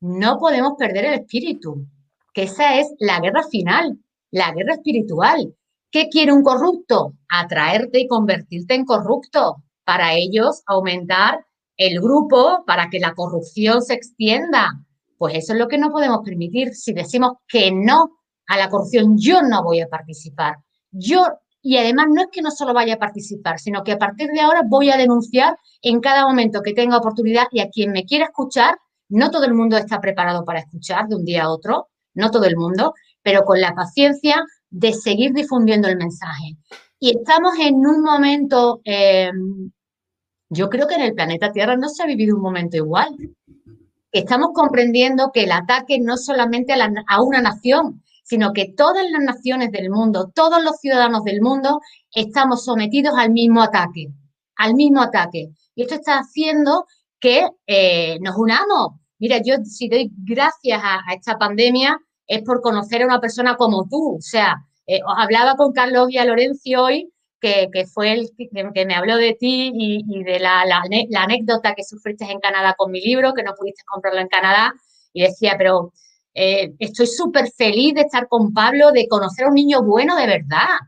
no 0.00 0.36
podemos 0.38 0.72
perder 0.76 1.04
el 1.04 1.14
espíritu, 1.20 1.86
que 2.34 2.42
esa 2.44 2.80
es 2.80 2.88
la 2.98 3.20
guerra 3.20 3.44
final, 3.44 3.98
la 4.32 4.52
guerra 4.52 4.74
espiritual. 4.74 5.54
¿Qué 5.92 6.08
quiere 6.08 6.32
un 6.32 6.42
corrupto? 6.42 7.14
Atraerte 7.28 8.00
y 8.00 8.08
convertirte 8.08 8.74
en 8.74 8.84
corrupto. 8.84 9.62
Para 9.84 10.14
ellos, 10.14 10.62
aumentar 10.66 11.44
el 11.76 12.00
grupo 12.00 12.64
para 12.66 12.90
que 12.90 12.98
la 12.98 13.14
corrupción 13.14 13.80
se 13.82 13.94
extienda. 13.94 14.72
Pues 15.18 15.34
eso 15.36 15.52
es 15.52 15.58
lo 15.60 15.68
que 15.68 15.78
no 15.78 15.92
podemos 15.92 16.20
permitir. 16.24 16.74
Si 16.74 16.92
decimos 16.92 17.34
que 17.46 17.70
no 17.70 18.19
a 18.50 18.56
la 18.56 18.68
corrupción, 18.68 19.16
yo 19.16 19.42
no 19.42 19.62
voy 19.62 19.80
a 19.80 19.86
participar. 19.86 20.56
Yo, 20.90 21.24
y 21.62 21.76
además 21.76 22.06
no 22.10 22.22
es 22.22 22.28
que 22.32 22.42
no 22.42 22.50
solo 22.50 22.74
vaya 22.74 22.94
a 22.94 22.98
participar, 22.98 23.60
sino 23.60 23.84
que 23.84 23.92
a 23.92 23.98
partir 23.98 24.28
de 24.30 24.40
ahora 24.40 24.62
voy 24.68 24.90
a 24.90 24.96
denunciar 24.96 25.56
en 25.82 26.00
cada 26.00 26.26
momento 26.26 26.60
que 26.60 26.74
tenga 26.74 26.96
oportunidad 26.96 27.44
y 27.52 27.60
a 27.60 27.68
quien 27.68 27.92
me 27.92 28.04
quiera 28.04 28.24
escuchar, 28.24 28.76
no 29.08 29.30
todo 29.30 29.44
el 29.44 29.54
mundo 29.54 29.76
está 29.76 30.00
preparado 30.00 30.44
para 30.44 30.58
escuchar 30.58 31.06
de 31.06 31.14
un 31.14 31.24
día 31.24 31.44
a 31.44 31.50
otro, 31.50 31.90
no 32.14 32.32
todo 32.32 32.44
el 32.46 32.56
mundo, 32.56 32.92
pero 33.22 33.44
con 33.44 33.60
la 33.60 33.72
paciencia 33.72 34.42
de 34.68 34.94
seguir 34.94 35.32
difundiendo 35.32 35.86
el 35.86 35.96
mensaje. 35.96 36.56
Y 36.98 37.16
estamos 37.16 37.52
en 37.60 37.76
un 37.86 38.02
momento, 38.02 38.80
em, 38.82 39.70
yo 40.48 40.68
creo 40.68 40.88
que 40.88 40.96
en 40.96 41.02
el 41.02 41.14
planeta 41.14 41.52
Tierra 41.52 41.76
no 41.76 41.88
se 41.88 42.02
ha 42.02 42.06
vivido 42.06 42.34
un 42.34 42.42
momento 42.42 42.76
igual. 42.76 43.14
Estamos 44.10 44.50
comprendiendo 44.54 45.30
que 45.32 45.44
el 45.44 45.52
ataque 45.52 46.00
no 46.00 46.16
solamente 46.16 46.72
a, 46.72 46.90
a 47.06 47.22
una 47.22 47.40
nación, 47.42 48.02
sino 48.24 48.52
que 48.52 48.72
todas 48.76 49.04
las 49.10 49.22
naciones 49.22 49.70
del 49.72 49.90
mundo, 49.90 50.30
todos 50.34 50.62
los 50.62 50.76
ciudadanos 50.78 51.24
del 51.24 51.40
mundo, 51.40 51.80
estamos 52.14 52.64
sometidos 52.64 53.14
al 53.16 53.30
mismo 53.30 53.62
ataque, 53.62 54.08
al 54.56 54.74
mismo 54.74 55.02
ataque. 55.02 55.50
Y 55.74 55.82
esto 55.82 55.94
está 55.94 56.18
haciendo 56.18 56.86
que 57.18 57.46
eh, 57.66 58.18
nos 58.20 58.36
unamos, 58.36 59.00
Mira, 59.20 59.38
yo 59.44 59.56
si 59.64 59.88
doy 59.88 60.10
gracias 60.24 60.80
a, 60.82 61.00
esta 61.14 61.38
pandemia 61.38 61.98
es 62.26 62.42
por 62.42 62.62
conocer 62.62 63.02
a 63.02 63.06
una 63.06 63.20
persona 63.20 63.56
como 63.56 63.86
tú. 63.88 64.16
O 64.16 64.20
sea, 64.20 64.56
eh, 64.86 65.00
hablaba 65.18 65.56
con 65.56 65.72
Carlos 65.72 66.08
Lorenzo 66.10 66.82
hoy, 66.82 67.12
que, 67.38 67.68
fue 67.92 68.12
el 68.12 68.30
que, 68.36 68.86
me 68.86 68.94
habló 68.94 69.16
de 69.16 69.34
ti 69.38 69.72
y, 69.74 70.24
de 70.24 70.40
la, 70.40 70.64
anécdota 71.16 71.74
que 71.74 71.84
sufriste 71.84 72.24
en 72.24 72.40
Canadá 72.40 72.74
con 72.78 72.90
mi 72.90 73.00
libro, 73.02 73.34
que 73.34 73.42
no 73.42 73.52
pudiste 73.54 73.82
comprarlo 73.86 74.20
en 74.20 74.28
Canadá. 74.28 74.72
Y 75.12 75.22
decía, 75.22 75.54
pero 75.58 75.92
eh, 76.34 76.72
estoy 76.78 77.06
súper 77.06 77.50
feliz 77.50 77.94
de 77.94 78.02
estar 78.02 78.28
con 78.28 78.52
Pablo, 78.52 78.92
de 78.92 79.08
conocer 79.08 79.46
a 79.46 79.48
un 79.48 79.54
niño 79.54 79.82
bueno 79.82 80.16
de 80.16 80.26
verdad. 80.26 80.78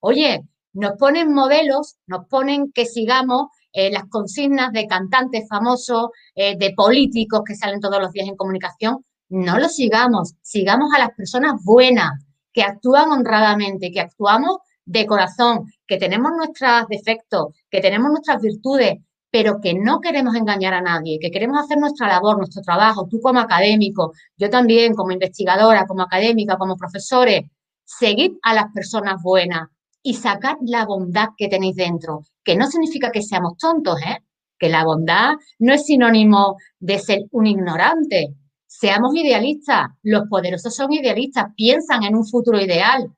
Oye, 0.00 0.42
nos 0.72 0.92
ponen 0.98 1.32
modelos, 1.32 1.96
nos 2.06 2.26
ponen 2.26 2.72
que 2.72 2.86
sigamos 2.86 3.48
eh, 3.72 3.90
las 3.90 4.04
consignas 4.08 4.72
de 4.72 4.86
cantantes 4.86 5.48
famosos, 5.48 6.10
eh, 6.34 6.56
de 6.58 6.72
políticos 6.74 7.42
que 7.46 7.54
salen 7.54 7.80
todos 7.80 8.00
los 8.00 8.12
días 8.12 8.28
en 8.28 8.36
comunicación, 8.36 9.04
no 9.28 9.58
lo 9.58 9.68
sigamos, 9.68 10.34
sigamos 10.42 10.92
a 10.94 10.98
las 10.98 11.10
personas 11.16 11.54
buenas, 11.64 12.10
que 12.52 12.62
actúan 12.62 13.10
honradamente, 13.10 13.90
que 13.90 14.00
actuamos 14.00 14.58
de 14.84 15.06
corazón, 15.06 15.72
que 15.86 15.96
tenemos 15.96 16.32
nuestros 16.36 16.86
defectos, 16.88 17.54
que 17.70 17.80
tenemos 17.80 18.10
nuestras 18.10 18.42
virtudes, 18.42 18.98
pero 19.32 19.60
que 19.62 19.72
no 19.72 20.00
queremos 20.00 20.36
engañar 20.36 20.74
a 20.74 20.82
nadie, 20.82 21.18
que 21.18 21.30
queremos 21.30 21.58
hacer 21.58 21.78
nuestra 21.78 22.06
labor, 22.06 22.36
nuestro 22.36 22.60
trabajo, 22.60 23.08
tú 23.10 23.18
como 23.20 23.40
académico, 23.40 24.12
yo 24.36 24.50
también 24.50 24.94
como 24.94 25.10
investigadora, 25.10 25.86
como 25.86 26.02
académica, 26.02 26.58
como 26.58 26.76
profesores, 26.76 27.46
seguid 27.82 28.34
a 28.42 28.54
las 28.54 28.66
personas 28.74 29.22
buenas, 29.22 29.68
y 30.02 30.14
sacad 30.14 30.56
la 30.60 30.84
bondad 30.84 31.28
que 31.36 31.48
tenéis 31.48 31.76
dentro, 31.76 32.24
que 32.44 32.56
no 32.56 32.66
significa 32.66 33.10
que 33.10 33.22
seamos 33.22 33.56
tontos, 33.56 33.98
¿eh? 34.02 34.22
que 34.58 34.68
la 34.68 34.84
bondad 34.84 35.34
no 35.58 35.72
es 35.72 35.86
sinónimo 35.86 36.56
de 36.78 36.98
ser 36.98 37.22
un 37.30 37.46
ignorante. 37.46 38.34
Seamos 38.66 39.14
idealistas, 39.14 39.88
los 40.02 40.28
poderosos 40.28 40.74
son 40.74 40.92
idealistas, 40.92 41.46
piensan 41.56 42.04
en 42.04 42.16
un 42.16 42.26
futuro 42.26 42.60
ideal. 42.60 43.10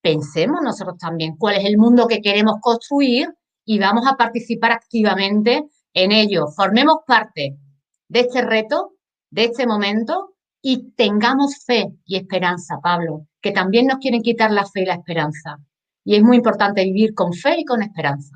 Pensemos 0.00 0.60
nosotros 0.62 0.96
también 0.98 1.36
cuál 1.36 1.56
es 1.56 1.64
el 1.66 1.76
mundo 1.76 2.06
que 2.06 2.20
queremos 2.20 2.56
construir 2.60 3.28
y 3.68 3.78
vamos 3.78 4.06
a 4.06 4.16
participar 4.16 4.72
activamente 4.72 5.62
en 5.92 6.10
ello. 6.10 6.46
Formemos 6.48 7.00
parte 7.06 7.58
de 8.08 8.20
este 8.20 8.40
reto, 8.40 8.94
de 9.30 9.44
este 9.44 9.66
momento 9.66 10.36
y 10.62 10.92
tengamos 10.92 11.64
fe 11.66 11.92
y 12.06 12.16
esperanza, 12.16 12.78
Pablo, 12.82 13.26
que 13.42 13.52
también 13.52 13.86
nos 13.86 13.98
quieren 13.98 14.22
quitar 14.22 14.50
la 14.52 14.64
fe 14.64 14.80
y 14.80 14.86
la 14.86 14.94
esperanza 14.94 15.58
y 16.02 16.16
es 16.16 16.22
muy 16.22 16.38
importante 16.38 16.82
vivir 16.82 17.12
con 17.12 17.34
fe 17.34 17.56
y 17.58 17.64
con 17.66 17.82
esperanza. 17.82 18.34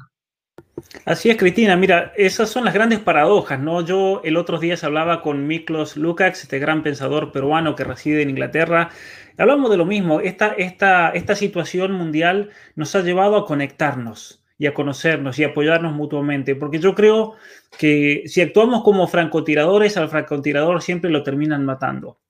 Así 1.07 1.31
es, 1.31 1.39
Cristina. 1.39 1.75
Mira, 1.75 2.13
esas 2.19 2.51
son 2.51 2.67
las 2.67 2.75
grandes 2.75 2.99
paradojas, 2.99 3.59
¿no? 3.59 3.81
Yo 3.81 4.21
el 4.25 4.37
otro 4.37 4.59
día 4.59 4.77
hablaba 4.83 5.23
con 5.23 5.47
Miklos 5.47 5.97
Lukács, 5.97 6.43
este 6.43 6.59
gran 6.59 6.83
pensador 6.83 7.33
peruano 7.33 7.75
que 7.75 7.85
reside 7.85 8.21
en 8.21 8.29
Inglaterra. 8.29 8.91
Hablamos 9.39 9.71
de 9.71 9.79
lo 9.79 9.87
mismo. 9.87 10.21
Esta, 10.21 10.49
esta, 10.49 11.09
esta 11.13 11.35
situación 11.35 11.93
mundial 11.93 12.51
nos 12.75 12.95
ha 12.95 13.01
llevado 13.01 13.39
a 13.39 13.47
conectarnos 13.47 14.42
y 14.59 14.67
a 14.67 14.75
conocernos 14.75 15.39
y 15.39 15.45
apoyarnos 15.45 15.93
mutuamente, 15.93 16.55
porque 16.55 16.79
yo 16.79 16.95
creo 16.95 17.35
que 17.79 18.23
si 18.27 18.41
actuamos 18.41 18.83
como 18.83 19.07
francotiradores, 19.09 19.97
al 19.97 20.09
francotirador 20.09 20.83
siempre 20.83 21.11
lo 21.11 21.23
terminan 21.23 21.65
matando, 21.65 22.21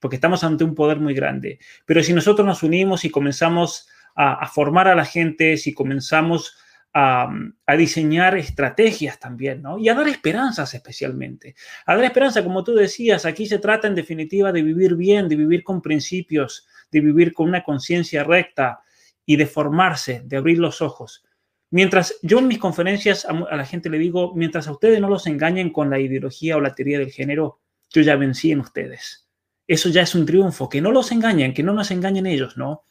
porque 0.00 0.16
estamos 0.16 0.42
ante 0.44 0.64
un 0.64 0.74
poder 0.74 0.98
muy 0.98 1.14
grande. 1.14 1.58
Pero 1.84 2.02
si 2.02 2.12
nosotros 2.12 2.46
nos 2.46 2.62
unimos 2.62 3.04
y 3.04 3.10
comenzamos 3.10 3.88
a, 4.16 4.46
formar 4.48 4.88
a 4.88 4.94
la 4.94 5.04
gente, 5.04 5.56
si 5.58 5.74
comenzamos 5.74 6.56
a, 6.94 7.28
diseñar 7.76 8.36
estrategias 8.36 9.20
también, 9.20 9.60
¿no? 9.60 9.78
Y 9.78 9.90
a 9.90 9.94
dar 9.94 10.08
esperanzas 10.08 10.72
especialmente. 10.72 11.54
A 11.84 11.94
dar 11.94 12.04
esperanza, 12.04 12.42
como 12.42 12.64
tú 12.64 12.74
decías, 12.74 13.26
aquí 13.26 13.46
se 13.46 13.58
trata 13.58 13.86
en 13.86 13.94
definitiva 13.94 14.50
de 14.50 14.62
vivir 14.62 14.94
bien, 14.94 15.28
de 15.28 15.36
vivir 15.36 15.62
con 15.62 15.82
principios, 15.82 16.66
de 16.90 17.00
vivir 17.00 17.34
con 17.34 17.48
una 17.48 17.62
conciencia 17.62 18.24
recta 18.24 18.80
y 19.26 19.36
de 19.36 19.46
formarse, 19.46 20.22
de 20.24 20.36
abrir 20.38 20.58
los 20.58 20.80
ojos. 20.80 21.25
Mientras 21.70 22.14
yo 22.22 22.38
en 22.38 22.48
mis 22.48 22.58
conferencias 22.58 23.24
a, 23.24 23.32
la 23.32 23.66
gente 23.66 23.90
le 23.90 23.98
digo, 23.98 24.34
mientras 24.34 24.68
a 24.68 24.72
ustedes 24.72 25.00
no 25.00 25.08
los 25.08 25.26
engañen 25.26 25.70
con 25.70 25.90
la 25.90 25.98
ideología 25.98 26.56
o 26.56 26.60
la 26.60 26.74
teoría 26.74 26.98
del 26.98 27.10
género, 27.10 27.60
yo 27.90 28.02
ya 28.02 28.16
vencí 28.16 28.52
en 28.52 28.60
ustedes. 28.60 29.28
Eso 29.66 29.88
ya 29.88 30.02
es 30.02 30.14
un 30.14 30.26
triunfo, 30.26 30.68
que 30.68 30.80
no 30.80 30.92
los 30.92 31.10
engañen, 31.10 31.52
que 31.52 31.62
no 31.62 31.72
nos 31.72 31.90
engañen 31.90 32.26
ellos, 32.26 32.56
¿no? 32.56 32.84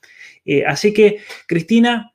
Eh, 0.43 0.65
así 0.65 0.93
que, 0.93 1.21
Cristina, 1.47 2.13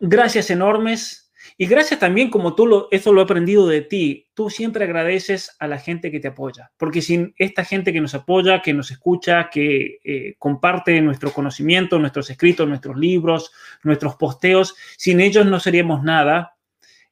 gracias 0.00 0.50
enormes. 0.50 1.23
Y 1.56 1.66
gracias 1.66 2.00
también, 2.00 2.30
como 2.30 2.54
tú 2.54 2.66
lo, 2.66 2.88
eso 2.90 3.12
lo 3.12 3.20
he 3.20 3.24
aprendido 3.24 3.66
de 3.66 3.82
ti, 3.82 4.28
tú 4.34 4.50
siempre 4.50 4.84
agradeces 4.84 5.54
a 5.58 5.68
la 5.68 5.78
gente 5.78 6.10
que 6.10 6.20
te 6.20 6.28
apoya, 6.28 6.72
porque 6.76 7.02
sin 7.02 7.34
esta 7.38 7.64
gente 7.64 7.92
que 7.92 8.00
nos 8.00 8.14
apoya, 8.14 8.62
que 8.62 8.74
nos 8.74 8.90
escucha, 8.90 9.48
que 9.50 9.98
eh, 10.04 10.34
comparte 10.38 11.00
nuestro 11.00 11.32
conocimiento, 11.32 11.98
nuestros 11.98 12.30
escritos, 12.30 12.68
nuestros 12.68 12.96
libros, 12.96 13.52
nuestros 13.82 14.16
posteos, 14.16 14.74
sin 14.96 15.20
ellos 15.20 15.46
no 15.46 15.60
seríamos 15.60 16.02
nada. 16.02 16.56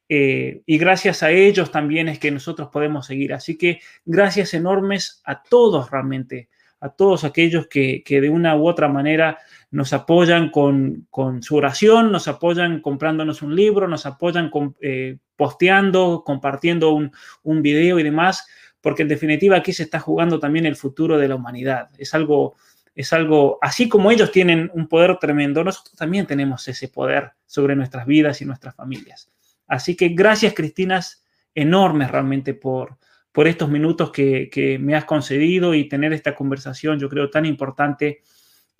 Eh, 0.08 0.62
y 0.66 0.76
gracias 0.76 1.22
a 1.22 1.30
ellos 1.30 1.70
también 1.70 2.08
es 2.08 2.18
que 2.18 2.30
nosotros 2.30 2.68
podemos 2.70 3.06
seguir. 3.06 3.32
Así 3.32 3.56
que 3.56 3.80
gracias 4.04 4.52
enormes 4.52 5.22
a 5.24 5.42
todos 5.42 5.90
realmente, 5.90 6.50
a 6.80 6.90
todos 6.90 7.24
aquellos 7.24 7.66
que, 7.68 8.02
que 8.04 8.20
de 8.20 8.28
una 8.28 8.56
u 8.56 8.66
otra 8.66 8.88
manera 8.88 9.38
nos 9.72 9.94
apoyan 9.94 10.50
con, 10.50 11.08
su 11.40 11.56
oración, 11.56 12.12
nos 12.12 12.28
apoyan 12.28 12.80
comprándonos 12.80 13.40
un 13.40 13.56
libro, 13.56 13.88
nos 13.88 14.04
apoyan 14.04 14.50
con, 14.50 14.76
eh, 14.82 15.16
posteando, 15.34 16.22
compartiendo 16.24 16.92
un, 16.92 17.10
un, 17.42 17.62
video 17.62 17.98
y 17.98 18.02
demás, 18.02 18.46
porque 18.82 19.00
en 19.00 19.08
definitiva 19.08 19.56
aquí 19.56 19.72
se 19.72 19.84
está 19.84 19.98
jugando 19.98 20.38
también 20.38 20.66
el 20.66 20.76
futuro 20.76 21.16
de 21.16 21.26
la 21.26 21.36
humanidad. 21.36 21.88
Es 21.96 22.12
algo, 22.12 22.54
es 22.94 23.14
algo, 23.14 23.58
así 23.62 23.88
como 23.88 24.10
ellos 24.10 24.30
tienen 24.30 24.70
un 24.74 24.88
poder 24.88 25.16
tremendo, 25.18 25.64
nosotros 25.64 25.96
también 25.96 26.26
tenemos 26.26 26.68
ese 26.68 26.88
poder 26.88 27.30
sobre 27.46 27.74
nuestras 27.74 28.06
vidas 28.06 28.42
y 28.42 28.44
nuestras 28.44 28.74
familias. 28.74 29.32
Así 29.66 29.96
que 29.96 30.10
gracias, 30.10 30.52
Cristinas, 30.52 31.24
enormes 31.54 32.10
realmente 32.10 32.52
por, 32.52 32.98
por 33.32 33.48
estos 33.48 33.70
minutos 33.70 34.12
que, 34.12 34.50
que 34.52 34.78
me 34.78 34.94
has 34.96 35.06
concedido 35.06 35.74
y 35.74 35.88
tener 35.88 36.12
esta 36.12 36.34
conversación, 36.34 36.98
yo 36.98 37.08
creo, 37.08 37.30
tan 37.30 37.46
importante 37.46 38.20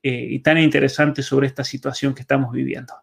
eh, 0.03 0.27
y 0.31 0.41
tan 0.41 0.59
interesante 0.59 1.23
sobre 1.23 1.47
esta 1.47 1.65
situación 1.65 2.15
que 2.15 2.23
estamos 2.23 2.53
viviendo. 2.53 2.95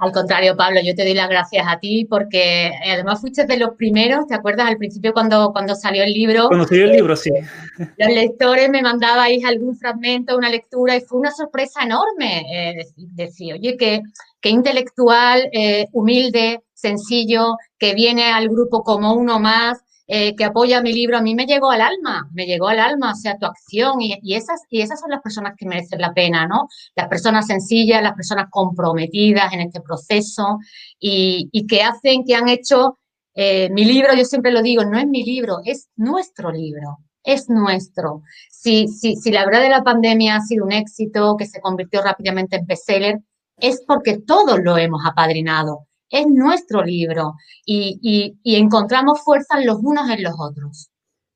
Al 0.00 0.12
contrario, 0.12 0.56
Pablo, 0.56 0.80
yo 0.82 0.94
te 0.94 1.04
doy 1.04 1.12
las 1.12 1.28
gracias 1.28 1.66
a 1.68 1.78
ti 1.78 2.06
porque 2.08 2.72
además 2.90 3.20
fuiste 3.20 3.44
de 3.44 3.58
los 3.58 3.74
primeros, 3.74 4.26
¿te 4.26 4.34
acuerdas 4.34 4.66
al 4.66 4.78
principio 4.78 5.12
cuando, 5.12 5.52
cuando 5.52 5.74
salió 5.74 6.02
el 6.02 6.14
libro? 6.14 6.48
Cuando 6.48 6.66
salió 6.66 6.86
el 6.86 6.92
libro, 6.92 7.14
sí. 7.14 7.30
Los 7.98 8.08
lectores 8.08 8.70
me 8.70 8.80
mandabais 8.80 9.44
algún 9.44 9.76
fragmento, 9.76 10.38
una 10.38 10.48
lectura 10.48 10.96
y 10.96 11.02
fue 11.02 11.18
una 11.20 11.30
sorpresa 11.32 11.82
enorme 11.82 12.46
eh, 12.50 12.86
decir, 12.96 13.52
oye, 13.52 13.76
que, 13.76 14.00
que 14.40 14.48
intelectual, 14.48 15.50
eh, 15.52 15.86
humilde, 15.92 16.62
sencillo, 16.72 17.56
que 17.78 17.94
viene 17.94 18.32
al 18.32 18.48
grupo 18.48 18.82
como 18.82 19.12
uno 19.12 19.38
más, 19.38 19.84
eh, 20.12 20.34
que 20.34 20.42
apoya 20.42 20.82
mi 20.82 20.92
libro, 20.92 21.16
a 21.16 21.22
mí 21.22 21.36
me 21.36 21.46
llegó 21.46 21.70
al 21.70 21.80
alma, 21.80 22.28
me 22.32 22.44
llegó 22.44 22.66
al 22.66 22.80
alma, 22.80 23.12
o 23.12 23.14
sea, 23.14 23.38
tu 23.38 23.46
acción 23.46 24.00
y, 24.00 24.34
esas, 24.34 24.62
y 24.68 24.80
esas 24.80 24.98
son 24.98 25.10
las 25.10 25.20
personas 25.22 25.54
que 25.56 25.66
merecen 25.66 26.00
la 26.00 26.12
pena, 26.12 26.48
¿no? 26.48 26.66
Las 26.96 27.06
personas 27.06 27.46
sencillas, 27.46 28.02
las 28.02 28.14
personas 28.14 28.46
comprometidas 28.50 29.52
en 29.52 29.60
este 29.60 29.80
proceso 29.80 30.58
y, 30.98 31.48
que 31.68 31.82
hacen, 31.82 32.24
que 32.24 32.34
han 32.34 32.48
hecho 32.48 32.98
eh, 33.36 33.70
mi 33.70 33.84
libro, 33.84 34.12
yo 34.16 34.24
siempre 34.24 34.50
lo 34.50 34.62
digo, 34.62 34.84
no 34.84 34.98
es 34.98 35.06
mi 35.06 35.22
libro, 35.22 35.58
es 35.64 35.90
nuestro 35.94 36.50
libro, 36.50 36.98
es 37.22 37.48
nuestro. 37.48 38.22
Si, 38.50 38.88
si, 38.88 39.14
si 39.14 39.30
la 39.30 39.44
verdad 39.44 39.60
de 39.60 39.68
la 39.68 39.84
pandemia 39.84 40.34
ha 40.34 40.40
sido 40.40 40.64
un 40.64 40.72
éxito, 40.72 41.36
que 41.36 41.46
se 41.46 41.60
convirtió 41.60 42.02
rápidamente 42.02 42.56
en 42.56 42.66
bestseller, 42.66 43.20
es 43.58 43.84
porque 43.86 44.18
todos 44.18 44.58
lo 44.60 44.76
hemos 44.76 45.06
apadrinado 45.06 45.86
es 46.10 46.26
nuestro 46.26 46.84
libro 46.84 47.36
y, 47.64 48.36
encontramos 48.44 49.22
fuerzas 49.22 49.64
los 49.64 49.78
unos 49.82 50.10
en 50.10 50.22
los 50.22 50.34
otros, 50.38 50.90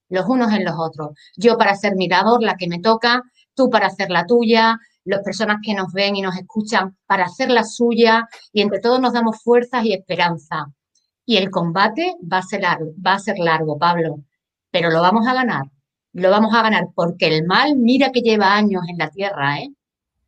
los 0.09 0.27
unos 0.29 0.53
en 0.53 0.65
los 0.65 0.75
otros. 0.77 1.11
Yo 1.37 1.57
para 1.57 1.77
ser 1.77 1.95
mirador, 1.95 2.43
la 2.43 2.57
que 2.57 2.69
me 2.69 2.81
toca, 2.81 3.23
tú 3.55 3.71
para 3.71 3.87
hacer 3.87 4.11
la 4.11 4.27
tuya, 4.27 4.77
las 5.05 5.23
personas 5.23 5.59
que 5.63 5.75
nos 5.75 5.93
ven 5.93 6.17
y 6.17 6.23
nos 6.23 6.37
escuchan 6.37 6.97
para 7.07 7.25
hacer 7.25 7.51
la 7.51 7.65
suya 7.65 8.27
y 8.53 8.63
entre 8.63 8.81
todos 8.81 9.01
nos 9.01 9.13
damos 9.13 9.43
fuerzas 9.43 9.85
y 9.85 9.93
esperanza. 9.93 10.67
Y 11.25 11.37
el 11.37 11.51
combate 11.51 12.15
va 12.31 12.39
a 12.39 12.43
ser 12.43 12.63
largo, 12.63 12.93
va 13.05 13.15
a 13.15 13.19
ser 13.19 13.39
largo, 13.39 13.79
Pablo, 13.79 14.17
pero 14.71 14.91
lo 14.91 15.01
vamos 15.01 15.27
a 15.27 15.35
ganar. 15.35 15.65
Lo 16.13 16.31
vamos 16.31 16.55
a 16.55 16.63
ganar 16.63 16.89
porque 16.95 17.27
el 17.27 17.45
mal, 17.45 17.77
mira 17.77 18.13
que 18.13 18.21
lleva 18.21 18.55
años 18.55 18.83
en 18.89 18.99
la 18.99 19.11
tierra, 19.11 19.59
¿eh? 19.59 19.71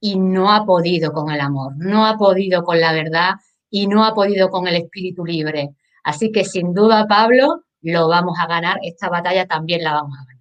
Y 0.00 0.18
no 0.18 0.52
ha 0.52 0.66
podido 0.66 1.12
con 1.12 1.30
el 1.30 1.40
amor, 1.40 1.74
no 1.76 2.06
ha 2.06 2.16
podido 2.16 2.64
con 2.64 2.80
la 2.80 2.92
verdad 2.92 3.34
y 3.76 3.86
no 3.86 4.06
ha 4.06 4.14
podido 4.14 4.48
con 4.48 4.66
el 4.66 4.76
espíritu 4.76 5.22
libre. 5.26 5.68
Así 6.02 6.32
que 6.32 6.46
sin 6.46 6.72
duda, 6.72 7.06
Pablo, 7.06 7.64
lo 7.82 8.08
vamos 8.08 8.38
a 8.40 8.46
ganar. 8.46 8.78
Esta 8.82 9.10
batalla 9.10 9.46
también 9.46 9.82
la 9.82 9.92
vamos 9.92 10.16
a 10.18 10.24
ganar. 10.24 10.36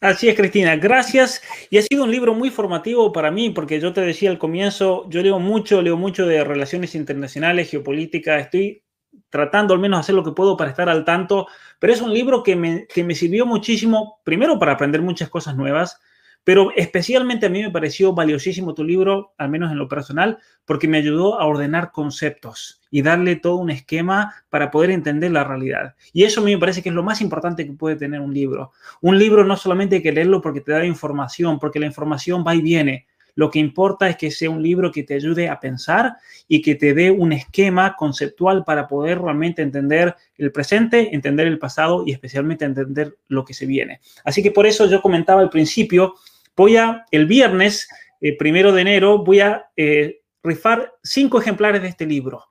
Así 0.00 0.28
es, 0.28 0.36
Cristina. 0.36 0.74
Gracias. 0.74 1.40
Y 1.70 1.78
ha 1.78 1.82
sido 1.82 2.02
un 2.02 2.10
libro 2.10 2.34
muy 2.34 2.50
formativo 2.50 3.12
para 3.12 3.30
mí, 3.30 3.50
porque 3.50 3.78
yo 3.78 3.92
te 3.92 4.00
decía 4.00 4.30
al 4.30 4.40
comienzo, 4.40 5.08
yo 5.08 5.22
leo 5.22 5.38
mucho, 5.38 5.82
leo 5.82 5.96
mucho 5.96 6.26
de 6.26 6.42
relaciones 6.42 6.96
internacionales, 6.96 7.70
geopolítica. 7.70 8.40
Estoy 8.40 8.82
tratando 9.28 9.72
al 9.72 9.78
menos 9.78 10.00
hacer 10.00 10.16
lo 10.16 10.24
que 10.24 10.32
puedo 10.32 10.56
para 10.56 10.70
estar 10.70 10.88
al 10.88 11.04
tanto, 11.04 11.46
pero 11.78 11.92
es 11.92 12.00
un 12.00 12.12
libro 12.12 12.42
que 12.42 12.86
que 12.92 13.04
me 13.04 13.14
sirvió 13.14 13.46
muchísimo, 13.46 14.20
primero 14.24 14.58
para 14.58 14.72
aprender 14.72 15.00
muchas 15.00 15.28
cosas 15.28 15.54
nuevas, 15.54 16.00
pero 16.44 16.72
especialmente 16.74 17.46
a 17.46 17.50
mí 17.50 17.62
me 17.62 17.70
pareció 17.70 18.12
valiosísimo 18.12 18.74
tu 18.74 18.82
libro, 18.82 19.34
al 19.38 19.50
menos 19.50 19.70
en 19.70 19.78
lo 19.78 19.88
personal, 19.88 20.38
porque 20.64 20.88
me 20.88 20.98
ayudó 20.98 21.40
a 21.40 21.46
ordenar 21.46 21.92
conceptos 21.92 22.80
y 22.90 23.02
darle 23.02 23.36
todo 23.36 23.56
un 23.56 23.70
esquema 23.70 24.34
para 24.48 24.70
poder 24.70 24.90
entender 24.90 25.30
la 25.30 25.44
realidad. 25.44 25.94
Y 26.12 26.24
eso 26.24 26.40
a 26.40 26.44
mí 26.44 26.52
me 26.52 26.60
parece 26.60 26.82
que 26.82 26.88
es 26.88 26.94
lo 26.94 27.02
más 27.02 27.20
importante 27.20 27.66
que 27.66 27.72
puede 27.72 27.96
tener 27.96 28.20
un 28.20 28.34
libro. 28.34 28.72
Un 29.00 29.18
libro 29.18 29.44
no 29.44 29.56
solamente 29.56 29.96
hay 29.96 30.02
que 30.02 30.12
leerlo 30.12 30.40
porque 30.40 30.60
te 30.60 30.72
da 30.72 30.84
información, 30.84 31.58
porque 31.58 31.78
la 31.78 31.86
información 31.86 32.44
va 32.46 32.54
y 32.54 32.62
viene. 32.62 33.06
Lo 33.34 33.50
que 33.50 33.58
importa 33.58 34.08
es 34.08 34.16
que 34.16 34.30
sea 34.30 34.50
un 34.50 34.62
libro 34.62 34.90
que 34.90 35.02
te 35.02 35.14
ayude 35.14 35.48
a 35.48 35.60
pensar 35.60 36.16
y 36.48 36.60
que 36.60 36.74
te 36.74 36.94
dé 36.94 37.10
un 37.10 37.32
esquema 37.32 37.96
conceptual 37.96 38.64
para 38.64 38.88
poder 38.88 39.20
realmente 39.20 39.62
entender 39.62 40.14
el 40.36 40.52
presente, 40.52 41.14
entender 41.14 41.46
el 41.46 41.58
pasado 41.58 42.04
y 42.06 42.12
especialmente 42.12 42.64
entender 42.64 43.16
lo 43.28 43.44
que 43.44 43.54
se 43.54 43.66
viene. 43.66 44.00
Así 44.24 44.42
que 44.42 44.50
por 44.50 44.66
eso 44.66 44.86
yo 44.90 45.00
comentaba 45.00 45.40
al 45.40 45.50
principio 45.50 46.16
Voy 46.60 46.76
a, 46.76 47.06
el 47.10 47.24
viernes, 47.24 47.88
eh, 48.20 48.36
primero 48.36 48.70
de 48.72 48.82
enero, 48.82 49.24
voy 49.24 49.40
a 49.40 49.70
eh, 49.78 50.20
rifar 50.42 50.92
cinco 51.02 51.40
ejemplares 51.40 51.80
de 51.80 51.88
este 51.88 52.04
libro. 52.04 52.44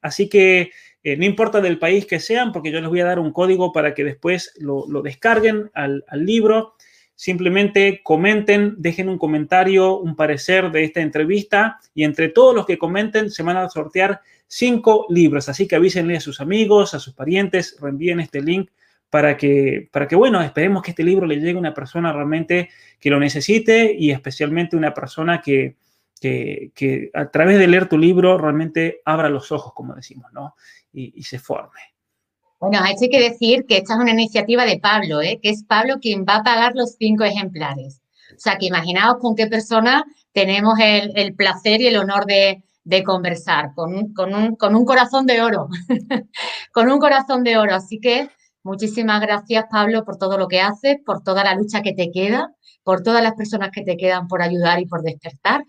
Así 0.00 0.28
que 0.28 0.70
eh, 1.02 1.16
no 1.16 1.24
importa 1.24 1.60
del 1.60 1.80
país 1.80 2.06
que 2.06 2.20
sean, 2.20 2.52
porque 2.52 2.70
yo 2.70 2.80
les 2.80 2.88
voy 2.88 3.00
a 3.00 3.06
dar 3.06 3.18
un 3.18 3.32
código 3.32 3.72
para 3.72 3.92
que 3.92 4.04
después 4.04 4.52
lo, 4.60 4.86
descarguen 5.02 5.68
al, 5.74 6.04
al, 6.06 6.24
libro. 6.24 6.74
Simplemente 7.16 8.02
comenten, 8.04 8.76
dejen 8.78 9.08
un 9.08 9.18
comentario, 9.18 9.98
un 9.98 10.14
parecer 10.14 10.70
de 10.70 10.84
esta 10.84 11.00
entrevista 11.00 11.80
y 11.92 12.04
entre 12.04 12.28
todos 12.28 12.54
los 12.54 12.66
que 12.66 12.78
comenten 12.78 13.32
se 13.32 13.42
van 13.42 13.56
a 13.56 13.68
sortear 13.68 14.20
cinco 14.46 15.06
libros. 15.08 15.48
Así 15.48 15.66
que 15.66 15.74
avísenle 15.74 16.16
a 16.18 16.20
sus 16.20 16.40
amigos, 16.40 16.94
a 16.94 17.00
sus 17.00 17.14
parientes, 17.14 17.76
reenvíen 17.80 18.20
este 18.20 18.42
link 18.42 18.70
para 19.10 19.36
que, 19.36 19.88
para 19.92 20.06
que, 20.06 20.14
bueno, 20.16 20.40
esperemos 20.40 20.82
que 20.82 20.92
este 20.92 21.02
libro 21.02 21.26
le 21.26 21.36
llegue 21.36 21.56
a 21.56 21.58
una 21.58 21.74
persona 21.74 22.12
realmente 22.12 22.70
que 22.98 23.10
lo 23.10 23.18
necesite 23.18 23.94
y 23.96 24.12
especialmente 24.12 24.76
una 24.76 24.94
persona 24.94 25.42
que, 25.42 25.76
que, 26.20 27.10
a 27.12 27.30
través 27.30 27.58
de 27.58 27.66
leer 27.66 27.88
tu 27.88 27.98
libro 27.98 28.38
realmente 28.38 29.00
abra 29.04 29.28
los 29.28 29.50
ojos, 29.50 29.72
como 29.74 29.94
decimos, 29.94 30.32
¿no? 30.32 30.54
Y, 30.92 31.22
se 31.22 31.38
forme. 31.38 31.80
Bueno, 32.58 32.78
hay 32.82 32.94
que 32.96 33.20
decir 33.20 33.64
que 33.66 33.78
esta 33.78 33.94
es 33.94 34.00
una 34.00 34.10
iniciativa 34.12 34.64
de 34.64 34.78
Pablo, 34.78 35.22
¿eh? 35.22 35.38
que 35.42 35.50
es 35.50 35.64
Pablo 35.64 35.98
quien 36.00 36.24
va 36.28 36.36
a 36.36 36.42
pagar 36.42 36.72
los 36.74 36.96
cinco 36.98 37.24
ejemplares. 37.24 38.02
O 38.36 38.38
sea, 38.38 38.58
que 38.58 38.66
imaginaos 38.66 39.18
con 39.18 39.34
qué 39.34 39.46
persona 39.46 40.04
tenemos 40.32 40.78
el, 40.78 41.12
el 41.16 41.34
placer 41.34 41.80
y 41.80 41.86
el 41.86 41.96
honor 41.96 42.26
de, 42.26 42.62
de 42.84 43.04
conversar, 43.04 43.72
con 43.74 44.12
con, 44.12 44.34
un, 44.34 44.56
con 44.56 44.74
un 44.74 44.84
corazón 44.84 45.26
de 45.26 45.40
oro, 45.40 45.68
con 46.72 46.90
un 46.90 46.98
corazón 46.98 47.44
de 47.44 47.56
oro. 47.56 47.74
Así 47.74 47.98
que 47.98 48.28
Muchísimas 48.62 49.20
gracias, 49.20 49.64
Pablo, 49.70 50.04
por 50.04 50.18
todo 50.18 50.36
lo 50.36 50.46
que 50.46 50.60
haces, 50.60 50.98
por 51.04 51.22
toda 51.22 51.44
la 51.44 51.54
lucha 51.54 51.82
que 51.82 51.94
te 51.94 52.10
queda, 52.10 52.54
por 52.82 53.02
todas 53.02 53.22
las 53.22 53.34
personas 53.34 53.70
que 53.72 53.82
te 53.82 53.96
quedan 53.96 54.28
por 54.28 54.42
ayudar 54.42 54.80
y 54.80 54.86
por 54.86 55.02
despertar. 55.02 55.64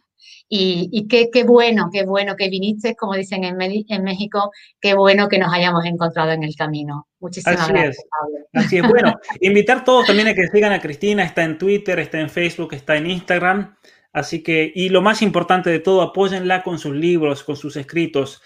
Y, 0.53 1.07
qué, 1.07 1.43
bueno, 1.45 1.89
qué 1.93 2.03
bueno 2.03 2.35
que 2.35 2.49
viniste, 2.49 2.95
como 2.95 3.15
dicen 3.15 3.45
en, 3.45 3.57
en, 3.61 4.03
México, 4.03 4.51
qué 4.81 4.93
bueno 4.93 5.29
que 5.29 5.39
nos 5.39 5.53
hayamos 5.53 5.85
encontrado 5.85 6.31
en 6.31 6.43
el 6.43 6.53
camino. 6.57 7.07
Muchísimas 7.21 7.69
gracias, 7.69 8.03
Pablo. 8.09 8.37
Así 8.53 8.77
es, 8.77 8.87
bueno, 8.87 9.15
invitar 9.39 9.85
todos 9.85 10.07
también 10.07 10.27
a 10.27 10.33
que 10.33 10.47
sigan 10.47 10.73
a 10.73 10.81
Cristina, 10.81 11.23
está 11.23 11.43
en 11.43 11.57
Twitter, 11.57 11.99
está 11.99 12.19
en 12.19 12.29
Facebook, 12.29 12.73
está 12.73 12.97
en 12.97 13.09
Instagram. 13.09 13.77
Así 14.11 14.43
que, 14.43 14.69
y 14.75 14.89
lo 14.89 15.01
más 15.01 15.21
importante 15.21 15.69
de 15.69 15.79
todo, 15.79 16.01
apóyenla 16.01 16.63
con 16.63 16.79
sus 16.79 16.93
libros, 16.93 17.43
con 17.43 17.55
sus 17.55 17.77
escritos. 17.77 18.41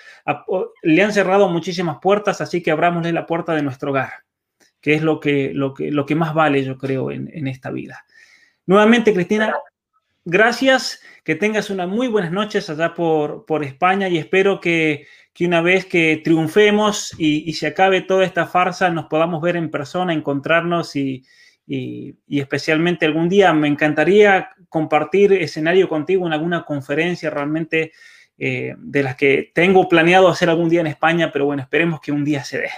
Le 0.83 1.01
han 1.01 1.11
cerrado 1.11 1.49
muchísimas 1.49 1.97
puertas, 1.99 2.39
así 2.39 2.61
que 2.61 2.69
abramosle 2.69 3.13
la 3.13 3.25
puerta 3.25 3.55
de 3.55 3.63
nuestro 3.63 3.89
hogar 3.89 4.24
que 4.85 4.93
es 4.93 5.01
lo 5.01 5.19
que, 5.19 5.49
lo 5.51 5.73
que, 5.73 5.89
lo 5.89 6.05
que 6.05 6.13
más 6.13 6.35
vale, 6.35 6.63
yo 6.63 6.77
creo, 6.77 7.09
en, 7.09 7.47
esta 7.47 7.71
vida. 7.71 8.05
Nuevamente, 8.67 9.15
Cristina, 9.15 9.51
gracias, 10.23 11.01
que 11.23 11.33
tengas 11.33 11.71
unas 11.71 11.87
muy 11.87 12.07
buenas 12.07 12.31
noches 12.31 12.69
allá 12.69 12.93
por, 12.93 13.47
por 13.47 13.63
España 13.63 14.09
y 14.09 14.19
espero 14.19 14.59
que, 14.59 15.07
una 15.39 15.61
vez 15.61 15.87
que 15.87 16.21
triunfemos 16.23 17.15
y, 17.17 17.51
se 17.53 17.65
acabe 17.65 18.01
toda 18.01 18.25
esta 18.25 18.45
farsa, 18.45 18.91
nos 18.91 19.07
podamos 19.07 19.41
ver 19.41 19.55
en 19.55 19.71
persona, 19.71 20.13
encontrarnos 20.13 20.95
y, 20.95 21.23
especialmente 22.29 23.07
algún 23.07 23.27
día 23.27 23.53
me 23.53 23.67
encantaría 23.67 24.51
compartir 24.69 25.33
escenario 25.33 25.89
contigo 25.89 26.27
en 26.27 26.33
alguna 26.33 26.63
conferencia 26.63 27.31
realmente 27.31 27.91
eh, 28.37 28.75
de 28.77 29.01
las 29.01 29.15
que 29.15 29.51
tengo 29.51 29.89
planeado 29.89 30.27
hacer 30.27 30.47
algún 30.47 30.69
día 30.69 30.81
en 30.81 30.87
España, 30.87 31.31
pero 31.33 31.47
bueno, 31.47 31.63
esperemos 31.63 32.01
que 32.01 32.11
un 32.11 32.23
día 32.23 32.43
se 32.43 32.59
dé. 32.59 32.69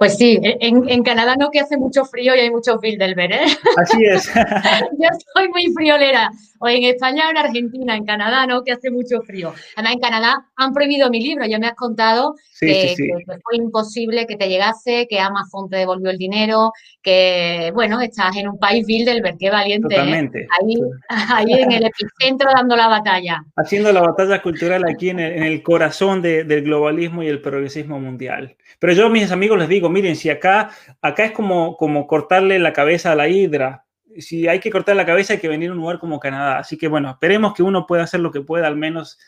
Pues 0.00 0.16
sí, 0.16 0.40
en, 0.42 1.02
Canadá 1.02 1.36
no 1.36 1.50
que 1.50 1.60
hace 1.60 1.76
mucho 1.76 2.06
frío 2.06 2.34
y 2.34 2.40
hay 2.40 2.50
mucho 2.50 2.78
Bilderberg, 2.78 3.32
¿eh? 3.32 3.44
Así 3.76 4.02
es. 4.06 4.32
Yo 4.98 5.08
soy 5.34 5.50
muy 5.50 5.70
friolera. 5.74 6.30
O 6.62 6.68
en 6.68 6.84
España 6.84 7.26
o 7.26 7.30
en 7.30 7.38
Argentina, 7.38 7.96
en 7.96 8.04
Canadá 8.04 8.46
no, 8.46 8.62
que 8.62 8.72
hace 8.72 8.90
mucho 8.90 9.22
frío. 9.22 9.54
Además, 9.76 9.94
en 9.94 10.00
Canadá 10.00 10.46
han 10.56 10.74
prohibido 10.74 11.08
mi 11.08 11.20
libro, 11.20 11.46
ya 11.46 11.58
me 11.58 11.66
has 11.66 11.74
contado 11.74 12.34
que, 12.60 12.94
fue 13.42 13.56
imposible 13.56 14.26
que 14.26 14.36
te 14.36 14.48
llegase, 14.48 15.06
que 15.08 15.18
Amazon 15.18 15.70
te 15.70 15.78
devolvió 15.78 16.10
el 16.10 16.18
dinero, 16.18 16.72
que, 17.02 17.72
bueno, 17.74 18.00
estás 18.02 18.36
en 18.36 18.48
un 18.48 18.58
país 18.58 18.86
Bilderberg, 18.86 19.38
qué 19.38 19.50
valiente. 19.50 19.94
¿eh? 19.94 19.96
Totalmente. 19.96 20.46
Ahí, 20.60 20.74
ahí 21.34 21.62
en 21.62 21.72
el 21.72 21.86
epicentro 21.86 22.50
dando 22.54 22.76
la 22.76 22.88
batalla. 22.88 23.42
Haciendo 23.56 23.92
la 23.92 24.02
batalla 24.02 24.42
cultural 24.42 24.84
aquí 24.86 25.08
en 25.08 25.20
el, 25.20 25.62
corazón 25.62 26.20
del 26.22 26.62
globalismo 26.62 27.22
y 27.22 27.28
el 27.28 27.40
progresismo 27.40 27.98
mundial. 27.98 28.56
Pero 28.78 28.92
yo 28.92 29.06
a 29.06 29.10
mis 29.10 29.30
amigos 29.30 29.58
les 29.58 29.68
digo, 29.68 29.88
miren, 29.88 30.16
si 30.16 30.30
acá, 30.30 30.70
acá 31.00 31.24
es 31.24 31.32
como, 31.32 31.76
como 31.76 32.06
cortarle 32.06 32.58
la 32.58 32.72
cabeza 32.72 33.12
a 33.12 33.14
la 33.14 33.28
hidra, 33.28 33.84
si 34.18 34.48
hay 34.48 34.60
que 34.60 34.70
cortar 34.70 34.96
la 34.96 35.06
cabeza 35.06 35.34
hay 35.34 35.38
que 35.38 35.48
venir 35.48 35.70
a 35.70 35.72
un 35.72 35.78
lugar 35.78 35.98
como 35.98 36.20
Canadá. 36.20 36.58
Así 36.58 36.76
que 36.76 36.88
bueno, 36.88 37.10
esperemos 37.10 37.54
que 37.54 37.62
uno 37.62 37.86
pueda 37.86 38.04
hacer 38.04 38.20
lo 38.20 38.30
que 38.30 38.40
pueda, 38.40 38.66
al 38.66 38.76
menos 38.76 39.18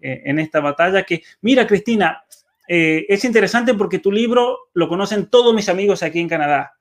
eh, 0.00 0.22
en 0.24 0.38
esta 0.38 0.60
batalla. 0.60 1.04
Que, 1.04 1.22
mira, 1.40 1.66
Cristina, 1.66 2.24
eh, 2.68 3.06
es 3.08 3.24
interesante 3.24 3.74
porque 3.74 3.98
tu 3.98 4.10
libro 4.10 4.70
lo 4.74 4.88
conocen 4.88 5.28
todos 5.30 5.54
mis 5.54 5.68
amigos 5.68 6.02
aquí 6.02 6.20
en 6.20 6.28
Canadá. 6.28 6.78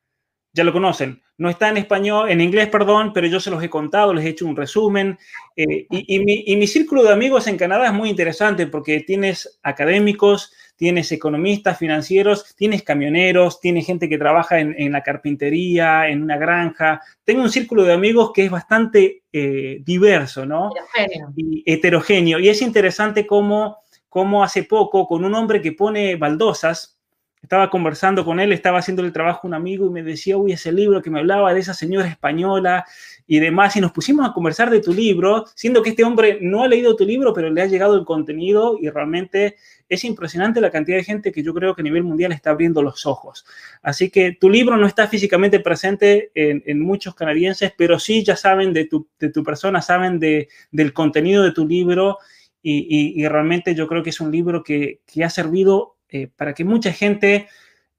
Ya 0.54 0.64
lo 0.64 0.74
conocen. 0.74 1.22
No 1.38 1.50
está 1.50 1.70
en 1.70 1.78
español, 1.78 2.30
en 2.30 2.42
inglés, 2.42 2.68
perdón, 2.68 3.14
pero 3.14 3.26
yo 3.28 3.40
se 3.40 3.50
los 3.50 3.64
he 3.64 3.70
contado, 3.70 4.14
les 4.14 4.26
he 4.26 4.30
hecho 4.30 4.46
un 4.46 4.56
resumen. 4.56 5.18
Eh, 5.56 5.88
y, 5.90 6.20
mi, 6.20 6.44
y 6.46 6.56
mi 6.56 6.68
círculo 6.68 7.04
de 7.04 7.14
amigos 7.14 7.48
en 7.48 7.58
Canadá 7.58 7.88
es 7.88 7.94
muy 7.94 8.10
interesante 8.10 8.68
porque 8.68 9.00
tienes 9.02 9.60
académicos, 9.64 10.54
tienes 10.82 11.12
economistas 11.12 11.78
financieros, 11.78 12.56
tienes 12.56 12.82
camioneros, 12.82 13.60
tienes 13.60 13.86
gente 13.86 14.10
que 14.10 14.18
trabaja 14.18 14.60
en, 14.60 14.92
la 14.92 15.04
carpintería, 15.04 16.08
en 16.08 16.24
una 16.24 16.40
granja. 16.40 17.04
Tengo 17.24 17.44
un 17.44 17.52
círculo 17.52 17.84
de 17.84 17.94
amigos 17.94 18.32
que 18.34 18.46
es 18.46 18.50
bastante 18.50 19.22
eh, 19.32 19.78
diverso, 19.86 20.44
¿no? 20.48 20.72
Heterogéneo. 20.96 21.34
Y 21.36 21.64
heterogéneo. 21.68 22.40
Y 22.40 22.50
es 22.50 22.64
interesante 22.64 23.28
cómo, 23.28 23.84
cómo 24.10 24.44
hace 24.44 24.64
poco, 24.64 25.06
con 25.06 25.24
un 25.24 25.36
hombre 25.36 25.62
que 25.62 25.74
pone 25.74 26.16
baldosas, 26.16 27.00
estaba 27.44 27.70
conversando 27.70 28.26
con 28.26 28.40
él, 28.40 28.52
estaba 28.52 28.80
haciendo 28.80 29.04
el 29.04 29.14
trabajo 29.14 29.48
un 29.48 29.54
amigo 29.54 29.86
y 29.86 29.92
me 29.92 30.02
decía, 30.02 30.36
uy, 30.36 30.54
ese 30.54 30.72
libro 30.72 31.00
que 31.04 31.12
me 31.12 31.20
hablaba 31.20 31.54
de 31.54 31.60
esa 31.60 31.76
señora 31.76 32.08
española 32.08 32.86
y 33.32 33.40
demás, 33.40 33.78
y 33.78 33.80
nos 33.80 33.94
pusimos 33.94 34.28
a 34.28 34.34
conversar 34.34 34.70
de 34.70 34.82
tu 34.82 34.94
libro, 34.94 35.46
siendo 35.56 35.82
que 35.82 35.92
este 35.92 36.04
hombre 36.04 36.40
no 36.42 36.64
ha 36.64 36.68
leído 36.68 36.98
tu 36.98 37.06
libro, 37.06 37.34
pero 37.34 37.50
le 37.50 37.62
ha 37.62 37.66
llegado 37.66 37.96
el 37.96 38.04
contenido 38.04 38.78
y 38.78 38.90
realmente 38.90 39.56
es 39.88 40.04
impresionante 40.04 40.60
la 40.60 40.70
cantidad 40.70 40.98
de 40.98 41.06
gente 41.06 41.32
que 41.32 41.42
yo 41.42 41.54
creo 41.54 41.74
que 41.74 41.82
a 41.82 41.84
nivel 41.86 42.04
mundial 42.04 42.34
está 42.34 42.50
abriendo 42.50 42.82
los 42.82 43.06
ojos. 43.06 43.46
Así 43.82 44.10
que 44.10 44.34
tu 44.34 44.50
libro 44.50 44.76
no 44.76 44.86
está 44.86 45.08
físicamente 45.08 45.62
presente 45.62 46.32
en, 46.36 46.82
muchos 46.82 47.16
canadienses, 47.16 47.72
pero 47.78 48.00
sí 48.00 48.22
ya 48.22 48.36
saben 48.36 48.74
de 48.74 48.88
tu, 48.88 49.08
de 49.18 49.30
tu 49.30 49.46
persona, 49.46 49.82
saben 49.82 50.20
de, 50.20 50.50
del 50.70 50.92
contenido 50.92 51.42
de 51.42 51.54
tu 51.54 51.66
libro 51.66 52.18
y, 52.62 53.26
realmente 53.30 53.76
yo 53.76 53.88
creo 53.88 54.04
que 54.04 54.10
es 54.10 54.20
un 54.20 54.30
libro 54.30 54.62
que, 54.62 55.00
que 55.06 55.24
ha 55.24 55.30
servido 55.30 55.96
eh, 56.10 56.28
para 56.28 56.54
que 56.54 56.66
mucha 56.66 56.92
gente 56.92 57.48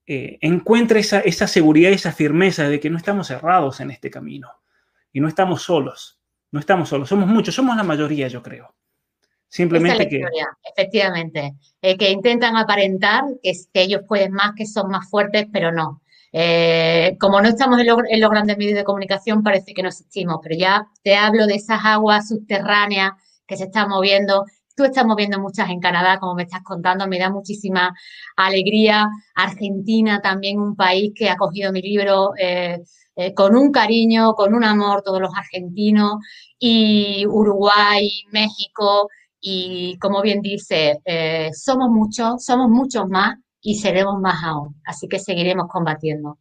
eh, 0.07 0.37
encuentre 0.43 1.01
esa, 1.01 1.21
esa 1.21 1.47
seguridad 1.47 1.89
y 1.89 1.95
esa 1.95 2.13
firmeza 2.13 2.69
de 2.69 2.79
que 2.81 2.91
no 2.91 2.99
estamos 2.99 3.29
cerrados 3.29 3.81
en 3.81 3.93
este 3.93 4.11
camino 4.11 4.61
y 5.12 5.20
no 5.20 5.28
estamos 5.28 5.62
solos, 5.62 6.18
no 6.51 6.60
estamos 6.60 6.89
solos, 6.89 7.09
somos 7.09 7.26
muchos, 7.26 7.55
somos 7.55 7.76
la 7.76 7.82
mayoría, 7.82 8.28
yo 8.28 8.43
creo. 8.43 8.74
Simplemente 9.48 10.09
que... 10.09 10.22
efectivamente, 10.74 11.55
eh, 11.82 11.98
que 11.98 12.10
intentan 12.10 12.56
aparentar 12.56 13.24
que, 13.43 13.52
ellos 13.74 14.02
pueden 14.09 14.32
más, 14.32 14.52
que 14.56 14.66
son 14.66 14.90
más 14.90 15.10
fuertes, 15.10 15.47
pero 15.52 15.70
no. 15.72 16.01
como 17.20 17.43
no 17.43 17.48
estamos 17.48 17.78
en, 17.78 17.86
en, 18.09 18.20
los 18.20 18.30
grandes 18.30 18.56
medios 18.56 18.76
de 18.76 18.84
comunicación, 18.84 19.43
parece 19.43 19.74
que 19.74 19.82
no 19.82 19.89
existimos, 19.89 20.39
pero 20.43 20.56
ya 20.56 20.89
te 21.02 21.16
hablo 21.16 21.47
de 21.47 21.56
esas 21.56 21.80
aguas 21.84 22.28
subterráneas 22.28 23.12
que 23.47 23.59
se 23.59 23.64
están 23.64 23.90
moviendo 23.90 24.47
Tú 24.74 24.84
estás 24.84 25.05
moviendo 25.05 25.39
muchas 25.39 25.68
en 25.68 25.80
Canadá, 25.80 26.18
como 26.18 26.34
me 26.34 26.44
estás 26.44 26.62
contando, 26.62 27.06
me 27.06 27.18
da 27.18 27.30
muchísima 27.30 27.94
alegría. 28.36 29.09
Argentina 29.34 30.20
también 30.22 30.59
un 30.59 30.76
país 30.76 31.12
que 31.14 31.28
ha 31.28 31.36
cogido 31.36 31.72
mi 31.72 31.82
libro 31.82 32.32
eh, 32.39 32.82
eh, 33.16 33.34
con 33.34 33.56
un 33.56 33.70
cariño, 33.70 34.34
con 34.34 34.55
un 34.55 34.64
amor, 34.64 35.02
todos 35.02 35.20
los 35.20 35.34
argentinos, 35.34 36.16
y 36.59 37.26
Uruguay, 37.26 38.09
México, 38.30 39.09
y 39.40 39.98
como 39.98 40.22
bien 40.22 40.40
dice, 40.40 41.01
eh, 41.05 41.51
somos 41.52 41.90
muchos, 41.90 42.44
somos 42.44 42.70
muchos 42.70 43.09
más 43.09 43.36
y 43.60 43.74
seremos 43.74 44.20
más 44.20 44.43
aún. 44.44 44.80
Así 44.84 45.09
que 45.09 45.18
seguiremos 45.18 45.68
combatiendo. 45.68 46.39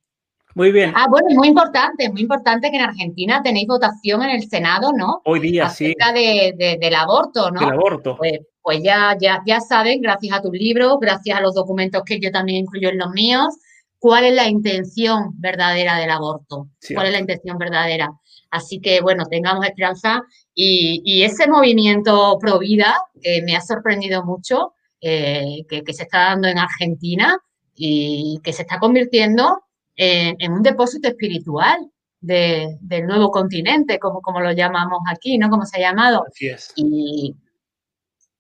Muy 0.54 0.72
bien. 0.72 0.94
Ah, 0.96 1.08
bueno, 1.10 1.28
es 1.30 1.36
muy 1.36 1.48
importante, 1.48 2.06
es 2.06 2.12
muy 2.12 2.22
importante 2.22 2.70
que 2.70 2.78
en 2.78 2.84
Argentina 2.84 3.42
tenéis 3.42 3.68
votación 3.68 4.22
en 4.24 4.32
el 4.32 4.50
Senado, 4.50 4.92
¿no? 4.94 5.22
Hoy 5.26 5.40
día, 5.40 5.66
Acerca 5.68 6.08
sí. 6.14 6.14
De, 6.14 6.78
del 6.80 6.96
aborto, 6.96 7.52
¿no? 7.52 7.62
Del 7.62 7.70
aborto. 7.72 8.18
Pues, 8.18 8.40
pues, 8.62 8.82
ya, 8.84 9.16
ya, 9.20 9.42
ya 9.46 9.60
saben, 9.62 10.02
gracias 10.02 10.38
a 10.38 10.42
tus 10.42 10.52
libros, 10.52 10.98
gracias 11.00 11.38
a 11.38 11.42
los 11.42 11.56
documentos 11.56 12.04
que 12.06 12.20
yo 12.20 12.32
también 12.32 12.66
incluyo 12.66 12.90
en 12.90 12.98
los 12.98 13.10
míos, 13.12 13.56
cuál 14.02 14.26
es 14.26 14.34
la 14.34 14.48
intención 14.48 15.30
verdadera 15.36 16.00
del 16.00 16.10
aborto, 16.10 16.70
cuál 16.92 17.06
es 17.06 17.14
la 17.14 17.20
intención 17.20 17.60
verdadera. 17.60 18.10
Así 18.50 18.82
que, 18.82 19.00
bueno, 19.00 19.26
tengamos 19.30 19.64
esperanza 19.64 20.24
y, 20.56 21.04
y 21.06 21.22
ese 21.22 21.48
movimiento 21.48 22.36
pro 22.42 22.58
vida 22.58 22.96
que 23.22 23.44
me 23.44 23.56
ha 23.56 23.62
sorprendido 23.62 24.26
mucho, 24.26 24.74
eh, 25.00 25.64
que, 25.70 25.84
que 25.84 25.94
se 25.94 26.04
está 26.04 26.30
dando 26.30 26.48
en 26.48 26.58
Argentina 26.58 27.38
y 27.76 28.40
que 28.44 28.54
se 28.54 28.64
está 28.64 28.80
convirtiendo 28.80 29.62
en, 29.96 30.52
un 30.52 30.64
depósito 30.64 31.08
espiritual 31.08 31.78
del 32.20 33.06
nuevo 33.06 33.30
continente, 33.30 34.00
como, 34.00 34.20
como 34.22 34.42
lo 34.42 34.52
llamamos 34.52 35.02
aquí, 35.12 35.38
¿no? 35.38 35.48
Como 35.52 35.68
se 35.68 35.78
ha 35.78 35.92
llamado. 35.92 36.24
Así 36.28 36.48
es. 36.48 36.74
Y, 36.76 37.36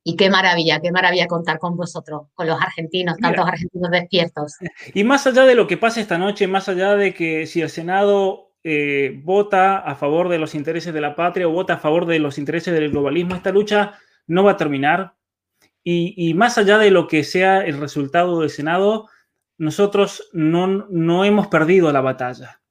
y 0.03 0.15
qué 0.15 0.29
maravilla, 0.29 0.79
qué 0.81 0.91
maravilla 0.91 1.27
contar 1.27 1.59
con 1.59 1.75
vosotros, 1.75 2.23
con 2.33 2.47
los 2.47 2.59
argentinos, 2.59 3.17
tantos 3.17 3.47
argentinos 3.47 3.91
despiertos. 3.91 4.53
Y 4.93 5.03
más 5.03 5.27
allá 5.27 5.45
de 5.45 5.55
lo 5.55 5.67
que 5.67 5.77
pasa 5.77 6.01
esta 6.01 6.17
noche, 6.17 6.47
más 6.47 6.67
allá 6.69 6.95
de 6.95 7.13
que 7.13 7.45
si 7.45 7.61
el 7.61 7.69
Senado 7.69 8.53
eh, 8.63 9.21
vota 9.23 9.77
a 9.77 9.95
favor 9.95 10.29
de 10.29 10.39
los 10.39 10.55
intereses 10.55 10.93
de 10.93 11.01
la 11.01 11.15
patria 11.15 11.47
o 11.47 11.51
vota 11.51 11.75
a 11.75 11.79
favor 11.79 12.05
de 12.05 12.19
los 12.19 12.37
intereses 12.37 12.73
del 12.73 12.91
globalismo, 12.91 13.35
esta 13.35 13.51
lucha 13.51 13.93
no 14.27 14.43
va 14.43 14.51
a 14.51 14.57
terminar. 14.57 15.15
Y, 15.83 16.13
y 16.17 16.33
más 16.33 16.57
allá 16.57 16.77
de 16.77 16.91
lo 16.91 17.07
que 17.07 17.23
sea 17.23 17.61
el 17.65 17.79
resultado 17.79 18.39
del 18.39 18.49
Senado, 18.49 19.07
nosotros 19.61 20.27
no, 20.33 21.23
hemos 21.23 21.45
perdido 21.45 21.91
la 21.91 22.01
batalla, 22.01 22.63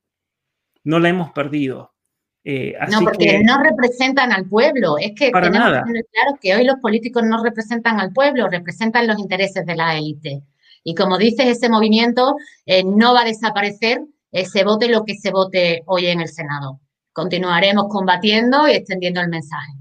no 0.82 0.98
la 0.98 1.08
hemos 1.08 1.30
perdido. 1.30 1.94
Eh, 2.42 2.74
no, 2.90 3.00
porque 3.00 3.42
no 3.44 3.62
representan 3.62 4.32
al 4.32 4.46
pueblo. 4.46 4.96
Es 4.98 5.12
que 5.14 5.30
para 5.30 5.46
tenemos 5.46 5.68
nada. 5.68 5.84
que 5.84 6.02
claro 6.10 6.38
que 6.40 6.54
hoy 6.54 6.64
los 6.64 6.76
políticos 6.76 7.22
no 7.24 7.42
representan 7.42 8.00
al 8.00 8.12
pueblo, 8.12 8.48
representan 8.48 9.06
los 9.06 9.18
intereses 9.18 9.66
de 9.66 9.76
la 9.76 9.96
élite. 9.96 10.42
Y 10.82 10.94
como 10.94 11.18
dices, 11.18 11.46
ese 11.46 11.68
movimiento 11.68 12.36
eh, 12.64 12.82
no 12.84 13.12
va 13.12 13.22
a 13.22 13.24
desaparecer, 13.24 14.00
eh, 14.32 14.46
se 14.46 14.64
vote 14.64 14.88
lo 14.88 15.04
que 15.04 15.16
se 15.16 15.30
vote 15.30 15.82
hoy 15.86 16.06
en 16.06 16.20
el 16.20 16.28
Senado. 16.28 16.80
Continuaremos 17.12 17.86
combatiendo 17.90 18.66
y 18.66 18.72
extendiendo 18.72 19.20
el 19.20 19.28
mensaje. 19.28 19.72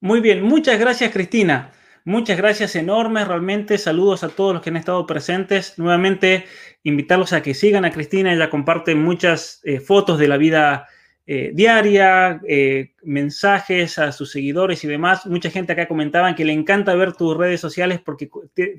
Muy 0.00 0.20
bien, 0.20 0.42
muchas 0.42 0.78
gracias 0.78 1.12
Cristina. 1.12 1.72
Muchas 2.04 2.36
gracias 2.36 2.76
enormes, 2.76 3.26
realmente 3.26 3.78
saludos 3.78 4.22
a 4.22 4.28
todos 4.28 4.54
los 4.54 4.62
que 4.62 4.70
han 4.70 4.76
estado 4.76 5.04
presentes. 5.06 5.76
Nuevamente, 5.76 6.44
invitarlos 6.84 7.32
a 7.32 7.42
que 7.42 7.52
sigan 7.52 7.84
a 7.84 7.90
Cristina, 7.90 8.32
ella 8.32 8.48
comparte 8.48 8.94
muchas 8.94 9.60
fotos 9.84 10.16
de 10.20 10.28
la 10.28 10.36
vida 10.36 10.86
eh, 11.26 11.50
diaria, 11.52 12.40
eh, 12.48 12.94
mensajes 13.02 13.98
a 13.98 14.12
sus 14.12 14.30
seguidores 14.30 14.84
y 14.84 14.88
demás. 14.88 15.26
Mucha 15.26 15.50
gente 15.50 15.72
acá 15.72 15.88
comentaba 15.88 16.34
que 16.34 16.44
le 16.44 16.52
encanta 16.52 16.94
ver 16.94 17.14
tus 17.14 17.36
redes 17.36 17.60
sociales 17.60 18.00
porque 18.04 18.30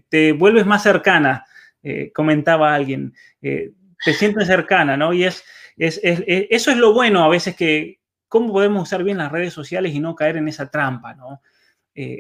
te, 0.10 0.32
vuelves 0.32 0.66
más 0.66 0.84
cercana, 0.84 1.46
comentaba 2.14 2.74
alguien. 2.74 3.14
te 3.42 4.14
sientes 4.14 4.48
cercana, 4.48 4.98
¿no? 4.98 5.14
Y 5.14 5.24
es, 5.24 5.44
es, 5.78 6.00
eso 6.04 6.72
es 6.72 6.78
lo 6.78 6.94
bueno 6.94 7.24
a 7.24 7.30
veces 7.30 7.56
que, 7.56 8.00
cómo 8.28 8.52
podemos 8.52 8.84
usar 8.84 9.04
bien 9.04 9.18
las 9.18 9.32
redes 9.32 9.54
sociales 9.54 9.94
y 9.94 10.00
no 10.00 10.16
caer 10.16 10.38
en 10.38 10.48
esa 10.48 10.70
trampa, 10.70 11.14
¿no? 11.14 11.42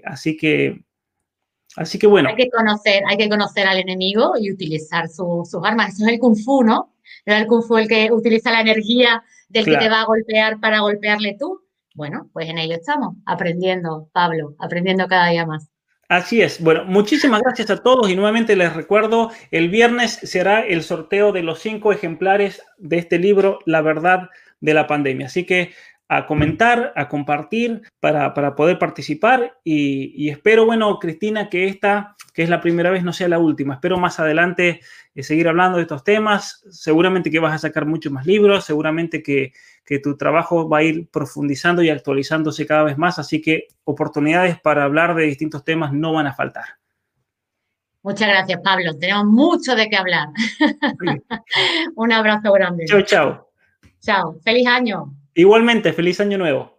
así 0.05 0.35
que 0.35 0.87
Así 1.77 1.99
que 1.99 2.07
bueno. 2.07 2.29
Hay 2.29 2.35
que 2.35 2.49
conocer, 2.49 3.03
hay 3.07 3.17
que 3.17 3.29
conocer 3.29 3.67
al 3.67 3.77
enemigo 3.77 4.33
y 4.39 4.51
utilizar 4.51 5.07
sus 5.09 5.53
armas. 5.63 5.93
Eso 5.93 6.05
es 6.05 6.13
el 6.13 6.19
kung 6.19 6.35
fu, 6.35 6.63
¿no? 6.63 6.95
El 7.25 7.47
kung 7.47 7.63
fu 7.63 7.77
el 7.77 7.87
que 7.87 8.09
utiliza 8.11 8.51
la 8.51 8.61
energía 8.61 9.23
del 9.49 9.65
que 9.65 9.77
te 9.77 9.89
va 9.89 10.01
a 10.01 10.05
golpear 10.05 10.59
para 10.59 10.79
golpearle 10.79 11.35
tú. 11.39 11.61
Bueno, 11.95 12.29
pues 12.33 12.47
en 12.49 12.57
ello 12.57 12.75
estamos, 12.75 13.15
aprendiendo, 13.25 14.09
Pablo, 14.13 14.55
aprendiendo 14.59 15.07
cada 15.07 15.29
día 15.29 15.45
más. 15.45 15.69
Así 16.09 16.41
es. 16.41 16.61
Bueno, 16.61 16.85
muchísimas 16.85 17.41
gracias 17.41 17.69
a 17.69 17.83
todos 17.83 18.09
y 18.09 18.15
nuevamente 18.15 18.55
les 18.55 18.73
recuerdo, 18.73 19.31
el 19.51 19.69
viernes 19.69 20.19
será 20.23 20.61
el 20.61 20.83
sorteo 20.83 21.33
de 21.33 21.43
los 21.43 21.59
cinco 21.59 21.91
ejemplares 21.91 22.61
de 22.77 22.97
este 22.97 23.19
libro, 23.19 23.59
La 23.65 23.81
verdad 23.81 24.29
de 24.61 24.73
la 24.73 24.87
pandemia. 24.87 25.25
Así 25.25 25.45
que 25.45 25.73
a 26.09 26.25
comentar, 26.25 26.93
a 26.95 27.09
compartir 27.09 27.81
para, 27.99 28.33
poder 28.55 28.79
participar 28.79 29.59
y, 29.63 30.29
espero, 30.29 30.65
bueno, 30.65 30.99
Cristina, 30.99 31.49
que 31.49 31.65
esta, 31.65 32.15
que 32.33 32.43
es 32.43 32.49
la 32.49 32.61
primera 32.61 32.91
vez, 32.91 33.03
no 33.03 33.11
sea 33.11 33.27
la 33.27 33.39
última. 33.39 33.73
Espero 33.73 33.97
más 33.97 34.19
adelante 34.19 34.79
eh, 35.15 35.23
seguir 35.23 35.49
hablando 35.49 35.77
de 35.77 35.83
estos 35.83 36.03
temas. 36.03 36.63
Seguramente 36.69 37.29
que 37.29 37.39
vas 37.39 37.53
a 37.53 37.59
sacar 37.59 37.85
muchos 37.85 38.11
más 38.11 38.25
libros, 38.25 38.63
seguramente 38.63 39.21
que, 39.21 39.51
tu 40.03 40.17
trabajo 40.17 40.67
va 40.67 40.79
a 40.79 40.83
ir 40.83 41.09
profundizando 41.09 41.81
y 41.81 41.89
actualizándose 41.89 42.65
cada 42.65 42.83
vez 42.83 42.97
más, 42.97 43.19
así 43.19 43.41
que 43.41 43.67
oportunidades 43.85 44.59
para 44.59 44.83
hablar 44.83 45.15
de 45.15 45.23
distintos 45.23 45.63
temas 45.63 45.93
no 45.93 46.11
van 46.11 46.27
a 46.27 46.33
faltar. 46.33 46.65
Muchas 48.03 48.27
gracias, 48.27 48.59
Pablo. 48.61 48.97
Tenemos 48.97 49.25
mucho 49.25 49.75
de 49.75 49.89
qué 49.89 49.95
hablar. 49.95 50.27
Un 51.95 52.11
abrazo 52.11 52.51
grande. 52.51 52.85
Chao, 52.85 53.01
chao. 53.01 53.49
Chao. 54.01 54.39
Feliz 54.43 54.67
año. 54.67 55.16
Igualmente, 55.37 55.93
feliz 55.93 56.19
año 56.19 56.39
nuevo. 56.39 56.76